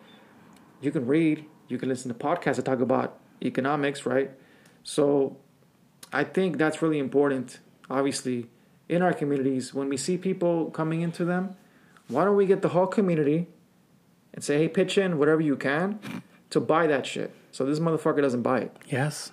you 0.81 0.91
can 0.91 1.05
read, 1.07 1.45
you 1.67 1.77
can 1.77 1.89
listen 1.89 2.13
to 2.13 2.17
podcasts 2.17 2.55
that 2.57 2.65
talk 2.65 2.79
about 2.79 3.19
economics, 3.43 4.05
right? 4.05 4.31
So 4.83 5.37
I 6.13 6.23
think 6.23 6.57
that's 6.57 6.81
really 6.81 6.99
important, 6.99 7.59
obviously, 7.89 8.47
in 8.87 9.01
our 9.01 9.13
communities. 9.13 9.73
When 9.73 9.89
we 9.89 9.97
see 9.97 10.17
people 10.17 10.69
coming 10.71 11.01
into 11.01 11.25
them, 11.25 11.55
why 12.07 12.23
don't 12.25 12.35
we 12.35 12.45
get 12.45 12.61
the 12.61 12.69
whole 12.69 12.87
community 12.87 13.47
and 14.33 14.43
say, 14.43 14.57
hey, 14.57 14.67
pitch 14.67 14.97
in 14.97 15.17
whatever 15.17 15.41
you 15.41 15.55
can 15.55 15.99
to 16.51 16.59
buy 16.59 16.87
that 16.87 17.05
shit 17.05 17.33
so 17.51 17.65
this 17.65 17.79
motherfucker 17.79 18.21
doesn't 18.21 18.43
buy 18.43 18.59
it? 18.59 18.77
Yes. 18.87 19.31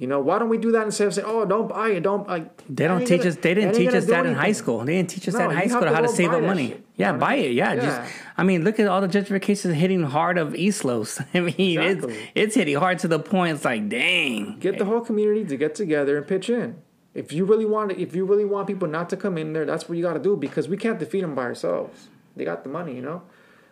You 0.00 0.06
know, 0.06 0.18
why 0.18 0.38
don't 0.38 0.48
we 0.48 0.56
do 0.56 0.72
that 0.72 0.84
instead 0.86 1.08
of 1.08 1.12
saying, 1.14 1.28
"Oh, 1.30 1.44
don't 1.44 1.68
buy 1.68 1.90
it, 1.90 2.00
don't 2.02 2.26
like." 2.26 2.64
They 2.74 2.88
don't 2.88 3.04
teach 3.06 3.26
us. 3.26 3.36
They 3.36 3.52
didn't 3.52 3.74
teach 3.74 3.90
us 3.92 4.06
that 4.06 4.24
in 4.24 4.32
high 4.34 4.52
school. 4.52 4.78
They 4.82 4.94
didn't 4.96 5.10
teach 5.10 5.28
us 5.28 5.34
No, 5.34 5.40
that 5.40 5.50
in 5.50 5.56
high 5.58 5.66
school 5.66 5.84
how 5.86 6.00
to 6.00 6.08
save 6.08 6.32
up 6.32 6.42
money. 6.42 6.68
shit. 6.68 6.84
Yeah, 6.96 7.12
buy 7.12 7.34
it. 7.34 7.52
Yeah, 7.52 7.74
Yeah. 7.74 7.80
just. 7.84 8.12
I 8.38 8.42
mean, 8.42 8.64
look 8.64 8.80
at 8.80 8.88
all 8.88 9.02
the 9.02 9.08
gentrification 9.08 9.74
hitting 9.74 10.02
hard 10.02 10.38
of 10.38 10.54
East 10.54 10.86
Los. 10.86 11.20
I 11.34 11.40
mean, 11.40 11.78
Exactly. 11.78 12.14
it's 12.14 12.20
it's 12.34 12.54
hitting 12.54 12.76
hard 12.78 12.98
to 13.00 13.08
the 13.08 13.18
point. 13.18 13.54
It's 13.56 13.64
like, 13.66 13.90
dang. 13.90 14.56
Get 14.58 14.78
the 14.78 14.86
whole 14.86 15.02
community 15.02 15.44
to 15.44 15.56
get 15.58 15.74
together 15.74 16.16
and 16.16 16.26
pitch 16.26 16.48
in. 16.48 16.76
If 17.12 17.30
you 17.30 17.44
really 17.44 17.66
want, 17.66 17.92
if 17.92 18.16
you 18.16 18.24
really 18.24 18.46
want 18.46 18.68
people 18.68 18.88
not 18.88 19.10
to 19.10 19.18
come 19.18 19.36
in 19.36 19.52
there, 19.52 19.66
that's 19.66 19.86
what 19.86 19.98
you 19.98 20.02
got 20.02 20.14
to 20.14 20.20
do 20.20 20.34
because 20.34 20.66
we 20.66 20.78
can't 20.78 20.98
defeat 20.98 21.20
them 21.20 21.34
by 21.34 21.42
ourselves. 21.42 22.08
They 22.36 22.46
got 22.46 22.62
the 22.64 22.70
money, 22.70 22.94
you 22.96 23.02
know. 23.02 23.20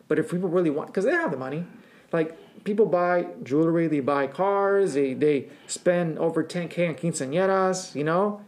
But 0.08 0.18
if 0.18 0.30
people 0.30 0.50
really 0.50 0.70
want, 0.70 0.88
because 0.88 1.04
they 1.06 1.12
have 1.12 1.30
the 1.30 1.36
money, 1.38 1.64
like 2.12 2.36
people 2.64 2.86
buy 2.86 3.26
jewelry, 3.42 3.86
they 3.86 4.00
buy 4.00 4.26
cars, 4.26 4.94
they 4.94 5.14
they 5.14 5.48
spend 5.66 6.18
over 6.18 6.42
10k 6.44 6.88
on 6.88 6.94
quinceañeras, 6.94 7.94
you 7.94 8.04
know. 8.04 8.42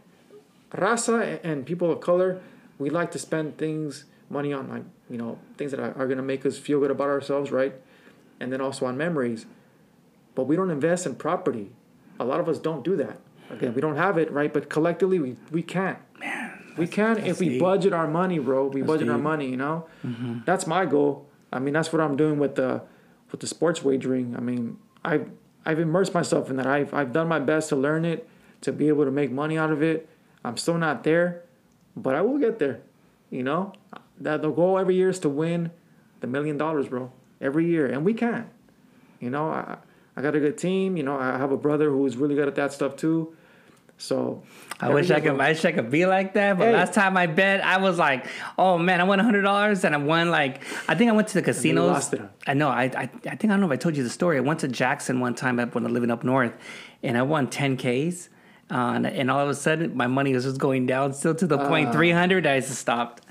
Raza 0.71 1.39
and- 1.43 1.65
people 1.65 1.91
of 1.91 1.99
color, 1.99 2.41
we 2.79 2.89
like 2.89 3.11
to 3.11 3.19
spend 3.19 3.57
things, 3.57 4.05
money 4.29 4.53
on 4.53 4.69
like 4.69 4.83
you 5.09 5.17
know 5.17 5.37
things 5.57 5.71
that 5.71 5.79
are, 5.79 5.93
are 5.97 6.07
gonna 6.07 6.21
make 6.21 6.45
us 6.45 6.57
feel 6.57 6.79
good 6.79 6.91
about 6.91 7.09
ourselves, 7.09 7.51
right? 7.51 7.73
And 8.39 8.51
then 8.51 8.61
also 8.61 8.85
on 8.85 8.97
memories. 8.97 9.45
But 10.33 10.43
we 10.45 10.55
don't 10.55 10.71
invest 10.71 11.05
in 11.05 11.15
property. 11.15 11.71
A 12.19 12.23
lot 12.23 12.39
of 12.39 12.47
us 12.47 12.57
don't 12.57 12.83
do 12.83 12.95
that. 12.95 13.19
Again, 13.49 13.73
we 13.73 13.81
don't 13.81 13.97
have 13.97 14.17
it, 14.17 14.31
right? 14.31 14.51
But 14.53 14.69
collectively, 14.69 15.19
we 15.19 15.35
we 15.51 15.61
can't. 15.61 15.99
we 16.77 16.87
can 16.87 17.17
if 17.17 17.39
we 17.39 17.49
deep. 17.49 17.59
budget 17.59 17.91
our 17.91 18.07
money, 18.07 18.39
bro. 18.39 18.67
We 18.67 18.81
budget 18.81 19.09
our 19.09 19.17
money, 19.17 19.49
you 19.49 19.57
know. 19.57 19.85
That's 20.45 20.65
my 20.65 20.85
goal. 20.85 21.27
I 21.51 21.59
mean, 21.59 21.73
that's 21.73 21.91
what 21.91 22.01
I'm 22.01 22.15
doing 22.15 22.39
with 22.39 22.55
the 22.55 22.81
with 23.31 23.39
the 23.39 23.47
sports 23.47 23.83
wagering. 23.83 24.35
I 24.35 24.39
mean, 24.39 24.77
I've 25.03 25.29
I've 25.65 25.79
immersed 25.79 26.13
myself 26.13 26.49
in 26.49 26.57
that. 26.57 26.67
I've 26.67 26.93
I've 26.93 27.13
done 27.13 27.27
my 27.27 27.39
best 27.39 27.69
to 27.69 27.75
learn 27.75 28.05
it, 28.05 28.27
to 28.61 28.71
be 28.71 28.87
able 28.87 29.05
to 29.05 29.11
make 29.11 29.31
money 29.31 29.57
out 29.57 29.71
of 29.71 29.81
it. 29.81 30.09
I'm 30.43 30.57
still 30.57 30.77
not 30.77 31.03
there, 31.03 31.43
but 31.95 32.15
I 32.15 32.21
will 32.21 32.37
get 32.37 32.59
there. 32.59 32.81
You 33.29 33.43
know, 33.43 33.73
that 34.19 34.41
the 34.41 34.49
goal 34.49 34.77
every 34.77 34.95
year 34.95 35.09
is 35.09 35.19
to 35.19 35.29
win 35.29 35.71
the 36.19 36.27
million 36.27 36.57
dollars, 36.57 36.89
bro. 36.89 37.11
Every 37.39 37.65
year, 37.65 37.87
and 37.87 38.05
we 38.05 38.13
can. 38.13 38.49
You 39.19 39.29
know, 39.29 39.49
I 39.49 39.77
I 40.15 40.21
got 40.21 40.35
a 40.35 40.39
good 40.39 40.57
team. 40.57 40.97
You 40.97 41.03
know, 41.03 41.17
I 41.17 41.37
have 41.37 41.51
a 41.51 41.57
brother 41.57 41.89
who's 41.89 42.17
really 42.17 42.35
good 42.35 42.47
at 42.47 42.55
that 42.55 42.73
stuff 42.73 42.95
too. 42.95 43.35
So 44.01 44.41
I 44.79 44.89
wish 44.89 45.11
I 45.11 45.19
could. 45.19 45.39
I 45.39 45.49
wish 45.49 45.63
I 45.63 45.71
could 45.71 45.91
be 45.91 46.05
like 46.07 46.33
that. 46.33 46.57
But 46.57 46.65
Hey. 46.69 46.73
last 46.73 46.93
time 46.93 47.15
I 47.15 47.27
bet, 47.27 47.63
I 47.63 47.77
was 47.77 47.99
like, 47.99 48.25
"Oh 48.57 48.77
man, 48.79 48.99
I 48.99 49.03
won 49.03 49.19
hundred 49.19 49.43
dollars, 49.43 49.85
and 49.85 49.93
I 49.93 49.99
won 49.99 50.31
like 50.31 50.63
I 50.87 50.95
think 50.95 51.09
I 51.11 51.13
went 51.13 51.27
to 51.29 51.33
the 51.35 51.43
casinos. 51.43 52.13
I 52.47 52.53
know. 52.55 52.69
I, 52.69 52.83
I 52.85 53.01
I 53.03 53.07
think 53.07 53.45
I 53.45 53.47
don't 53.47 53.59
know 53.61 53.67
if 53.67 53.71
I 53.71 53.75
told 53.75 53.95
you 53.95 54.03
the 54.03 54.09
story. 54.09 54.37
I 54.37 54.41
went 54.41 54.59
to 54.61 54.67
Jackson 54.67 55.19
one 55.19 55.35
time 55.35 55.59
up 55.59 55.75
when 55.75 55.83
I 55.83 55.87
was 55.87 55.93
living 55.93 56.09
up 56.09 56.23
north, 56.23 56.57
and 57.03 57.17
I 57.17 57.21
won 57.21 57.47
ten 57.47 57.77
ks. 57.77 58.29
Uh, 58.71 58.93
and, 58.95 59.05
and 59.05 59.29
all 59.29 59.41
of 59.41 59.49
a 59.49 59.53
sudden, 59.53 59.95
my 59.97 60.07
money 60.07 60.33
was 60.33 60.45
just 60.45 60.57
going 60.57 60.85
down, 60.85 61.13
still 61.13 61.35
to 61.35 61.45
the 61.45 61.57
Uh. 61.59 61.67
point 61.67 61.91
three 61.91 62.11
hundred. 62.11 62.47
I 62.47 62.59
just 62.59 62.79
stopped. 62.79 63.21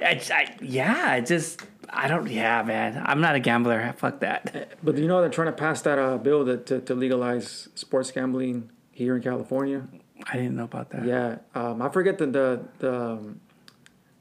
I, 0.00 0.20
I, 0.32 0.56
yeah, 0.62 1.06
I 1.08 1.20
just 1.22 1.62
I 1.88 2.06
don't. 2.06 2.30
Yeah, 2.30 2.62
man, 2.62 3.02
I'm 3.04 3.20
not 3.20 3.34
a 3.34 3.40
gambler. 3.40 3.92
Fuck 3.96 4.20
that. 4.20 4.78
But 4.84 4.96
you 4.96 5.08
know 5.08 5.20
they're 5.22 5.28
trying 5.30 5.48
to 5.48 5.52
pass 5.52 5.82
that 5.82 5.98
uh, 5.98 6.18
bill 6.18 6.44
that 6.44 6.66
to, 6.66 6.80
to 6.82 6.94
legalize 6.94 7.68
sports 7.74 8.12
gambling 8.12 8.70
here 8.92 9.16
in 9.16 9.22
California. 9.22 9.88
I 10.26 10.36
didn't 10.36 10.56
know 10.56 10.64
about 10.64 10.90
that. 10.90 11.04
Yeah, 11.04 11.38
um, 11.54 11.80
I 11.82 11.88
forget 11.88 12.18
the 12.18 12.26
the, 12.26 12.60
the 12.78 12.94
um, 12.94 13.40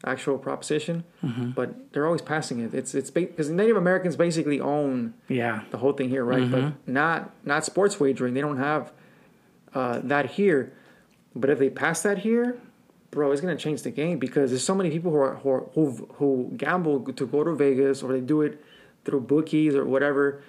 actual 0.06 0.38
proposition, 0.38 1.04
Mm-hmm. 1.24 1.52
but 1.52 1.92
they're 1.92 2.06
always 2.06 2.22
passing 2.22 2.60
it. 2.60 2.74
It's 2.74 2.96
it's 2.96 3.12
because 3.12 3.50
Native 3.50 3.76
Americans 3.78 4.16
basically 4.16 4.60
own 4.62 5.14
Yeah. 5.28 5.64
the 5.72 5.78
whole 5.78 5.94
thing 5.94 6.10
here, 6.10 6.24
right? 6.24 6.44
Mm-hmm. 6.44 6.52
But 6.70 6.74
not 6.88 7.32
not 7.46 7.66
sports 7.66 8.00
wagering. 8.00 8.34
They 8.34 8.42
don't 8.42 8.58
have 8.58 8.92
uh, 9.74 10.00
that 10.04 10.32
here. 10.32 10.74
But 11.36 11.50
if 11.50 11.60
they 11.60 11.70
pass 11.70 12.02
that 12.04 12.20
here, 12.20 12.58
bro, 13.12 13.32
it's 13.32 13.42
gonna 13.42 13.56
change 13.58 13.84
the 13.84 13.92
game 13.92 14.18
because 14.20 14.50
there's 14.52 14.64
so 14.64 14.74
many 14.76 14.90
people 14.90 15.12
who 15.12 15.18
are 15.18 15.36
who 15.36 15.50
are, 15.50 15.64
who, 15.76 15.92
who 16.14 16.52
gamble 16.58 17.02
to 17.02 17.28
go 17.28 17.44
to 17.44 17.54
Vegas 17.56 18.02
or 18.02 18.14
they 18.14 18.22
do 18.22 18.42
it 18.42 18.64
through 19.06 19.22
bookies 19.22 19.76
or 19.76 19.86
whatever. 19.86 20.42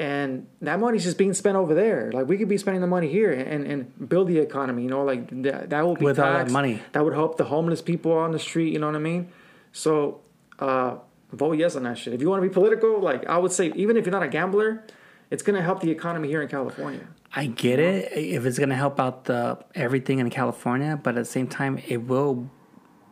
And 0.00 0.48
that 0.60 0.80
money's 0.80 1.04
just 1.04 1.18
being 1.18 1.34
spent 1.34 1.56
over 1.56 1.72
there. 1.72 2.10
Like 2.12 2.26
we 2.26 2.36
could 2.36 2.48
be 2.48 2.58
spending 2.58 2.80
the 2.80 2.88
money 2.88 3.08
here 3.08 3.32
and, 3.32 3.64
and 3.64 4.08
build 4.08 4.26
the 4.28 4.38
economy. 4.38 4.82
You 4.82 4.90
know, 4.90 5.04
like 5.04 5.28
that 5.42 5.70
that 5.70 5.86
will 5.86 5.94
be 5.94 6.04
With 6.04 6.18
all 6.18 6.32
that 6.32 6.50
money. 6.50 6.82
That 6.92 7.04
would 7.04 7.14
help 7.14 7.36
the 7.36 7.44
homeless 7.44 7.80
people 7.80 8.12
on 8.12 8.32
the 8.32 8.38
street. 8.38 8.72
You 8.72 8.80
know 8.80 8.86
what 8.86 8.96
I 8.96 9.00
mean? 9.00 9.28
So 9.72 10.20
uh, 10.58 10.96
vote 11.32 11.58
yes 11.58 11.76
on 11.76 11.84
that 11.84 11.98
shit. 11.98 12.12
If 12.12 12.20
you 12.20 12.28
want 12.28 12.42
to 12.42 12.48
be 12.48 12.52
political, 12.52 13.00
like 13.00 13.26
I 13.26 13.38
would 13.38 13.52
say, 13.52 13.72
even 13.76 13.96
if 13.96 14.04
you're 14.04 14.12
not 14.12 14.22
a 14.24 14.28
gambler, 14.28 14.82
it's 15.30 15.42
gonna 15.42 15.62
help 15.62 15.80
the 15.80 15.90
economy 15.90 16.28
here 16.28 16.42
in 16.42 16.48
California. 16.48 17.06
I 17.34 17.46
get 17.46 17.78
it 17.78 18.12
if 18.12 18.46
it's 18.46 18.58
gonna 18.58 18.76
help 18.76 19.00
out 19.00 19.24
the 19.24 19.64
everything 19.74 20.18
in 20.18 20.30
California, 20.30 20.98
but 21.02 21.10
at 21.10 21.20
the 21.20 21.24
same 21.24 21.46
time, 21.46 21.80
it 21.86 21.98
will 22.06 22.50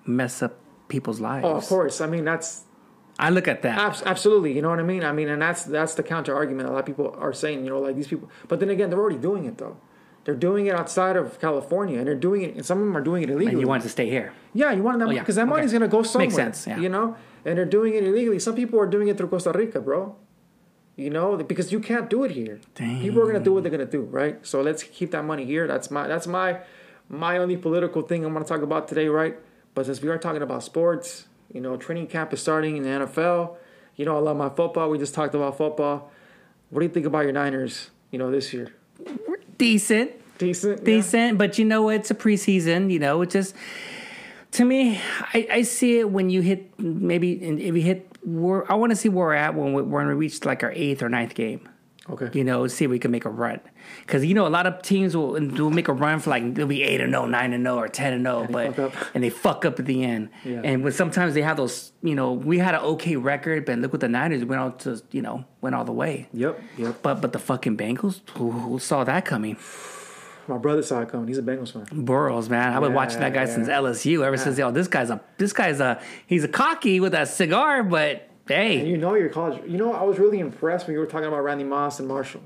mess 0.04 0.42
up 0.42 0.58
people's 0.88 1.20
lives. 1.20 1.44
Oh, 1.44 1.56
of 1.56 1.66
course. 1.66 2.00
I 2.00 2.06
mean, 2.06 2.24
that's 2.24 2.64
I 3.22 3.30
look 3.30 3.46
at 3.48 3.62
that. 3.62 3.78
abs- 3.78 4.02
absolutely. 4.04 4.52
You 4.56 4.62
know 4.62 4.70
what 4.70 4.80
I 4.80 4.82
mean? 4.82 5.04
I 5.04 5.12
mean, 5.12 5.28
and 5.28 5.40
that's 5.40 5.64
that's 5.64 5.94
the 5.94 6.02
counter 6.02 6.34
argument. 6.34 6.68
A 6.68 6.72
lot 6.72 6.80
of 6.80 6.86
people 6.86 7.14
are 7.18 7.32
saying, 7.32 7.64
you 7.64 7.70
know, 7.70 7.80
like 7.80 7.96
these 7.96 8.08
people. 8.08 8.28
But 8.48 8.60
then 8.60 8.68
again, 8.70 8.90
they're 8.90 8.98
already 8.98 9.18
doing 9.30 9.44
it 9.46 9.56
though. 9.58 9.76
They're 10.24 10.36
doing 10.48 10.66
it 10.66 10.74
outside 10.74 11.16
of 11.16 11.40
California, 11.40 11.98
and 11.98 12.06
they're 12.06 12.14
doing 12.28 12.42
it. 12.42 12.54
And 12.54 12.64
some 12.64 12.78
of 12.78 12.84
them 12.86 12.96
are 12.96 13.00
doing 13.10 13.22
it 13.24 13.30
illegally. 13.30 13.52
and 13.54 13.60
you 13.60 13.66
want 13.66 13.82
to 13.84 13.88
stay 13.88 14.08
here. 14.08 14.32
Yeah, 14.54 14.70
you 14.72 14.82
want 14.82 14.98
them 15.00 15.08
Oh, 15.08 15.12
yeah. 15.12 15.20
because 15.20 15.34
that 15.36 15.48
money's 15.48 15.70
Okay. 15.70 15.78
gonna 15.80 15.88
go 15.90 16.02
somewhere. 16.04 16.26
Makes 16.26 16.36
sense, 16.36 16.66
yeah. 16.66 16.78
You 16.78 16.88
know, 16.88 17.16
and 17.44 17.56
they're 17.58 17.64
doing 17.78 17.94
it 17.94 18.04
illegally. 18.04 18.38
Some 18.38 18.54
people 18.54 18.78
are 18.78 18.86
doing 18.86 19.08
it 19.08 19.16
through 19.18 19.28
Costa 19.28 19.50
Rica, 19.52 19.80
bro. 19.80 20.14
You 20.94 21.10
know, 21.10 21.36
because 21.38 21.72
you 21.72 21.80
can't 21.80 22.08
do 22.10 22.22
it 22.24 22.32
here. 22.32 22.60
People 22.74 23.22
are 23.22 23.26
gonna 23.26 23.40
do 23.42 23.54
what 23.54 23.62
they're 23.64 23.72
gonna 23.72 23.86
do, 23.86 24.02
right? 24.02 24.36
So 24.46 24.60
let's 24.60 24.82
keep 24.82 25.10
that 25.12 25.24
money 25.24 25.44
here. 25.44 25.66
That's 25.66 25.90
my 25.90 26.06
that's 26.06 26.26
my 26.26 26.58
my 27.08 27.38
only 27.38 27.56
political 27.56 28.02
thing 28.02 28.24
I'm 28.24 28.32
gonna 28.32 28.44
talk 28.44 28.62
about 28.62 28.88
today, 28.88 29.08
right? 29.08 29.36
But 29.74 29.86
since 29.86 30.02
we 30.02 30.08
are 30.10 30.18
talking 30.18 30.42
about 30.42 30.62
sports, 30.62 31.26
you 31.52 31.60
know, 31.60 31.76
training 31.76 32.06
camp 32.06 32.32
is 32.32 32.40
starting 32.40 32.76
in 32.76 32.82
the 32.82 32.88
NFL. 32.88 33.56
You 33.96 34.04
know, 34.04 34.16
I 34.16 34.20
love 34.20 34.36
my 34.36 34.48
football. 34.48 34.88
We 34.90 34.98
just 34.98 35.14
talked 35.14 35.34
about 35.34 35.56
football. 35.56 36.10
What 36.70 36.80
do 36.80 36.86
you 36.86 36.92
think 36.92 37.06
about 37.06 37.20
your 37.20 37.32
Niners? 37.32 37.90
You 38.10 38.18
know, 38.18 38.30
this 38.30 38.52
year, 38.52 38.72
Decent, 39.58 40.12
decent, 40.38 40.80
yeah? 40.80 40.84
decent, 40.84 41.38
but 41.38 41.58
you 41.58 41.64
know 41.64 41.88
it's 41.88 42.10
a 42.10 42.14
preseason. 42.14 42.90
You 42.90 42.98
know, 42.98 43.22
it 43.22 43.30
just 43.30 43.54
to 44.52 44.64
me, 44.64 45.00
I, 45.34 45.48
I 45.50 45.62
see 45.62 45.98
it 45.98 46.10
when 46.10 46.30
you 46.30 46.42
hit 46.42 46.78
maybe 46.78 47.32
if 47.32 47.74
you 47.74 47.82
hit. 47.82 48.08
I 48.24 48.74
want 48.74 48.90
to 48.90 48.96
see 48.96 49.08
where 49.08 49.26
we're 49.26 49.34
at 49.34 49.54
when 49.54 49.72
we, 49.72 49.82
when 49.82 50.06
we 50.06 50.14
reach 50.14 50.44
like 50.44 50.62
our 50.62 50.72
eighth 50.72 51.02
or 51.02 51.08
ninth 51.08 51.34
game. 51.34 51.68
Okay. 52.10 52.36
you 52.36 52.42
know, 52.42 52.66
see 52.66 52.84
if 52.86 52.90
we 52.90 52.98
can 52.98 53.12
make 53.12 53.24
a 53.24 53.30
run. 53.30 53.60
Because 54.00 54.24
you 54.24 54.34
know, 54.34 54.46
a 54.46 54.50
lot 54.50 54.66
of 54.66 54.82
teams 54.82 55.16
will, 55.16 55.32
will 55.32 55.70
make 55.70 55.86
a 55.86 55.92
run 55.92 56.18
for 56.18 56.30
like 56.30 56.54
they'll 56.54 56.66
be 56.66 56.82
eight 56.82 57.00
and 57.00 57.12
0, 57.12 57.26
9 57.26 57.52
and 57.52 57.64
zero, 57.64 57.76
or 57.78 57.86
ten 57.88 58.12
and 58.12 58.26
oh, 58.26 58.46
zero, 58.46 58.72
but 58.74 58.94
and 59.14 59.22
they 59.22 59.30
fuck 59.30 59.64
up 59.64 59.78
at 59.78 59.86
the 59.86 60.02
end. 60.02 60.30
Yeah. 60.44 60.62
And 60.64 60.82
when 60.82 60.92
sometimes 60.92 61.34
they 61.34 61.42
have 61.42 61.56
those, 61.56 61.92
you 62.02 62.16
know, 62.16 62.32
we 62.32 62.58
had 62.58 62.74
an 62.74 62.80
okay 62.80 63.14
record, 63.14 63.64
but 63.66 63.78
look 63.78 63.92
what 63.92 64.00
the 64.00 64.08
Niners 64.08 64.44
went 64.44 64.60
out 64.60 64.80
to, 64.80 65.00
you 65.12 65.22
know, 65.22 65.44
went 65.60 65.76
all 65.76 65.84
the 65.84 65.92
way. 65.92 66.28
Yep. 66.32 66.60
Yep. 66.76 67.02
But 67.02 67.20
but 67.20 67.32
the 67.32 67.38
fucking 67.38 67.76
Bengals, 67.76 68.20
who, 68.30 68.50
who 68.50 68.78
saw 68.80 69.04
that 69.04 69.24
coming? 69.24 69.56
My 70.48 70.58
brother 70.58 70.82
saw 70.82 71.00
it 71.02 71.08
coming. 71.08 71.28
He's 71.28 71.38
a 71.38 71.42
Bengals 71.42 71.72
fan. 71.72 71.86
Burrows, 72.04 72.48
man. 72.48 72.72
I've 72.72 72.80
been 72.80 72.90
Yeah, 72.90 72.96
watching 72.96 73.20
that 73.20 73.32
guy 73.32 73.44
yeah. 73.44 73.54
since 73.54 73.68
LSU. 73.68 74.24
Ever 74.26 74.36
since, 74.36 74.58
yo, 74.58 74.72
this 74.72 74.88
guy's 74.88 75.08
a 75.08 75.20
this 75.38 75.52
guy's 75.52 75.78
a 75.78 76.02
he's 76.26 76.42
a 76.42 76.48
cocky 76.48 76.98
with 76.98 77.14
a 77.14 77.26
cigar, 77.26 77.84
but 77.84 78.28
hey, 78.48 78.80
And 78.80 78.88
you 78.88 78.96
know 78.96 79.14
your 79.14 79.28
college. 79.28 79.62
You 79.66 79.78
know, 79.78 79.92
I 79.92 80.02
was 80.02 80.18
really 80.18 80.40
impressed 80.40 80.86
when 80.86 80.94
you 80.94 81.00
were 81.00 81.06
talking 81.06 81.28
about 81.28 81.42
Randy 81.44 81.64
Moss 81.64 81.98
and 81.98 82.08
Marshall. 82.08 82.42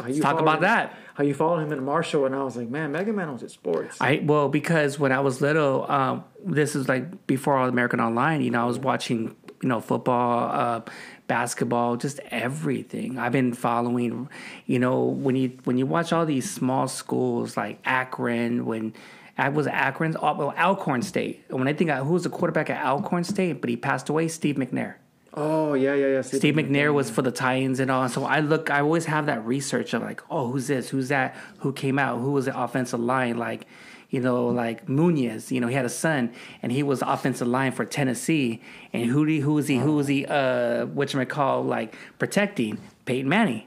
How 0.00 0.08
you 0.08 0.22
talk 0.22 0.40
about 0.40 0.56
him- 0.56 0.62
that. 0.62 0.94
How 1.14 1.24
you 1.24 1.34
followed 1.34 1.58
him 1.58 1.72
in 1.72 1.84
Marshall, 1.84 2.24
and 2.24 2.34
I 2.34 2.42
was 2.42 2.56
like, 2.56 2.70
man, 2.70 2.92
Mega 2.92 3.12
Man 3.12 3.30
was 3.30 3.42
at 3.42 3.50
sports. 3.50 3.98
I 4.00 4.22
well 4.24 4.48
because 4.48 4.98
when 4.98 5.12
I 5.12 5.20
was 5.20 5.42
little, 5.42 5.90
um, 5.90 6.24
this 6.44 6.74
is 6.74 6.88
like 6.88 7.26
before 7.26 7.58
all 7.58 7.68
American 7.68 8.00
Online. 8.00 8.40
You 8.40 8.50
know, 8.50 8.62
I 8.62 8.64
was 8.64 8.78
watching 8.78 9.36
you 9.62 9.68
know 9.68 9.80
football, 9.80 10.50
uh, 10.50 10.80
basketball, 11.26 11.96
just 11.96 12.18
everything. 12.30 13.18
I've 13.18 13.32
been 13.32 13.52
following. 13.52 14.30
You 14.64 14.78
know, 14.78 15.04
when 15.04 15.36
you 15.36 15.58
when 15.64 15.76
you 15.76 15.84
watch 15.84 16.12
all 16.14 16.24
these 16.24 16.50
small 16.50 16.88
schools 16.88 17.58
like 17.58 17.78
Akron, 17.84 18.64
when 18.64 18.94
I 19.36 19.50
was 19.50 19.66
Akron, 19.66 20.16
oh, 20.20 20.34
well, 20.34 20.54
Alcorn 20.56 21.02
State. 21.02 21.44
And 21.50 21.58
when 21.58 21.68
I 21.68 21.74
think 21.74 21.90
of 21.90 22.06
who 22.06 22.14
was 22.14 22.24
the 22.24 22.30
quarterback 22.30 22.70
at 22.70 22.84
Alcorn 22.84 23.24
State, 23.24 23.60
but 23.60 23.68
he 23.68 23.76
passed 23.76 24.08
away, 24.08 24.28
Steve 24.28 24.56
McNair. 24.56 24.94
Oh 25.34 25.72
yeah, 25.74 25.94
yeah, 25.94 26.08
yeah. 26.08 26.20
Steve 26.20 26.54
McNair 26.54 26.92
was 26.92 27.10
for 27.10 27.22
the 27.22 27.30
Titans 27.30 27.80
and 27.80 27.90
all. 27.90 28.08
So 28.08 28.24
I 28.24 28.40
look, 28.40 28.70
I 28.70 28.80
always 28.80 29.06
have 29.06 29.26
that 29.26 29.44
research 29.46 29.94
of 29.94 30.02
like, 30.02 30.20
oh, 30.30 30.50
who's 30.50 30.66
this? 30.66 30.90
Who's 30.90 31.08
that? 31.08 31.34
Who 31.58 31.72
came 31.72 31.98
out? 31.98 32.18
Who 32.18 32.32
was 32.32 32.44
the 32.44 32.60
offensive 32.60 33.00
line? 33.00 33.38
Like, 33.38 33.66
you 34.10 34.20
know, 34.20 34.48
like 34.48 34.88
Munoz. 34.90 35.50
You 35.50 35.60
know, 35.60 35.68
he 35.68 35.74
had 35.74 35.86
a 35.86 35.90
son, 35.90 36.32
and 36.62 36.70
he 36.70 36.82
was 36.82 37.00
offensive 37.00 37.48
line 37.48 37.72
for 37.72 37.86
Tennessee. 37.86 38.60
And 38.92 39.06
who 39.06 39.24
do, 39.24 39.40
who 39.40 39.54
was 39.54 39.68
he? 39.68 39.78
Who 39.78 39.96
was 39.96 40.06
he? 40.06 40.26
Uh, 40.26 40.84
what 40.86 41.14
you 41.14 41.24
call 41.24 41.64
like 41.64 41.96
protecting 42.18 42.78
Peyton 43.06 43.28
Manning. 43.28 43.64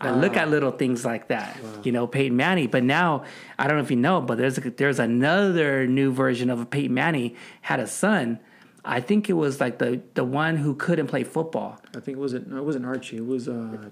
I 0.00 0.10
look 0.10 0.36
at 0.36 0.48
little 0.48 0.72
things 0.72 1.04
like 1.04 1.28
that, 1.28 1.56
you 1.84 1.92
know, 1.92 2.08
Peyton 2.08 2.36
Manning. 2.36 2.68
But 2.68 2.82
now 2.82 3.24
I 3.56 3.68
don't 3.68 3.76
know 3.76 3.84
if 3.84 3.90
you 3.90 3.96
know, 3.96 4.20
but 4.20 4.36
there's 4.36 4.58
a, 4.58 4.70
there's 4.70 4.98
another 4.98 5.86
new 5.86 6.12
version 6.12 6.50
of 6.50 6.68
Peyton 6.70 6.92
Manning 6.92 7.36
had 7.60 7.78
a 7.78 7.86
son. 7.86 8.40
I 8.84 9.00
think 9.00 9.30
it 9.30 9.34
was 9.34 9.60
like 9.60 9.78
the 9.78 10.00
the 10.14 10.24
one 10.24 10.56
who 10.56 10.74
couldn't 10.74 11.06
play 11.06 11.22
football. 11.24 11.78
I 11.96 12.00
think 12.00 12.16
it 12.16 12.20
wasn't. 12.20 12.48
No, 12.48 12.56
it 12.58 12.64
wasn't 12.64 12.84
Archie. 12.86 13.18
It 13.18 13.26
was. 13.26 13.48
uh 13.48 13.88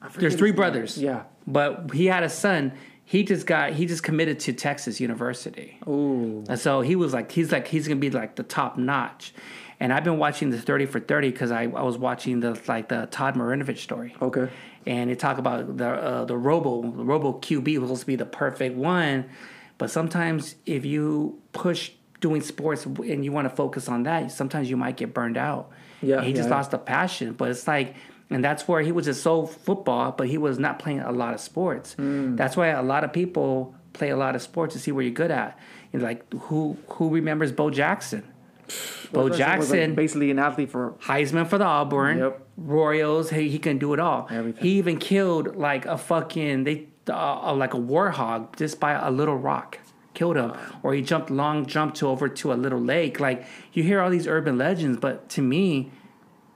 I 0.00 0.08
There's 0.16 0.36
three 0.36 0.52
brothers. 0.52 0.96
Yeah. 0.98 1.24
but 1.46 1.90
he 1.92 2.06
had 2.06 2.22
a 2.22 2.28
son. 2.28 2.72
He 3.04 3.22
just 3.24 3.46
got 3.46 3.72
he 3.72 3.86
just 3.86 4.02
committed 4.02 4.38
to 4.40 4.52
Texas 4.52 5.00
University. 5.00 5.78
Ooh. 5.88 6.44
And 6.48 6.58
so 6.58 6.82
he 6.82 6.94
was 6.94 7.12
like, 7.14 7.32
he's 7.32 7.50
like, 7.50 7.66
he's 7.66 7.88
gonna 7.88 7.98
be 8.00 8.10
like 8.10 8.36
the 8.36 8.42
top 8.42 8.76
notch. 8.78 9.32
And 9.80 9.92
I've 9.92 10.04
been 10.04 10.18
watching 10.18 10.50
the 10.50 10.58
thirty 10.60 10.86
for 10.86 11.00
thirty 11.00 11.30
because 11.30 11.50
I, 11.50 11.62
I 11.62 11.82
was 11.82 11.96
watching 11.98 12.40
the 12.40 12.60
like 12.68 12.88
the 12.88 13.06
Todd 13.10 13.34
Marinovich 13.34 13.78
story. 13.78 14.14
Okay. 14.20 14.48
And 14.86 15.10
they 15.10 15.14
talk 15.14 15.38
about 15.38 15.76
the 15.78 15.88
uh, 15.88 16.24
the 16.26 16.36
Robo 16.36 16.82
the 16.82 17.04
Robo 17.04 17.32
QB 17.34 17.78
was 17.78 17.88
supposed 17.88 18.00
to 18.02 18.06
be 18.06 18.16
the 18.16 18.26
perfect 18.26 18.76
one, 18.76 19.24
but 19.78 19.90
sometimes 19.90 20.54
if 20.66 20.84
you 20.84 21.40
push 21.52 21.92
doing 22.20 22.40
sports 22.40 22.84
and 22.86 23.24
you 23.24 23.32
want 23.32 23.48
to 23.48 23.54
focus 23.54 23.88
on 23.88 24.02
that, 24.04 24.30
sometimes 24.32 24.68
you 24.70 24.76
might 24.76 24.96
get 24.96 25.14
burned 25.14 25.36
out. 25.36 25.70
Yeah, 26.02 26.18
And 26.18 26.26
he 26.26 26.32
just 26.32 26.48
yeah. 26.48 26.54
lost 26.56 26.70
the 26.70 26.78
passion. 26.78 27.32
But 27.32 27.50
it's 27.50 27.66
like, 27.66 27.94
and 28.30 28.44
that's 28.44 28.68
where 28.68 28.82
he 28.82 28.92
was 28.92 29.06
just 29.06 29.22
so 29.22 29.46
football, 29.46 30.12
but 30.12 30.28
he 30.28 30.38
was 30.38 30.58
not 30.58 30.78
playing 30.78 31.00
a 31.00 31.12
lot 31.12 31.34
of 31.34 31.40
sports. 31.40 31.94
Hmm. 31.94 32.36
That's 32.36 32.56
why 32.56 32.68
a 32.68 32.82
lot 32.82 33.02
of 33.04 33.12
people 33.12 33.74
play 33.94 34.10
a 34.10 34.16
lot 34.16 34.34
of 34.36 34.42
sports 34.42 34.74
to 34.74 34.80
see 34.80 34.92
where 34.92 35.02
you're 35.02 35.12
good 35.14 35.30
at. 35.30 35.58
And 35.92 36.02
like 36.02 36.30
who 36.34 36.76
who 36.88 37.08
remembers 37.08 37.50
Bo 37.52 37.70
Jackson? 37.70 38.22
Bo 39.12 39.22
Was 39.24 39.30
like 39.30 39.38
Jackson, 39.38 39.94
basically 39.94 40.30
an 40.30 40.38
athlete 40.38 40.70
for. 40.70 40.92
Heisman 41.00 41.46
for 41.48 41.56
the 41.58 41.64
Auburn, 41.64 42.18
Yep. 42.18 42.46
Royals. 42.58 43.30
He, 43.30 43.48
he 43.48 43.58
can 43.58 43.78
do 43.78 43.94
it 43.94 44.00
all. 44.00 44.28
Everything. 44.30 44.62
He 44.62 44.70
even 44.78 44.98
killed 44.98 45.56
like 45.56 45.86
a 45.86 45.96
fucking 45.96 46.64
they 46.64 46.86
uh, 47.08 47.54
like 47.54 47.72
a 47.72 47.78
warhog 47.78 48.54
just 48.56 48.78
by 48.78 48.92
a 48.92 49.10
little 49.10 49.36
rock. 49.36 49.78
Killed 50.18 50.36
him, 50.36 50.52
or 50.82 50.94
he 50.94 51.00
jumped 51.00 51.30
long 51.30 51.64
jump 51.66 51.94
to 51.94 52.08
over 52.08 52.28
to 52.28 52.52
a 52.52 52.56
little 52.64 52.80
lake. 52.80 53.20
Like 53.20 53.46
you 53.72 53.84
hear 53.84 54.00
all 54.00 54.10
these 54.10 54.26
urban 54.26 54.58
legends, 54.58 54.98
but 54.98 55.28
to 55.30 55.42
me, 55.42 55.92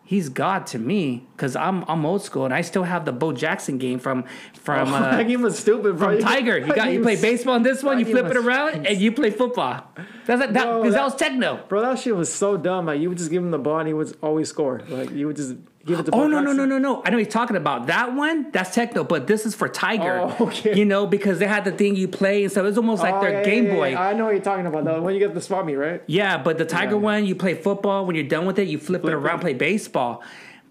he's 0.05 0.29
God 0.29 0.67
to 0.73 0.79
me 0.81 1.25
because 1.37 1.55
I'm 1.55 1.85
I'm 1.87 2.05
old 2.05 2.23
school 2.23 2.45
and 2.45 2.53
I 2.53 2.63
still 2.63 2.83
have 2.83 3.05
the 3.05 3.13
Bo 3.13 3.33
Jackson 3.33 3.79
game 3.79 4.01
from 4.01 4.25
from 4.55 4.89
Oh, 4.93 4.97
uh, 4.97 5.17
that 5.17 5.29
game 5.29 5.43
was 5.43 5.57
stupid, 5.57 5.97
bro. 5.97 6.17
from 6.17 6.25
Tiger. 6.25 6.59
You 6.59 6.75
got 6.75 6.93
you 6.93 7.03
play 7.03 7.15
baseball 7.21 7.55
in 7.55 7.63
this 7.63 7.85
one, 7.85 8.01
you 8.01 8.05
flip 8.05 8.27
it 8.27 8.37
around, 8.37 8.85
and 8.85 8.99
you 8.99 9.13
play 9.13 9.31
football. 9.31 9.87
That's 10.27 10.41
like, 10.41 10.53
that 10.55 10.83
because 10.83 10.95
that, 10.95 10.99
that- 10.99 11.05
was 11.05 11.15
Tecmo. 11.15 11.69
Bro, 11.69 11.83
that 11.83 12.01
shit 12.01 12.17
was 12.17 12.33
so 12.33 12.57
dumb. 12.57 12.87
Like 12.87 13.01
you 13.01 13.11
would 13.11 13.19
just 13.19 13.31
give 13.31 13.45
him 13.45 13.53
the 13.53 13.59
ball 13.59 13.79
and 13.79 13.87
he 13.87 13.95
would 13.95 14.17
always 14.23 14.49
score. 14.49 14.83
Like 14.89 15.13
you 15.13 15.29
would 15.29 15.37
just 15.37 15.55
give 15.87 16.01
it 16.01 16.07
to. 16.07 16.13
Oh 16.15 16.27
no 16.27 16.41
no 16.41 16.53
no 16.53 16.65
no 16.65 16.79
no! 16.79 17.03
I 17.05 17.11
know 17.11 17.19
he's 17.19 17.29
talking 17.29 17.57
about 17.57 17.87
that 17.89 18.15
one. 18.15 18.51
That's 18.51 18.75
Tecmo, 18.77 19.09
but 19.09 19.27
this 19.27 19.47
is 19.47 19.55
for 19.55 19.69
Tiger. 19.69 20.21
Oh, 20.21 20.47
okay. 20.47 20.77
You 20.77 20.85
know 20.85 21.07
because 21.07 21.39
they 21.39 21.47
had 21.47 21.65
the 21.65 21.73
thing 21.73 21.97
you 21.97 22.09
play 22.09 22.43
and 22.43 22.51
stuff. 22.53 22.65
It's 22.67 22.77
almost 22.77 23.03
like 23.03 23.15
Oh, 23.15 23.21
their 23.21 23.33
yeah, 23.41 23.45
Game 23.45 23.67
yeah, 23.67 23.75
Boy. 23.75 23.91
yeah. 23.91 24.03
I 24.03 24.13
know 24.13 24.25
what 24.27 24.35
you're 24.35 24.43
talking 24.43 24.67
about. 24.67 24.85
though. 24.85 25.01
when 25.03 25.15
you 25.15 25.21
get 25.21 25.35
the 25.35 25.41
spot 25.41 25.67
me, 25.67 25.75
right? 25.75 26.03
Yeah, 26.07 26.39
but 26.39 26.59
the 26.59 26.65
Tiger 26.65 26.97
one, 26.97 27.25
you 27.27 27.35
play 27.35 27.55
football. 27.55 28.07
When 28.07 28.17
you're 28.17 28.29
done 28.29 28.47
with 28.47 28.59
it, 28.59 28.69
you 28.69 28.79
flip, 28.79 29.05
it 29.05 29.13
around, 29.13 29.39
it. 29.39 29.43
play 29.43 29.55
baseball. 29.55 30.23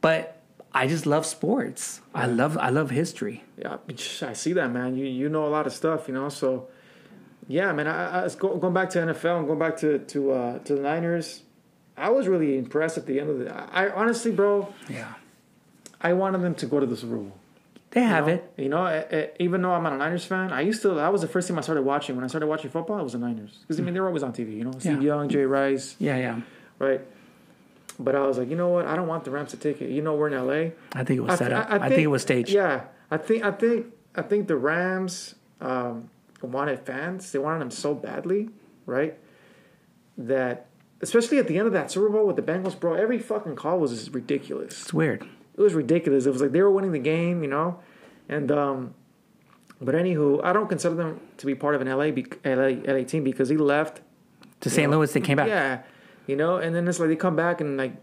But 0.01 0.41
I 0.73 0.87
just 0.87 1.05
love 1.05 1.25
sports. 1.25 2.01
I 2.15 2.25
love 2.27 2.57
I 2.57 2.69
love 2.69 2.89
history. 2.89 3.43
Yeah, 3.57 3.77
I 4.21 4.33
see 4.33 4.53
that, 4.53 4.71
man. 4.71 4.95
You 4.95 5.05
you 5.05 5.29
know 5.29 5.45
a 5.45 5.49
lot 5.49 5.67
of 5.67 5.73
stuff, 5.73 6.07
you 6.07 6.13
know. 6.13 6.29
So, 6.29 6.67
yeah, 7.47 7.71
man. 7.73 7.87
I, 7.87 8.25
I 8.25 8.29
going 8.29 8.73
back 8.73 8.89
to 8.91 8.99
NFL 8.99 9.39
and 9.39 9.47
going 9.47 9.59
back 9.59 9.77
to 9.77 9.99
to 9.99 10.31
uh, 10.31 10.59
to 10.59 10.75
the 10.75 10.81
Niners. 10.81 11.43
I 12.01 12.09
was 12.09 12.27
really 12.27 12.57
impressed 12.57 12.97
at 12.97 13.05
the 13.05 13.19
end 13.19 13.29
of 13.29 13.39
the. 13.39 13.53
I 13.53 13.89
honestly, 13.91 14.31
bro, 14.31 14.73
Yeah, 14.89 15.13
I 16.01 16.13
wanted 16.13 16.41
them 16.41 16.55
to 16.55 16.65
go 16.65 16.79
to 16.79 16.85
the 16.85 16.97
Super 16.97 17.17
Bowl. 17.17 17.37
they 17.91 18.01
have 18.01 18.27
you 18.27 18.33
know? 18.35 18.41
it. 18.41 18.53
You 18.63 18.69
know, 18.69 18.85
eh, 18.85 19.03
eh, 19.11 19.27
even 19.39 19.61
though 19.61 19.71
I'm 19.71 19.83
not 19.83 19.93
a 19.93 19.97
Niners 19.97 20.25
fan, 20.25 20.51
I 20.51 20.61
used 20.61 20.81
to. 20.81 20.89
That 20.95 21.11
was 21.11 21.21
the 21.21 21.27
first 21.27 21.47
team 21.47 21.57
I 21.57 21.61
started 21.61 21.83
watching. 21.83 22.15
When 22.15 22.25
I 22.25 22.27
started 22.27 22.47
watching 22.47 22.71
football, 22.71 22.99
it 22.99 23.03
was 23.03 23.13
the 23.13 23.19
Niners 23.19 23.59
because 23.61 23.79
I 23.79 23.83
mean 23.83 23.93
they 23.93 23.99
were 23.99 24.07
always 24.07 24.23
on 24.23 24.33
TV. 24.33 24.57
You 24.57 24.63
know, 24.65 24.71
Steve 24.79 25.01
Yeah. 25.03 25.15
Young, 25.15 25.29
Jay 25.29 25.43
Rice, 25.45 25.95
Yeah, 25.99 26.17
yeah. 26.17 26.41
right. 26.79 27.01
But 27.99 28.15
I 28.15 28.25
was 28.25 28.39
like, 28.39 28.49
you 28.49 28.55
know 28.55 28.69
what? 28.69 28.87
I 28.87 28.95
don't 28.95 29.07
want 29.07 29.25
the 29.25 29.31
Rams 29.31 29.51
to 29.51 29.57
take 29.57 29.79
it. 29.81 29.91
You 29.91 30.01
know, 30.01 30.15
we're 30.15 30.29
in 30.29 30.33
LA. 30.33 30.71
I 30.93 31.03
think 31.03 31.17
it 31.17 31.19
was 31.19 31.33
I 31.33 31.35
set 31.35 31.53
up. 31.53 31.67
I, 31.69 31.89
think, 31.89 32.01
it 32.01 32.07
was 32.07 32.23
staged. 32.23 32.49
Yeah, 32.49 32.85
I 33.11 33.17
think 33.17 33.43
I 33.43 33.51
think 33.51 33.87
I 34.15 34.23
think 34.23 34.47
the 34.47 34.55
Rams 34.55 35.35
um, 35.59 36.09
wanted 36.41 36.79
fans. 36.79 37.31
They 37.31 37.37
wanted 37.37 37.59
them 37.59 37.69
so 37.69 37.93
badly, 37.93 38.49
right? 38.87 39.19
That 40.17 40.65
especially 41.01 41.37
at 41.37 41.47
the 41.47 41.57
end 41.57 41.67
of 41.67 41.73
that 41.73 41.91
Super 41.91 42.09
Bowl 42.09 42.25
with 42.27 42.35
the 42.35 42.41
Bengals, 42.41 42.79
bro. 42.79 42.93
Every 42.93 43.19
fucking 43.19 43.55
call 43.55 43.79
was 43.79 43.91
just 43.91 44.13
ridiculous. 44.13 44.81
It's 44.81 44.93
weird. 44.93 45.23
It 45.55 45.61
was 45.61 45.73
ridiculous. 45.73 46.25
It 46.25 46.31
was 46.31 46.41
like 46.41 46.51
they 46.51 46.61
were 46.61 46.71
winning 46.71 46.91
the 46.91 46.99
game, 46.99 47.43
you 47.43 47.49
know, 47.49 47.79
and 48.29 48.51
um, 48.51 48.93
but 49.81 49.95
anywho, 49.95 50.43
I 50.43 50.53
don't 50.53 50.69
consider 50.69 50.95
them 50.95 51.19
to 51.37 51.45
be 51.45 51.55
part 51.55 51.75
of 51.75 51.81
an 51.81 51.87
LA 51.89 52.11
be- 52.11 52.25
LA, 52.45 52.81
LA 52.93 53.03
team 53.03 53.23
because 53.23 53.49
he 53.49 53.57
left 53.57 54.01
To 54.61 54.69
St. 54.69 54.89
Louis, 54.91 55.11
they 55.11 55.19
came 55.21 55.37
back. 55.37 55.47
yeah, 55.47 55.81
you 56.27 56.35
know, 56.35 56.57
and 56.57 56.73
then 56.75 56.87
it's 56.87 56.99
like 56.99 57.09
they 57.09 57.15
come 57.15 57.35
back 57.35 57.61
and 57.61 57.77
like 57.77 57.93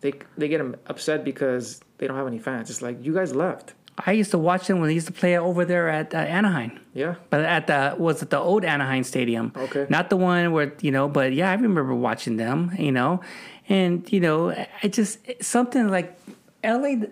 they 0.00 0.12
they 0.36 0.48
get 0.48 0.60
upset 0.86 1.24
because 1.24 1.80
they 1.98 2.06
don't 2.06 2.16
have 2.16 2.26
any 2.26 2.38
fans. 2.38 2.70
It's 2.70 2.82
like 2.82 3.02
you 3.04 3.12
guys 3.14 3.34
left. 3.34 3.74
I 3.98 4.12
used 4.12 4.30
to 4.32 4.38
watch 4.38 4.66
them 4.66 4.80
when 4.80 4.88
they 4.88 4.94
used 4.94 5.06
to 5.06 5.12
play 5.12 5.38
over 5.38 5.64
there 5.64 5.88
at 5.88 6.14
uh, 6.14 6.18
Anaheim. 6.18 6.80
Yeah. 6.92 7.14
But 7.30 7.44
at 7.44 7.66
the 7.66 7.94
was 7.98 8.22
it 8.22 8.30
the 8.30 8.38
old 8.38 8.64
Anaheim 8.64 9.04
Stadium? 9.04 9.52
Okay. 9.56 9.86
Not 9.88 10.10
the 10.10 10.16
one 10.16 10.52
where 10.52 10.72
you 10.80 10.90
know, 10.90 11.08
but 11.08 11.32
yeah, 11.32 11.50
I 11.50 11.54
remember 11.54 11.94
watching 11.94 12.36
them. 12.36 12.74
You 12.78 12.92
know, 12.92 13.22
and 13.68 14.10
you 14.12 14.20
know, 14.20 14.50
I 14.50 14.88
just 14.88 15.18
something 15.40 15.88
like 15.88 16.18
LA. 16.62 17.06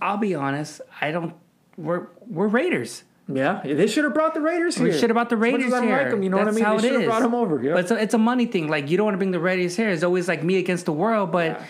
I'll 0.00 0.16
be 0.16 0.34
honest, 0.34 0.80
I 1.00 1.10
don't. 1.10 1.34
We're 1.76 2.06
we're 2.26 2.48
Raiders. 2.48 3.04
Yeah, 3.32 3.60
they 3.62 3.86
should 3.86 4.04
have 4.04 4.14
brought 4.14 4.34
the 4.34 4.40
Raiders 4.40 4.76
here. 4.76 4.86
We 4.86 4.92
should 4.92 5.10
have 5.10 5.14
brought 5.14 5.28
the 5.28 5.36
Raiders 5.36 5.72
here. 5.72 5.72
Like 5.72 6.10
them, 6.10 6.22
you 6.22 6.30
know 6.30 6.38
That's 6.38 6.46
what 6.46 6.52
I 6.52 6.56
mean? 6.56 6.64
How 6.64 6.76
they 6.78 6.88
should 6.88 7.00
have 7.00 7.08
brought 7.08 7.22
them 7.22 7.34
over. 7.34 7.62
Yeah. 7.62 7.74
But 7.74 7.80
it's 7.80 7.90
a, 7.90 8.02
it's 8.02 8.14
a 8.14 8.18
money 8.18 8.46
thing. 8.46 8.68
Like 8.68 8.90
you 8.90 8.96
don't 8.96 9.04
want 9.04 9.14
to 9.14 9.18
bring 9.18 9.30
the 9.30 9.38
Raiders 9.38 9.76
here. 9.76 9.90
It's 9.90 10.02
always 10.02 10.26
like 10.26 10.42
me 10.42 10.58
against 10.58 10.86
the 10.86 10.92
world. 10.92 11.30
But 11.30 11.62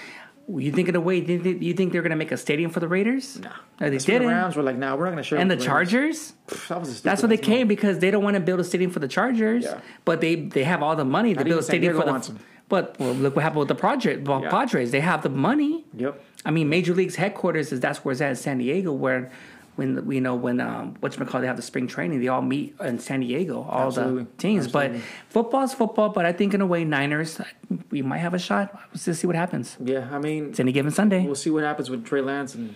you 0.49 0.73
think 0.73 0.89
of 0.89 0.95
the 0.95 1.01
way 1.01 1.17
you 1.19 1.41
think, 1.41 1.63
you 1.63 1.75
think 1.75 1.93
they're 1.93 2.03
going 2.03 2.11
to 2.11 2.17
make 2.17 2.33
a 2.33 2.37
stadium 2.37 2.71
for 2.71 2.81
the 2.81 2.89
Raiders? 2.89 3.39
No, 3.41 3.51
they 3.79 3.91
That's 3.91 4.07
when 4.07 4.15
didn't. 4.15 4.29
The 4.29 4.35
Rams 4.35 4.57
were 4.57 4.63
like, 4.63 4.77
"Nah, 4.77 4.97
we're 4.97 5.05
not 5.05 5.11
going 5.13 5.17
to 5.19 5.23
show." 5.23 5.37
and 5.37 5.51
the 5.51 5.55
Raiders." 5.55 5.67
Chargers. 5.67 6.33
That 6.69 6.81
was 6.81 7.01
a 7.01 7.03
That's 7.03 7.23
what 7.23 7.29
they 7.29 7.37
came 7.37 7.69
because 7.69 7.99
they 8.01 8.11
don't 8.11 8.25
want 8.25 8.35
to 8.35 8.41
build 8.41 8.61
a 8.61 8.65
stadium 8.65 8.91
for 8.91 8.99
the 8.99 9.09
Chargers, 9.09 9.65
Yeah. 9.65 9.81
but 10.05 10.21
they 10.21 10.35
they 10.37 10.65
have 10.65 10.83
all 10.83 10.97
the 10.97 11.05
money 11.05 11.35
to 11.35 11.45
build 11.45 11.61
a 11.61 11.63
stadium 11.63 11.97
for 11.97 12.05
the. 12.05 12.35
But 12.69 12.97
well, 13.01 13.13
look 13.15 13.35
what 13.35 13.43
happened 13.43 13.61
with 13.61 13.69
the 13.69 13.75
project 13.75 14.29
well, 14.29 14.43
Yeah. 14.43 14.51
Padres. 14.51 14.93
They 14.93 15.01
have 15.01 15.23
the 15.25 15.29
money. 15.29 15.85
Yep. 15.97 16.23
I 16.45 16.51
mean, 16.53 16.69
Major 16.69 16.95
League's 16.95 17.17
headquarters 17.17 17.73
is 17.73 17.81
that's 17.81 18.05
where 18.05 18.13
it's 18.13 18.21
at 18.21 18.31
in 18.31 18.37
San 18.37 18.59
Diego, 18.59 18.93
where 18.93 19.31
when 19.77 20.11
you 20.11 20.21
know 20.21 20.35
when 20.35 20.61
um 20.61 20.95
what 21.01 21.17
you 21.19 21.25
call 21.25 21.41
they 21.41 21.47
have 21.47 21.57
the 21.57 21.63
spring 21.63 21.87
training, 21.87 22.21
they 22.21 22.29
all 22.29 22.43
meet 22.43 22.75
in 22.81 22.99
San 22.99 23.21
Diego, 23.21 23.63
all 23.63 23.87
Absolutely. 23.89 24.25
the 24.25 24.31
teams. 24.37 24.67
Absolutely. 24.67 24.99
But 24.99 25.05
football's 25.29 25.75
football. 25.75 26.09
But 26.11 26.27
I 26.27 26.33
think 26.33 26.55
in 26.55 26.61
a 26.61 26.67
way, 26.67 26.85
Niners 26.85 27.41
we 27.91 28.03
might 28.03 28.19
have 28.19 28.35
a 28.35 28.39
shot. 28.39 28.79
Let's 28.93 29.05
just 29.05 29.21
see 29.21 29.27
what 29.27 29.37
happens. 29.37 29.77
Yeah, 29.83 30.09
I 30.13 30.19
mean, 30.19 30.51
It's 30.51 30.61
any 30.61 30.73
given 30.73 30.91
Sunday. 30.93 31.25
we'll 31.25 31.35
see 31.35 31.51
what 31.51 31.65
happens 31.65 31.89
with 31.91 32.05
Trey 32.05 32.21
Lance 32.21 32.55
and 32.55 32.75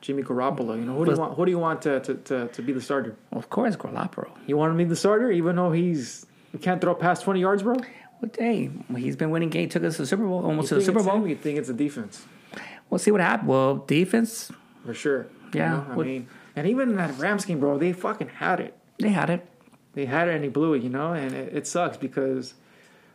Jimmy 0.00 0.22
Garoppolo. 0.22 0.76
You 0.78 0.84
know, 0.84 0.96
who 0.96 1.04
do 1.06 1.12
you 1.12 1.18
want? 1.18 1.34
Who 1.36 1.44
do 1.46 1.50
you 1.50 1.58
want 1.58 1.82
to 1.82 2.00
to, 2.00 2.14
to, 2.14 2.48
to 2.48 2.62
be 2.62 2.72
the 2.72 2.80
starter? 2.80 3.16
of 3.32 3.48
course, 3.50 3.74
Garoppolo. 3.76 4.30
You 4.46 4.56
want 4.56 4.72
him 4.72 4.78
to 4.78 4.84
be 4.84 4.88
the 4.88 4.96
starter, 4.96 5.30
even 5.30 5.56
though 5.56 5.72
he's 5.72 6.26
he 6.52 6.58
can't 6.58 6.80
throw 6.80 6.94
past 6.94 7.22
twenty 7.24 7.40
yards, 7.40 7.62
bro. 7.62 7.76
Well, 8.20 8.30
hey, 8.38 8.70
he's 8.96 9.16
been 9.16 9.30
winning 9.30 9.50
games. 9.50 9.72
Took 9.72 9.82
us 9.84 9.96
to 9.96 10.02
the 10.02 10.06
Super 10.06 10.24
Bowl, 10.24 10.44
almost 10.44 10.68
to 10.68 10.76
the 10.76 10.82
Super 10.82 11.02
Bowl. 11.02 11.16
him? 11.16 11.26
You 11.26 11.34
think 11.36 11.58
it's 11.58 11.68
the 11.68 11.74
defense 11.74 12.24
We'll 12.90 12.98
see 13.00 13.10
what 13.10 13.20
happens. 13.20 13.48
Well, 13.48 13.76
defense, 13.78 14.52
for 14.86 14.94
sure? 14.94 15.26
You 15.54 15.60
Yeah, 15.60 15.70
know, 15.70 15.86
I 15.90 15.94
what- 15.96 16.06
mean, 16.06 16.26
and 16.56 16.66
even 16.66 16.90
in 16.90 16.96
that 16.96 17.18
Rams 17.18 17.44
game, 17.44 17.60
bro, 17.60 17.78
they 17.78 17.92
fucking 17.92 18.28
had 18.28 18.60
it. 18.60 18.76
they 18.98 19.08
had 19.10 19.30
it. 19.30 19.46
they 19.94 20.06
had 20.06 20.28
it 20.28 20.34
and 20.34 20.42
he 20.44 20.50
blew 20.50 20.74
it, 20.74 20.82
you 20.82 20.88
know, 20.88 21.12
and 21.12 21.32
it, 21.32 21.54
it 21.56 21.66
sucks 21.66 21.96
because, 21.96 22.54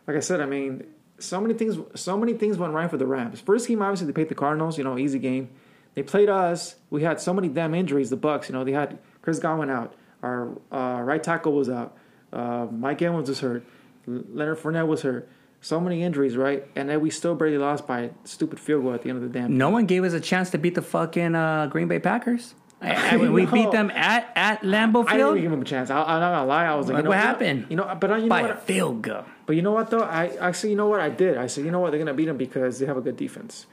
like 0.07 0.16
I 0.16 0.22
said, 0.22 0.40
I 0.41 0.45
mean, 0.45 0.84
so 1.20 1.41
many 1.41 1.53
things, 1.53 1.78
so 1.95 2.18
many 2.18 2.34
things 2.34 2.57
went 2.57 2.74
right 2.74 2.90
for 2.90 2.95
the 2.98 3.06
Rams. 3.06 3.41
First 3.41 3.68
game, 3.68 3.82
obviously, 3.82 4.07
they 4.07 4.14
played 4.14 4.30
the 4.30 4.36
Cardinals, 4.36 4.78
you 4.78 4.84
know, 4.86 4.98
easy 4.98 5.20
game. 5.20 5.49
They 5.95 6.03
played 6.03 6.30
us. 6.30 6.76
We 6.90 7.03
had 7.03 7.20
so 7.20 7.34
many 7.34 7.49
damn 7.49 7.74
injuries. 7.76 8.10
The 8.10 8.16
Bucks, 8.16 8.48
you 8.48 8.53
know, 8.53 8.64
they 8.64 8.72
had 8.72 8.98
Chris 9.22 9.40
Godwin 9.40 9.70
out. 9.70 9.94
Our 10.24 10.49
uh, 10.72 11.02
right 11.03 11.22
tackle 11.22 11.52
was 11.53 11.70
out. 11.70 11.98
Uh, 12.32 12.68
Mike 12.72 13.02
Evans 13.02 13.28
was 13.28 13.40
hurt. 13.41 13.64
Leonard 14.07 14.60
Fournette 14.60 14.88
was 14.88 15.02
hurt. 15.02 15.28
So 15.61 15.80
many 15.80 16.03
injuries, 16.03 16.38
right? 16.38 16.65
And 16.76 16.90
then 16.90 17.02
we 17.02 17.10
still 17.10 17.36
barely 17.36 17.57
lost 17.57 17.86
by 17.86 17.99
a 18.02 18.10
stupid 18.23 18.60
field 18.60 18.84
goal 18.84 18.94
at 18.94 19.02
the 19.02 19.10
end 19.10 19.22
of 19.22 19.31
the 19.31 19.40
damn. 19.40 19.57
No 19.57 19.69
one 19.69 19.86
gave 19.86 20.03
us 20.06 20.14
a 20.14 20.19
chance 20.22 20.49
to 20.52 20.57
beat 20.57 20.76
the 20.76 20.81
fucking 20.81 21.36
uh, 21.36 21.68
Green 21.68 21.88
Bay 21.90 21.99
Packers. 21.99 22.56
I, 22.81 23.15
I, 23.15 23.18
we 23.18 23.45
No. 23.45 23.52
beat 23.52 23.72
them 23.72 23.91
at 23.91 24.31
at 24.38 24.61
Lambeau 24.61 25.06
Field. 25.06 25.10
I 25.10 25.18
didn't 25.18 25.41
give 25.41 25.52
him 25.52 25.61
a 25.61 25.65
chance. 25.65 25.90
I, 25.90 25.98
I'm 26.02 26.22
not 26.22 26.31
gonna 26.31 26.45
lie. 26.45 26.65
I 26.65 26.76
was 26.76 26.88
like, 26.88 26.94
Like, 26.94 27.03
you 27.03 27.03
know, 27.03 27.10
what 27.10 27.15
you 27.18 27.22
know- 27.22 27.27
happened? 27.27 27.65
You 27.69 27.76
know, 27.76 27.98
but 27.99 28.11
I, 28.11 28.18
you 28.19 28.27
know 28.30 28.41
what? 28.41 28.52
a 28.52 28.56
field 28.56 29.02
goal. 29.02 29.26
But 29.45 29.56
you 29.57 29.61
know 29.61 29.73
what 29.73 29.90
though? 29.90 30.03
I 30.03 30.27
actually, 30.40 30.69
you 30.69 30.76
know 30.77 30.88
what 30.88 31.02
I 31.02 31.10
did? 31.10 31.38
I 31.38 31.48
said, 31.48 31.65
you 31.65 31.72
know 31.72 31.81
what? 31.81 31.90
They're 31.91 31.99
gonna 31.99 32.14
beat 32.14 32.26
them 32.27 32.38
because 32.38 32.80
they 32.80 32.86
have 32.86 32.95
a 32.95 33.02
good 33.02 33.18
defense. 33.18 33.65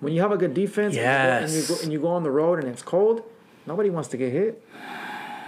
When 0.00 0.12
you 0.12 0.20
have 0.20 0.32
a 0.32 0.36
good 0.36 0.52
defense, 0.52 0.94
and 0.94 0.96
you 0.96 1.02
go- 1.02 1.08
and, 1.10 1.50
you 1.52 1.56
Yes. 1.58 1.68
go, 1.70 1.76
and 1.82 1.92
you 1.92 2.00
go 2.00 2.08
on 2.08 2.22
the 2.22 2.30
road 2.30 2.58
and 2.58 2.68
it's 2.68 2.82
cold, 2.82 3.22
nobody 3.66 3.88
wants 3.88 4.10
to 4.10 4.18
get 4.18 4.30
hit. 4.30 4.62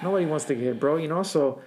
Nobody 0.02 0.24
wants 0.24 0.46
to 0.46 0.54
get 0.54 0.64
hit, 0.64 0.80
bro. 0.80 0.96
You 0.96 1.08
know, 1.08 1.22
so 1.22 1.60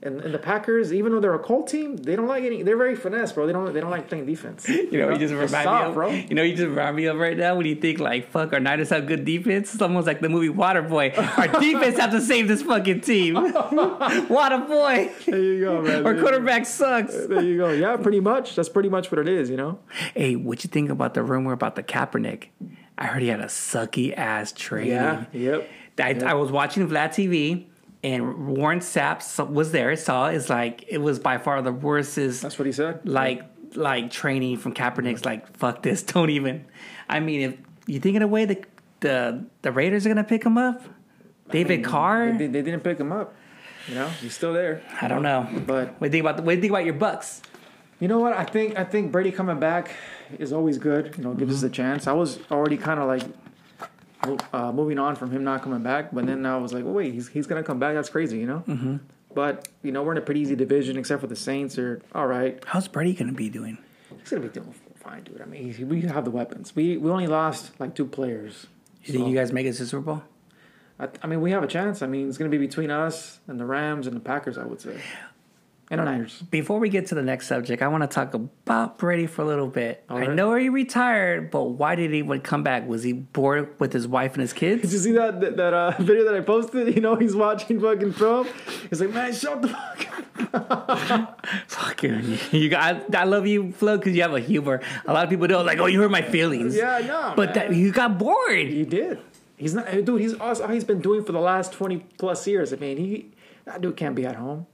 and, 0.00 0.20
and 0.20 0.32
the 0.32 0.38
Packers, 0.38 0.92
even 0.92 1.10
though 1.10 1.18
they're 1.18 1.34
a 1.34 1.40
cold 1.40 1.66
team, 1.66 1.96
they 1.96 2.14
don't 2.14 2.28
like 2.28 2.44
any. 2.44 2.62
They're 2.62 2.76
very 2.76 2.94
finesse, 2.94 3.32
bro. 3.32 3.48
They 3.48 3.52
don't. 3.52 3.72
They 3.74 3.80
don't 3.80 3.90
like 3.90 4.08
playing 4.08 4.26
defense. 4.26 4.68
You 4.88 5.00
know, 5.00 5.10
you 5.10 5.18
just 5.18 5.34
remind 5.34 5.64
soft, 5.64 5.82
me 5.82 5.88
of, 5.88 5.94
bro. 5.94 6.10
You 6.10 6.34
know, 6.34 6.42
you 6.42 6.54
just 6.54 6.68
remind 6.68 6.96
me 6.96 7.06
of 7.06 7.18
right 7.18 7.36
now 7.36 7.56
when 7.56 7.66
you 7.66 7.74
think 7.74 7.98
like, 7.98 8.30
"Fuck, 8.30 8.52
our 8.52 8.60
Niners 8.60 8.90
have 8.90 9.06
good 9.06 9.24
defense." 9.24 9.74
It's 9.74 9.82
almost 9.82 10.06
like 10.06 10.20
the 10.20 10.28
movie 10.28 10.48
Waterboy. 10.48 11.18
Our 11.18 11.48
defense 11.60 11.98
have 11.98 12.12
to 12.12 12.20
save 12.20 12.46
this 12.48 12.62
fucking 12.62 13.00
team. 13.00 13.34
Waterboy, 14.28 15.24
There 15.26 15.38
you 15.38 15.60
go, 15.60 15.82
man. 15.82 16.06
our 16.06 16.14
quarterback 16.14 16.64
sucks. 16.64 17.14
There 17.26 17.42
you 17.42 17.58
go. 17.58 17.70
Yeah, 17.72 17.96
pretty 17.96 18.20
much. 18.20 18.54
That's 18.54 18.68
pretty 18.68 18.88
much 18.88 19.10
what 19.10 19.18
it 19.18 19.28
is. 19.28 19.50
You 19.50 19.56
know. 19.56 19.80
Hey, 20.14 20.36
what 20.36 20.62
you 20.64 20.68
think 20.68 20.90
about 20.90 21.14
the 21.14 21.22
rumor 21.22 21.52
about 21.52 21.74
the 21.76 21.82
Kaepernick? 21.82 22.44
I 22.96 23.06
heard 23.06 23.22
he 23.22 23.28
had 23.28 23.40
a 23.40 23.46
sucky 23.46 24.16
ass 24.16 24.52
training. 24.52 25.26
Yep. 25.32 25.68
I, 25.98 26.20
I 26.24 26.34
was 26.34 26.50
watching 26.52 26.88
Vlad 26.88 27.08
TV 27.10 27.66
and 28.02 28.46
Warren 28.46 28.80
Sapp 28.80 29.50
was 29.50 29.72
there. 29.72 29.94
Saw 29.96 30.28
is 30.28 30.48
like 30.48 30.84
it 30.88 30.98
was 30.98 31.18
by 31.18 31.38
far 31.38 31.60
the 31.62 31.72
worstest 31.72 32.42
That's 32.42 32.58
what 32.58 32.66
he 32.66 32.72
said. 32.72 33.00
like 33.08 33.42
like 33.74 34.10
training 34.10 34.56
from 34.58 34.74
Kaepernick's 34.74 35.24
like 35.24 35.56
fuck 35.56 35.82
this, 35.82 36.02
don't 36.04 36.30
even. 36.30 36.64
I 37.08 37.20
mean, 37.20 37.40
if 37.40 37.56
you 37.86 38.00
think 38.00 38.16
in 38.16 38.22
a 38.22 38.28
way 38.28 38.44
the 38.44 38.64
the 39.00 39.44
the 39.62 39.72
Raiders 39.72 40.06
are 40.06 40.08
gonna 40.08 40.24
pick 40.24 40.44
him 40.44 40.58
up, 40.58 40.82
David 41.50 41.84
Carr. 41.84 42.32
They, 42.32 42.46
they 42.46 42.62
didn't 42.62 42.80
pick 42.80 42.98
him 42.98 43.12
up. 43.12 43.34
You 43.88 43.94
know, 43.94 44.08
he's 44.08 44.34
still 44.34 44.52
there. 44.52 44.82
I 45.00 45.08
don't 45.08 45.22
know. 45.22 45.48
But 45.66 45.98
What 45.98 46.00
do 46.00 46.06
you 46.06 46.10
think 46.10 46.20
about 46.20 46.36
the, 46.36 46.42
what 46.42 46.52
do 46.52 46.56
you 46.56 46.60
think 46.60 46.72
about 46.72 46.84
your 46.84 46.94
Bucks? 46.94 47.40
You 48.00 48.06
know 48.06 48.18
what? 48.18 48.34
I 48.34 48.44
think 48.44 48.78
I 48.78 48.84
think 48.84 49.10
Brady 49.10 49.32
coming 49.32 49.58
back 49.58 49.90
is 50.38 50.52
always 50.52 50.78
good. 50.78 51.14
You 51.16 51.24
know, 51.24 51.34
gives 51.34 51.54
us 51.54 51.58
mm-hmm. 51.58 51.66
a 51.68 51.70
chance. 51.70 52.06
I 52.06 52.12
was 52.12 52.38
already 52.50 52.76
kind 52.76 53.00
of 53.00 53.06
like 53.06 53.22
uh, 54.52 54.72
moving 54.72 54.98
on 54.98 55.16
from 55.16 55.30
him 55.30 55.44
not 55.44 55.62
coming 55.62 55.82
back, 55.82 56.12
but 56.12 56.26
then 56.26 56.44
I 56.44 56.56
was 56.58 56.72
like, 56.72 56.84
well, 56.84 56.94
wait, 56.94 57.14
he's 57.14 57.28
he's 57.28 57.46
gonna 57.46 57.62
come 57.62 57.78
back. 57.78 57.94
That's 57.94 58.10
crazy, 58.10 58.38
you 58.38 58.46
know. 58.46 58.64
Mm-hmm. 58.66 58.96
But 59.34 59.68
you 59.82 59.92
know, 59.92 60.02
we're 60.02 60.12
in 60.12 60.18
a 60.18 60.22
pretty 60.22 60.40
easy 60.40 60.56
division, 60.56 60.96
except 60.96 61.20
for 61.20 61.26
the 61.26 61.36
Saints. 61.36 61.78
Are 61.78 62.02
all 62.14 62.26
right. 62.26 62.62
How's 62.66 62.88
Brady 62.88 63.14
gonna 63.14 63.32
be 63.32 63.48
doing? 63.48 63.78
He's 64.18 64.30
gonna 64.30 64.42
be 64.42 64.48
doing 64.48 64.74
fine, 64.96 65.22
dude. 65.22 65.40
I 65.40 65.44
mean, 65.44 65.72
he, 65.72 65.84
we 65.84 66.00
have 66.02 66.24
the 66.24 66.30
weapons. 66.30 66.74
We 66.74 66.96
we 66.96 67.10
only 67.10 67.26
lost 67.26 67.78
like 67.78 67.94
two 67.94 68.06
players. 68.06 68.66
You 69.04 69.14
think 69.14 69.28
you 69.28 69.34
guys 69.34 69.52
make 69.52 69.66
it 69.66 69.74
to 69.74 69.86
Super 69.86 70.02
Bowl? 70.02 70.22
I, 70.98 71.08
I 71.22 71.26
mean, 71.26 71.40
we 71.40 71.52
have 71.52 71.62
a 71.62 71.68
chance. 71.68 72.02
I 72.02 72.06
mean, 72.06 72.28
it's 72.28 72.38
gonna 72.38 72.50
be 72.50 72.58
between 72.58 72.90
us 72.90 73.40
and 73.46 73.60
the 73.60 73.64
Rams 73.64 74.06
and 74.06 74.16
the 74.16 74.20
Packers. 74.20 74.58
I 74.58 74.64
would 74.64 74.80
say, 74.80 75.00
and 75.90 76.00
the 76.00 76.04
Niners. 76.04 76.42
Before 76.50 76.78
we 76.78 76.88
get 76.88 77.06
to 77.06 77.14
the 77.14 77.22
next 77.22 77.46
subject, 77.46 77.82
I 77.82 77.88
want 77.88 78.02
to 78.02 78.08
talk 78.08 78.34
about 78.34 78.98
Brady 78.98 79.26
for 79.26 79.42
a 79.42 79.46
little 79.46 79.68
bit. 79.68 80.04
I 80.08 80.26
know 80.26 80.54
he 80.54 80.68
retired, 80.68 81.50
but 81.50 81.64
why 81.64 81.94
did 81.94 82.10
he 82.10 82.18
even 82.18 82.40
come 82.40 82.62
back? 82.62 82.86
Was 82.86 83.02
he 83.02 83.12
bored 83.12 83.78
with 83.80 83.92
his 83.92 84.06
wife 84.06 84.34
and 84.34 84.42
his 84.42 84.52
kids? 84.52 84.82
Did 84.82 84.92
you 84.92 84.98
see 84.98 85.12
that 85.12 85.40
that, 85.40 85.56
that 85.56 85.72
uh, 85.72 85.90
video 85.98 86.24
that 86.24 86.34
I 86.34 86.40
posted? 86.40 86.94
You 86.94 87.00
know, 87.00 87.16
he's 87.16 87.34
watching 87.34 87.80
fucking 87.80 88.12
film. 88.12 88.48
He's 88.90 89.00
like, 89.00 89.10
man, 89.10 89.32
shut 89.32 89.62
the 89.62 89.68
fuck 89.68 90.08
up. 90.10 91.46
Fucking, 91.66 92.38
you 92.52 92.68
got. 92.68 93.14
I 93.14 93.24
love 93.24 93.46
you, 93.46 93.72
Flo, 93.72 93.98
because 93.98 94.14
you 94.14 94.22
have 94.22 94.34
a 94.34 94.40
humor. 94.40 94.80
A 95.06 95.12
lot 95.12 95.24
of 95.24 95.30
people 95.30 95.46
don't 95.46 95.66
like. 95.66 95.78
Oh, 95.78 95.86
you 95.86 96.00
hurt 96.00 96.10
my 96.10 96.22
feelings. 96.22 96.76
Yeah, 96.76 96.96
I 96.96 97.02
know. 97.02 97.32
But 97.36 97.54
that 97.54 97.74
you 97.74 97.92
got 97.92 98.18
bored. 98.18 98.68
he 98.68 98.84
did. 98.84 99.18
He's 99.56 99.74
not, 99.74 99.90
dude. 100.04 100.20
He's 100.20 100.34
also 100.34 100.68
he's 100.68 100.84
been 100.84 101.00
doing 101.00 101.24
for 101.24 101.32
the 101.32 101.40
last 101.40 101.72
twenty 101.72 101.98
plus 102.18 102.46
years. 102.46 102.72
I 102.72 102.76
mean, 102.76 102.96
he 102.96 103.32
that 103.64 103.80
dude 103.80 103.96
can't 103.96 104.14
be 104.14 104.24
at 104.24 104.36
home. 104.36 104.66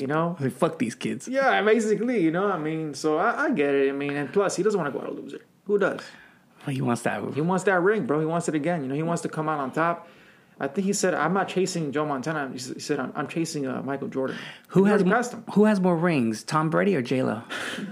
You 0.00 0.06
know. 0.06 0.36
Like, 0.40 0.52
fuck 0.52 0.78
these 0.78 0.94
kids. 0.94 1.28
Yeah, 1.28 1.60
basically, 1.62 2.20
you 2.22 2.30
know. 2.30 2.50
I 2.50 2.58
mean, 2.58 2.94
so 2.94 3.18
I, 3.18 3.44
I 3.44 3.50
get 3.50 3.74
it. 3.74 3.88
I 3.88 3.92
mean, 3.92 4.14
and 4.16 4.32
plus, 4.32 4.56
he 4.56 4.62
doesn't 4.62 4.78
want 4.80 4.92
to 4.92 4.98
go 4.98 5.04
out 5.04 5.10
a 5.10 5.14
loser. 5.14 5.44
Who 5.66 5.78
does? 5.78 6.00
He 6.68 6.80
wants 6.80 7.02
that. 7.02 7.34
He 7.34 7.40
wants 7.40 7.64
that 7.64 7.80
ring, 7.80 8.06
bro. 8.06 8.20
He 8.20 8.26
wants 8.26 8.48
it 8.48 8.54
again. 8.54 8.82
You 8.82 8.88
know, 8.88 8.94
he 8.94 9.02
wants 9.02 9.22
to 9.22 9.28
come 9.28 9.48
out 9.48 9.58
on 9.58 9.72
top. 9.72 10.08
I 10.62 10.68
think 10.68 10.86
he 10.86 10.92
said, 10.92 11.12
"I'm 11.12 11.34
not 11.34 11.48
chasing 11.48 11.90
Joe 11.90 12.06
Montana." 12.06 12.48
He 12.52 12.58
said, 12.58 13.00
"I'm, 13.00 13.12
I'm 13.16 13.26
chasing 13.26 13.66
uh, 13.66 13.82
Michael 13.82 14.06
Jordan." 14.08 14.36
Who 14.68 14.84
has 14.84 15.04
more, 15.04 15.16
him? 15.20 15.44
Who 15.54 15.64
has 15.64 15.80
more 15.80 15.96
rings, 15.96 16.44
Tom 16.44 16.70
Brady 16.70 16.94
or 16.96 17.02
J 17.02 17.22
Lo? 17.24 17.42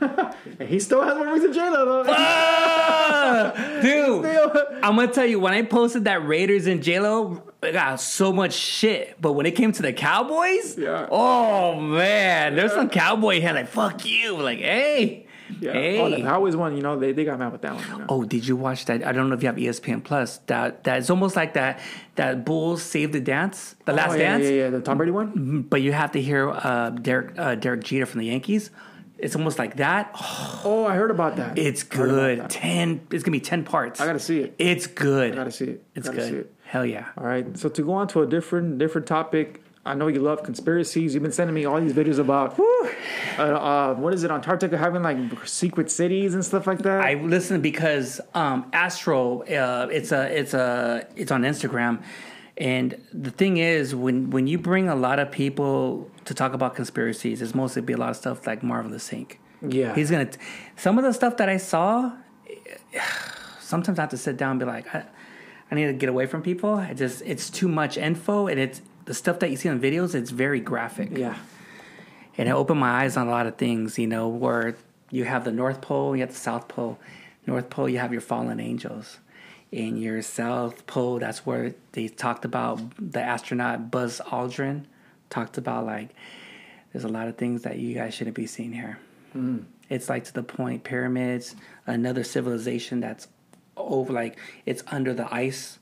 He 0.61 0.79
still 0.81 1.03
has 1.03 1.15
more 1.17 1.27
rings 1.27 1.43
than 1.43 1.53
J 1.53 1.69
Lo, 1.69 2.03
though. 2.05 2.05
Dude, 3.83 4.25
I'm 4.83 4.97
gonna 4.97 5.09
tell 5.09 5.27
you 5.27 5.41
when 5.41 5.53
I 5.53 5.63
posted 5.63 6.05
that 6.05 6.27
Raiders 6.27 6.67
and 6.67 6.83
J 6.83 7.01
Lo, 7.01 7.43
I 7.63 7.73
got 7.73 8.01
so 8.01 8.33
much 8.33 8.53
shit. 8.55 9.17
But 9.21 9.33
when 9.33 9.47
it 9.47 9.53
came 9.53 9.73
to 9.73 9.83
the 9.83 9.93
Cowboys, 9.93 10.79
Yeah. 10.79 11.07
oh 11.11 11.81
man, 11.81 12.55
there's 12.57 12.73
some 12.73 12.89
cowboy 12.89 13.41
head 13.41 13.55
like 13.57 13.69
fuck 13.69 14.05
you, 14.07 14.37
like 14.37 14.59
hey, 14.61 15.27
Yeah. 15.61 15.73
hey. 15.73 16.01
Oh, 16.01 16.11
the 16.11 16.23
Cowboys 16.23 16.57
one, 16.57 16.77
you 16.77 16.83
know, 16.83 16.99
they, 16.99 17.13
they 17.13 17.25
got 17.25 17.39
mad 17.39 17.53
with 17.53 17.63
that 17.63 17.75
one. 17.75 17.85
You 17.89 17.99
know? 17.99 18.07
Oh, 18.09 18.25
did 18.25 18.47
you 18.47 18.57
watch 18.57 18.87
that? 18.87 19.07
I 19.07 19.13
don't 19.13 19.29
know 19.29 19.35
if 19.35 19.43
you 19.43 19.49
have 19.49 19.57
ESPN 19.57 20.03
Plus. 20.03 20.39
That 20.47 20.85
that's 20.85 21.11
almost 21.11 21.37
like 21.37 21.55
that 21.55 21.81
that 22.17 22.45
Bulls 22.45 22.83
Save 22.83 23.13
the 23.13 23.21
Dance, 23.21 23.77
the 23.85 23.93
Last 23.93 24.11
Oh, 24.11 24.15
yeah, 24.15 24.19
Dance. 24.19 24.45
Yeah, 24.45 24.51
yeah, 24.51 24.71
the 24.71 24.81
Tom 24.81 24.97
Brady 24.97 25.13
one. 25.13 25.63
But 25.69 25.83
you 25.83 25.93
have 25.93 26.13
to 26.13 26.21
hear 26.21 26.51
uh, 26.51 26.91
Derek 26.91 27.39
uh, 27.39 27.55
Derek 27.55 27.85
Jeter 27.85 28.07
from 28.07 28.21
the 28.21 28.27
Yankees. 28.27 28.71
It's 29.19 29.37
almost 29.37 29.59
like 29.59 29.77
that. 29.77 30.11
Oh, 30.15 30.61
Oh, 30.65 30.87
I 30.87 30.95
heard 30.95 31.11
about 31.11 31.37
that. 31.37 31.59
it's 31.59 31.85
I 31.91 31.95
heard 31.97 32.09
about 32.09 32.15
good. 32.17 32.39
that. 32.41 32.51
Ten. 32.51 33.01
It's 33.11 33.23
gonna 33.23 33.33
be 33.37 33.41
ten 33.41 33.65
parts. 33.65 34.01
I 34.01 34.07
gotta 34.07 34.19
see 34.19 34.41
it. 34.41 34.55
It's 34.59 34.87
good. 34.87 35.33
I 35.33 35.37
gotta 35.37 35.51
see 35.53 35.65
it. 35.67 35.85
It's 35.95 36.09
good. 36.09 36.29
see 36.31 36.37
it. 36.37 36.55
Hell 36.65 36.87
yeah. 36.87 37.09
All 37.19 37.25
right. 37.27 37.59
So 37.59 37.69
to 37.69 37.83
go 37.83 37.93
on 37.93 38.09
to 38.09 38.23
a 38.23 38.27
different 38.27 38.79
different 38.79 39.07
topic, 39.07 39.63
I 39.91 39.95
know 39.95 40.07
you 40.07 40.21
love 40.21 40.45
conspiracies. 40.45 41.15
You've 41.15 41.25
been 41.25 41.33
sending 41.33 41.53
me 41.55 41.65
all 41.65 41.81
these 41.81 41.93
videos 41.93 42.21
about 42.21 42.57
uh, 43.39 43.43
uh, 43.43 43.95
what 43.95 44.15
is 44.15 44.23
it, 44.23 44.31
Antarctica 44.31 44.79
having 44.79 45.03
like 45.03 45.19
secret 45.47 45.91
cities 45.91 46.35
and 46.35 46.45
stuff 46.45 46.69
like 46.69 46.79
that. 46.83 47.01
I 47.01 47.15
listen 47.15 47.61
because 47.61 48.21
um, 48.35 48.71
Astro. 48.73 49.43
Uh, 49.43 49.89
it's 49.91 50.13
a 50.13 50.39
it's 50.39 50.55
a 50.55 51.09
it's 51.17 51.33
on 51.33 51.43
Instagram, 51.43 52.03
and 52.57 53.05
the 53.13 53.33
thing 53.33 53.57
is 53.57 53.93
when 53.93 54.31
when 54.31 54.47
you 54.47 54.59
bring 54.59 54.89
a 54.89 54.95
lot 54.95 55.19
of 55.19 55.33
people 55.33 56.09
to 56.25 56.35
talk 56.35 56.53
about 56.53 56.77
conspiracies, 56.77 57.43
it's 57.43 57.55
mostly 57.55 57.83
be 57.83 57.93
a 57.93 57.97
lot 57.97 58.11
of 58.11 58.17
stuff 58.17 58.47
like 58.47 58.63
Marvelous 58.63 59.11
Inc. 59.11 59.39
yeah. 59.67 59.93
He's 59.97 60.11
gonna. 60.11 60.31
Some 60.77 60.99
of 60.99 61.05
the 61.05 61.13
stuff 61.13 61.37
that 61.39 61.49
I 61.49 61.57
saw, 61.57 62.13
sometimes 63.61 63.99
I 63.99 64.03
have 64.03 64.11
to 64.11 64.17
sit 64.17 64.37
down 64.37 64.53
and 64.53 64.61
be 64.61 64.67
like, 64.67 64.95
I, 64.95 65.05
I 65.69 65.75
need 65.75 65.87
to 65.87 65.93
get 65.95 66.09
away 66.09 66.27
from 66.27 66.43
people. 66.43 66.75
I 66.75 66.95
just 66.95 67.23
it's 67.27 67.51
too 67.51 67.67
much 67.67 67.99
info, 67.99 68.47
and 68.47 68.61
it's 68.61 68.83
the 69.11 69.15
stuff 69.15 69.41
that 69.41 69.51
you 69.51 69.57
see 69.57 69.69
on 69.69 69.81
videos. 69.81 70.15
It's 70.15 70.31
very 70.31 70.61
graphic, 70.61 71.19
yeah. 71.19 71.37
and 72.39 72.49
it 72.49 72.53
opened 72.53 72.79
my 72.79 73.03
eyes 73.03 73.17
on 73.17 73.27
a 73.27 73.31
lot 73.31 73.49
of 73.49 73.57
things. 73.57 73.99
You 73.99 74.07
know, 74.07 74.29
where 74.29 74.77
you 75.11 75.25
have 75.25 75.45
the 75.45 75.51
North 75.51 75.81
Pole, 75.81 76.15
you 76.15 76.21
have 76.21 76.31
the 76.31 76.37
South 76.37 76.69
Pole. 76.69 76.97
North 77.45 77.71
Pole, 77.71 77.89
you 77.89 77.99
have 77.99 78.13
your 78.13 78.21
fallen 78.21 78.61
angels. 78.61 79.19
In 79.73 79.97
your 79.97 80.23
South 80.23 80.87
Pole, 80.87 81.19
that's 81.19 81.45
where 81.45 81.75
they 81.91 82.07
talked 82.07 82.45
about 82.45 82.81
the 83.01 83.21
astronaut 83.21 83.91
Buzz 83.91 84.21
Aldrin. 84.27 84.85
Talked 85.29 85.59
about 85.59 85.87
like 85.87 86.11
there's 86.93 87.05
a 87.05 87.09
lot 87.09 87.27
of 87.27 87.37
things 87.37 87.63
that 87.63 87.81
you 87.81 87.95
guys 87.95 88.15
shouldn't 88.15 88.37
be 88.37 88.47
seeing 88.47 88.73
here. 88.73 89.01
Hmm. 89.33 89.63
It's 89.89 90.09
like 90.09 90.23
to 90.27 90.33
the 90.33 90.45
point 90.45 90.85
pyramids, 90.85 91.57
another 91.85 92.23
civilization 92.23 93.01
that's 93.01 93.27
over 93.77 94.13
like 94.13 94.39
it's 94.67 94.85
under 94.87 95.13
the 95.13 95.35
ice, 95.35 95.81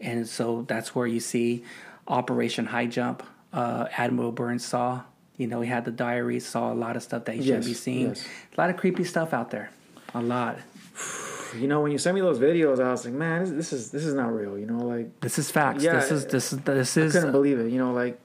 and 0.00 0.28
so 0.28 0.64
that's 0.68 0.94
where 0.94 1.08
you 1.08 1.18
see 1.18 1.64
Operation 2.08 2.66
High 2.66 2.86
Jump. 2.86 3.22
Uh, 3.52 3.86
Admiral 3.96 4.32
Burns 4.32 4.64
saw, 4.64 5.02
you 5.36 5.46
know, 5.46 5.60
he 5.60 5.68
had 5.70 5.84
the 5.84 5.90
diary, 5.90 6.38
saw 6.40 6.72
a 6.72 6.74
lot 6.74 6.96
of 6.96 7.02
stuff 7.02 7.24
that 7.26 7.34
he 7.36 7.42
shouldn't 7.42 7.64
be 7.64 7.72
seeing. 7.74 8.08
yes. 8.08 8.26
A 8.56 8.60
lot 8.60 8.68
of 8.70 8.76
creepy 8.76 9.04
stuff 9.04 9.32
out 9.32 9.50
there, 9.50 9.70
a 10.14 10.20
lot. 10.20 10.58
You 11.58 11.66
know, 11.66 11.80
when 11.80 11.92
you 11.92 11.96
sent 11.96 12.14
me 12.14 12.20
those 12.20 12.38
videos, 12.38 12.78
I 12.78 12.90
was 12.90 13.06
like, 13.06 13.14
man, 13.14 13.40
this, 13.40 13.50
this 13.52 13.72
is 13.72 13.90
this 13.90 14.04
is 14.04 14.12
not 14.12 14.34
real. 14.34 14.58
You 14.58 14.66
know, 14.66 14.84
like 14.84 15.18
This 15.20 15.38
is 15.38 15.50
facts. 15.50 15.82
Yeah, 15.82 15.94
this 15.94 16.10
is 16.12 16.26
this 16.26 16.52
is 16.52 16.58
this 16.60 16.96
is. 16.98 17.16
I 17.16 17.20
couldn't 17.20 17.32
believe 17.32 17.58
it. 17.58 17.70
You 17.72 17.78
know, 17.78 17.94
like 17.94 18.20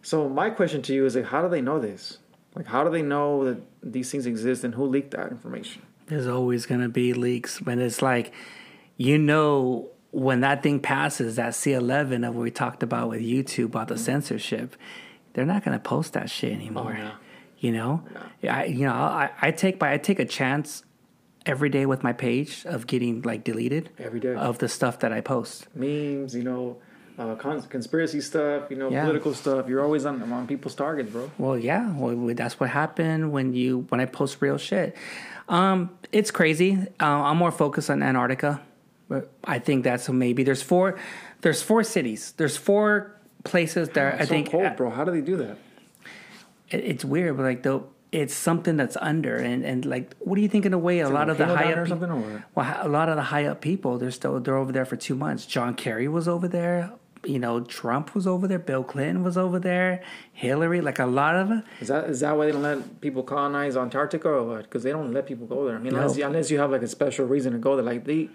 so. 0.00 0.30
My 0.30 0.48
question 0.48 0.80
to 0.80 0.94
you 0.94 1.04
is 1.04 1.14
like, 1.14 1.26
how 1.26 1.42
do 1.42 1.50
they 1.50 1.60
know 1.60 1.78
this? 1.78 2.16
Like, 2.54 2.64
how 2.64 2.84
do 2.84 2.90
they 2.90 3.02
know 3.02 3.44
that 3.44 3.60
these 3.82 4.10
things 4.10 4.24
exist 4.24 4.64
and 4.64 4.74
who 4.74 4.86
leaked 4.86 5.10
that 5.10 5.30
information? 5.30 5.82
There's 6.06 6.26
always 6.26 6.64
gonna 6.64 6.88
be 6.88 7.12
leaks, 7.12 7.60
but 7.60 7.76
it's 7.76 8.00
like, 8.00 8.32
you 8.96 9.18
know, 9.18 9.90
when 10.10 10.40
that 10.40 10.62
thing 10.62 10.80
passes, 10.80 11.36
that 11.36 11.52
C11 11.52 12.26
of 12.26 12.34
what 12.34 12.42
we 12.42 12.50
talked 12.50 12.82
about 12.82 13.08
with 13.10 13.20
YouTube 13.20 13.66
about 13.66 13.88
the 13.88 13.98
censorship, 13.98 14.74
they're 15.34 15.44
not 15.46 15.64
gonna 15.64 15.78
post 15.78 16.14
that 16.14 16.30
shit 16.30 16.52
anymore. 16.52 16.94
no. 16.94 17.10
You 17.60 17.72
know, 17.72 18.04
I 18.48 18.66
you 18.66 18.86
know 18.86 18.92
I, 18.92 19.30
I 19.42 19.50
take 19.50 19.78
by 19.80 19.92
I 19.92 19.98
take 19.98 20.20
a 20.20 20.24
chance 20.24 20.84
every 21.44 21.68
day 21.68 21.86
with 21.86 22.02
my 22.04 22.12
page 22.12 22.64
of 22.66 22.86
getting 22.86 23.20
like 23.22 23.42
deleted 23.42 23.90
Every 23.98 24.20
day. 24.20 24.34
of 24.34 24.58
the 24.58 24.68
stuff 24.68 25.00
that 25.00 25.12
I 25.12 25.20
post. 25.20 25.66
Memes, 25.74 26.34
you 26.36 26.44
know, 26.44 26.76
uh, 27.18 27.34
cons- 27.34 27.66
conspiracy 27.66 28.20
stuff, 28.20 28.70
you 28.70 28.76
know, 28.76 28.90
Yeah. 28.90 29.02
political 29.02 29.34
stuff. 29.34 29.68
You're 29.68 29.82
always 29.82 30.06
on 30.06 30.22
on 30.32 30.46
people's 30.46 30.76
targets, 30.76 31.10
bro. 31.10 31.30
Well, 31.36 31.58
yeah, 31.58 31.92
well, 31.96 32.32
that's 32.34 32.60
what 32.60 32.70
happened 32.70 33.32
when 33.32 33.54
you 33.54 33.86
when 33.88 34.00
I 34.00 34.04
post 34.04 34.40
real 34.40 34.56
shit. 34.58 34.94
Um, 35.48 35.90
it's 36.12 36.30
crazy. 36.30 36.78
Uh, 37.00 37.04
I'm 37.06 37.38
more 37.38 37.50
focused 37.50 37.90
on 37.90 38.02
Antarctica. 38.04 38.60
But 39.08 39.30
I 39.44 39.58
think 39.58 39.84
that's 39.84 40.08
maybe 40.08 40.42
there's 40.44 40.62
four 40.62 40.98
there's 41.40 41.62
four 41.62 41.82
cities. 41.84 42.34
There's 42.36 42.56
four 42.56 43.14
places 43.44 43.88
that 43.90 44.14
I 44.20 44.24
so 44.24 44.26
think 44.26 44.50
cold, 44.50 44.76
bro. 44.76 44.90
How 44.90 45.04
do 45.04 45.12
they 45.12 45.20
do 45.22 45.36
that? 45.38 45.56
it- 46.70 46.84
it's 46.84 47.04
weird, 47.04 47.36
but 47.36 47.44
like 47.44 47.62
though 47.62 47.86
it's 48.10 48.32
something 48.34 48.76
that's 48.78 48.96
under 48.96 49.36
and, 49.36 49.64
and 49.64 49.84
like 49.84 50.14
what 50.20 50.36
do 50.36 50.40
you 50.40 50.48
think 50.48 50.64
in 50.64 50.72
a 50.72 50.78
way 50.78 51.00
a 51.00 51.08
lot 51.10 51.28
of 51.28 51.36
the 51.38 51.44
high 51.46 51.72
up 51.72 51.78
or 51.78 51.82
pe- 51.84 51.88
something, 51.90 52.10
or 52.10 52.44
well 52.54 52.76
a 52.80 52.88
lot 52.88 53.08
of 53.10 53.16
the 53.16 53.22
high 53.22 53.44
up 53.44 53.60
people 53.60 53.98
they're 53.98 54.10
still 54.10 54.40
they're 54.40 54.56
over 54.56 54.72
there 54.72 54.84
for 54.86 54.96
two 54.96 55.14
months. 55.14 55.44
John 55.46 55.74
Kerry 55.74 56.08
was 56.08 56.26
over 56.28 56.48
there. 56.48 56.90
You 57.24 57.40
know, 57.40 57.60
Trump 57.62 58.14
was 58.14 58.26
over 58.28 58.46
there. 58.46 58.60
Bill 58.60 58.84
Clinton 58.84 59.24
was 59.24 59.36
over 59.36 59.58
there. 59.58 60.02
Hillary, 60.32 60.80
like 60.80 61.00
a 61.00 61.04
lot 61.06 61.34
of 61.34 61.50
it. 61.50 61.64
Is 61.80 61.88
that 61.88 62.08
is 62.08 62.20
that 62.20 62.36
why 62.36 62.46
they 62.46 62.52
don't 62.52 62.62
let 62.62 63.00
people 63.00 63.22
colonize 63.24 63.76
Antarctica 63.76 64.28
or 64.28 64.44
what? 64.44 64.62
Because 64.62 64.84
they 64.84 64.90
don't 64.92 65.12
let 65.12 65.26
people 65.26 65.46
go 65.46 65.66
there. 65.66 65.76
I 65.76 65.78
mean, 65.78 65.92
No. 65.94 66.00
unless, 66.02 66.16
unless 66.18 66.50
you 66.50 66.58
have 66.60 66.70
like 66.70 66.82
a 66.82 66.88
special 66.88 67.26
reason 67.26 67.52
to 67.54 67.58
go 67.58 67.74
there, 67.76 67.84
like 67.84 68.04
they 68.04 68.28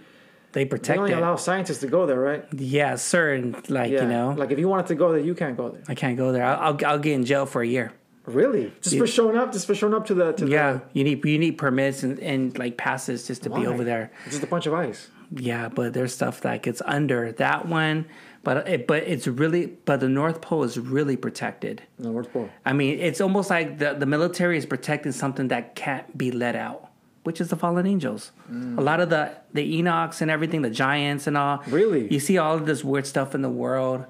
They 0.53 0.65
protect. 0.65 0.97
they 0.97 1.01
only 1.01 1.11
it. 1.13 1.17
allow 1.17 1.35
scientists 1.35 1.79
to 1.79 1.87
go 1.87 2.05
there, 2.05 2.19
right? 2.19 2.45
yeah, 2.53 2.95
certain 2.95 3.55
like 3.69 3.91
Yeah. 3.91 4.03
you 4.03 4.07
know, 4.07 4.35
like 4.37 4.51
if 4.51 4.59
you 4.59 4.67
wanted 4.69 4.87
to 4.87 4.95
go 4.95 5.11
there, 5.11 5.19
you 5.21 5.35
can't 5.35 5.57
go 5.57 5.69
there. 5.69 5.81
I 5.87 5.95
can't 5.95 6.15
go 6.17 6.31
there. 6.31 6.45
I'll, 6.45 6.59
I'll 6.75 6.85
I'll 6.85 6.99
get 6.99 7.13
in 7.13 7.25
jail 7.25 7.45
for 7.45 7.61
a 7.61 7.67
year. 7.67 7.91
Really? 8.25 8.71
Just 8.81 8.97
for 8.97 9.05
showing 9.07 9.35
up? 9.35 9.51
Just 9.51 9.67
for 9.67 9.75
showing 9.75 9.93
up 9.93 10.05
to 10.05 10.13
the 10.13 10.31
to 10.33 10.47
Yeah, 10.47 10.79
you 10.93 11.03
need 11.03 11.25
you 11.25 11.37
need 11.37 11.57
permits 11.57 12.03
and, 12.03 12.19
and 12.19 12.57
like 12.57 12.77
passes 12.77 13.27
just 13.27 13.43
to 13.43 13.49
the, 13.49 13.55
be 13.55 13.67
over 13.67 13.83
there. 13.83 14.11
It's 14.25 14.35
just 14.35 14.43
a 14.43 14.47
bunch 14.47 14.65
of 14.65 14.73
ice. 14.73 15.09
Yeah, 15.35 15.67
but 15.67 15.93
there's 15.93 16.13
stuff 16.13 16.45
like 16.45 16.67
it's 16.67 16.81
under 16.85 17.31
that 17.33 17.67
one, 17.67 18.05
but 18.43 18.67
it, 18.69 18.87
but 18.87 19.03
it's 19.03 19.25
really 19.27 19.65
but 19.85 19.99
the 19.99 20.07
North 20.07 20.39
Pole 20.39 20.63
is 20.63 20.77
really 20.79 21.17
protected. 21.17 21.81
No, 21.97 22.11
North 22.11 22.31
Pole. 22.31 22.49
I 22.63 22.71
mean, 22.73 22.99
it's 22.99 23.19
almost 23.19 23.49
like 23.49 23.79
the 23.79 23.95
the 23.95 24.05
military 24.05 24.57
is 24.57 24.65
protecting 24.67 25.11
something 25.11 25.47
that 25.49 25.75
can't 25.75 26.15
be 26.17 26.31
let 26.31 26.55
out, 26.55 26.91
which 27.23 27.41
is 27.41 27.49
the 27.49 27.55
fallen 27.55 27.85
angels. 27.85 28.31
Mm. 28.51 28.77
A 28.77 28.81
lot 28.81 28.99
of 28.99 29.09
the 29.09 29.31
the 29.53 29.81
Enochs 29.81 30.21
and 30.21 30.29
everything, 30.29 30.61
the 30.61 30.69
giants 30.69 31.27
and 31.27 31.37
all. 31.37 31.63
Really? 31.67 32.11
you 32.11 32.19
see 32.19 32.37
all 32.37 32.55
of 32.55 32.65
this 32.65 32.83
weird 32.83 33.07
stuff 33.07 33.33
in 33.33 33.41
the 33.41 33.49
world. 33.49 34.05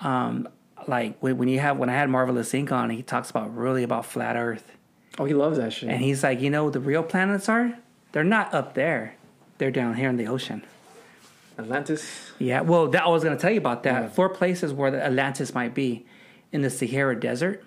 Um, 0.00 0.48
like 0.86 1.16
when 1.20 1.38
when 1.38 1.48
you 1.48 1.60
have 1.60 1.78
when 1.78 1.88
I 1.88 1.94
had 1.94 2.10
Marvelous 2.10 2.52
Inc 2.52 2.70
on, 2.72 2.90
he 2.90 3.02
talks 3.02 3.30
about 3.30 3.56
really 3.56 3.82
about 3.82 4.06
flat 4.06 4.36
Earth. 4.36 4.72
Oh, 5.18 5.24
he 5.24 5.34
loves 5.34 5.58
that 5.58 5.72
shit. 5.72 5.88
And 5.88 6.02
he's 6.02 6.22
like, 6.22 6.40
you 6.40 6.50
know, 6.50 6.68
the 6.68 6.80
real 6.80 7.02
planets 7.02 7.48
are? 7.48 7.78
They're 8.12 8.24
not 8.24 8.52
up 8.52 8.74
there. 8.74 9.16
They're 9.58 9.70
down 9.70 9.94
here 9.94 10.10
in 10.10 10.16
the 10.16 10.26
ocean. 10.26 10.62
Atlantis. 11.58 12.32
Yeah, 12.38 12.60
well, 12.60 12.88
that, 12.88 13.04
I 13.04 13.08
was 13.08 13.24
going 13.24 13.36
to 13.36 13.40
tell 13.40 13.50
you 13.50 13.58
about 13.58 13.82
that. 13.84 14.02
Yeah. 14.02 14.08
Four 14.10 14.28
places 14.28 14.74
where 14.74 14.90
the 14.90 15.02
Atlantis 15.02 15.54
might 15.54 15.74
be 15.74 16.06
in 16.52 16.60
the 16.60 16.68
Sahara 16.68 17.18
Desert, 17.18 17.64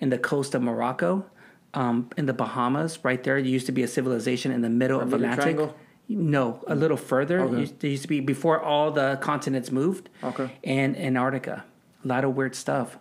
in 0.00 0.10
the 0.10 0.18
coast 0.18 0.54
of 0.54 0.62
Morocco, 0.62 1.24
um, 1.74 2.10
in 2.16 2.26
the 2.26 2.32
Bahamas. 2.32 2.98
Right 3.02 3.22
there, 3.22 3.40
there 3.40 3.50
used 3.50 3.66
to 3.66 3.72
be 3.72 3.82
a 3.82 3.88
civilization 3.88 4.52
in 4.52 4.60
the 4.60 4.70
middle 4.70 5.00
of 5.00 5.10
Bermuda 5.10 5.32
Atlantic. 5.32 5.56
Triangle? 5.56 5.76
No, 6.08 6.62
a 6.66 6.74
little 6.74 6.96
further. 6.96 7.40
Okay. 7.40 7.64
There 7.64 7.90
used 7.90 8.02
to 8.02 8.08
be 8.08 8.20
before 8.20 8.60
all 8.60 8.90
the 8.90 9.18
continents 9.22 9.70
moved. 9.70 10.08
Okay. 10.22 10.50
And 10.64 10.96
Antarctica, 10.96 11.64
a 12.04 12.08
lot 12.08 12.24
of 12.24 12.34
weird 12.34 12.54
stuff. 12.54 12.98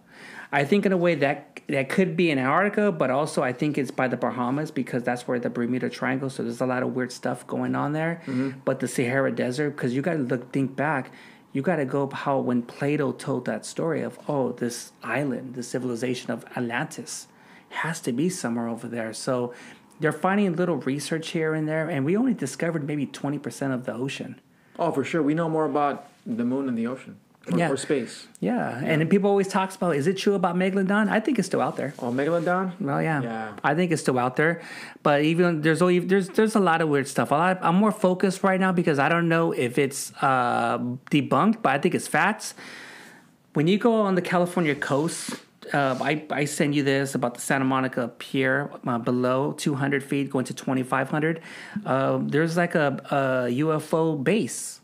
I 0.52 0.66
think 0.66 0.86
in 0.86 0.92
a 0.92 0.98
way 0.98 1.16
that 1.16 1.62
that 1.68 1.90
could 1.90 2.18
be 2.18 2.30
in 2.32 2.38
Antarctica, 2.38 2.92
but 2.92 3.10
also 3.10 3.42
I 3.42 3.54
think 3.54 3.78
it's 3.78 3.92
by 3.92 4.08
the 4.08 4.18
Bahamas 4.18 4.72
because 4.72 5.04
that's 5.04 5.28
where 5.28 5.40
the 5.40 5.50
Bermuda 5.50 5.90
Triangle. 5.90 6.30
So 6.30 6.44
there's 6.44 6.62
a 6.62 6.66
lot 6.66 6.84
of 6.84 6.94
weird 6.94 7.12
stuff 7.12 7.48
going 7.48 7.76
on 7.76 7.94
there. 7.94 8.22
Mm-hmm. 8.26 8.60
But 8.66 8.80
the 8.80 8.88
Sahara 8.88 9.32
Desert, 9.32 9.72
because 9.72 9.96
you 9.96 10.02
got 10.02 10.14
to 10.14 10.20
look 10.20 10.52
think 10.52 10.76
back, 10.76 11.12
you 11.54 11.62
got 11.62 11.78
to 11.78 11.86
go 11.86 12.10
how 12.10 12.40
when 12.40 12.62
Plato 12.64 13.12
told 13.14 13.46
that 13.46 13.66
story 13.66 14.02
of 14.02 14.20
oh 14.28 14.52
this 14.52 14.92
island, 15.04 15.56
the 15.56 15.64
civilization 15.64 16.32
of 16.32 16.46
Atlantis, 16.56 17.28
has 17.72 18.00
to 18.02 18.12
be 18.12 18.30
somewhere 18.30 18.68
over 18.68 18.88
there. 18.88 19.14
So 19.14 19.54
they're 20.00 20.12
finding 20.12 20.56
little 20.56 20.78
research 20.78 21.30
here 21.30 21.54
and 21.54 21.68
there, 21.68 21.90
and 21.90 22.06
we 22.06 22.16
only 22.18 22.34
discovered 22.34 22.86
maybe 22.88 23.06
twenty 23.06 23.40
percent 23.40 23.74
of 23.74 23.86
the 23.86 23.94
ocean. 23.94 24.40
Oh, 24.80 24.92
for 24.92 25.04
sure. 25.04 25.22
We 25.22 25.34
know 25.34 25.50
more 25.50 25.66
about 25.66 26.08
the 26.26 26.44
moon 26.46 26.68
and 26.68 26.78
the 26.78 26.88
ocean. 26.88 27.18
Or, 27.52 27.58
Yeah. 27.58 27.72
or 27.72 27.78
space. 27.78 28.28
Yeah, 28.40 28.78
and 28.78 29.02
then 29.02 29.08
people 29.10 29.28
always 29.30 29.48
talks 29.48 29.76
about 29.76 29.96
is 29.96 30.06
it 30.06 30.16
true 30.16 30.36
about 30.36 30.56
Megalodon? 30.56 31.10
I 31.10 31.20
think 31.20 31.40
it's 31.40 31.48
still 31.48 31.62
out 31.62 31.76
there. 31.76 31.92
Oh, 31.98 32.12
Megalodon? 32.12 32.74
Well, 32.80 33.02
yeah. 33.02 33.20
Yeah. 33.24 33.52
I 33.64 33.74
think 33.74 33.92
it's 33.92 34.02
still 34.04 34.20
out 34.20 34.36
there, 34.36 34.62
but 35.02 35.24
even 35.24 35.62
there's 35.62 35.82
only 35.82 35.98
there's 36.00 36.30
there's 36.30 36.56
a 36.56 36.60
lot 36.60 36.82
of 36.82 36.90
weird 36.90 37.08
stuff. 37.08 37.32
A 37.32 37.36
lot. 37.36 37.58
I'm 37.64 37.76
more 37.76 37.92
focused 37.92 38.44
right 38.44 38.60
now 38.60 38.72
because 38.72 39.00
I 39.00 39.10
don't 39.10 39.28
know 39.28 39.54
if 39.54 39.80
it's 39.80 40.14
uh, 40.22 40.78
debunked, 41.10 41.64
but 41.64 41.72
I 41.74 41.80
think 41.80 41.96
it's 41.96 42.08
facts. 42.08 42.54
When 43.54 43.66
you 43.68 43.78
go 43.80 43.94
on 44.02 44.14
the 44.16 44.22
California 44.22 44.76
coast, 44.76 45.42
uh, 45.74 45.98
I 46.02 46.24
I 46.30 46.46
send 46.46 46.76
you 46.76 46.84
this 46.84 47.16
about 47.16 47.36
the 47.36 47.42
Santa 47.42 47.66
Monica 47.66 48.10
Pier 48.20 48.72
uh, 48.86 48.98
below 48.98 49.54
200 49.54 50.04
feet, 50.04 50.30
going 50.30 50.46
to 50.46 50.54
2,500. 50.54 51.42
Uh, 51.86 52.20
there's 52.22 52.58
like 52.58 52.76
a, 52.76 53.00
a 53.06 53.52
UFO 53.52 54.22
base. 54.24 54.82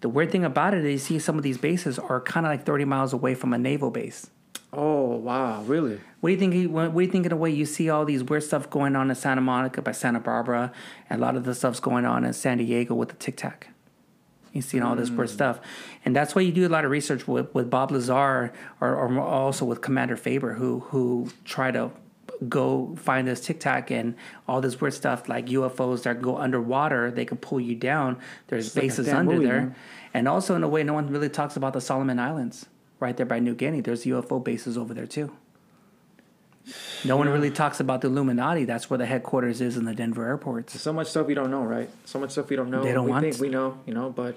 The 0.00 0.08
weird 0.08 0.32
thing 0.32 0.44
about 0.44 0.72
it 0.74 0.84
is, 0.84 1.10
you 1.10 1.18
see 1.18 1.18
some 1.18 1.36
of 1.36 1.42
these 1.42 1.58
bases 1.58 1.98
are 1.98 2.20
kind 2.20 2.46
of 2.46 2.50
like 2.50 2.64
30 2.64 2.86
miles 2.86 3.12
away 3.12 3.34
from 3.34 3.52
a 3.52 3.58
naval 3.58 3.90
base. 3.90 4.30
Oh, 4.72 5.16
wow. 5.16 5.62
Really? 5.62 6.00
What 6.20 6.28
do 6.28 6.32
you 6.32 6.38
think? 6.38 6.72
What 6.72 6.94
do 6.94 7.00
you 7.00 7.10
think 7.10 7.26
in 7.26 7.32
a 7.32 7.36
way 7.36 7.50
you 7.50 7.66
see 7.66 7.90
all 7.90 8.04
these 8.04 8.22
weird 8.22 8.44
stuff 8.44 8.70
going 8.70 8.94
on 8.96 9.10
in 9.10 9.16
Santa 9.16 9.40
Monica 9.40 9.82
by 9.82 9.92
Santa 9.92 10.20
Barbara, 10.20 10.72
and 11.08 11.20
a 11.20 11.22
lot 11.22 11.36
of 11.36 11.44
the 11.44 11.54
stuff's 11.54 11.80
going 11.80 12.04
on 12.06 12.24
in 12.24 12.32
San 12.32 12.58
Diego 12.58 12.94
with 12.94 13.08
the 13.08 13.16
Tic 13.16 13.36
Tac. 13.36 13.68
You 14.52 14.62
see 14.62 14.80
all 14.80 14.96
this 14.96 15.10
weird 15.10 15.28
mm. 15.28 15.32
stuff, 15.32 15.60
and 16.04 16.14
that's 16.14 16.34
why 16.34 16.42
you 16.42 16.50
do 16.50 16.66
a 16.66 16.68
lot 16.68 16.84
of 16.84 16.90
research 16.90 17.28
with, 17.28 17.54
with 17.54 17.70
Bob 17.70 17.92
Lazar, 17.92 18.52
or, 18.80 18.96
or 18.96 19.20
also 19.20 19.64
with 19.64 19.80
Commander 19.80 20.16
Fravor, 20.16 20.56
who 20.56 20.80
who 20.80 21.30
try 21.44 21.70
to 21.70 21.90
go 22.48 22.94
find 22.96 23.28
this 23.28 23.40
Tic 23.40 23.60
Tac 23.60 23.90
and 23.90 24.14
all 24.48 24.60
this 24.60 24.80
weird 24.80 24.94
stuff 24.94 25.28
like 25.28 25.46
UFOs 25.46 26.02
that 26.04 26.22
go 26.22 26.38
underwater. 26.38 27.10
They 27.10 27.24
can 27.24 27.36
pull 27.36 27.60
you 27.60 27.74
down. 27.74 28.18
There's 28.48 28.74
like 28.74 28.84
a 28.84 28.86
bases 28.86 29.06
damn 29.06 29.18
under 29.18 29.34
movie, 29.34 29.46
there, 29.46 29.60
man. 29.60 29.74
and 30.14 30.28
also 30.28 30.56
in 30.56 30.62
a 30.62 30.68
way, 30.68 30.82
no 30.82 30.94
one 30.94 31.08
really 31.10 31.28
talks 31.28 31.56
about 31.56 31.72
the 31.72 31.80
Solomon 31.80 32.18
Islands 32.18 32.66
right 32.98 33.16
there 33.16 33.26
by 33.26 33.38
New 33.38 33.54
Guinea. 33.54 33.80
There's 33.80 34.04
UFO 34.04 34.42
bases 34.42 34.76
over 34.76 34.94
there 34.94 35.06
too. 35.06 35.32
No 37.04 37.16
one 37.16 37.28
really 37.28 37.50
talks 37.50 37.80
about 37.80 38.00
the 38.02 38.08
Illuminati. 38.08 38.64
That's 38.64 38.90
where 38.90 38.98
the 38.98 39.06
headquarters 39.06 39.60
is 39.60 39.76
in 39.76 39.84
the 39.84 39.94
Denver 39.94 40.26
airports. 40.26 40.78
So 40.80 40.92
much 40.92 41.08
stuff 41.08 41.26
we 41.26 41.34
don't 41.34 41.50
know, 41.50 41.62
right? 41.62 41.88
So 42.04 42.18
much 42.18 42.32
stuff 42.32 42.48
we 42.50 42.56
don't 42.56 42.70
know. 42.70 42.82
They 42.82 42.92
don't 42.92 43.06
we 43.06 43.10
want- 43.10 43.24
think 43.24 43.38
we 43.40 43.48
know, 43.48 43.78
you 43.86 43.94
know, 43.94 44.10
but 44.10 44.36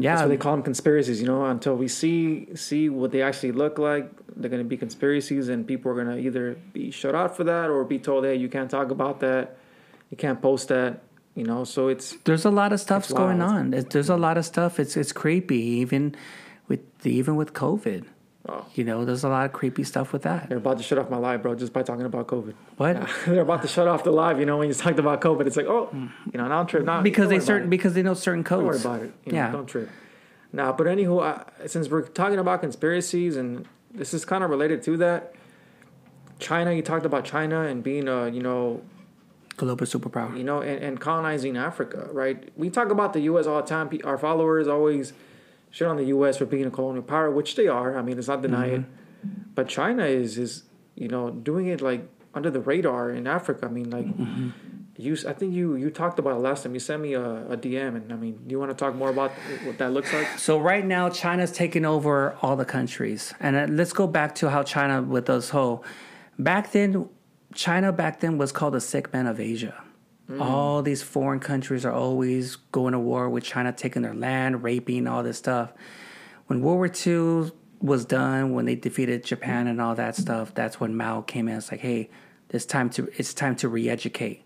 Yeah, 0.00 0.12
that's 0.12 0.22
what 0.22 0.28
they 0.28 0.36
call 0.36 0.52
them 0.52 0.62
conspiracies, 0.62 1.20
you 1.20 1.26
know, 1.26 1.44
until 1.46 1.74
we 1.76 1.88
see 1.88 2.54
see 2.54 2.88
what 2.88 3.10
they 3.10 3.22
actually 3.22 3.52
look 3.52 3.78
like. 3.78 4.10
They're 4.36 4.50
going 4.50 4.62
to 4.62 4.68
be 4.68 4.76
conspiracies 4.76 5.48
and 5.48 5.66
people 5.66 5.90
are 5.90 5.94
going 5.94 6.06
to 6.16 6.18
either 6.18 6.56
be 6.72 6.90
shut 6.92 7.14
out 7.16 7.36
for 7.36 7.42
that 7.44 7.68
or 7.70 7.82
be 7.84 7.98
told, 7.98 8.24
"Hey, 8.24 8.36
you 8.36 8.48
can't 8.48 8.70
talk 8.70 8.90
about 8.92 9.18
that. 9.20 9.56
You 10.10 10.16
can't 10.16 10.40
post 10.40 10.68
that." 10.68 11.00
You 11.34 11.44
know, 11.44 11.64
so 11.64 11.88
it's 11.88 12.16
there's 12.24 12.44
a 12.44 12.50
lot 12.50 12.72
of 12.72 12.78
stuff's 12.80 13.12
going 13.12 13.42
on. 13.42 13.70
There's, 13.70 13.86
there's 13.86 14.08
a 14.10 14.16
lot 14.16 14.38
of 14.38 14.44
stuff. 14.44 14.78
It's 14.78 14.96
it's 14.96 15.10
creepy, 15.12 15.58
even 15.82 16.14
with 16.68 16.80
even 17.04 17.34
with 17.34 17.52
COVID. 17.52 18.04
Oh, 18.48 18.64
You 18.74 18.84
know, 18.84 19.04
there's 19.04 19.24
a 19.24 19.28
lot 19.28 19.46
of 19.46 19.52
creepy 19.52 19.84
stuff 19.84 20.12
with 20.12 20.22
that. 20.22 20.48
they're 20.48 20.58
about 20.58 20.78
to 20.78 20.82
shut 20.82 20.98
off 20.98 21.10
my 21.10 21.16
live, 21.16 21.42
bro, 21.42 21.54
just 21.54 21.72
by 21.72 21.82
talking 21.82 22.06
about 22.06 22.26
COVID. 22.26 22.54
What? 22.76 23.08
they're 23.26 23.42
about 23.42 23.62
to 23.62 23.68
shut 23.68 23.86
off 23.88 24.04
the 24.04 24.10
live, 24.10 24.38
you 24.40 24.46
know, 24.46 24.58
when 24.58 24.68
you 24.68 24.74
talked 24.74 24.98
about 24.98 25.20
COVID. 25.20 25.46
It's 25.46 25.56
like, 25.56 25.66
"Oh, 25.66 25.88
you 25.92 26.38
know, 26.38 26.48
now 26.48 26.60
I'm 26.60 26.66
tripping. 26.66 26.86
Now, 26.86 27.02
Because 27.02 27.28
they 27.28 27.40
certain 27.40 27.68
because 27.70 27.94
they 27.94 28.02
know 28.02 28.14
certain 28.14 28.42
Don't 28.42 28.64
worry 28.64 28.72
codes. 28.74 28.84
about 28.84 29.02
it. 29.02 29.12
You 29.24 29.32
know, 29.32 29.38
Yeah. 29.38 29.52
don't 29.52 29.66
trip. 29.66 29.88
Now, 30.52 30.72
but 30.72 30.86
anywho, 30.86 31.22
uh, 31.22 31.66
since 31.68 31.88
we're 31.90 32.02
talking 32.02 32.38
about 32.38 32.60
conspiracies, 32.60 33.36
and 33.36 33.66
this 33.92 34.14
is 34.14 34.24
kind 34.24 34.42
of 34.42 34.48
related 34.50 34.82
to 34.84 34.96
that, 34.98 35.34
China. 36.38 36.72
You 36.72 36.82
talked 36.82 37.04
about 37.04 37.24
China 37.24 37.62
and 37.62 37.82
being, 37.82 38.08
a 38.08 38.28
you 38.28 38.42
know, 38.42 38.80
Global 39.56 39.86
superpower. 39.86 40.36
you 40.38 40.44
know, 40.44 40.60
and, 40.62 40.82
and 40.82 41.00
colonizing 41.00 41.56
Africa, 41.56 42.08
right? 42.12 42.48
We 42.56 42.70
talk 42.70 42.90
about 42.90 43.12
the 43.12 43.20
U.S. 43.22 43.46
all 43.46 43.60
the 43.60 43.66
time. 43.68 43.90
Our 44.04 44.16
followers 44.16 44.68
always 44.68 45.12
shit 45.78 45.86
on 45.86 45.96
the 45.96 46.04
U.S. 46.06 46.36
for 46.38 46.44
being 46.44 46.66
a 46.66 46.70
colonial 46.70 47.04
power, 47.04 47.30
which 47.30 47.54
they 47.54 47.68
are. 47.68 47.96
I 47.96 48.02
mean, 48.02 48.16
let's 48.16 48.28
not 48.28 48.42
deny 48.42 48.66
it. 48.66 48.82
But 49.54 49.68
China 49.68 50.04
is 50.04 50.36
is 50.36 50.64
you 50.96 51.08
know 51.08 51.30
doing 51.30 51.68
it 51.68 51.80
like 51.80 52.02
under 52.34 52.50
the 52.50 52.60
radar 52.60 53.10
in 53.10 53.26
Africa. 53.26 53.66
I 53.66 53.68
mean, 53.68 53.90
like 53.90 54.06
you. 54.96 55.16
I 55.26 55.32
think 55.32 55.54
you 55.54 55.76
you 55.76 55.90
talked 55.90 56.18
about 56.18 56.34
it 56.34 56.40
last 56.40 56.64
time. 56.64 56.74
You 56.74 56.80
sent 56.80 57.00
me 57.02 57.14
a, 57.14 57.46
a 57.54 57.56
DM, 57.56 57.96
and 57.96 58.12
I 58.12 58.16
mean, 58.16 58.40
do 58.46 58.50
you 58.52 58.58
want 58.58 58.70
to 58.70 58.76
talk 58.76 58.94
more 58.94 59.10
about 59.10 59.30
what 59.64 59.78
that 59.78 59.92
looks 59.92 60.12
like? 60.12 60.38
So 60.38 60.58
right 60.58 60.84
now, 60.84 61.10
China's 61.10 61.52
taking 61.52 61.84
over 61.84 62.36
all 62.42 62.56
the 62.56 62.64
countries, 62.64 63.32
and 63.38 63.56
uh, 63.56 63.66
let's 63.70 63.92
go 63.92 64.06
back 64.06 64.34
to 64.36 64.50
how 64.50 64.62
China 64.64 65.02
with 65.02 65.26
those 65.26 65.50
whole. 65.50 65.84
Back 66.38 66.72
then, 66.72 67.08
China 67.54 67.92
back 67.92 68.20
then 68.20 68.38
was 68.38 68.52
called 68.52 68.74
the 68.74 68.80
sick 68.80 69.12
man 69.12 69.26
of 69.26 69.40
Asia. 69.40 69.82
All 70.40 70.82
these 70.82 71.02
foreign 71.02 71.40
countries 71.40 71.86
are 71.86 71.92
always 71.92 72.56
going 72.56 72.92
to 72.92 72.98
war 72.98 73.30
with 73.30 73.44
China, 73.44 73.72
taking 73.72 74.02
their 74.02 74.12
land, 74.14 74.62
raping, 74.62 75.06
all 75.06 75.22
this 75.22 75.38
stuff. 75.38 75.72
When 76.48 76.60
World 76.60 76.76
War 76.76 76.90
II 77.06 77.50
was 77.80 78.04
done, 78.04 78.52
when 78.52 78.66
they 78.66 78.74
defeated 78.74 79.24
Japan 79.24 79.66
and 79.68 79.80
all 79.80 79.94
that 79.94 80.16
stuff, 80.16 80.52
that's 80.54 80.78
when 80.80 80.94
Mao 80.96 81.22
came 81.22 81.48
in. 81.48 81.56
It's 81.56 81.70
like, 81.70 81.80
hey, 81.80 82.10
it's 82.50 82.66
time 82.66 82.90
to 82.90 83.08
it's 83.16 83.32
time 83.32 83.56
to 83.56 83.68
re-educate. 83.68 84.42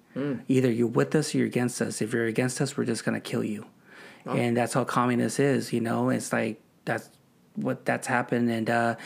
Either 0.49 0.71
you're 0.71 0.87
with 0.87 1.15
us 1.15 1.35
or 1.35 1.39
you're 1.39 1.47
against 1.47 1.81
us. 1.83 2.01
If 2.03 2.13
you're 2.13 2.27
against 2.27 2.61
us, 2.61 2.77
we're 2.77 2.85
just 2.85 3.05
gonna 3.05 3.21
kill 3.21 3.43
you. 3.43 3.67
And 4.37 4.57
that's 4.57 4.75
how 4.75 4.85
communist 4.85 5.41
is, 5.41 5.73
you 5.73 5.81
know. 5.81 6.11
It's 6.11 6.33
like 6.33 6.61
that's 6.85 7.11
what 7.57 7.85
that's 7.85 8.07
happened, 8.07 8.51
and 8.51 8.71
uh, 8.71 8.97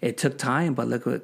it 0.00 0.18
took 0.18 0.36
time. 0.38 0.74
But 0.74 0.88
look, 0.88 1.06
what 1.06 1.22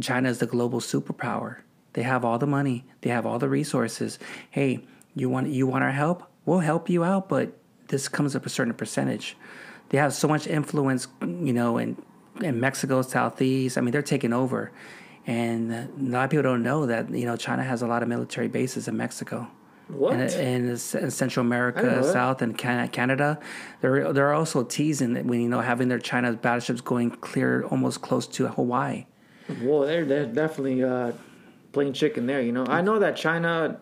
China 0.00 0.28
is 0.28 0.38
the 0.38 0.46
global 0.46 0.78
superpower. 0.80 1.58
They 1.94 2.02
have 2.02 2.24
all 2.24 2.38
the 2.38 2.46
money. 2.46 2.84
They 3.02 3.10
have 3.10 3.26
all 3.26 3.38
the 3.38 3.48
resources. 3.48 4.18
Hey, 4.50 4.80
you 5.14 5.28
want 5.28 5.48
you 5.48 5.66
want 5.66 5.84
our 5.84 5.92
help? 5.92 6.24
We'll 6.44 6.60
help 6.60 6.88
you 6.88 7.04
out, 7.04 7.28
but 7.28 7.52
this 7.88 8.08
comes 8.08 8.34
up 8.34 8.46
a 8.46 8.48
certain 8.48 8.74
percentage. 8.74 9.36
They 9.90 9.98
have 9.98 10.14
so 10.14 10.26
much 10.26 10.46
influence, 10.46 11.06
you 11.20 11.52
know, 11.52 11.78
in 11.78 12.02
in 12.40 12.60
Mexico, 12.60 13.02
Southeast. 13.02 13.76
I 13.76 13.82
mean, 13.82 13.92
they're 13.92 14.02
taking 14.02 14.32
over, 14.32 14.72
and 15.26 15.72
a 15.72 15.88
lot 15.98 16.24
of 16.24 16.30
people 16.30 16.42
don't 16.42 16.62
know 16.62 16.86
that 16.86 17.10
you 17.10 17.26
know 17.26 17.36
China 17.36 17.62
has 17.62 17.82
a 17.82 17.86
lot 17.86 18.02
of 18.02 18.08
military 18.08 18.48
bases 18.48 18.88
in 18.88 18.96
Mexico. 18.96 19.48
What? 19.88 20.14
And, 20.14 20.30
and 20.30 20.70
in 20.70 21.10
Central 21.10 21.44
America. 21.44 22.02
South 22.04 22.40
and 22.40 22.56
Can- 22.56 22.88
Canada, 22.88 23.38
they're 23.82 24.12
they're 24.14 24.32
also 24.32 24.64
teasing 24.64 25.12
that 25.14 25.26
when 25.26 25.42
you 25.42 25.48
know 25.48 25.60
having 25.60 25.88
their 25.88 25.98
China 25.98 26.32
battleships 26.32 26.80
going 26.80 27.10
clear 27.10 27.64
almost 27.64 28.00
close 28.00 28.26
to 28.28 28.48
Hawaii. 28.48 29.04
Well, 29.60 29.80
they're 29.80 30.06
they're 30.06 30.24
definitely 30.24 30.82
uh, 30.82 31.12
playing 31.72 31.92
chicken 31.94 32.26
there. 32.26 32.40
You 32.40 32.52
know, 32.52 32.66
I 32.66 32.80
know 32.80 32.98
that 32.98 33.16
China, 33.16 33.80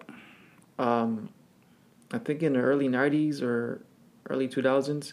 um, 0.79 1.29
I 2.13 2.19
think 2.19 2.43
in 2.43 2.55
the 2.55 2.61
early 2.61 2.89
'90s 2.89 3.43
or 3.43 3.83
early 4.29 4.49
2000s, 4.49 5.13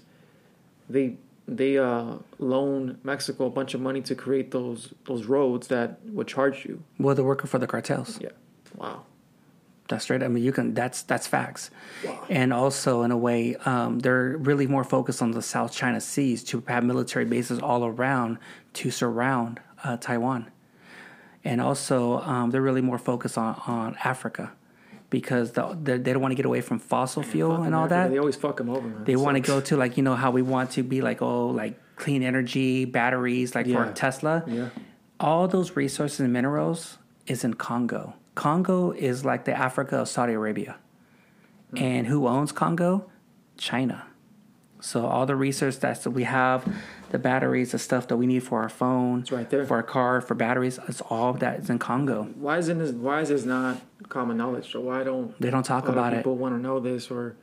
they 0.89 1.17
they 1.47 1.77
uh, 1.77 2.15
loaned 2.39 2.99
Mexico 3.03 3.45
a 3.45 3.49
bunch 3.49 3.73
of 3.73 3.81
money 3.81 4.01
to 4.01 4.15
create 4.15 4.51
those 4.51 4.93
those 5.05 5.25
roads 5.25 5.67
that 5.67 5.99
would 6.05 6.27
charge 6.27 6.65
you. 6.65 6.83
Well, 6.99 7.15
they're 7.15 7.25
working 7.25 7.47
for 7.47 7.59
the 7.59 7.67
cartels. 7.67 8.19
Yeah. 8.21 8.29
Wow. 8.75 9.03
That's 9.87 10.09
right. 10.09 10.21
I 10.21 10.27
mean, 10.27 10.43
you 10.43 10.51
can. 10.51 10.73
That's 10.73 11.01
that's 11.03 11.27
facts. 11.27 11.71
Wow. 12.05 12.25
And 12.29 12.51
also, 12.51 13.03
in 13.03 13.11
a 13.11 13.17
way, 13.17 13.55
um, 13.65 13.99
they're 13.99 14.35
really 14.37 14.67
more 14.67 14.83
focused 14.83 15.21
on 15.21 15.31
the 15.31 15.41
South 15.41 15.71
China 15.71 16.01
Seas 16.01 16.43
to 16.45 16.61
have 16.67 16.83
military 16.83 17.23
bases 17.23 17.59
all 17.59 17.85
around 17.85 18.37
to 18.73 18.91
surround 18.91 19.61
uh, 19.85 19.95
Taiwan. 19.95 20.51
And 21.47 21.61
also, 21.61 22.19
um, 22.19 22.49
they're 22.51 22.61
really 22.61 22.81
more 22.81 22.97
focused 22.97 23.37
on, 23.37 23.61
on 23.67 23.95
Africa 24.03 24.51
because 25.09 25.53
the, 25.53 25.77
they 25.81 25.97
they 25.97 26.11
don't 26.11 26.21
want 26.21 26.33
to 26.33 26.35
get 26.35 26.45
away 26.45 26.61
from 26.61 26.77
fossil 26.79 27.23
fuel 27.23 27.63
and 27.63 27.73
all 27.73 27.87
that. 27.87 28.09
They 28.11 28.17
always 28.17 28.35
fuck 28.35 28.57
them 28.57 28.69
over, 28.69 28.87
man. 28.87 29.05
They 29.05 29.15
want 29.15 29.35
to 29.35 29.41
go 29.41 29.61
to 29.61 29.77
like 29.77 29.95
you 29.97 30.03
know 30.03 30.15
how 30.15 30.31
we 30.31 30.41
want 30.41 30.71
to 30.71 30.83
be 30.83 31.01
like 31.01 31.21
oh 31.21 31.47
like 31.47 31.79
clean 31.95 32.21
energy 32.21 32.85
batteries 32.85 33.55
like 33.55 33.65
Yeah. 33.65 33.85
for 33.85 33.93
Tesla. 33.93 34.43
Yeah. 34.45 34.69
All 35.19 35.47
those 35.47 35.75
resources 35.75 36.19
and 36.19 36.33
minerals 36.33 36.97
is 37.25 37.43
in 37.43 37.53
Congo. 37.53 38.13
Congo 38.35 38.91
is 38.91 39.23
like 39.23 39.45
the 39.45 39.57
Africa 39.57 40.01
of 40.01 40.09
Saudi 40.09 40.33
Arabia. 40.33 40.75
Hmm. 41.71 41.77
And 41.77 42.07
who 42.07 42.27
owns 42.27 42.51
Congo? 42.51 43.09
China. 43.57 44.05
So 44.79 45.05
all 45.07 45.25
the 45.25 45.35
research 45.35 45.79
that 45.79 46.05
we 46.05 46.23
have, 46.23 46.67
the 47.09 47.19
batteries, 47.19 47.71
the 47.71 47.79
stuff 47.79 48.07
that 48.09 48.17
we 48.17 48.27
need 48.27 48.43
for 48.43 48.61
our 48.61 48.69
phone, 48.69 49.21
It's 49.21 49.31
right 49.31 49.49
there. 49.49 49.65
for 49.65 49.75
our 49.77 49.83
car, 49.83 50.21
for 50.21 50.35
batteries, 50.35 50.79
it's 50.87 51.01
all 51.01 51.33
that 51.33 51.59
is 51.59 51.69
in 51.69 51.79
Congo. 51.79 52.23
Why 52.35 52.57
isn't 52.57 52.77
this? 52.77 52.91
Why 52.91 53.21
is 53.21 53.29
this 53.29 53.45
not 53.45 53.81
common 54.09 54.37
knowledge? 54.37 54.71
So 54.71 54.81
why 54.81 55.03
don't 55.03 55.39
They 55.39 55.49
don't 55.49 55.63
talk 55.63 55.87
a 55.87 55.87
lot 55.87 55.91
of 55.91 55.97
about 55.97 56.13
it. 56.13 56.17
people 56.17 56.35
want 56.37 56.55
to 56.55 56.61
know 56.61 56.79
this 56.79 57.09
or 57.09 57.35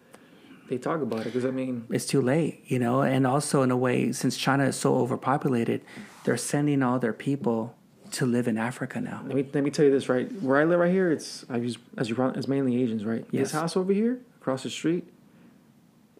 they 0.68 0.78
talk 0.78 1.00
about 1.02 1.20
it? 1.20 1.24
Because 1.24 1.44
I 1.44 1.50
mean, 1.50 1.86
it's 1.90 2.06
too 2.06 2.20
late, 2.20 2.64
you 2.66 2.78
know. 2.78 3.02
And 3.02 3.26
also, 3.26 3.62
in 3.62 3.70
a 3.70 3.76
way, 3.76 4.12
since 4.12 4.36
China 4.36 4.64
is 4.64 4.76
so 4.76 4.96
overpopulated, 4.96 5.82
they're 6.24 6.36
sending 6.36 6.82
all 6.82 6.98
their 6.98 7.12
people 7.12 7.74
to 8.12 8.26
live 8.26 8.46
in 8.46 8.56
Africa 8.58 9.00
now. 9.00 9.22
Let 9.26 9.34
me 9.34 9.48
let 9.52 9.64
me 9.64 9.70
tell 9.70 9.84
you 9.84 9.90
this 9.90 10.08
right. 10.08 10.30
Where 10.42 10.58
I 10.58 10.64
live 10.64 10.78
right 10.78 10.92
here, 10.92 11.10
it's 11.10 11.44
I 11.50 11.56
use 11.56 11.78
as 11.96 12.08
you 12.10 12.16
it's 12.34 12.48
mainly 12.48 12.82
Asians, 12.82 13.04
right? 13.04 13.24
Yes. 13.30 13.44
This 13.46 13.52
house 13.52 13.76
over 13.76 13.92
here, 13.92 14.20
across 14.40 14.62
the 14.62 14.70
street, 14.70 15.04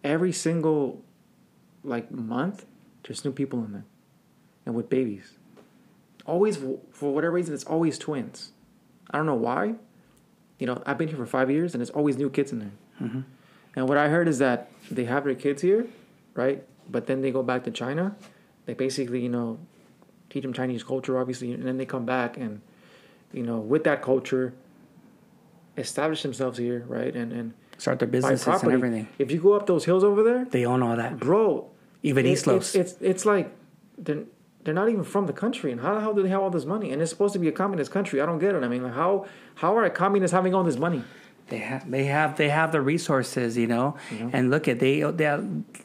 every 0.03 0.31
single 0.31 1.01
like 1.83 2.11
month, 2.11 2.65
there's 3.07 3.23
new 3.25 3.31
people 3.31 3.63
in 3.63 3.71
there, 3.71 3.85
and 4.65 4.75
with 4.75 4.89
babies. 4.89 5.33
Always 6.25 6.57
for 6.91 7.13
whatever 7.13 7.33
reason, 7.33 7.53
it's 7.53 7.63
always 7.63 7.97
twins. 7.99 8.51
I 9.11 9.17
don't 9.17 9.27
know 9.27 9.35
why. 9.35 9.75
You 10.59 10.67
know, 10.67 10.81
I've 10.85 10.97
been 10.97 11.07
here 11.09 11.17
for 11.17 11.25
five 11.25 11.51
years, 11.51 11.73
and 11.73 11.81
it's 11.81 11.91
always 11.91 12.17
new 12.17 12.29
kids 12.29 12.51
in 12.51 12.59
there. 12.59 12.71
Mm-hmm. 13.01 13.19
And 13.75 13.89
what 13.89 13.97
I 13.97 14.07
heard 14.09 14.27
is 14.27 14.39
that 14.39 14.71
they 14.89 15.05
have 15.05 15.25
their 15.25 15.35
kids 15.35 15.61
here, 15.61 15.85
right? 16.33 16.63
But 16.89 17.07
then 17.07 17.21
they 17.21 17.29
go 17.31 17.43
back 17.43 17.63
to 17.65 17.71
China. 17.71 18.15
They 18.65 18.73
basically, 18.73 19.19
you 19.21 19.29
know, 19.29 19.59
teach 20.29 20.43
them 20.43 20.53
Chinese 20.53 20.83
culture, 20.83 21.19
obviously, 21.19 21.51
and 21.51 21.63
then 21.63 21.77
they 21.77 21.85
come 21.85 22.05
back 22.05 22.37
and, 22.37 22.61
you 23.33 23.43
know, 23.43 23.57
with 23.59 23.83
that 23.83 24.01
culture, 24.01 24.53
establish 25.77 26.23
themselves 26.23 26.57
here, 26.57 26.83
right? 26.87 27.15
And 27.15 27.31
and 27.31 27.53
Start 27.77 27.99
their 27.99 28.07
businesses 28.07 28.45
property. 28.45 28.67
and 28.67 28.73
everything. 28.83 29.07
If 29.19 29.31
you 29.31 29.41
go 29.41 29.51
up 29.53 29.67
those 29.67 29.83
hills 29.83 30.03
over 30.05 30.23
there, 30.23 30.45
They 30.45 30.65
own 30.65 30.81
all 30.81 30.95
that. 30.95 31.19
bro, 31.19 31.69
Even 32.03 32.25
it- 32.25 32.31
East 32.31 32.47
Los. 32.47 32.75
It's, 32.75 32.95
it's 33.01 33.25
like 33.25 33.51
they're 33.97 34.23
they're 34.63 34.73
not 34.73 34.89
even 34.89 35.03
from 35.03 35.27
the 35.27 35.33
country, 35.33 35.71
and 35.71 35.79
how 35.79 35.93
the 35.93 36.01
hell 36.01 36.13
do 36.13 36.23
they 36.23 36.29
have 36.29 36.41
all 36.41 36.49
this 36.49 36.65
money? 36.65 36.91
And 36.91 36.99
it's 37.01 37.11
supposed 37.11 37.33
to 37.33 37.39
be 37.39 37.47
a 37.47 37.51
communist 37.51 37.91
country. 37.91 38.19
I 38.19 38.25
don't 38.25 38.39
get 38.39 38.55
it. 38.55 38.63
I 38.63 38.67
mean, 38.67 38.83
like 38.83 38.93
how 38.93 39.25
how 39.55 39.77
are 39.77 39.87
communists 39.91 40.33
having 40.33 40.55
all 40.55 40.63
this 40.63 40.77
money? 40.77 41.03
They 41.47 41.59
have 41.59 41.89
they 41.89 42.05
have 42.05 42.37
they 42.37 42.49
have 42.49 42.71
the 42.71 42.81
resources, 42.81 43.55
you 43.55 43.67
know. 43.67 43.95
And 44.33 44.49
look 44.49 44.67
at 44.67 44.79
they 44.79 45.01
they 45.01 45.37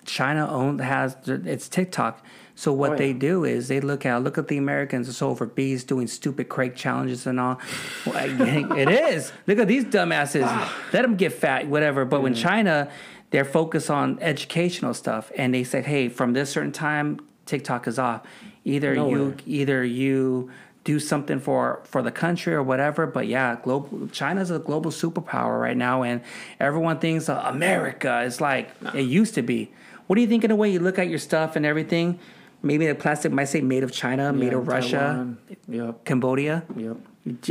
China 0.06 0.50
own 0.50 0.78
has 0.78 1.16
it's 1.26 1.68
TikTok. 1.68 2.24
So 2.54 2.72
what 2.72 2.90
Oh, 2.90 2.92
yeah. 2.92 2.98
they 2.98 3.12
do 3.12 3.44
is 3.44 3.68
they 3.68 3.80
look 3.80 4.06
at 4.06 4.22
look 4.22 4.38
at 4.38 4.48
the 4.48 4.56
Americans 4.56 5.14
so 5.14 5.28
overbees 5.28 5.84
doing 5.84 6.06
stupid 6.06 6.48
crate 6.48 6.76
challenges 6.76 7.26
and 7.26 7.38
all. 7.38 7.60
It 8.06 8.88
is. 8.88 9.32
Look 9.46 9.58
at 9.58 9.68
these 9.68 9.84
dumbasses. 9.84 10.44
Ah. 10.46 10.74
Let 10.92 11.02
them 11.02 11.16
get 11.16 11.34
fat, 11.34 11.68
whatever. 11.68 12.06
But 12.06 12.22
when 12.22 12.34
mm. 12.34 12.40
China, 12.40 12.90
they're 13.30 13.44
focused 13.44 13.90
on 13.90 14.18
educational 14.20 14.94
stuff, 14.94 15.30
and 15.36 15.54
they 15.54 15.64
said, 15.64 15.86
hey, 15.86 16.08
from 16.08 16.32
this 16.32 16.50
certain 16.50 16.72
time, 16.72 17.20
TikTok 17.46 17.86
is 17.86 17.98
off. 17.98 18.22
Either 18.64 18.94
you 19.10 19.36
either 19.46 19.84
you 19.84 20.50
do 20.84 20.98
something 20.98 21.38
for 21.40 21.80
for 21.84 22.02
the 22.02 22.10
country 22.10 22.54
or 22.54 22.62
whatever 22.62 23.06
but 23.06 23.26
yeah 23.26 23.54
global 23.62 24.08
china's 24.12 24.50
a 24.50 24.58
global 24.58 24.90
superpower 24.90 25.60
right 25.60 25.76
now 25.76 26.02
and 26.02 26.22
everyone 26.58 26.98
thinks 26.98 27.28
uh, 27.28 27.42
america 27.44 28.22
is 28.22 28.40
like 28.40 28.70
it 28.94 29.02
used 29.02 29.34
to 29.34 29.42
be 29.42 29.70
what 30.06 30.16
do 30.16 30.22
you 30.22 30.26
think 30.28 30.42
in 30.42 30.48
the 30.48 30.56
way 30.56 30.70
you 30.70 30.78
look 30.80 30.98
at 30.98 31.06
your 31.08 31.18
stuff 31.18 31.54
and 31.54 31.66
everything 31.66 32.18
maybe 32.62 32.86
the 32.86 32.94
plastic 32.94 33.30
might 33.30 33.44
say 33.44 33.60
made 33.60 33.82
of 33.82 33.92
china 33.92 34.32
made 34.32 34.54
of 34.54 34.66
russia 34.68 35.34
Yep. 35.68 36.04
cambodia 36.06 36.62
Yep. 36.76 36.96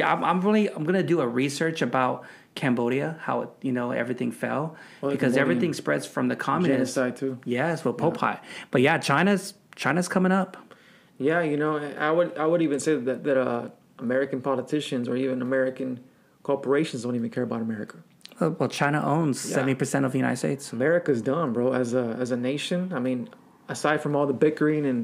I'm, 0.04 0.24
I'm 0.24 0.42
really 0.42 0.68
i'm 0.70 0.84
gonna 0.84 1.04
do 1.04 1.22
a 1.22 1.28
research 1.28 1.84
about 1.84 2.24
cambodia 2.64 3.08
how 3.28 3.36
it, 3.44 3.50
you 3.68 3.72
know 3.78 3.88
everything 4.04 4.32
fell 4.44 4.64
Well, 5.02 5.12
because 5.12 5.34
Cambodian 5.34 5.42
everything 5.42 5.74
spreads 5.74 6.06
from 6.16 6.26
the 6.28 6.36
communist 6.36 6.94
side 6.94 7.16
too. 7.22 7.34
yes 7.46 7.84
with 7.86 7.96
pol 7.98 8.12
pot 8.12 8.44
but 8.72 8.82
yeah 8.88 8.98
china's 9.10 9.54
china's 9.84 10.08
coming 10.16 10.34
up 10.42 10.52
Yeah, 11.30 11.42
you 11.52 11.58
know, 11.64 11.74
I 12.08 12.12
would 12.18 12.30
I 12.44 12.46
would 12.52 12.62
even 12.68 12.80
say 12.86 12.94
that 13.10 13.20
that 13.28 13.38
uh, 13.38 13.70
American 14.08 14.40
politicians 14.50 15.06
or 15.10 15.16
even 15.24 15.42
American 15.42 15.90
corporations 16.50 17.04
don't 17.04 17.16
even 17.22 17.30
care 17.36 17.44
about 17.50 17.62
America. 17.70 17.98
Uh, 18.42 18.50
well 18.58 18.70
china 18.82 19.00
owns 19.16 19.38
Yeah. 19.50 19.60
70% 19.60 20.06
of 20.08 20.12
the 20.14 20.20
united 20.26 20.40
states 20.46 20.64
America's 20.82 21.22
done, 21.34 21.48
bro. 21.56 21.66
As 21.84 21.90
a 22.04 22.06
as 22.24 22.30
a 22.38 22.40
nation, 22.52 22.80
I 22.98 23.00
mean, 23.08 23.20
aside 23.76 24.00
from 24.04 24.14
all 24.18 24.28
the 24.34 24.38
bickering 24.46 24.84
and 24.92 25.00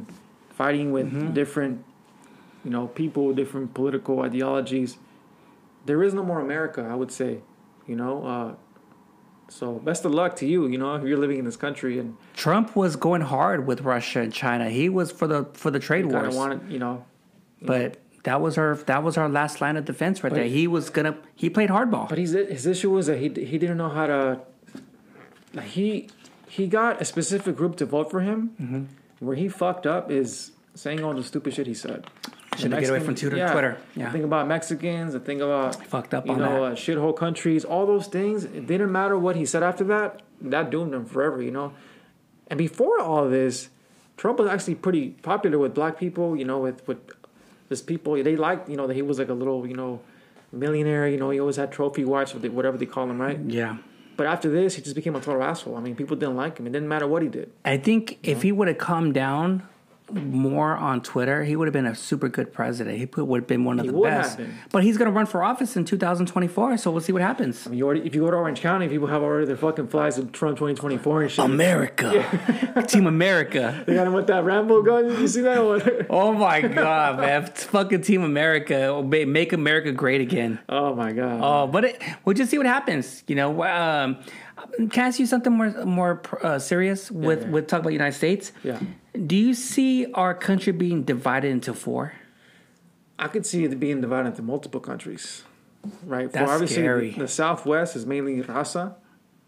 fighting 0.62 0.88
with 0.98 1.08
Mm-hmm. 1.12 1.34
different, 1.42 1.76
you 2.66 2.72
know, 2.76 2.86
people, 3.02 3.26
different 3.42 3.68
political 3.80 4.16
ideologies, 4.30 4.92
there 5.86 6.04
is 6.04 6.14
no 6.14 6.24
more 6.24 6.40
America. 6.40 6.88
I 6.90 6.96
would 6.96 7.12
say, 7.12 7.42
you 7.88 7.96
know. 7.96 8.26
Uh, 8.26 8.56
so 9.48 9.74
best 9.74 10.06
of 10.06 10.12
luck 10.12 10.38
to 10.38 10.48
you. 10.48 10.68
You 10.68 10.78
know, 10.78 10.96
if 10.96 11.04
you're 11.04 11.18
living 11.18 11.38
in 11.38 11.46
this 11.46 11.58
country 11.58 12.00
and 12.00 12.18
Trump 12.34 12.76
was 12.76 12.96
going 12.96 13.22
hard 13.22 13.68
with 13.68 13.82
Russia 13.82 14.22
and 14.22 14.34
China. 14.34 14.70
He 14.70 14.90
was 14.90 15.12
for 15.12 15.28
the 15.28 15.46
for 15.54 15.70
the 15.72 15.80
trade 15.80 16.04
kind 16.06 16.16
of 16.16 16.22
wars, 16.24 16.36
wanted, 16.36 16.72
you 16.72 16.80
know, 16.80 17.06
but 17.62 17.98
that 18.24 18.42
was 18.42 18.58
our 18.58 18.76
that 18.76 19.04
was 19.04 19.18
our 19.18 19.30
last 19.30 19.62
line 19.62 19.78
of 19.78 19.86
defense 19.86 20.24
right 20.24 20.34
there. 20.34 20.46
He 20.46 20.68
was 20.68 20.90
gonna 20.90 21.18
he 21.36 21.50
played 21.50 21.70
hardball. 21.70 22.10
But 22.10 22.18
his 22.18 22.32
his 22.32 22.66
issue 22.66 22.90
was 22.90 23.06
that 23.08 23.20
he 23.20 23.30
he 23.30 23.58
didn't 23.58 23.78
know 23.78 23.90
how 23.90 24.08
to. 24.08 24.42
like, 25.54 25.68
He 25.68 26.10
he 26.48 26.68
got 26.68 27.02
a 27.02 27.06
specific 27.06 27.56
group 27.56 27.76
to 27.78 27.86
vote 27.86 28.10
for 28.10 28.22
him. 28.22 28.52
Mm-hmm. 28.60 28.84
Where 29.20 29.36
he 29.36 29.48
fucked 29.48 29.86
up 29.86 30.12
is 30.12 30.52
saying 30.74 31.04
all 31.04 31.14
the 31.14 31.24
stupid 31.24 31.54
shit 31.54 31.68
he 31.68 31.74
said. 31.74 32.08
Should've 32.56 32.72
The 32.72 32.82
get 32.82 32.90
away 32.90 33.00
from 33.00 33.16
Twitter- 33.16 33.48
Twitter. 33.52 33.78
Yeah. 33.96 34.06
The 34.06 34.12
thing 34.12 34.24
about 34.24 34.48
Mexicans, 34.48 35.14
the 35.14 35.20
thing 35.20 35.42
about 35.42 35.84
Fucked 35.88 36.14
up 36.14 36.26
you 36.28 36.36
know. 36.36 36.66
Uh, 36.66 36.72
shithole 36.76 37.16
countries, 37.16 37.66
all 37.66 37.86
those 37.86 38.08
things. 38.08 38.44
It 38.46 38.66
didn't 38.68 38.92
matter 38.92 39.18
what 39.18 39.36
he 39.36 39.46
said 39.46 39.64
after 39.64 39.84
that. 39.86 40.22
That 40.42 40.70
doomed 40.70 40.94
him 40.94 41.06
forever. 41.06 41.42
You 41.42 41.52
know. 41.52 41.74
And 42.48 42.58
before 42.58 43.00
all 43.02 43.28
this, 43.30 43.70
Trump 44.18 44.40
was 44.40 44.48
actually 44.50 44.76
pretty 44.76 45.10
popular 45.22 45.58
with 45.58 45.74
black 45.74 45.98
people. 45.98 46.36
You 46.36 46.46
know, 46.46 46.60
with 46.60 46.88
with 46.88 47.00
this 47.70 47.82
people 47.82 48.14
they 48.24 48.36
liked. 48.36 48.70
You 48.70 48.78
know 48.78 48.88
that 48.88 48.94
he 48.94 49.02
was 49.02 49.20
like 49.20 49.30
a 49.30 49.34
little 49.34 49.68
you 49.68 49.76
know 49.76 50.02
millionaire. 50.52 51.08
You 51.08 51.18
know, 51.18 51.30
he 51.32 51.40
always 51.40 51.56
had 51.58 51.72
trophy 51.72 52.06
wives, 52.06 52.34
whatever 52.34 52.78
they 52.78 52.86
call 52.86 53.10
him, 53.10 53.20
right? 53.20 53.40
Yeah, 53.46 53.78
But 54.18 54.28
after 54.28 54.50
this, 54.50 54.76
he 54.76 54.82
just 54.82 54.96
became 54.96 55.16
a 55.16 55.20
total 55.22 55.44
asshole. 55.44 55.76
I 55.76 55.82
mean, 55.82 55.96
people 55.96 56.16
didn't 56.16 56.36
like 56.38 56.58
him. 56.60 56.68
It 56.68 56.72
didn't 56.72 56.88
matter 56.88 57.08
what 57.08 57.22
he 57.22 57.28
did. 57.28 57.52
I 57.66 57.78
think 57.78 58.20
if 58.24 58.42
he 58.44 58.52
would 58.52 58.68
have 58.70 58.78
calmed 58.78 59.14
down 59.14 59.64
more 60.12 60.76
on 60.76 61.02
Twitter, 61.02 61.44
he 61.44 61.56
would 61.56 61.68
have 61.68 61.74
been 61.74 61.86
a 61.86 61.96
super 61.96 62.30
good 62.30 62.54
president. 62.54 62.98
He 62.98 63.22
would 63.22 63.42
have 63.42 63.48
been 63.48 63.64
one 63.64 63.80
of 63.80 63.86
He 63.86 63.92
the 63.92 64.00
best. 64.00 64.40
But 64.72 64.84
he's 64.84 64.98
going 64.98 65.10
to 65.10 65.16
run 65.16 65.26
for 65.26 65.44
office 65.44 65.76
in 65.76 65.86
2024, 65.86 66.78
so 66.78 66.92
we'll 66.92 67.02
see 67.02 67.12
what 67.12 67.22
happens. 67.22 67.66
I 67.66 67.72
mean, 67.72 67.80
you 67.80 67.86
already, 67.86 68.02
if 68.02 68.14
you 68.14 68.22
go 68.22 68.32
to 68.32 68.38
Orange 68.38 68.62
County, 68.62 68.88
people 68.88 69.08
have 69.08 69.24
already 69.24 69.48
their 69.48 69.58
fucking 69.58 69.88
flags 69.88 70.18
of 70.18 70.32
Trump 70.32 70.58
2024 70.58 71.22
and 71.24 71.32
shit. 71.32 71.46
America, 71.46 72.84
Team 72.88 73.08
America. 73.08 73.84
They 73.88 73.96
got 73.96 74.08
him 74.08 74.14
with 74.14 74.28
that 74.28 74.44
Rambo 74.44 74.84
gun. 74.84 75.08
Did 75.08 75.20
You 75.20 75.28
see 75.28 75.42
that 75.42 75.64
one? 75.64 75.82
Oh 76.10 76.34
my 76.34 76.62
god, 76.62 77.20
man! 77.20 77.44
It's 77.44 77.64
fucking 77.66 78.02
Team 78.02 78.24
America, 78.24 79.02
Ma- 79.04 79.26
make 79.26 79.54
America 79.54 79.92
great 79.92 80.22
again. 80.22 80.60
oh 80.70 80.96
my 80.96 81.12
god. 81.12 81.40
Oh, 81.42 81.68
but 81.68 81.86
it, 81.86 82.02
we'll 82.24 82.36
just 82.36 82.52
see 82.52 82.58
what 82.58 82.68
happens. 82.68 83.24
You 83.28 83.36
know, 83.36 83.64
um, 83.64 84.18
can 84.90 85.04
I 85.04 85.08
ask 85.08 85.20
you 85.20 85.26
something 85.26 85.54
more 85.54 85.86
more 85.86 86.22
uh, 86.44 86.60
serious 86.60 87.12
with 87.12 87.44
yeah. 87.44 87.50
with 87.50 87.68
talk 87.68 87.82
about 87.82 87.94
United 87.94 88.16
States? 88.16 88.52
Yeah. 88.64 88.80
Do 89.16 89.36
you 89.36 89.54
see 89.54 90.12
our 90.14 90.34
country 90.34 90.74
being 90.74 91.04
divided 91.04 91.52
into 91.52 91.74
four? 91.74 92.14
I 93.18 93.28
could 93.28 93.46
see 93.46 93.64
it 93.64 93.80
being 93.80 94.02
divided 94.02 94.30
into 94.30 94.42
multiple 94.42 94.82
countries, 94.82 95.44
right? 96.06 96.32
That's 96.32 96.52
obviously, 96.52 96.78
scary. 96.78 97.12
The, 97.12 97.20
the 97.22 97.28
Southwest 97.28 97.96
is 97.96 98.06
mainly 98.06 98.42
Raza, 98.42 98.96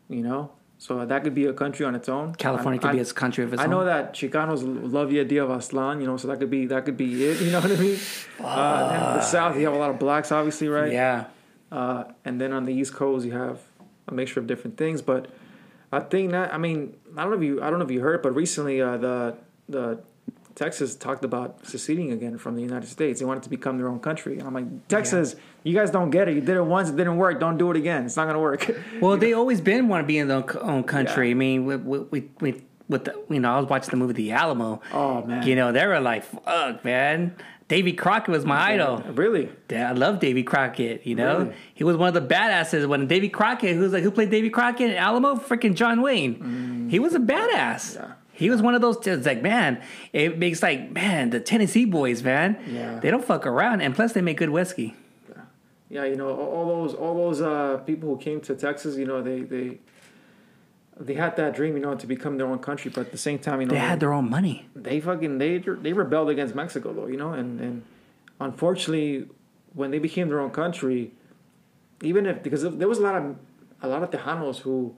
you 0.09 0.21
know, 0.21 0.51
so 0.77 1.05
that 1.05 1.23
could 1.23 1.33
be 1.33 1.45
a 1.45 1.53
country 1.53 1.85
on 1.85 1.95
its 1.95 2.07
own. 2.07 2.35
California 2.35 2.79
I, 2.79 2.81
could 2.81 2.91
be 2.93 2.99
its 2.99 3.11
country 3.11 3.43
of 3.43 3.51
its 3.51 3.61
I 3.61 3.65
own. 3.65 3.71
I 3.71 3.75
know 3.75 3.85
that 3.85 4.13
Chicanos 4.13 4.61
love 4.63 5.09
the 5.09 5.19
idea 5.19 5.43
of 5.43 5.49
Aztlán, 5.49 5.99
you 5.99 6.07
know, 6.07 6.17
so 6.17 6.27
that 6.29 6.39
could 6.39 6.49
be 6.49 6.65
that 6.67 6.85
could 6.85 6.97
be 6.97 7.25
it. 7.25 7.41
You 7.47 7.51
know 7.51 7.59
what 7.59 7.71
I 7.71 7.75
mean? 7.75 7.99
Uh, 8.39 8.89
and 8.93 9.19
the 9.19 9.21
South, 9.21 9.57
you 9.57 9.65
have 9.65 9.73
a 9.73 9.77
lot 9.77 9.89
of 9.89 9.99
blacks, 9.99 10.31
obviously, 10.31 10.69
right? 10.69 10.91
Yeah, 10.91 11.25
Uh, 11.71 12.05
and 12.23 12.39
then 12.39 12.53
on 12.53 12.65
the 12.65 12.73
East 12.73 12.93
Coast, 12.93 13.25
you 13.25 13.33
have 13.33 13.59
a 14.07 14.13
mixture 14.13 14.39
of 14.39 14.47
different 14.47 14.77
things. 14.77 15.01
But 15.01 15.27
I 15.91 15.99
think 15.99 16.31
that 16.31 16.53
I 16.53 16.57
mean 16.57 16.95
I 17.17 17.23
don't 17.23 17.31
know 17.31 17.37
if 17.37 17.43
you 17.43 17.61
I 17.61 17.69
don't 17.69 17.79
know 17.79 17.85
if 17.85 17.91
you 17.91 18.01
heard, 18.01 18.21
but 18.21 18.35
recently 18.35 18.81
uh, 18.81 18.97
the 18.97 19.35
the 19.69 19.99
Texas 20.55 20.95
talked 20.95 21.23
about 21.23 21.65
seceding 21.67 22.11
again 22.11 22.37
from 22.39 22.55
the 22.55 22.61
United 22.63 22.87
States. 22.87 23.19
They 23.19 23.25
wanted 23.25 23.43
to 23.43 23.49
become 23.49 23.77
their 23.77 23.87
own 23.87 23.99
country. 23.99 24.39
And 24.39 24.47
I'm 24.47 24.53
like, 24.55 24.87
Texas, 24.87 25.35
you 25.63 25.75
guys 25.75 25.91
don't 25.91 26.09
get 26.09 26.27
it. 26.27 26.33
You 26.33 26.41
did 26.41 26.57
it 26.57 26.63
once, 26.65 26.89
it 26.89 26.95
didn't 26.95 27.17
work. 27.17 27.39
Don't 27.39 27.57
do 27.57 27.69
it 27.69 27.77
again. 27.77 28.05
It's 28.05 28.15
not 28.15 28.25
gonna 28.25 28.39
work. 28.39 28.67
Well, 29.01 29.17
they 29.17 29.33
always 29.33 29.61
been 29.61 29.87
want 29.87 30.03
to 30.03 30.07
be 30.07 30.17
in 30.17 30.27
their 30.27 30.43
own- 30.63 30.83
country. 30.83 31.27
Yeah. 31.27 31.31
I 31.31 31.35
mean, 31.35 31.65
we, 31.67 31.75
we, 31.75 32.29
we, 32.41 32.61
with 32.89 33.05
the, 33.05 33.21
you 33.29 33.39
know, 33.39 33.53
I 33.53 33.59
was 33.59 33.69
watching 33.69 33.91
the 33.91 33.97
movie 33.97 34.13
The 34.13 34.31
Alamo. 34.31 34.81
Oh, 34.93 35.21
man. 35.23 35.45
you 35.45 35.55
know, 35.55 35.71
they 35.71 35.85
were 35.85 35.99
like, 35.99 36.23
"Fuck, 36.23 36.83
man." 36.83 37.35
Davy 37.67 37.91
Crockett 37.91 38.29
was 38.29 38.45
my 38.45 38.71
idol. 38.71 38.99
really? 39.11 39.49
Yeah, 39.69 39.89
I 39.89 39.91
love 39.91 40.21
Davy 40.21 40.41
Crockett. 40.41 41.05
You 41.05 41.15
know, 41.15 41.39
Really? 41.39 41.55
he 41.73 41.83
was 41.83 41.97
one 41.97 42.07
of 42.07 42.13
the 42.13 42.33
badasses. 42.33 42.87
When 42.87 43.07
Davy 43.07 43.27
Crockett, 43.27 43.75
who's 43.75 43.91
like, 43.91 44.03
who 44.03 44.09
played 44.09 44.29
Davy 44.29 44.49
Crockett 44.49 44.91
in 44.91 44.95
Alamo? 44.95 45.35
Freaking 45.35 45.75
John 45.75 46.01
Wayne. 46.01 46.35
Mm. 46.87 46.89
He 46.91 46.97
was 46.97 47.13
a 47.13 47.19
badass. 47.19 47.95
Yeah. 47.95 48.13
He 48.37 48.51
was 48.51 48.61
one 48.61 48.75
of 48.75 48.81
those. 48.81 48.97
It's 49.07 49.25
like, 49.25 49.41
man, 49.41 49.81
it 50.13 50.37
makes 50.37 50.61
like, 50.61 50.91
man, 50.91 51.31
the 51.31 51.39
Tennessee 51.39 51.85
boys, 51.85 52.21
man. 52.21 52.57
Yeah. 52.69 52.99
They 52.99 53.09
don't 53.09 53.25
fuck 53.25 53.47
around, 53.47 53.81
and 53.81 53.95
plus 53.95 54.13
they 54.13 54.21
make 54.21 54.37
good 54.37 54.51
whiskey. 54.51 54.95
Yeah, 55.27 55.41
yeah 55.89 56.05
you 56.05 56.15
know, 56.15 56.29
all 56.29 56.49
all 56.55 56.65
those 56.75 56.93
all 56.93 57.15
those 57.15 57.41
uh, 57.41 57.77
people 57.85 58.09
who 58.09 58.17
came 58.17 58.39
to 58.41 58.55
Texas, 58.55 58.95
you 58.95 59.05
know, 59.05 59.23
they 59.23 59.41
they 59.41 59.79
they 60.99 61.15
had 61.15 61.35
that 61.37 61.55
dream, 61.55 61.75
you 61.77 61.81
know, 61.81 61.95
to 61.95 62.07
become 62.07 62.37
their 62.37 62.47
own 62.47 62.59
country, 62.59 62.91
but 62.93 63.01
at 63.07 63.11
the 63.11 63.17
same 63.17 63.39
time, 63.39 63.61
you 63.61 63.67
know, 63.67 63.73
They 63.73 63.79
had 63.79 63.99
their 63.99 64.13
own 64.13 64.29
money. 64.29 64.67
they 64.75 64.99
fucking 64.99 65.39
they 65.39 65.57
they 65.57 65.93
rebelled 65.93 66.29
against 66.29 66.53
Mexico 66.53 66.93
though, 66.93 67.07
you 67.07 67.17
know, 67.17 67.33
and 67.33 67.59
and 67.59 67.83
unfortunately, 68.39 69.27
when 69.73 69.89
they 69.89 69.99
became 69.99 70.29
their 70.29 70.39
own 70.39 70.51
country, 70.51 71.11
even 72.03 72.27
if 72.27 72.43
because 72.43 72.61
there 72.81 72.87
was 72.87 72.99
a 72.99 73.01
lot 73.01 73.15
of 73.15 73.35
a 73.81 73.87
lot 73.87 74.03
of 74.03 74.11
Tejanos 74.11 74.59
who 74.59 74.95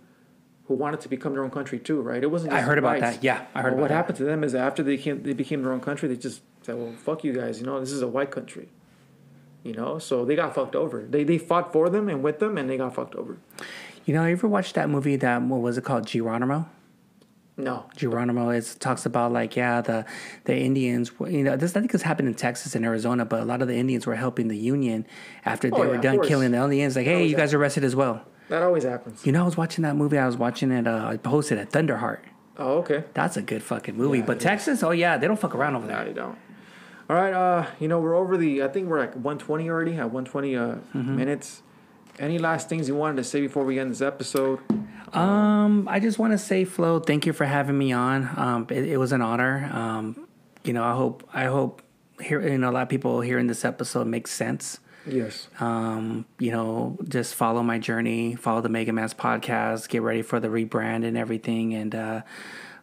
who 0.70 0.76
wanted 0.76 1.02
to 1.02 1.10
become 1.10 1.34
their 1.34 1.44
own 1.44 1.50
country 1.50 1.80
too, 1.80 2.00
right? 2.00 2.24
It 2.24 2.32
wasn't. 2.32 2.54
I 2.54 2.62
heard 2.62 2.78
about 2.78 3.00
that. 3.02 3.22
Yeah, 3.24 3.46
I 3.56 3.62
heard 3.64 3.74
Well, 3.74 3.82
what 3.82 3.88
that. 3.90 3.96
happened 3.96 4.18
to 4.20 4.24
them 4.24 4.44
is 4.46 4.56
after 4.56 4.82
they 4.84 4.96
came 4.98 5.24
they 5.24 5.34
became 5.34 5.64
their 5.64 5.74
own 5.74 5.82
country, 5.82 6.08
they 6.08 6.16
just 6.16 6.41
said, 6.62 6.76
"Well, 6.78 6.94
fuck 6.94 7.24
you 7.26 7.34
guys," 7.34 7.60
you 7.60 7.66
know, 7.66 7.80
this 7.82 7.91
is 7.91 8.02
a 8.02 8.08
white 8.08 8.32
country. 8.32 8.70
You 9.64 9.74
know, 9.74 10.00
so 10.00 10.24
they 10.24 10.36
got 10.38 10.56
fucked 10.56 10.76
over. 10.76 11.02
They 11.02 11.24
they 11.26 11.38
fought 11.38 11.74
for 11.74 11.90
them 11.90 12.08
and 12.08 12.24
with 12.24 12.40
them, 12.40 12.58
and 12.58 12.70
they 12.70 12.78
got 12.78 12.96
fucked 12.96 13.16
over. 13.16 13.38
You 14.06 14.14
know, 14.14 14.24
you 14.26 14.32
ever 14.34 14.48
watched 14.48 14.76
that 14.76 14.90
movie? 14.90 15.16
That 15.18 15.41
what 15.41 15.60
was 15.62 15.78
it 15.78 15.84
called? 15.84 16.06
Geronimo. 16.08 16.70
No, 17.58 17.88
Geronimo 17.98 18.52
is 18.52 18.76
talks 18.76 19.06
about 19.06 19.34
like 19.34 19.56
yeah 19.58 19.82
the 19.82 20.06
the 20.46 20.56
Indians 20.56 21.12
you 21.28 21.44
know 21.44 21.58
this 21.58 21.76
I 21.76 21.82
think 21.82 21.91
this 21.91 22.04
happened 22.04 22.30
in 22.30 22.36
Texas 22.36 22.74
and 22.74 22.86
Arizona 22.86 23.26
but 23.26 23.41
a 23.41 23.44
lot 23.44 23.62
of 23.62 23.68
the 23.68 23.76
Indians 23.76 24.08
were 24.08 24.16
helping 24.16 24.48
the 24.48 24.56
Union 24.56 25.06
after 25.44 25.68
oh, 25.68 25.72
they 25.72 25.82
Oh, 25.82 25.84
yeah, 25.84 25.90
were 25.98 25.98
done 25.98 26.22
killing 26.22 26.52
the 26.52 26.58
Indians 26.58 26.96
like 26.96 27.04
hey 27.06 27.16
Always 27.16 27.32
you 27.32 27.36
guys 27.36 27.54
are 27.54 27.60
arrested 27.60 27.84
as 27.84 27.98
well 27.98 28.22
that 28.50 28.62
always 28.64 28.84
happens. 28.84 29.26
you 29.26 29.32
know 29.32 29.42
I 29.44 29.46
was 29.46 29.58
watching 29.58 29.84
that 29.84 29.96
movie 29.96 30.18
I 30.18 30.26
was 30.26 30.38
watching 30.38 30.72
it 30.72 30.88
uh, 30.88 31.06
I 31.08 31.18
posted 31.18 31.58
at 31.58 31.72
Thunderheart 31.72 32.20
Oh, 32.58 32.80
okay. 32.80 33.06
that's 33.14 33.38
a 33.38 33.42
good 33.42 33.64
fucking 33.64 33.96
movie 33.96 34.18
Yeah, 34.20 34.26
but 34.26 34.34
it 34.38 34.40
is. 34.40 34.44
Texas 34.44 34.84
oh 34.84 34.92
yeah 34.92 35.18
they 35.18 35.28
don't 35.28 35.40
fuck 35.40 35.56
around 35.56 35.76
over 35.78 35.88
there. 35.88 35.96
No, 35.98 36.04
there 36.04 36.10
you 36.10 36.16
don't. 36.16 36.38
All 37.10 37.16
right, 37.16 37.34
uh, 37.34 37.66
you 37.80 37.88
know 37.88 38.00
we're 38.00 38.14
over 38.16 38.38
the. 38.38 38.62
I 38.62 38.68
think 38.68 38.88
we're 38.88 39.00
like 39.00 39.14
120 39.16 39.68
already. 39.70 39.94
At 39.94 40.12
120 40.12 40.56
uh, 40.56 40.62
Mm-hmm. 40.62 41.16
minutes. 41.16 41.64
Any 42.20 42.38
last 42.38 42.70
things 42.70 42.88
you 42.88 42.94
wanted 42.96 43.16
to 43.18 43.24
say 43.24 43.42
before 43.42 43.64
we 43.66 43.80
end 43.80 43.90
this 43.92 44.02
episode? 44.02 44.60
Um, 45.14 45.88
I 45.90 46.00
just 46.00 46.20
want 46.20 46.34
to 46.34 46.38
say, 46.38 46.66
Flo, 46.66 47.00
thank 47.00 47.26
you 47.26 47.34
for 47.34 47.46
having 47.46 47.78
me 47.78 47.92
on. 47.94 48.30
Um, 48.38 48.68
it, 48.70 48.86
it 48.90 48.98
was 48.98 49.12
an 49.12 49.22
honor. 49.24 49.70
Um, 49.74 50.28
you 50.64 50.72
know, 50.74 50.84
I 50.84 50.94
hope 50.94 51.28
I 51.34 51.46
hope 51.46 51.82
here 52.22 52.42
you 52.48 52.58
know 52.60 52.70
a 52.70 52.74
lot 52.74 52.84
of 52.84 52.90
people 52.90 53.22
hearing 53.22 53.48
this 53.48 53.66
episode 53.66 54.06
makes 54.06 54.32
sense. 54.32 54.80
Yes. 55.06 55.48
Um, 55.60 56.26
you 56.40 56.52
know, 56.52 56.98
just 57.08 57.36
follow 57.36 57.64
my 57.64 57.80
journey, 57.80 58.36
follow 58.36 58.62
the 58.62 58.70
Mega 58.70 58.92
Man's 58.92 59.14
podcast, 59.14 59.90
get 59.90 60.02
ready 60.02 60.22
for 60.22 60.40
the 60.40 60.50
rebrand 60.50 61.06
and 61.06 61.18
everything, 61.18 61.74
and 61.74 61.96
uh, 61.96 62.22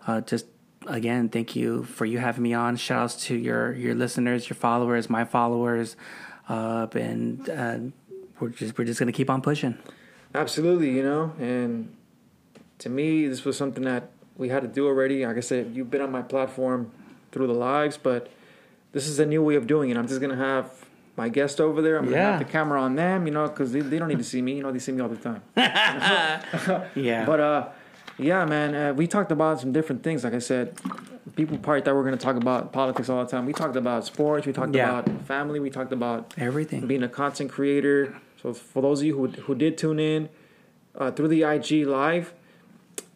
uh, 0.06 0.20
just 0.22 0.46
again, 0.86 1.28
thank 1.28 1.56
you 1.56 1.84
for 1.84 2.04
you 2.04 2.18
having 2.18 2.42
me 2.42 2.54
on. 2.54 2.76
Shout 2.76 3.02
outs 3.02 3.26
to 3.26 3.36
your 3.36 3.72
your 3.74 3.94
listeners, 3.94 4.48
your 4.48 4.56
followers, 4.56 5.10
my 5.10 5.24
followers, 5.24 5.96
uh, 6.48 6.86
and 6.92 7.48
uh, 7.48 7.78
we're 8.40 8.48
just 8.48 8.78
we're 8.78 8.84
just 8.84 8.98
gonna 8.98 9.12
keep 9.12 9.30
on 9.30 9.42
pushing. 9.42 9.78
Absolutely, 10.34 10.90
you 10.90 11.02
know, 11.02 11.32
and 11.38 11.94
to 12.78 12.88
me, 12.88 13.26
this 13.26 13.44
was 13.44 13.56
something 13.56 13.84
that 13.84 14.10
we 14.36 14.48
had 14.48 14.62
to 14.62 14.68
do 14.68 14.86
already. 14.86 15.24
Like 15.24 15.36
I 15.36 15.40
said, 15.40 15.72
you've 15.74 15.90
been 15.90 16.02
on 16.02 16.12
my 16.12 16.22
platform 16.22 16.92
through 17.32 17.46
the 17.46 17.54
lives, 17.54 17.96
but 17.96 18.30
this 18.92 19.06
is 19.06 19.18
a 19.18 19.26
new 19.26 19.42
way 19.42 19.54
of 19.54 19.66
doing 19.66 19.90
it. 19.90 19.96
I'm 19.96 20.08
just 20.08 20.20
gonna 20.20 20.36
have 20.36 20.85
my 21.16 21.28
guest 21.28 21.60
over 21.60 21.80
there. 21.82 21.96
I'm 21.98 22.04
gonna 22.04 22.16
Yeah. 22.16 22.30
have 22.32 22.38
the 22.38 22.44
camera 22.44 22.80
on 22.80 22.94
them, 22.96 23.26
you 23.26 23.32
know, 23.32 23.48
because 23.48 23.72
they, 23.72 23.80
they 23.80 23.98
don't 23.98 24.08
need 24.08 24.18
to 24.18 24.24
see 24.24 24.42
me. 24.42 24.56
You 24.56 24.62
know, 24.62 24.72
they 24.72 24.78
see 24.78 24.92
me 24.92 25.00
all 25.00 25.08
the 25.08 25.16
time. 25.16 25.42
Yeah, 26.94 27.24
But 27.24 27.40
uh, 27.40 27.68
yeah, 28.18 28.44
man, 28.44 28.74
uh, 28.74 28.92
we 28.94 29.06
talked 29.06 29.32
about 29.32 29.60
some 29.60 29.72
different 29.72 30.02
things. 30.02 30.24
Like 30.24 30.34
I 30.34 30.38
said, 30.38 30.74
people 31.34 31.56
thought 31.58 31.84
we 31.86 31.92
were 31.92 32.04
gonna 32.04 32.16
talk 32.16 32.36
about 32.36 32.72
politics 32.72 33.08
all 33.08 33.24
the 33.24 33.30
time. 33.30 33.46
We 33.46 33.52
talked 33.52 33.76
about 33.76 34.04
sports. 34.06 34.46
We 34.46 34.52
talked 34.52 34.74
Yeah. 34.74 34.98
about 35.00 35.22
family. 35.26 35.60
We 35.60 35.70
talked 35.70 35.92
about 35.92 36.34
everything. 36.38 36.86
being 36.86 37.02
a 37.02 37.08
content 37.08 37.50
creator. 37.50 38.14
So 38.42 38.52
for 38.52 38.82
those 38.82 39.00
of 39.00 39.06
you 39.06 39.16
who 39.16 39.28
who 39.28 39.54
did 39.54 39.76
tune 39.78 39.98
in 39.98 40.28
uh, 40.96 41.10
through 41.10 41.28
the 41.28 41.42
IG 41.44 41.86
live, 41.86 42.32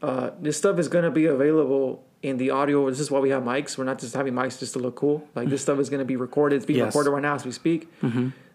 uh, 0.02 0.31
this 0.40 0.56
stuff 0.56 0.78
is 0.78 0.89
gonna 0.89 1.10
be 1.10 1.27
available 1.27 2.05
in 2.22 2.36
the 2.36 2.51
audio. 2.51 2.89
This 2.90 3.01
is 3.01 3.10
why 3.10 3.18
we 3.20 3.31
have 3.31 3.43
mics. 3.43 3.77
We're 3.78 3.85
not 3.85 3.98
just 3.98 4.14
having 4.14 4.35
mics 4.35 4.59
just 4.59 4.72
to 4.74 4.78
look 4.78 4.97
cool. 4.97 5.27
Like 5.35 5.48
this 5.48 5.62
stuff 5.62 5.78
is 5.78 5.89
gonna 5.90 6.05
be 6.05 6.16
recorded. 6.16 6.56
It's 6.56 6.66
being 6.66 6.78
Yes. 6.78 6.86
recorded 6.89 7.10
right 7.10 7.22
now 7.22 7.35
as 7.35 7.44
we 7.44 7.52
speak. 7.52 7.89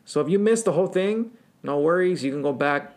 So 0.06 0.22
if 0.22 0.30
you 0.30 0.38
missed 0.40 0.66
the 0.66 0.72
whole 0.74 0.88
thing, 0.88 1.32
no 1.64 1.80
worries. 1.80 2.24
You 2.24 2.32
can 2.32 2.42
go 2.44 2.54
back 2.54 2.94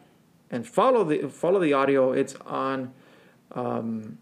and 0.51 0.67
follow 0.67 1.05
the 1.05 1.29
follow 1.29 1.59
the 1.61 1.73
audio. 1.73 2.13
It's 2.13 2.35
on 2.47 2.93
um, 3.53 4.19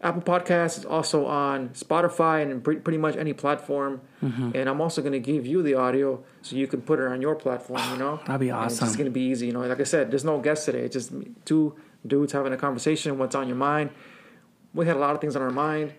Apple 0.00 0.22
Podcasts. 0.22 0.76
It's 0.76 0.84
also 0.84 1.26
on 1.26 1.70
Spotify 1.70 2.42
and 2.42 2.62
pretty, 2.62 2.80
pretty 2.80 2.98
much 2.98 3.16
any 3.16 3.32
platform. 3.32 4.00
And 4.20 4.68
I'm 4.68 4.80
also 4.80 5.00
going 5.02 5.12
to 5.12 5.20
give 5.20 5.46
you 5.46 5.62
the 5.62 5.74
audio 5.74 6.22
so 6.42 6.56
you 6.56 6.66
can 6.66 6.80
put 6.82 6.98
it 6.98 7.06
on 7.06 7.20
your 7.22 7.34
platform. 7.36 7.80
You 7.92 7.98
know, 7.98 8.20
That'd 8.26 8.40
be 8.40 8.48
And 8.50 8.70
It's 8.70 8.80
going 8.96 9.04
to 9.06 9.10
be 9.10 9.20
easy. 9.22 9.46
You 9.46 9.52
know, 9.52 9.60
like 9.60 9.80
I 9.80 9.84
said, 9.84 10.10
there's 10.10 10.24
no 10.24 10.38
guest 10.40 10.64
today. 10.66 10.80
It's 10.80 10.92
just 10.94 11.12
me- 11.12 11.30
two 11.44 11.74
dudes 12.06 12.32
having 12.32 12.52
a 12.52 12.56
conversation. 12.56 13.18
What's 13.18 13.34
on 13.34 13.46
your 13.48 13.56
mind? 13.56 13.90
We 14.74 14.86
had 14.86 14.96
a 14.96 15.00
lot 15.00 15.14
of 15.14 15.20
things 15.20 15.36
on 15.36 15.42
our 15.42 15.50
mind, 15.50 15.94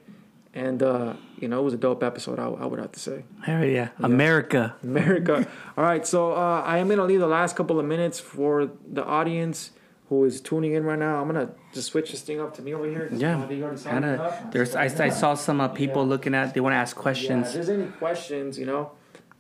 and 0.54 0.82
uh, 0.84 1.14
you 1.40 1.48
know, 1.48 1.60
it 1.60 1.64
was 1.64 1.74
a 1.74 1.78
dope 1.78 2.04
episode. 2.04 2.38
I, 2.40 2.46
I 2.48 2.66
would 2.66 2.80
have 2.80 2.92
to 2.94 3.00
say. 3.00 3.24
Hell 3.44 3.64
yeah. 3.66 3.90
America. 4.00 4.76
America. 4.84 5.48
All 5.78 5.84
right, 5.84 6.06
so 6.06 6.34
uh, 6.34 6.62
I 6.66 6.78
am 6.78 6.88
gonna 6.90 7.04
leave 7.06 7.20
the 7.20 7.28
last 7.28 7.56
couple 7.56 7.80
of 7.80 7.86
minutes 7.86 8.20
for 8.20 8.70
the 8.92 9.04
audience 9.04 9.72
who 10.10 10.24
is 10.24 10.40
tuning 10.40 10.74
in 10.74 10.84
right 10.86 11.00
now. 11.00 11.20
I'm 11.20 11.28
gonna 11.28 11.50
just 11.74 11.92
switch 11.92 12.12
this 12.12 12.22
thing 12.22 12.40
up 12.40 12.54
to 12.56 12.62
me 12.62 12.74
over 12.74 12.86
here. 12.86 13.10
Yeah. 13.12 13.44
Uh, 13.44 13.50
you 13.50 13.64
already 13.64 13.78
saw 13.80 13.90
Kind 13.90 14.06
me 14.06 14.12
of. 14.12 14.52
There's. 14.52 14.76
I, 14.76 14.84
I 14.86 15.10
saw 15.10 15.34
some 15.34 15.60
uh, 15.60 15.68
people 15.70 16.04
Yeah. 16.04 16.10
looking 16.10 16.34
at. 16.36 16.54
They 16.54 16.60
want 16.62 16.74
to 16.74 16.78
ask 16.78 16.96
Yeah, 16.96 17.02
questions. 17.02 17.48
if 17.48 17.54
there's 17.56 17.70
any 17.70 17.88
questions, 17.88 18.58
you 18.60 18.66
know, 18.68 18.92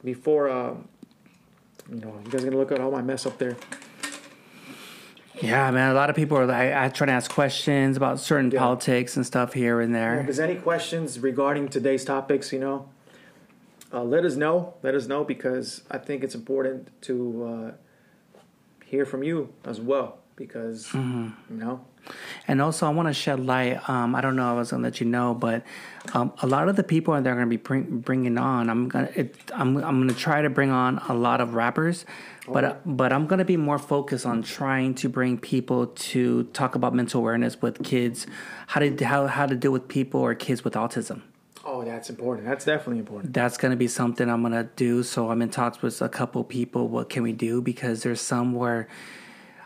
before 0.03 0.49
um, 0.49 0.87
you 1.91 1.99
know, 2.01 2.19
you 2.25 2.31
guys 2.31 2.43
gonna 2.43 2.57
look 2.57 2.71
at 2.71 2.79
all 2.81 2.91
my 2.91 3.01
mess 3.01 3.25
up 3.25 3.37
there. 3.37 3.55
Yeah, 5.41 5.69
man. 5.71 5.91
A 5.91 5.93
lot 5.93 6.09
of 6.09 6.15
people 6.15 6.37
are. 6.37 6.51
I, 6.51 6.85
I 6.85 6.89
try 6.89 7.05
to 7.07 7.11
ask 7.13 7.29
questions 7.31 7.97
about 7.97 8.19
certain 8.19 8.51
Yeah. 8.51 8.59
politics 8.59 9.15
and 9.17 9.25
stuff 9.25 9.53
here 9.53 9.79
and 9.81 9.93
there. 9.93 10.19
If 10.19 10.25
there's 10.25 10.39
any 10.39 10.55
questions 10.55 11.19
regarding 11.19 11.69
today's 11.69 12.03
topics, 12.05 12.51
you 12.53 12.59
know, 12.59 12.89
uh, 13.93 14.03
let 14.03 14.25
us 14.25 14.35
know. 14.35 14.73
Let 14.83 14.95
us 14.95 15.07
know 15.07 15.23
because 15.23 15.81
I 15.91 15.97
think 15.97 16.23
it's 16.23 16.35
important 16.35 16.89
to 17.03 17.15
uh, 17.45 17.71
hear 18.85 19.05
from 19.05 19.23
you 19.23 19.53
as 19.65 19.79
well. 19.81 20.19
because 20.35 20.87
Mm-hmm. 20.87 21.29
you 21.49 21.57
know 21.63 21.81
And 22.47 22.61
also, 22.61 22.85
I 22.85 22.89
want 22.89 23.07
to 23.07 23.13
shed 23.13 23.45
light. 23.45 23.87
Um, 23.89 24.15
I 24.15 24.21
don't 24.21 24.35
know. 24.35 24.49
I 24.49 24.53
was 24.53 24.71
gonna 24.71 24.83
let 24.83 24.99
you 24.99 25.07
know, 25.07 25.33
but 25.33 25.63
um, 26.13 26.31
a 26.41 26.47
lot 26.47 26.69
of 26.69 26.75
the 26.75 26.83
people 26.83 27.13
that 27.13 27.27
are 27.27 27.33
gonna 27.35 27.47
be 27.47 27.57
bring, 27.57 27.99
bringing 27.99 28.37
on, 28.37 28.69
I'm 28.69 28.87
gonna, 28.87 29.09
it, 29.15 29.35
I'm, 29.53 29.77
I'm 29.77 29.99
gonna 29.99 30.13
try 30.13 30.41
to 30.41 30.49
bring 30.49 30.71
on 30.71 30.99
a 31.09 31.13
lot 31.13 31.41
of 31.41 31.53
rappers, 31.53 32.05
but 32.47 32.81
but 32.85 33.11
I'm 33.11 33.27
gonna 33.27 33.45
be 33.45 33.57
more 33.57 33.77
focused 33.77 34.25
on 34.25 34.43
trying 34.43 34.95
to 34.95 35.09
bring 35.09 35.37
people 35.37 35.87
to 35.87 36.43
talk 36.53 36.75
about 36.75 36.93
mental 36.93 37.19
awareness 37.19 37.61
with 37.61 37.83
kids, 37.83 38.27
how 38.67 38.79
to 38.79 39.05
how 39.05 39.27
how 39.27 39.45
to 39.45 39.55
deal 39.55 39.71
with 39.71 39.87
people 39.87 40.21
or 40.21 40.33
kids 40.35 40.63
with 40.63 40.73
autism. 40.73 41.21
oh 41.65 41.83
that's 41.83 42.09
important 42.09 42.47
that's 42.47 42.63
definitely 42.63 42.99
important 42.99 43.33
That's 43.33 43.57
gonna 43.57 43.75
be 43.75 43.89
something 43.89 44.29
I'm 44.29 44.41
gonna 44.41 44.69
do. 44.77 45.03
So 45.03 45.29
I'm 45.31 45.41
in 45.41 45.49
talks 45.49 45.81
with 45.81 46.01
a 46.01 46.07
couple 46.07 46.43
people. 46.45 46.87
What 46.87 47.09
can 47.09 47.23
we 47.23 47.33
do? 47.33 47.61
Because 47.61 48.03
there's 48.03 48.21
some 48.21 48.53
where 48.53 48.87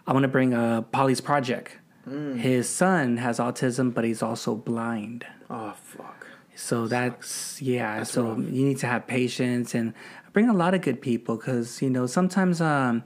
I 0.07 0.13
want 0.13 0.23
to 0.23 0.27
bring 0.27 0.53
a 0.53 0.83
Polly's 0.91 1.21
project. 1.21 1.77
His 2.07 2.67
son 2.67 3.17
has 3.17 3.39
autism, 3.39 3.93
but 3.93 4.03
he's 4.03 4.21
also 4.23 4.55
blind. 4.55 5.25
oh 5.49 5.73
fuck 5.83 6.25
So 6.55 6.87
that's 6.87 7.61
yeah. 7.61 8.03
so 8.03 8.37
you 8.37 8.65
need 8.65 8.79
to 8.79 8.87
have 8.87 9.07
patience 9.07 9.73
and 9.75 9.93
bring 10.33 10.49
a 10.49 10.53
lot 10.53 10.73
of 10.73 10.81
good 10.81 11.01
people 11.01 11.37
because 11.37 11.81
you 11.81 11.89
know 11.89 12.05
sometimes 12.07 12.61
um, 12.61 13.03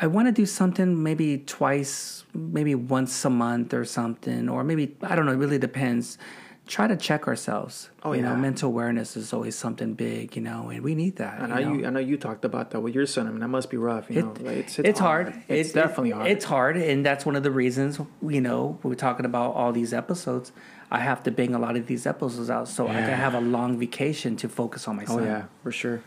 I 0.00 0.06
want 0.06 0.28
to 0.28 0.32
do 0.32 0.46
something 0.46 1.02
maybe 1.02 1.38
twice, 1.38 2.24
maybe 2.34 2.74
once 2.74 3.24
a 3.24 3.30
month 3.30 3.72
or 3.74 3.84
something, 3.84 4.48
or 4.48 4.62
maybe 4.62 4.94
I 5.02 5.16
don't 5.16 5.26
know. 5.26 5.32
It 5.32 5.36
really 5.36 5.58
depends. 5.58 6.18
Try 6.66 6.88
to 6.88 6.96
check 6.96 7.28
ourselves. 7.28 7.90
Oh, 8.02 8.12
you 8.12 8.22
know, 8.22 8.34
mental 8.34 8.68
awareness 8.68 9.16
is 9.16 9.32
always 9.32 9.54
something 9.54 9.94
big. 9.94 10.34
You 10.34 10.42
know, 10.42 10.68
and 10.68 10.82
we 10.82 10.96
need 10.96 11.16
that. 11.16 11.40
I 11.40 11.46
know 11.46 11.58
you 11.58 11.64
know? 11.64 11.74
you. 11.74 11.86
I 11.86 11.90
know 11.90 12.00
you 12.00 12.16
talked 12.16 12.44
about 12.44 12.72
that 12.72 12.80
with 12.80 12.92
your 12.92 13.06
son. 13.06 13.28
I 13.28 13.30
mean, 13.30 13.38
that 13.38 13.48
must 13.48 13.70
be 13.70 13.76
rough. 13.76 14.10
You 14.10 14.22
know, 14.22 14.34
like, 14.40 14.56
it's, 14.56 14.78
it's, 14.80 14.98
hard. 14.98 15.32
It's 15.46 15.70
It- 15.70 15.74
definitely 15.74 16.10
hard. 16.10 16.26
It's 16.26 16.44
hard, 16.44 16.76
and 16.76 17.06
that's 17.06 17.24
one 17.24 17.36
of 17.36 17.44
the 17.44 17.52
reasons 17.52 18.00
you 18.20 18.40
know 18.40 18.80
we're 18.82 18.96
talking 18.96 19.24
about 19.24 19.54
all 19.54 19.70
these 19.70 19.92
episodes. 19.92 20.50
I 20.90 21.00
have 21.00 21.22
to 21.24 21.30
bang 21.30 21.54
a 21.54 21.58
lot 21.58 21.76
of 21.76 21.86
these 21.86 22.04
episodes 22.04 22.50
out 22.50 22.68
so 22.68 22.88
I 22.88 22.94
can 22.94 23.10
have 23.10 23.34
a 23.34 23.40
long 23.40 23.78
vacation 23.78 24.36
to 24.36 24.48
focus 24.48 24.88
on 24.88 24.96
my 24.96 25.04
oh 25.08 25.20
yeah, 25.20 25.44
for 25.62 25.70
sure. 25.70 26.02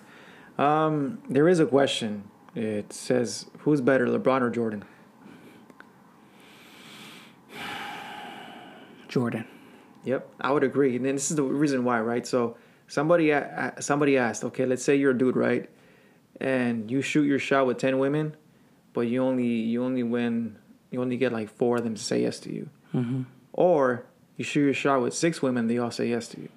Um, 0.58 1.22
there 1.30 1.48
is 1.48 1.62
a 1.62 1.66
question. 1.66 2.24
It 2.54 2.92
says, 2.92 3.46
"Who's 3.60 3.80
better, 3.80 4.08
LeBron 4.08 4.42
or 4.42 4.50
Jordan?" 4.50 4.84
Jordan. 9.08 9.46
Yep, 10.06 10.30
I 10.40 10.52
would 10.52 10.64
agree. 10.64 10.96
And 10.96 11.06
then 11.06 11.16
this 11.16 11.30
is 11.30 11.38
the 11.38 11.44
reason 11.44 11.84
why, 11.84 12.00
right? 12.02 12.26
So 12.26 12.58
somebody 12.88 13.34
somebody 13.80 14.18
asked, 14.18 14.44
okay, 14.44 14.66
let's 14.66 14.84
say 14.84 14.96
you're 14.96 15.12
a 15.12 15.18
dude, 15.18 15.36
right? 15.36 15.70
And 16.40 16.90
you 16.90 17.02
shoot 17.02 17.24
your 17.24 17.40
shot 17.40 17.68
with 17.68 17.78
10 17.78 18.00
women, 18.00 18.36
but 18.94 19.02
you 19.02 19.24
only 19.24 19.46
you 19.46 19.84
only 19.84 20.04
win 20.04 20.58
you 20.90 21.02
only 21.02 21.18
get 21.18 21.32
like 21.32 21.50
4 21.50 21.78
of 21.78 21.84
them 21.84 21.96
to 21.96 22.04
say 22.04 22.22
yes 22.22 22.40
to 22.42 22.54
you. 22.54 22.70
Mm-hmm. 22.94 23.24
Or 23.54 24.06
you 24.38 24.44
shoot 24.44 24.64
your 24.64 24.74
shot 24.74 25.02
with 25.02 25.14
6 25.14 25.42
women, 25.42 25.68
they 25.68 25.78
all 25.78 25.92
say 25.92 26.08
yes 26.08 26.28
to 26.30 26.42
you. 26.42 26.50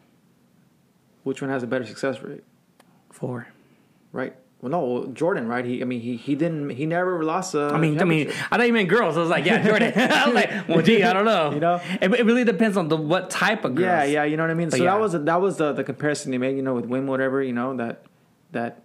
Which 1.25 1.43
one 1.43 1.51
has 1.51 1.63
a 1.63 1.67
better 1.67 1.85
success 1.85 2.21
rate? 2.21 2.45
Four. 3.11 3.49
Right? 4.13 4.35
Well, 4.63 4.71
no, 4.71 5.07
Jordan, 5.13 5.49
right? 5.49 5.65
He 5.65 5.83
I 5.83 5.85
mean, 5.85 6.01
he 6.01 6.17
he 6.17 6.37
didn't 6.37 6.71
he 6.71 6.87
never 6.87 7.25
lost 7.25 7.53
a 7.57 7.73
I 7.75 7.79
mean, 7.79 8.01
I 8.01 8.05
mean, 8.05 8.29
I 8.29 8.57
thought 8.57 8.67
you 8.69 8.73
meant 8.73 8.89
girls. 8.89 9.17
I 9.17 9.21
was 9.21 9.29
like, 9.29 9.45
yeah, 9.45 9.61
Jordan. 9.61 9.93
I 9.97 10.27
was 10.27 10.35
like, 10.37 10.69
well, 10.69 10.83
gee, 10.83 11.03
I 11.03 11.13
don't 11.13 11.25
know. 11.25 11.53
You 11.53 11.59
know? 11.59 11.81
it, 12.01 12.15
it 12.15 12.25
really 12.25 12.45
depends 12.45 12.77
on 12.77 12.87
the 12.87 12.97
what 12.97 13.29
type 13.29 13.65
of 13.65 13.75
girls. 13.75 13.87
Yeah, 13.87 14.05
yeah, 14.05 14.25
you 14.25 14.37
know 14.37 14.45
what 14.45 14.53
I 14.53 14.55
mean. 14.55 14.71
But 14.71 14.77
so 14.77 14.85
yeah. 14.85 14.93
that 14.93 15.01
was 15.01 15.13
that 15.15 15.41
was 15.41 15.57
the 15.57 15.73
the 15.73 15.83
comparison 15.83 16.31
they 16.31 16.39
made, 16.39 16.55
you 16.55 16.63
know, 16.63 16.75
with 16.75 16.89
Wim, 16.89 17.07
whatever, 17.07 17.43
you 17.43 17.53
know, 17.53 17.77
that 17.77 18.05
that 18.53 18.83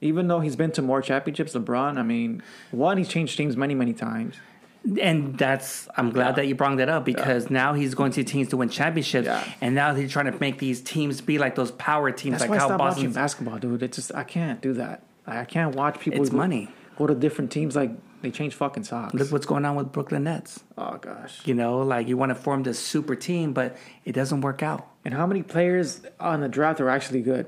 even 0.00 0.28
though 0.28 0.38
he's 0.38 0.54
been 0.54 0.70
to 0.72 0.82
more 0.82 1.02
championships, 1.02 1.54
LeBron, 1.54 1.98
I 1.98 2.04
mean, 2.04 2.40
one 2.70 2.96
he's 2.96 3.08
changed 3.08 3.36
teams 3.36 3.56
many 3.56 3.74
many 3.74 3.92
times. 3.92 4.36
And 5.00 5.36
that's 5.36 5.88
I'm 5.96 6.10
glad 6.10 6.36
that 6.36 6.46
you 6.46 6.54
brought 6.54 6.78
that 6.78 6.88
up 6.88 7.04
because 7.04 7.50
now 7.50 7.74
he's 7.74 7.94
going 7.94 8.12
to 8.12 8.24
teams 8.24 8.48
to 8.48 8.56
win 8.56 8.70
championships, 8.70 9.26
Yeah. 9.26 9.44
and 9.60 9.74
now 9.74 9.94
he's 9.94 10.10
trying 10.10 10.32
to 10.32 10.38
make 10.40 10.58
these 10.58 10.80
teams 10.80 11.20
be 11.20 11.36
like 11.38 11.54
those 11.54 11.70
power 11.72 12.10
teams, 12.10 12.38
That's 12.38 12.48
like 12.48 12.50
why 12.50 12.56
I 12.56 12.60
how 12.60 12.68
watching 12.78 13.04
Boston. 13.06 13.12
basketball, 13.12 13.58
dude. 13.58 13.82
It's 13.82 13.96
just 13.96 14.14
I 14.14 14.24
can't 14.24 14.60
do 14.62 14.72
that. 14.74 15.02
I 15.26 15.44
can't 15.44 15.74
watch 15.76 16.00
people. 16.00 16.20
It's 16.22 16.30
go, 16.30 16.38
money. 16.38 16.70
Go 16.96 17.06
to 17.06 17.14
different 17.14 17.50
teams 17.52 17.76
like 17.76 17.90
they 18.22 18.30
change 18.30 18.54
fucking 18.54 18.84
socks. 18.84 19.12
Look 19.14 19.30
what's 19.30 19.46
going 19.46 19.64
on 19.66 19.76
with 19.76 19.92
Brooklyn 19.92 20.24
Nets. 20.24 20.60
oh 20.78 20.96
gosh. 20.96 21.40
You 21.46 21.54
know, 21.54 21.78
like 21.80 22.08
you 22.08 22.16
want 22.16 22.30
to 22.30 22.34
form 22.34 22.62
this 22.62 22.78
super 22.78 23.14
team, 23.14 23.52
but 23.52 23.76
it 24.06 24.12
doesn't 24.12 24.40
work 24.40 24.62
out. 24.62 24.86
And 25.04 25.12
how 25.12 25.26
many 25.26 25.42
players 25.42 26.00
on 26.18 26.40
the 26.40 26.48
draft 26.48 26.80
are 26.80 26.88
actually 26.88 27.20
good? 27.22 27.46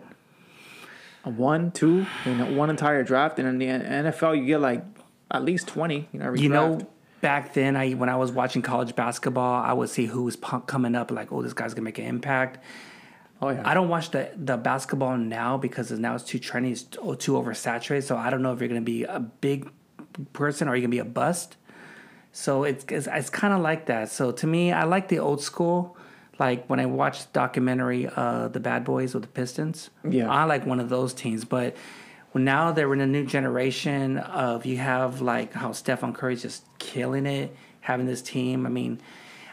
A 1.25 1.31
one, 1.31 1.71
two, 1.71 2.05
in 2.27 2.57
one 2.57 2.69
entire 2.69 3.03
draft, 3.05 3.39
and 3.39 3.47
in 3.49 3.59
the 3.59 3.67
NFL 3.67 4.37
you 4.39 4.45
get 4.45 4.61
like 4.61 4.85
at 5.31 5.45
least 5.45 5.69
twenty. 5.69 6.09
You 6.13 6.19
know, 6.19 6.27
every 6.27 6.41
You 6.41 6.49
know, 6.49 6.81
back 7.23 7.55
then, 7.55 7.77
I 7.77 7.93
when 7.93 8.11
I 8.11 8.17
was 8.17 8.31
watching 8.31 8.61
college 8.61 8.95
basketball, 8.95 9.63
I 9.63 9.73
would 9.73 9.89
see 9.89 10.05
who 10.05 10.25
was 10.25 10.37
coming 10.67 10.95
up. 10.95 11.11
Like, 11.11 11.33
oh, 11.33 11.41
this 11.41 11.55
guy's 11.55 11.73
gonna 11.73 11.87
make 11.87 11.99
an 11.99 12.05
impact. 12.05 12.63
Oh 13.41 13.49
yeah. 13.49 13.63
I 13.65 13.73
don't 13.73 13.89
watch 13.89 14.11
the 14.11 14.31
the 14.37 14.59
basketball 14.59 15.17
now 15.17 15.57
because 15.57 15.91
now 15.93 16.15
it's 16.15 16.25
too 16.25 16.39
trendy, 16.39 16.73
it's 16.73 16.83
too, 16.83 17.17
too 17.17 17.33
oversaturated. 17.33 18.03
So 18.03 18.19
I 18.19 18.29
don't 18.29 18.43
know 18.43 18.53
if 18.53 18.61
you're 18.61 18.69
gonna 18.69 18.83
be 18.83 19.05
a 19.05 19.21
big 19.21 19.71
person 20.35 20.69
or 20.69 20.77
you're 20.77 20.83
gonna 20.83 20.91
be 20.91 20.99
a 20.99 21.05
bust. 21.05 21.57
So 22.33 22.65
it's 22.65 22.85
it's, 22.89 23.09
it's 23.11 23.31
kind 23.31 23.55
of 23.55 23.61
like 23.61 23.87
that. 23.87 24.11
So 24.11 24.33
to 24.33 24.47
me, 24.47 24.73
I 24.73 24.85
like 24.85 25.09
the 25.09 25.21
old 25.21 25.41
school. 25.41 25.97
Like 26.39 26.67
when 26.67 26.81
I 26.81 26.87
watched 26.87 27.33
the 27.33 27.39
documentary, 27.39 28.09
uh, 28.15 28.49
the 28.49 28.59
Bad 28.61 28.85
Boys 28.85 29.15
with 29.15 29.23
the 29.23 29.29
Pistons. 29.29 29.91
Yeah. 30.09 30.31
I 30.31 30.45
like 30.45 30.67
one 30.67 30.81
of 30.81 30.89
those 30.91 31.15
teams, 31.15 31.45
but. 31.45 31.77
Now 32.35 32.73
they're 32.73 32.91
in 32.95 33.03
a 33.03 33.07
new 33.07 33.27
generation 33.27 34.17
of 34.17 34.65
you 34.65 34.79
have 34.79 35.21
like 35.21 35.53
how 35.53 35.73
Stephen 35.73 36.15
Curry's 36.15 36.41
just 36.41 36.65
killing 36.83 37.27
it, 37.27 37.55
having 37.81 38.07
this 38.07 38.21
team. 38.21 38.67
I 38.67 38.69
mean, 38.69 39.01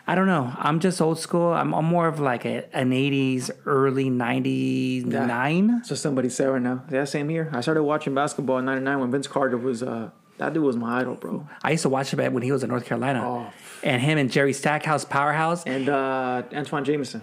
I 0.07 0.15
don't 0.15 0.25
know. 0.27 0.51
I'm 0.57 0.79
just 0.79 0.99
old 1.01 1.19
school. 1.19 1.53
I'm, 1.53 1.73
I'm 1.73 1.85
more 1.85 2.07
of 2.07 2.19
like 2.19 2.43
a, 2.43 2.65
an 2.75 2.89
80s, 2.91 3.51
early 3.65 4.09
99. 4.09 5.83
So 5.83 5.95
somebody 5.95 6.29
said 6.29 6.47
right 6.49 6.61
now. 6.61 6.83
Yeah, 6.91 7.05
same 7.05 7.29
here. 7.29 7.49
I 7.53 7.61
started 7.61 7.83
watching 7.83 8.15
basketball 8.15 8.57
in 8.57 8.65
'99 8.65 8.99
when 8.99 9.11
Vince 9.11 9.27
Carter 9.27 9.57
was. 9.57 9.83
uh 9.83 10.09
That 10.39 10.53
dude 10.53 10.63
was 10.63 10.75
my 10.77 10.99
idol, 11.01 11.15
bro. 11.15 11.47
I 11.63 11.71
used 11.71 11.83
to 11.83 11.89
watch 11.89 12.13
it 12.13 12.31
when 12.33 12.43
he 12.43 12.51
was 12.51 12.63
in 12.63 12.69
North 12.69 12.85
Carolina. 12.85 13.21
Oh. 13.23 13.53
And 13.83 14.01
him 14.01 14.17
and 14.17 14.31
Jerry 14.31 14.53
Stackhouse, 14.53 15.05
Powerhouse. 15.05 15.63
And 15.65 15.89
uh 15.89 16.43
Antawn 16.51 16.83
Jamison. 16.85 17.21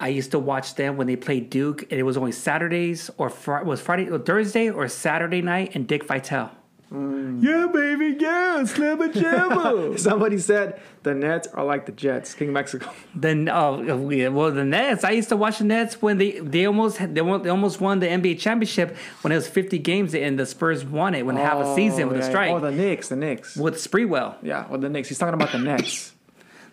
I 0.00 0.08
used 0.08 0.32
to 0.32 0.38
watch 0.38 0.74
them 0.74 0.96
when 0.96 1.06
they 1.06 1.14
played 1.16 1.48
Duke, 1.48 1.82
and 1.90 1.92
it 2.00 2.02
was 2.02 2.16
only 2.16 2.32
Saturdays 2.32 3.08
or 3.18 3.30
Fri 3.30 3.62
was 3.64 3.80
Friday 3.80 4.10
or 4.10 4.18
Thursday 4.18 4.68
or 4.70 4.88
Saturday 4.88 5.42
night, 5.42 5.74
and 5.74 5.86
Dick 5.86 6.04
Vitale. 6.06 6.50
Mm. 6.92 7.42
Yeah, 7.42 7.68
baby, 7.72 8.16
yeah, 8.20 8.62
slamma 8.64 9.10
jamma. 9.10 9.98
Somebody 9.98 10.36
said 10.36 10.78
the 11.02 11.14
Nets 11.14 11.48
are 11.48 11.64
like 11.64 11.86
the 11.86 11.92
Jets, 11.92 12.34
King 12.34 12.52
Mexico. 12.52 12.92
Then 13.14 13.48
oh 13.48 13.76
uh, 13.76 14.08
yeah, 14.10 14.28
well 14.28 14.50
the 14.50 14.64
Nets. 14.64 15.02
I 15.02 15.12
used 15.12 15.30
to 15.30 15.36
watch 15.36 15.58
the 15.58 15.64
Nets 15.64 16.02
when 16.02 16.18
they 16.18 16.32
they 16.40 16.66
almost 16.66 16.98
they, 17.14 17.22
won, 17.22 17.42
they 17.42 17.48
almost 17.48 17.80
won 17.80 18.00
the 18.00 18.08
NBA 18.08 18.38
championship 18.40 18.94
when 19.22 19.32
it 19.32 19.36
was 19.36 19.48
50 19.48 19.78
games 19.78 20.14
and 20.14 20.38
the 20.38 20.44
Spurs 20.44 20.84
won 20.84 21.14
it 21.14 21.24
when 21.24 21.36
half 21.36 21.64
a 21.64 21.74
season 21.74 22.08
with 22.08 22.18
oh, 22.18 22.20
yeah. 22.20 22.26
a 22.26 22.30
strike 22.30 22.50
Oh, 22.50 22.60
the 22.60 22.70
Knicks, 22.70 23.08
the 23.08 23.16
Knicks. 23.16 23.56
with 23.56 23.76
Sprewell. 23.76 24.36
Yeah, 24.42 24.66
well, 24.68 24.78
the 24.78 24.90
Knicks. 24.90 25.08
He's 25.08 25.18
talking 25.18 25.34
about 25.34 25.52
the 25.52 25.58
Nets. 25.58 26.12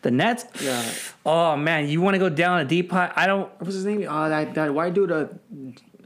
The 0.02 0.12
Nets. 0.12 0.46
Yeah. 0.62 0.90
Oh 1.26 1.58
man, 1.58 1.90
you 1.90 2.00
want 2.00 2.16
to 2.16 2.20
go 2.20 2.30
down 2.30 2.62
a 2.62 2.66
deep 2.66 2.90
pot? 2.90 3.12
I 3.18 3.28
don't. 3.28 3.52
What's 3.60 3.74
his 3.74 3.84
name? 3.84 4.08
Oh, 4.10 4.30
that 4.30 4.54
that 4.54 4.74
white 4.74 4.94
dude. 4.94 5.12
Uh, 5.12 5.28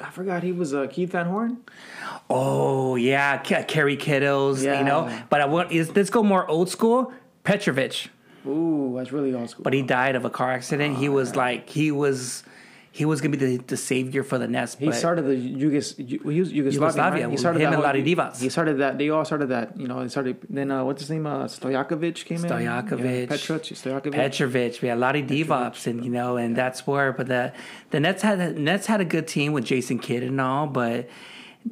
I 0.01 0.09
forgot 0.09 0.43
he 0.43 0.51
was 0.51 0.73
uh, 0.73 0.87
Keith 0.87 1.11
Van 1.11 1.25
Horn. 1.27 1.57
Oh 2.29 2.95
yeah, 2.95 3.37
K- 3.37 3.63
Kerry 3.67 3.95
Kittles. 3.95 4.63
Yeah. 4.63 4.79
You 4.79 4.85
know, 4.85 5.19
but 5.29 5.41
I 5.41 5.45
want 5.45 5.71
is 5.71 5.95
let's 5.95 6.09
go 6.09 6.23
more 6.23 6.47
old 6.47 6.69
school. 6.69 7.13
Petrovic. 7.43 8.07
Ooh, 8.45 8.93
that's 8.97 9.11
really 9.11 9.33
old 9.33 9.49
school. 9.49 9.63
but 9.63 9.73
he 9.73 9.81
died 9.81 10.15
of 10.15 10.25
a 10.25 10.29
car 10.29 10.51
accident. 10.51 10.97
he 10.97 11.09
was 11.09 11.35
like 11.35 11.69
he 11.69 11.91
was 11.91 12.43
he 12.95 13.05
was 13.05 13.21
gonna 13.21 13.35
be 13.35 13.57
the, 13.57 13.57
the 13.57 13.75
savior 13.75 14.21
for 14.21 14.37
the 14.37 14.47
Nets. 14.47 14.75
He 14.75 14.91
started 14.91 15.23
the 15.23 15.33
Yugos, 15.33 15.95
Yu- 15.97 16.19
he 16.29 16.35
Yugoslavia. 16.37 16.71
Yugoslavia, 16.73 17.23
right? 17.23 17.31
He 17.31 17.37
started 17.37 17.59
him 17.61 17.71
that 17.71 17.73
and 17.73 17.83
Ladi 17.83 18.03
He 18.39 18.49
started 18.49 18.77
that. 18.77 18.99
They 18.99 19.09
all 19.09 19.25
started 19.25 19.49
that. 19.49 19.79
You 19.79 19.87
know, 19.87 20.03
he 20.03 20.09
started. 20.09 20.37
Then 20.47 20.69
uh, 20.69 20.83
what's 20.83 21.01
his 21.01 21.09
name? 21.09 21.25
Uh, 21.25 21.45
Stojakovic 21.45 22.23
came 22.23 22.45
in. 22.45 22.51
Stojakovic, 22.51 23.21
Yeah, 23.21 23.25
Petrovic, 23.25 23.63
Stojakovic. 23.63 24.13
Petrovic, 24.13 24.79
yeah, 24.83 24.95
Vlade 24.95 25.27
Divac, 25.27 25.87
and 25.87 26.05
you 26.05 26.11
know, 26.11 26.37
and 26.37 26.55
that's 26.55 26.85
where. 26.85 27.11
But 27.11 27.29
the 27.29 27.51
the 27.89 27.99
Nets 27.99 28.21
had 28.21 28.37
the 28.37 28.51
Nets 28.51 28.85
had 28.85 29.01
a 29.01 29.05
good 29.05 29.27
team 29.27 29.53
with 29.53 29.65
Jason 29.65 29.97
Kidd 29.97 30.21
and 30.21 30.39
all, 30.39 30.67
but 30.67 31.09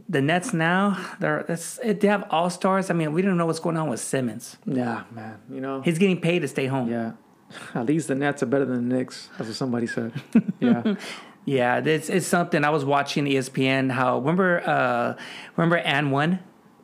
the 0.10 0.22
Nets 0.22 0.56
now 0.56 0.98
they're 1.19 1.43
they 1.84 2.07
have 2.07 2.26
all 2.31 2.49
stars. 2.49 2.89
I 2.89 2.93
mean, 2.95 3.14
we 3.14 3.22
don't 3.22 3.38
know 3.38 3.45
what's 3.45 3.60
going 3.60 3.77
on 3.77 3.89
with 3.89 3.99
Simmons. 3.99 4.57
yeah, 4.65 5.03
man. 5.11 5.38
You 5.52 5.61
know. 5.61 5.81
He's 5.81 5.99
getting 5.99 6.19
paid 6.19 6.39
to 6.39 6.48
stay 6.48 6.65
home. 6.65 6.89
yeah. 6.89 7.11
At 7.75 7.85
least 7.85 8.07
the 8.07 8.15
Nets 8.15 8.43
are 8.43 8.47
better 8.47 8.65
than 8.65 8.89
the 8.89 8.95
Knicks. 8.95 9.29
That's 9.37 9.49
what 9.49 9.55
somebody 9.55 9.87
said. 9.87 10.13
Yeah. 10.59 10.95
Yeah, 11.43 11.79
it's 11.79 12.07
it's 12.07 12.27
something 12.27 12.63
I 12.63 12.69
was 12.69 12.85
watching 12.85 13.25
ESPN. 13.25 13.89
How 13.91 14.19
remember 14.19 14.61
uh 14.61 15.15
remember 15.57 15.81
AND1? 15.81 16.39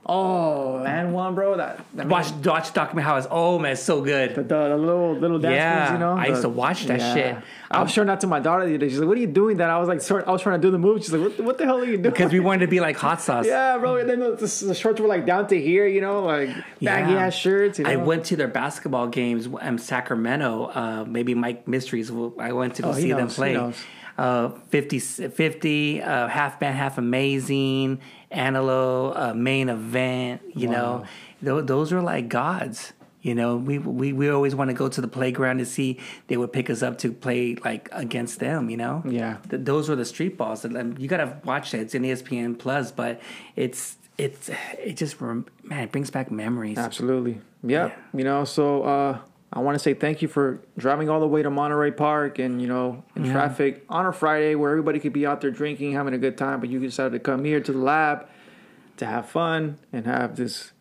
Oh, 0.10 0.84
and 0.86 1.14
one, 1.14 1.36
bro. 1.36 1.58
That, 1.58 1.82
that 1.96 2.08
Watch 2.08 2.32
watch 2.46 2.74
document 2.74 3.06
how 3.06 3.20
oh 3.30 3.60
man, 3.60 3.74
it's 3.74 3.84
so 3.84 4.02
good. 4.02 4.36
the, 4.36 4.44
the 4.44 4.78
little 4.78 5.16
little 5.16 5.38
dance 5.38 5.56
Yeah, 5.56 5.80
moves, 5.80 5.92
you 5.92 5.98
know. 6.00 6.14
I 6.18 6.26
used 6.28 6.42
to 6.44 6.50
watch 6.50 6.86
that 6.86 7.02
shit. 7.14 7.36
I 7.70 7.82
was 7.82 7.92
showing 7.92 8.08
that 8.08 8.22
to 8.22 8.28
my 8.28 8.40
daughter 8.40 8.64
the 8.66 8.70
other 8.76 8.78
day. 8.78 8.88
She's 8.90 9.00
like, 9.00 9.08
"What 9.10 9.18
are 9.18 9.22
you 9.22 9.28
doing?" 9.28 9.58
That 9.58 9.70
I 9.70 9.78
was 9.80 9.90
like, 9.90 10.00
sort, 10.00 10.26
I 10.26 10.32
was 10.32 10.42
trying 10.42 10.62
to 10.62 10.66
do 10.66 10.72
the 10.72 10.78
move. 10.78 11.02
She's 11.04 11.12
like, 11.12 11.22
"What, 11.22 11.36
the- 11.36 11.44
what 11.44 11.58
the 11.58 11.66
hell 11.66 11.80
are 11.80 11.84
you 11.86 11.98
doing?" 11.98 12.04
Because 12.04 12.32
we 12.32 12.40
wanted 12.40 12.62
to 12.62 12.68
be 12.68 12.80
like 12.80 12.96
hot 12.96 13.20
sauce. 13.28 13.46
yeah, 13.46 13.78
bro. 13.78 13.98
And 13.98 14.10
then 14.10 14.20
the, 14.22 14.32
the, 14.38 14.66
the 14.68 14.74
shorts 14.76 15.02
were 15.02 15.08
like 15.08 15.26
down 15.26 15.48
to 15.48 15.60
here, 15.62 15.86
you 15.86 16.00
know, 16.00 16.24
like 16.24 16.50
baggy 16.82 17.12
Yeah. 17.12 17.26
ass 17.26 17.34
shirts. 17.36 17.80
You 17.80 17.84
know? 17.86 17.92
I 17.92 17.96
went 17.98 18.24
to 18.26 18.38
their 18.38 18.48
basketball 18.48 19.08
games 19.08 19.48
in 19.62 19.78
Sacramento. 19.78 20.66
Uh, 20.74 21.06
maybe 21.06 21.34
Mike 21.34 21.68
Mysteries. 21.68 22.10
I 22.40 22.54
went 22.54 22.76
to 22.76 22.84
go 22.84 22.90
Oh, 22.90 22.94
see 22.94 23.10
them 23.12 23.20
knows, 23.24 23.36
he 23.36 23.40
play. 23.42 23.74
Uh, 24.18 24.50
50, 24.70 24.98
50 25.00 26.02
uh, 26.02 26.28
half 26.28 26.60
man, 26.60 26.74
half 26.74 26.98
amazing, 26.98 28.00
Antelope, 28.32 29.14
uh, 29.16 29.34
main 29.34 29.70
event. 29.70 30.42
You 30.56 30.70
know, 30.70 31.06
Tho- 31.42 31.62
those 31.62 31.94
are 31.94 32.02
like 32.02 32.30
gods. 32.30 32.94
You 33.22 33.36
know, 33.36 33.58
we, 33.58 33.78
we 33.80 34.14
we 34.14 34.30
always 34.30 34.56
want 34.56 34.70
to 34.70 34.74
go 34.74 34.88
to 34.88 35.02
the 35.02 35.08
playground 35.08 35.58
to 35.58 35.66
see. 35.66 36.00
They 36.28 36.38
would 36.38 36.54
pick 36.54 36.70
us 36.70 36.82
up 36.82 36.98
to 37.00 37.12
play 37.12 37.56
like 37.56 37.90
against 37.92 38.40
them. 38.40 38.70
You 38.70 38.78
know, 38.78 39.04
Yeah. 39.06 39.38
Th- 39.50 39.64
those 39.64 39.90
were 39.90 39.96
the 39.96 40.06
street 40.06 40.38
balls. 40.38 40.64
And, 40.64 40.98
You 41.00 41.08
gotta 41.08 41.38
watch 41.44 41.74
it. 41.74 41.82
It's 41.82 41.96
in 41.96 42.04
ESPN 42.04 42.58
Plus, 42.58 42.92
but 42.92 43.20
it's 43.56 43.98
it's 44.18 44.50
it 44.80 44.96
just 44.98 45.20
rem- 45.20 45.46
man, 45.64 45.84
it 45.84 45.92
brings 45.92 46.10
back 46.10 46.32
memories. 46.32 46.78
Absolutely. 46.78 47.42
Yeah. 47.64 47.92
You 48.14 48.24
know, 48.24 48.46
so 48.46 48.84
uh, 48.84 49.18
I 49.52 49.60
want 49.60 49.76
to 49.76 49.80
say 49.80 49.94
thank 49.94 50.22
you 50.22 50.28
for 50.28 50.60
driving 50.78 51.10
all 51.10 51.20
the 51.20 51.28
way 51.28 51.42
to 51.42 51.50
Monterey 51.50 51.92
Park 51.92 52.38
and, 52.38 52.62
you 52.62 52.68
know, 52.68 53.04
in 53.16 53.26
Yeah. 53.26 53.32
traffic 53.34 53.86
on 53.90 54.06
a 54.06 54.12
Friday 54.12 54.56
where 54.56 54.72
everybody 54.72 55.00
could 55.00 55.14
be 55.14 55.26
out 55.26 55.42
there 55.42 55.52
drinking, 55.52 55.94
having 55.94 56.14
a 56.14 56.18
good 56.18 56.38
time, 56.38 56.60
but 56.60 56.70
you 56.70 56.80
decided 56.80 57.14
to 57.14 57.20
come 57.20 57.46
here 57.46 57.60
to 57.62 57.72
the 57.72 57.78
lab 57.78 58.28
to 58.98 59.06
have 59.06 59.28
fun 59.28 59.78
and 59.94 60.06
have 60.06 60.36
this 60.36 60.74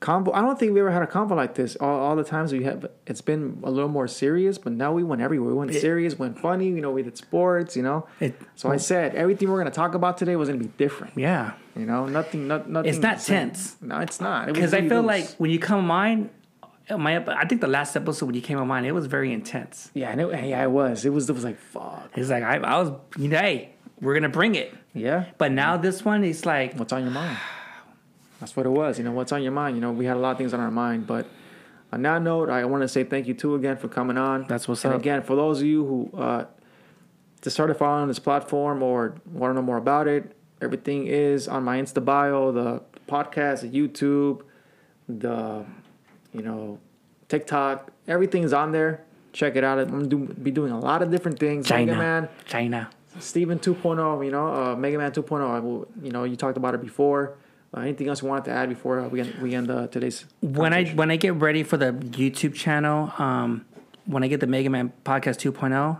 combo. 0.00 0.30
I 0.32 0.42
don't 0.42 0.58
think 0.58 0.74
we 0.74 0.80
ever 0.80 0.90
had 0.90 1.02
a 1.02 1.06
combo 1.06 1.34
like 1.36 1.54
this. 1.54 1.74
All, 1.76 1.88
all 2.00 2.16
the 2.16 2.24
times 2.24 2.52
we 2.52 2.64
have, 2.64 2.86
it's 3.06 3.20
been 3.22 3.60
a 3.62 3.70
little 3.70 3.88
more 3.88 4.08
serious, 4.08 4.58
but 4.58 4.72
now 4.72 4.92
we 4.92 5.02
went 5.04 5.22
everywhere. 5.22 5.48
We 5.48 5.54
went 5.54 5.72
serious, 5.74 6.18
went 6.18 6.38
funny, 6.38 6.66
you 6.66 6.80
know, 6.82 6.90
we 6.90 7.02
did 7.02 7.16
sports, 7.16 7.76
you 7.76 7.82
know. 7.82 8.06
It- 8.20 8.34
so 8.56 8.68
I 8.70 8.76
said 8.76 9.14
everything 9.14 9.48
we're 9.48 9.60
going 9.60 9.70
to 9.70 9.74
talk 9.74 9.94
about 9.94 10.18
today 10.18 10.36
was 10.36 10.48
going 10.48 10.60
to 10.60 10.66
be 10.66 10.72
different. 10.76 11.14
Yeah. 11.16 11.52
You 11.76 11.86
know, 11.86 12.04
nothing, 12.06 12.46
not, 12.48 12.68
nothing. 12.68 12.90
It's 12.90 12.98
not 12.98 13.20
tense. 13.20 13.76
No, 13.80 14.00
it's 14.00 14.20
not. 14.20 14.48
It 14.50 14.54
Because 14.54 14.74
I 14.74 14.86
feel 14.86 14.98
loose. 15.02 15.06
like 15.06 15.28
when 15.38 15.50
you 15.50 15.58
come 15.60 15.86
mine, 15.86 16.28
my 16.98 17.24
I 17.34 17.46
think 17.46 17.60
the 17.60 17.68
last 17.68 17.96
episode 17.96 18.26
when 18.26 18.34
you 18.34 18.42
came 18.42 18.58
on 18.58 18.68
mine, 18.68 18.84
it 18.84 18.94
was 18.94 19.06
very 19.06 19.32
intense. 19.32 19.90
Yeah, 19.94 20.10
and 20.10 20.20
it, 20.20 20.28
yeah, 20.46 20.62
it 20.62 20.70
was. 20.70 21.04
It 21.04 21.10
was. 21.10 21.28
It 21.28 21.32
was 21.32 21.44
like 21.44 21.58
fuck. 21.58 22.10
It's 22.16 22.30
like 22.30 22.42
I, 22.42 22.56
I 22.56 22.80
was, 22.80 22.92
you 23.16 23.28
know, 23.28 23.38
hey, 23.38 23.74
we're 24.00 24.14
gonna 24.14 24.28
bring 24.28 24.54
it. 24.54 24.74
Yeah. 24.94 25.26
But 25.38 25.52
now 25.52 25.76
this 25.76 26.04
one, 26.04 26.24
it's 26.24 26.44
like 26.44 26.74
What's 26.76 26.92
on 26.92 27.02
your 27.02 27.12
mind? 27.12 27.38
That's 28.40 28.56
what 28.56 28.66
it 28.66 28.70
was. 28.70 28.98
You 28.98 29.04
know, 29.04 29.12
what's 29.12 29.32
on 29.32 29.42
your 29.42 29.52
mind? 29.52 29.76
You 29.76 29.80
know, 29.80 29.92
we 29.92 30.04
had 30.04 30.16
a 30.16 30.20
lot 30.20 30.32
of 30.32 30.38
things 30.38 30.52
on 30.52 30.60
our 30.60 30.70
mind, 30.70 31.06
but 31.06 31.26
on 31.92 32.02
that 32.02 32.22
note, 32.22 32.50
I 32.50 32.64
want 32.64 32.82
to 32.82 32.88
say 32.88 33.04
thank 33.04 33.28
you 33.28 33.34
too 33.34 33.54
again 33.54 33.76
for 33.76 33.86
coming 33.86 34.18
on. 34.18 34.46
That's 34.48 34.66
what's 34.66 34.84
and 34.84 34.94
up. 34.94 35.00
again, 35.00 35.22
for 35.22 35.36
those 35.36 35.60
of 35.60 35.66
you 35.66 35.84
who 35.86 36.18
uh, 36.18 36.46
just 37.42 37.54
started 37.54 37.74
following 37.74 38.08
this 38.08 38.18
platform 38.18 38.82
or 38.82 39.14
want 39.30 39.50
to 39.50 39.54
know 39.54 39.62
more 39.62 39.76
about 39.76 40.08
it, 40.08 40.34
everything 40.60 41.06
is 41.06 41.46
on 41.46 41.62
my 41.62 41.78
Insta 41.78 42.04
bio, 42.04 42.50
the 42.50 42.82
podcast, 43.06 43.60
the 43.60 43.68
YouTube, 43.68 44.42
the 45.08 45.64
you 46.32 46.42
know 46.42 46.78
TikTok. 47.28 47.90
Everything's 48.08 48.52
on 48.52 48.72
there. 48.72 49.02
Check 49.32 49.56
it 49.56 49.64
out. 49.64 49.78
I'm 49.78 49.90
gonna 49.90 50.06
do, 50.06 50.18
be 50.34 50.50
doing 50.50 50.72
a 50.72 50.78
lot 50.78 51.02
of 51.02 51.10
different 51.10 51.38
things. 51.38 51.66
China, 51.66 51.92
Mega 51.92 51.98
Man, 51.98 52.28
China. 52.46 52.90
Steven 53.18 53.58
2.0, 53.58 54.24
you 54.24 54.30
know, 54.30 54.46
uh, 54.48 54.76
Mega 54.76 54.96
Man 54.98 55.10
2.0. 55.12 55.48
I 55.50 55.58
will, 55.58 55.86
you 56.02 56.10
know, 56.10 56.24
you 56.24 56.34
talked 56.36 56.56
about 56.56 56.74
it 56.74 56.80
before. 56.80 57.34
Uh, 57.74 57.80
anything 57.80 58.08
else 58.08 58.20
you 58.22 58.28
wanted 58.28 58.44
to 58.46 58.50
add 58.50 58.68
before 58.68 59.00
uh, 59.00 59.08
we 59.08 59.20
end, 59.20 59.34
we 59.40 59.54
end 59.54 59.70
uh, 59.70 59.86
today's? 59.86 60.26
When 60.42 60.72
I 60.74 60.84
when 60.90 61.10
I 61.10 61.16
get 61.16 61.34
ready 61.36 61.62
for 61.62 61.76
the 61.78 61.92
YouTube 61.92 62.54
channel, 62.54 63.12
um, 63.18 63.64
when 64.04 64.22
I 64.22 64.28
get 64.28 64.40
the 64.40 64.46
Mega 64.46 64.68
Man 64.68 64.92
Podcast 65.04 65.38
2.0, 65.50 65.98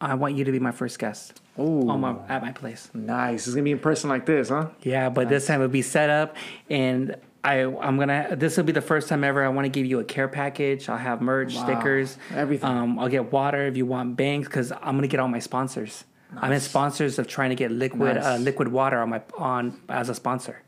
I 0.00 0.14
want 0.14 0.34
you 0.36 0.44
to 0.44 0.50
be 0.52 0.58
my 0.58 0.72
first 0.72 0.98
guest 0.98 1.40
Oh, 1.56 1.88
on 1.88 2.00
my 2.00 2.16
at 2.28 2.42
my 2.42 2.50
place. 2.50 2.90
nice. 2.92 3.46
It's 3.46 3.54
gonna 3.54 3.62
be 3.62 3.70
in 3.70 3.78
person 3.78 4.10
like 4.10 4.26
this, 4.26 4.48
huh? 4.48 4.68
Yeah, 4.82 5.08
but 5.08 5.28
this 5.28 5.46
time 5.46 5.60
it'll 5.60 5.68
be 5.70 5.82
set 5.82 6.10
up, 6.10 6.36
and 6.68 7.14
I 7.44 7.64
I'm 7.64 7.98
gonna. 7.98 8.34
This 8.36 8.56
will 8.56 8.64
be 8.64 8.72
the 8.72 8.80
first 8.80 9.08
time 9.08 9.22
ever. 9.22 9.44
I 9.44 9.48
want 9.48 9.66
to 9.66 9.68
give 9.68 9.84
you 9.86 10.00
a 10.00 10.04
care 10.04 10.28
package. 10.28 10.88
I'll 10.88 10.96
have 10.96 11.20
merch, 11.20 11.54
Wow. 11.54 11.64
stickers, 11.64 12.16
Everything. 12.34 12.68
Um, 12.70 12.98
I'll 12.98 13.08
get 13.08 13.30
water 13.30 13.66
if 13.66 13.76
you 13.76 13.84
want 13.86 14.16
bangs, 14.16 14.46
because 14.46 14.72
I'm 14.72 14.96
gonna 14.96 15.08
get 15.08 15.20
all 15.20 15.28
my 15.28 15.38
sponsors. 15.40 16.04
I'm 16.36 16.50
in 16.50 16.60
sponsors 16.60 17.18
of 17.20 17.28
trying 17.28 17.50
to 17.50 17.54
get 17.56 17.70
liquid 17.70 18.16
uh, 18.16 18.36
liquid 18.36 18.68
water 18.68 18.98
on 18.98 19.10
my 19.10 19.22
on 19.38 19.78
as 19.88 20.08
a 20.08 20.14
sponsor. 20.14 20.62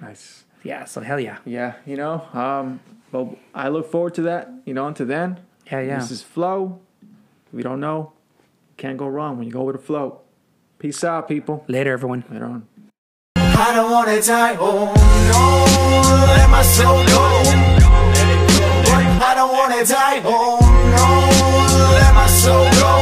Nice. 0.00 0.44
Yeah, 0.64 0.86
so 0.86 1.02
hell 1.02 1.20
yeah, 1.20 1.38
Yeah, 1.44 1.74
you 1.84 1.96
know. 1.96 2.26
Um, 2.32 2.80
but 3.12 3.36
I 3.54 3.68
look 3.68 3.90
forward 3.90 4.14
to 4.14 4.22
that. 4.22 4.50
You 4.64 4.72
know, 4.72 4.86
until 4.88 5.06
then, 5.06 5.40
yeah, 5.70 5.80
yeah. 5.80 5.98
this 5.98 6.10
is 6.10 6.22
flow. 6.22 6.80
We 7.52 7.62
don't 7.62 7.80
know. 7.80 8.12
Can't 8.78 8.96
go 8.96 9.06
wrong 9.06 9.36
when 9.36 9.46
you 9.46 9.52
go 9.52 9.62
with 9.62 9.76
the 9.76 9.82
flow. 9.82 10.22
Peace 10.78 11.04
out, 11.04 11.28
people. 11.28 11.64
Later, 11.68 11.92
everyone. 11.92 12.24
Later 12.30 12.46
on. 12.46 12.66
I 13.56 13.72
don't 13.74 13.90
wanna 13.90 14.20
die, 14.20 14.56
oh 14.58 14.92
no, 15.30 15.42
let 16.36 16.50
my 16.50 16.62
soul 16.62 17.04
go. 17.06 17.24
I 19.26 19.32
don't 19.36 19.52
wanna 19.52 19.84
die, 19.84 20.20
oh 20.24 20.58
no, 20.96 21.06
let 21.98 22.14
my 22.14 22.26
soul 22.26 22.66
go. 22.82 22.92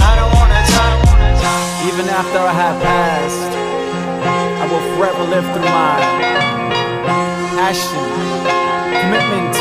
I 0.00 0.12
don't 0.18 0.32
wanna 0.36 0.62
die. 0.72 0.96
Even 1.88 2.06
after 2.08 2.38
I 2.38 2.52
have 2.52 2.82
passed, 2.82 3.52
I 4.60 4.64
will 4.70 4.84
forever 4.96 5.24
live 5.24 5.46
through 5.52 5.70
my 5.72 5.98
passion, 7.56 8.04
commitment, 9.00 9.54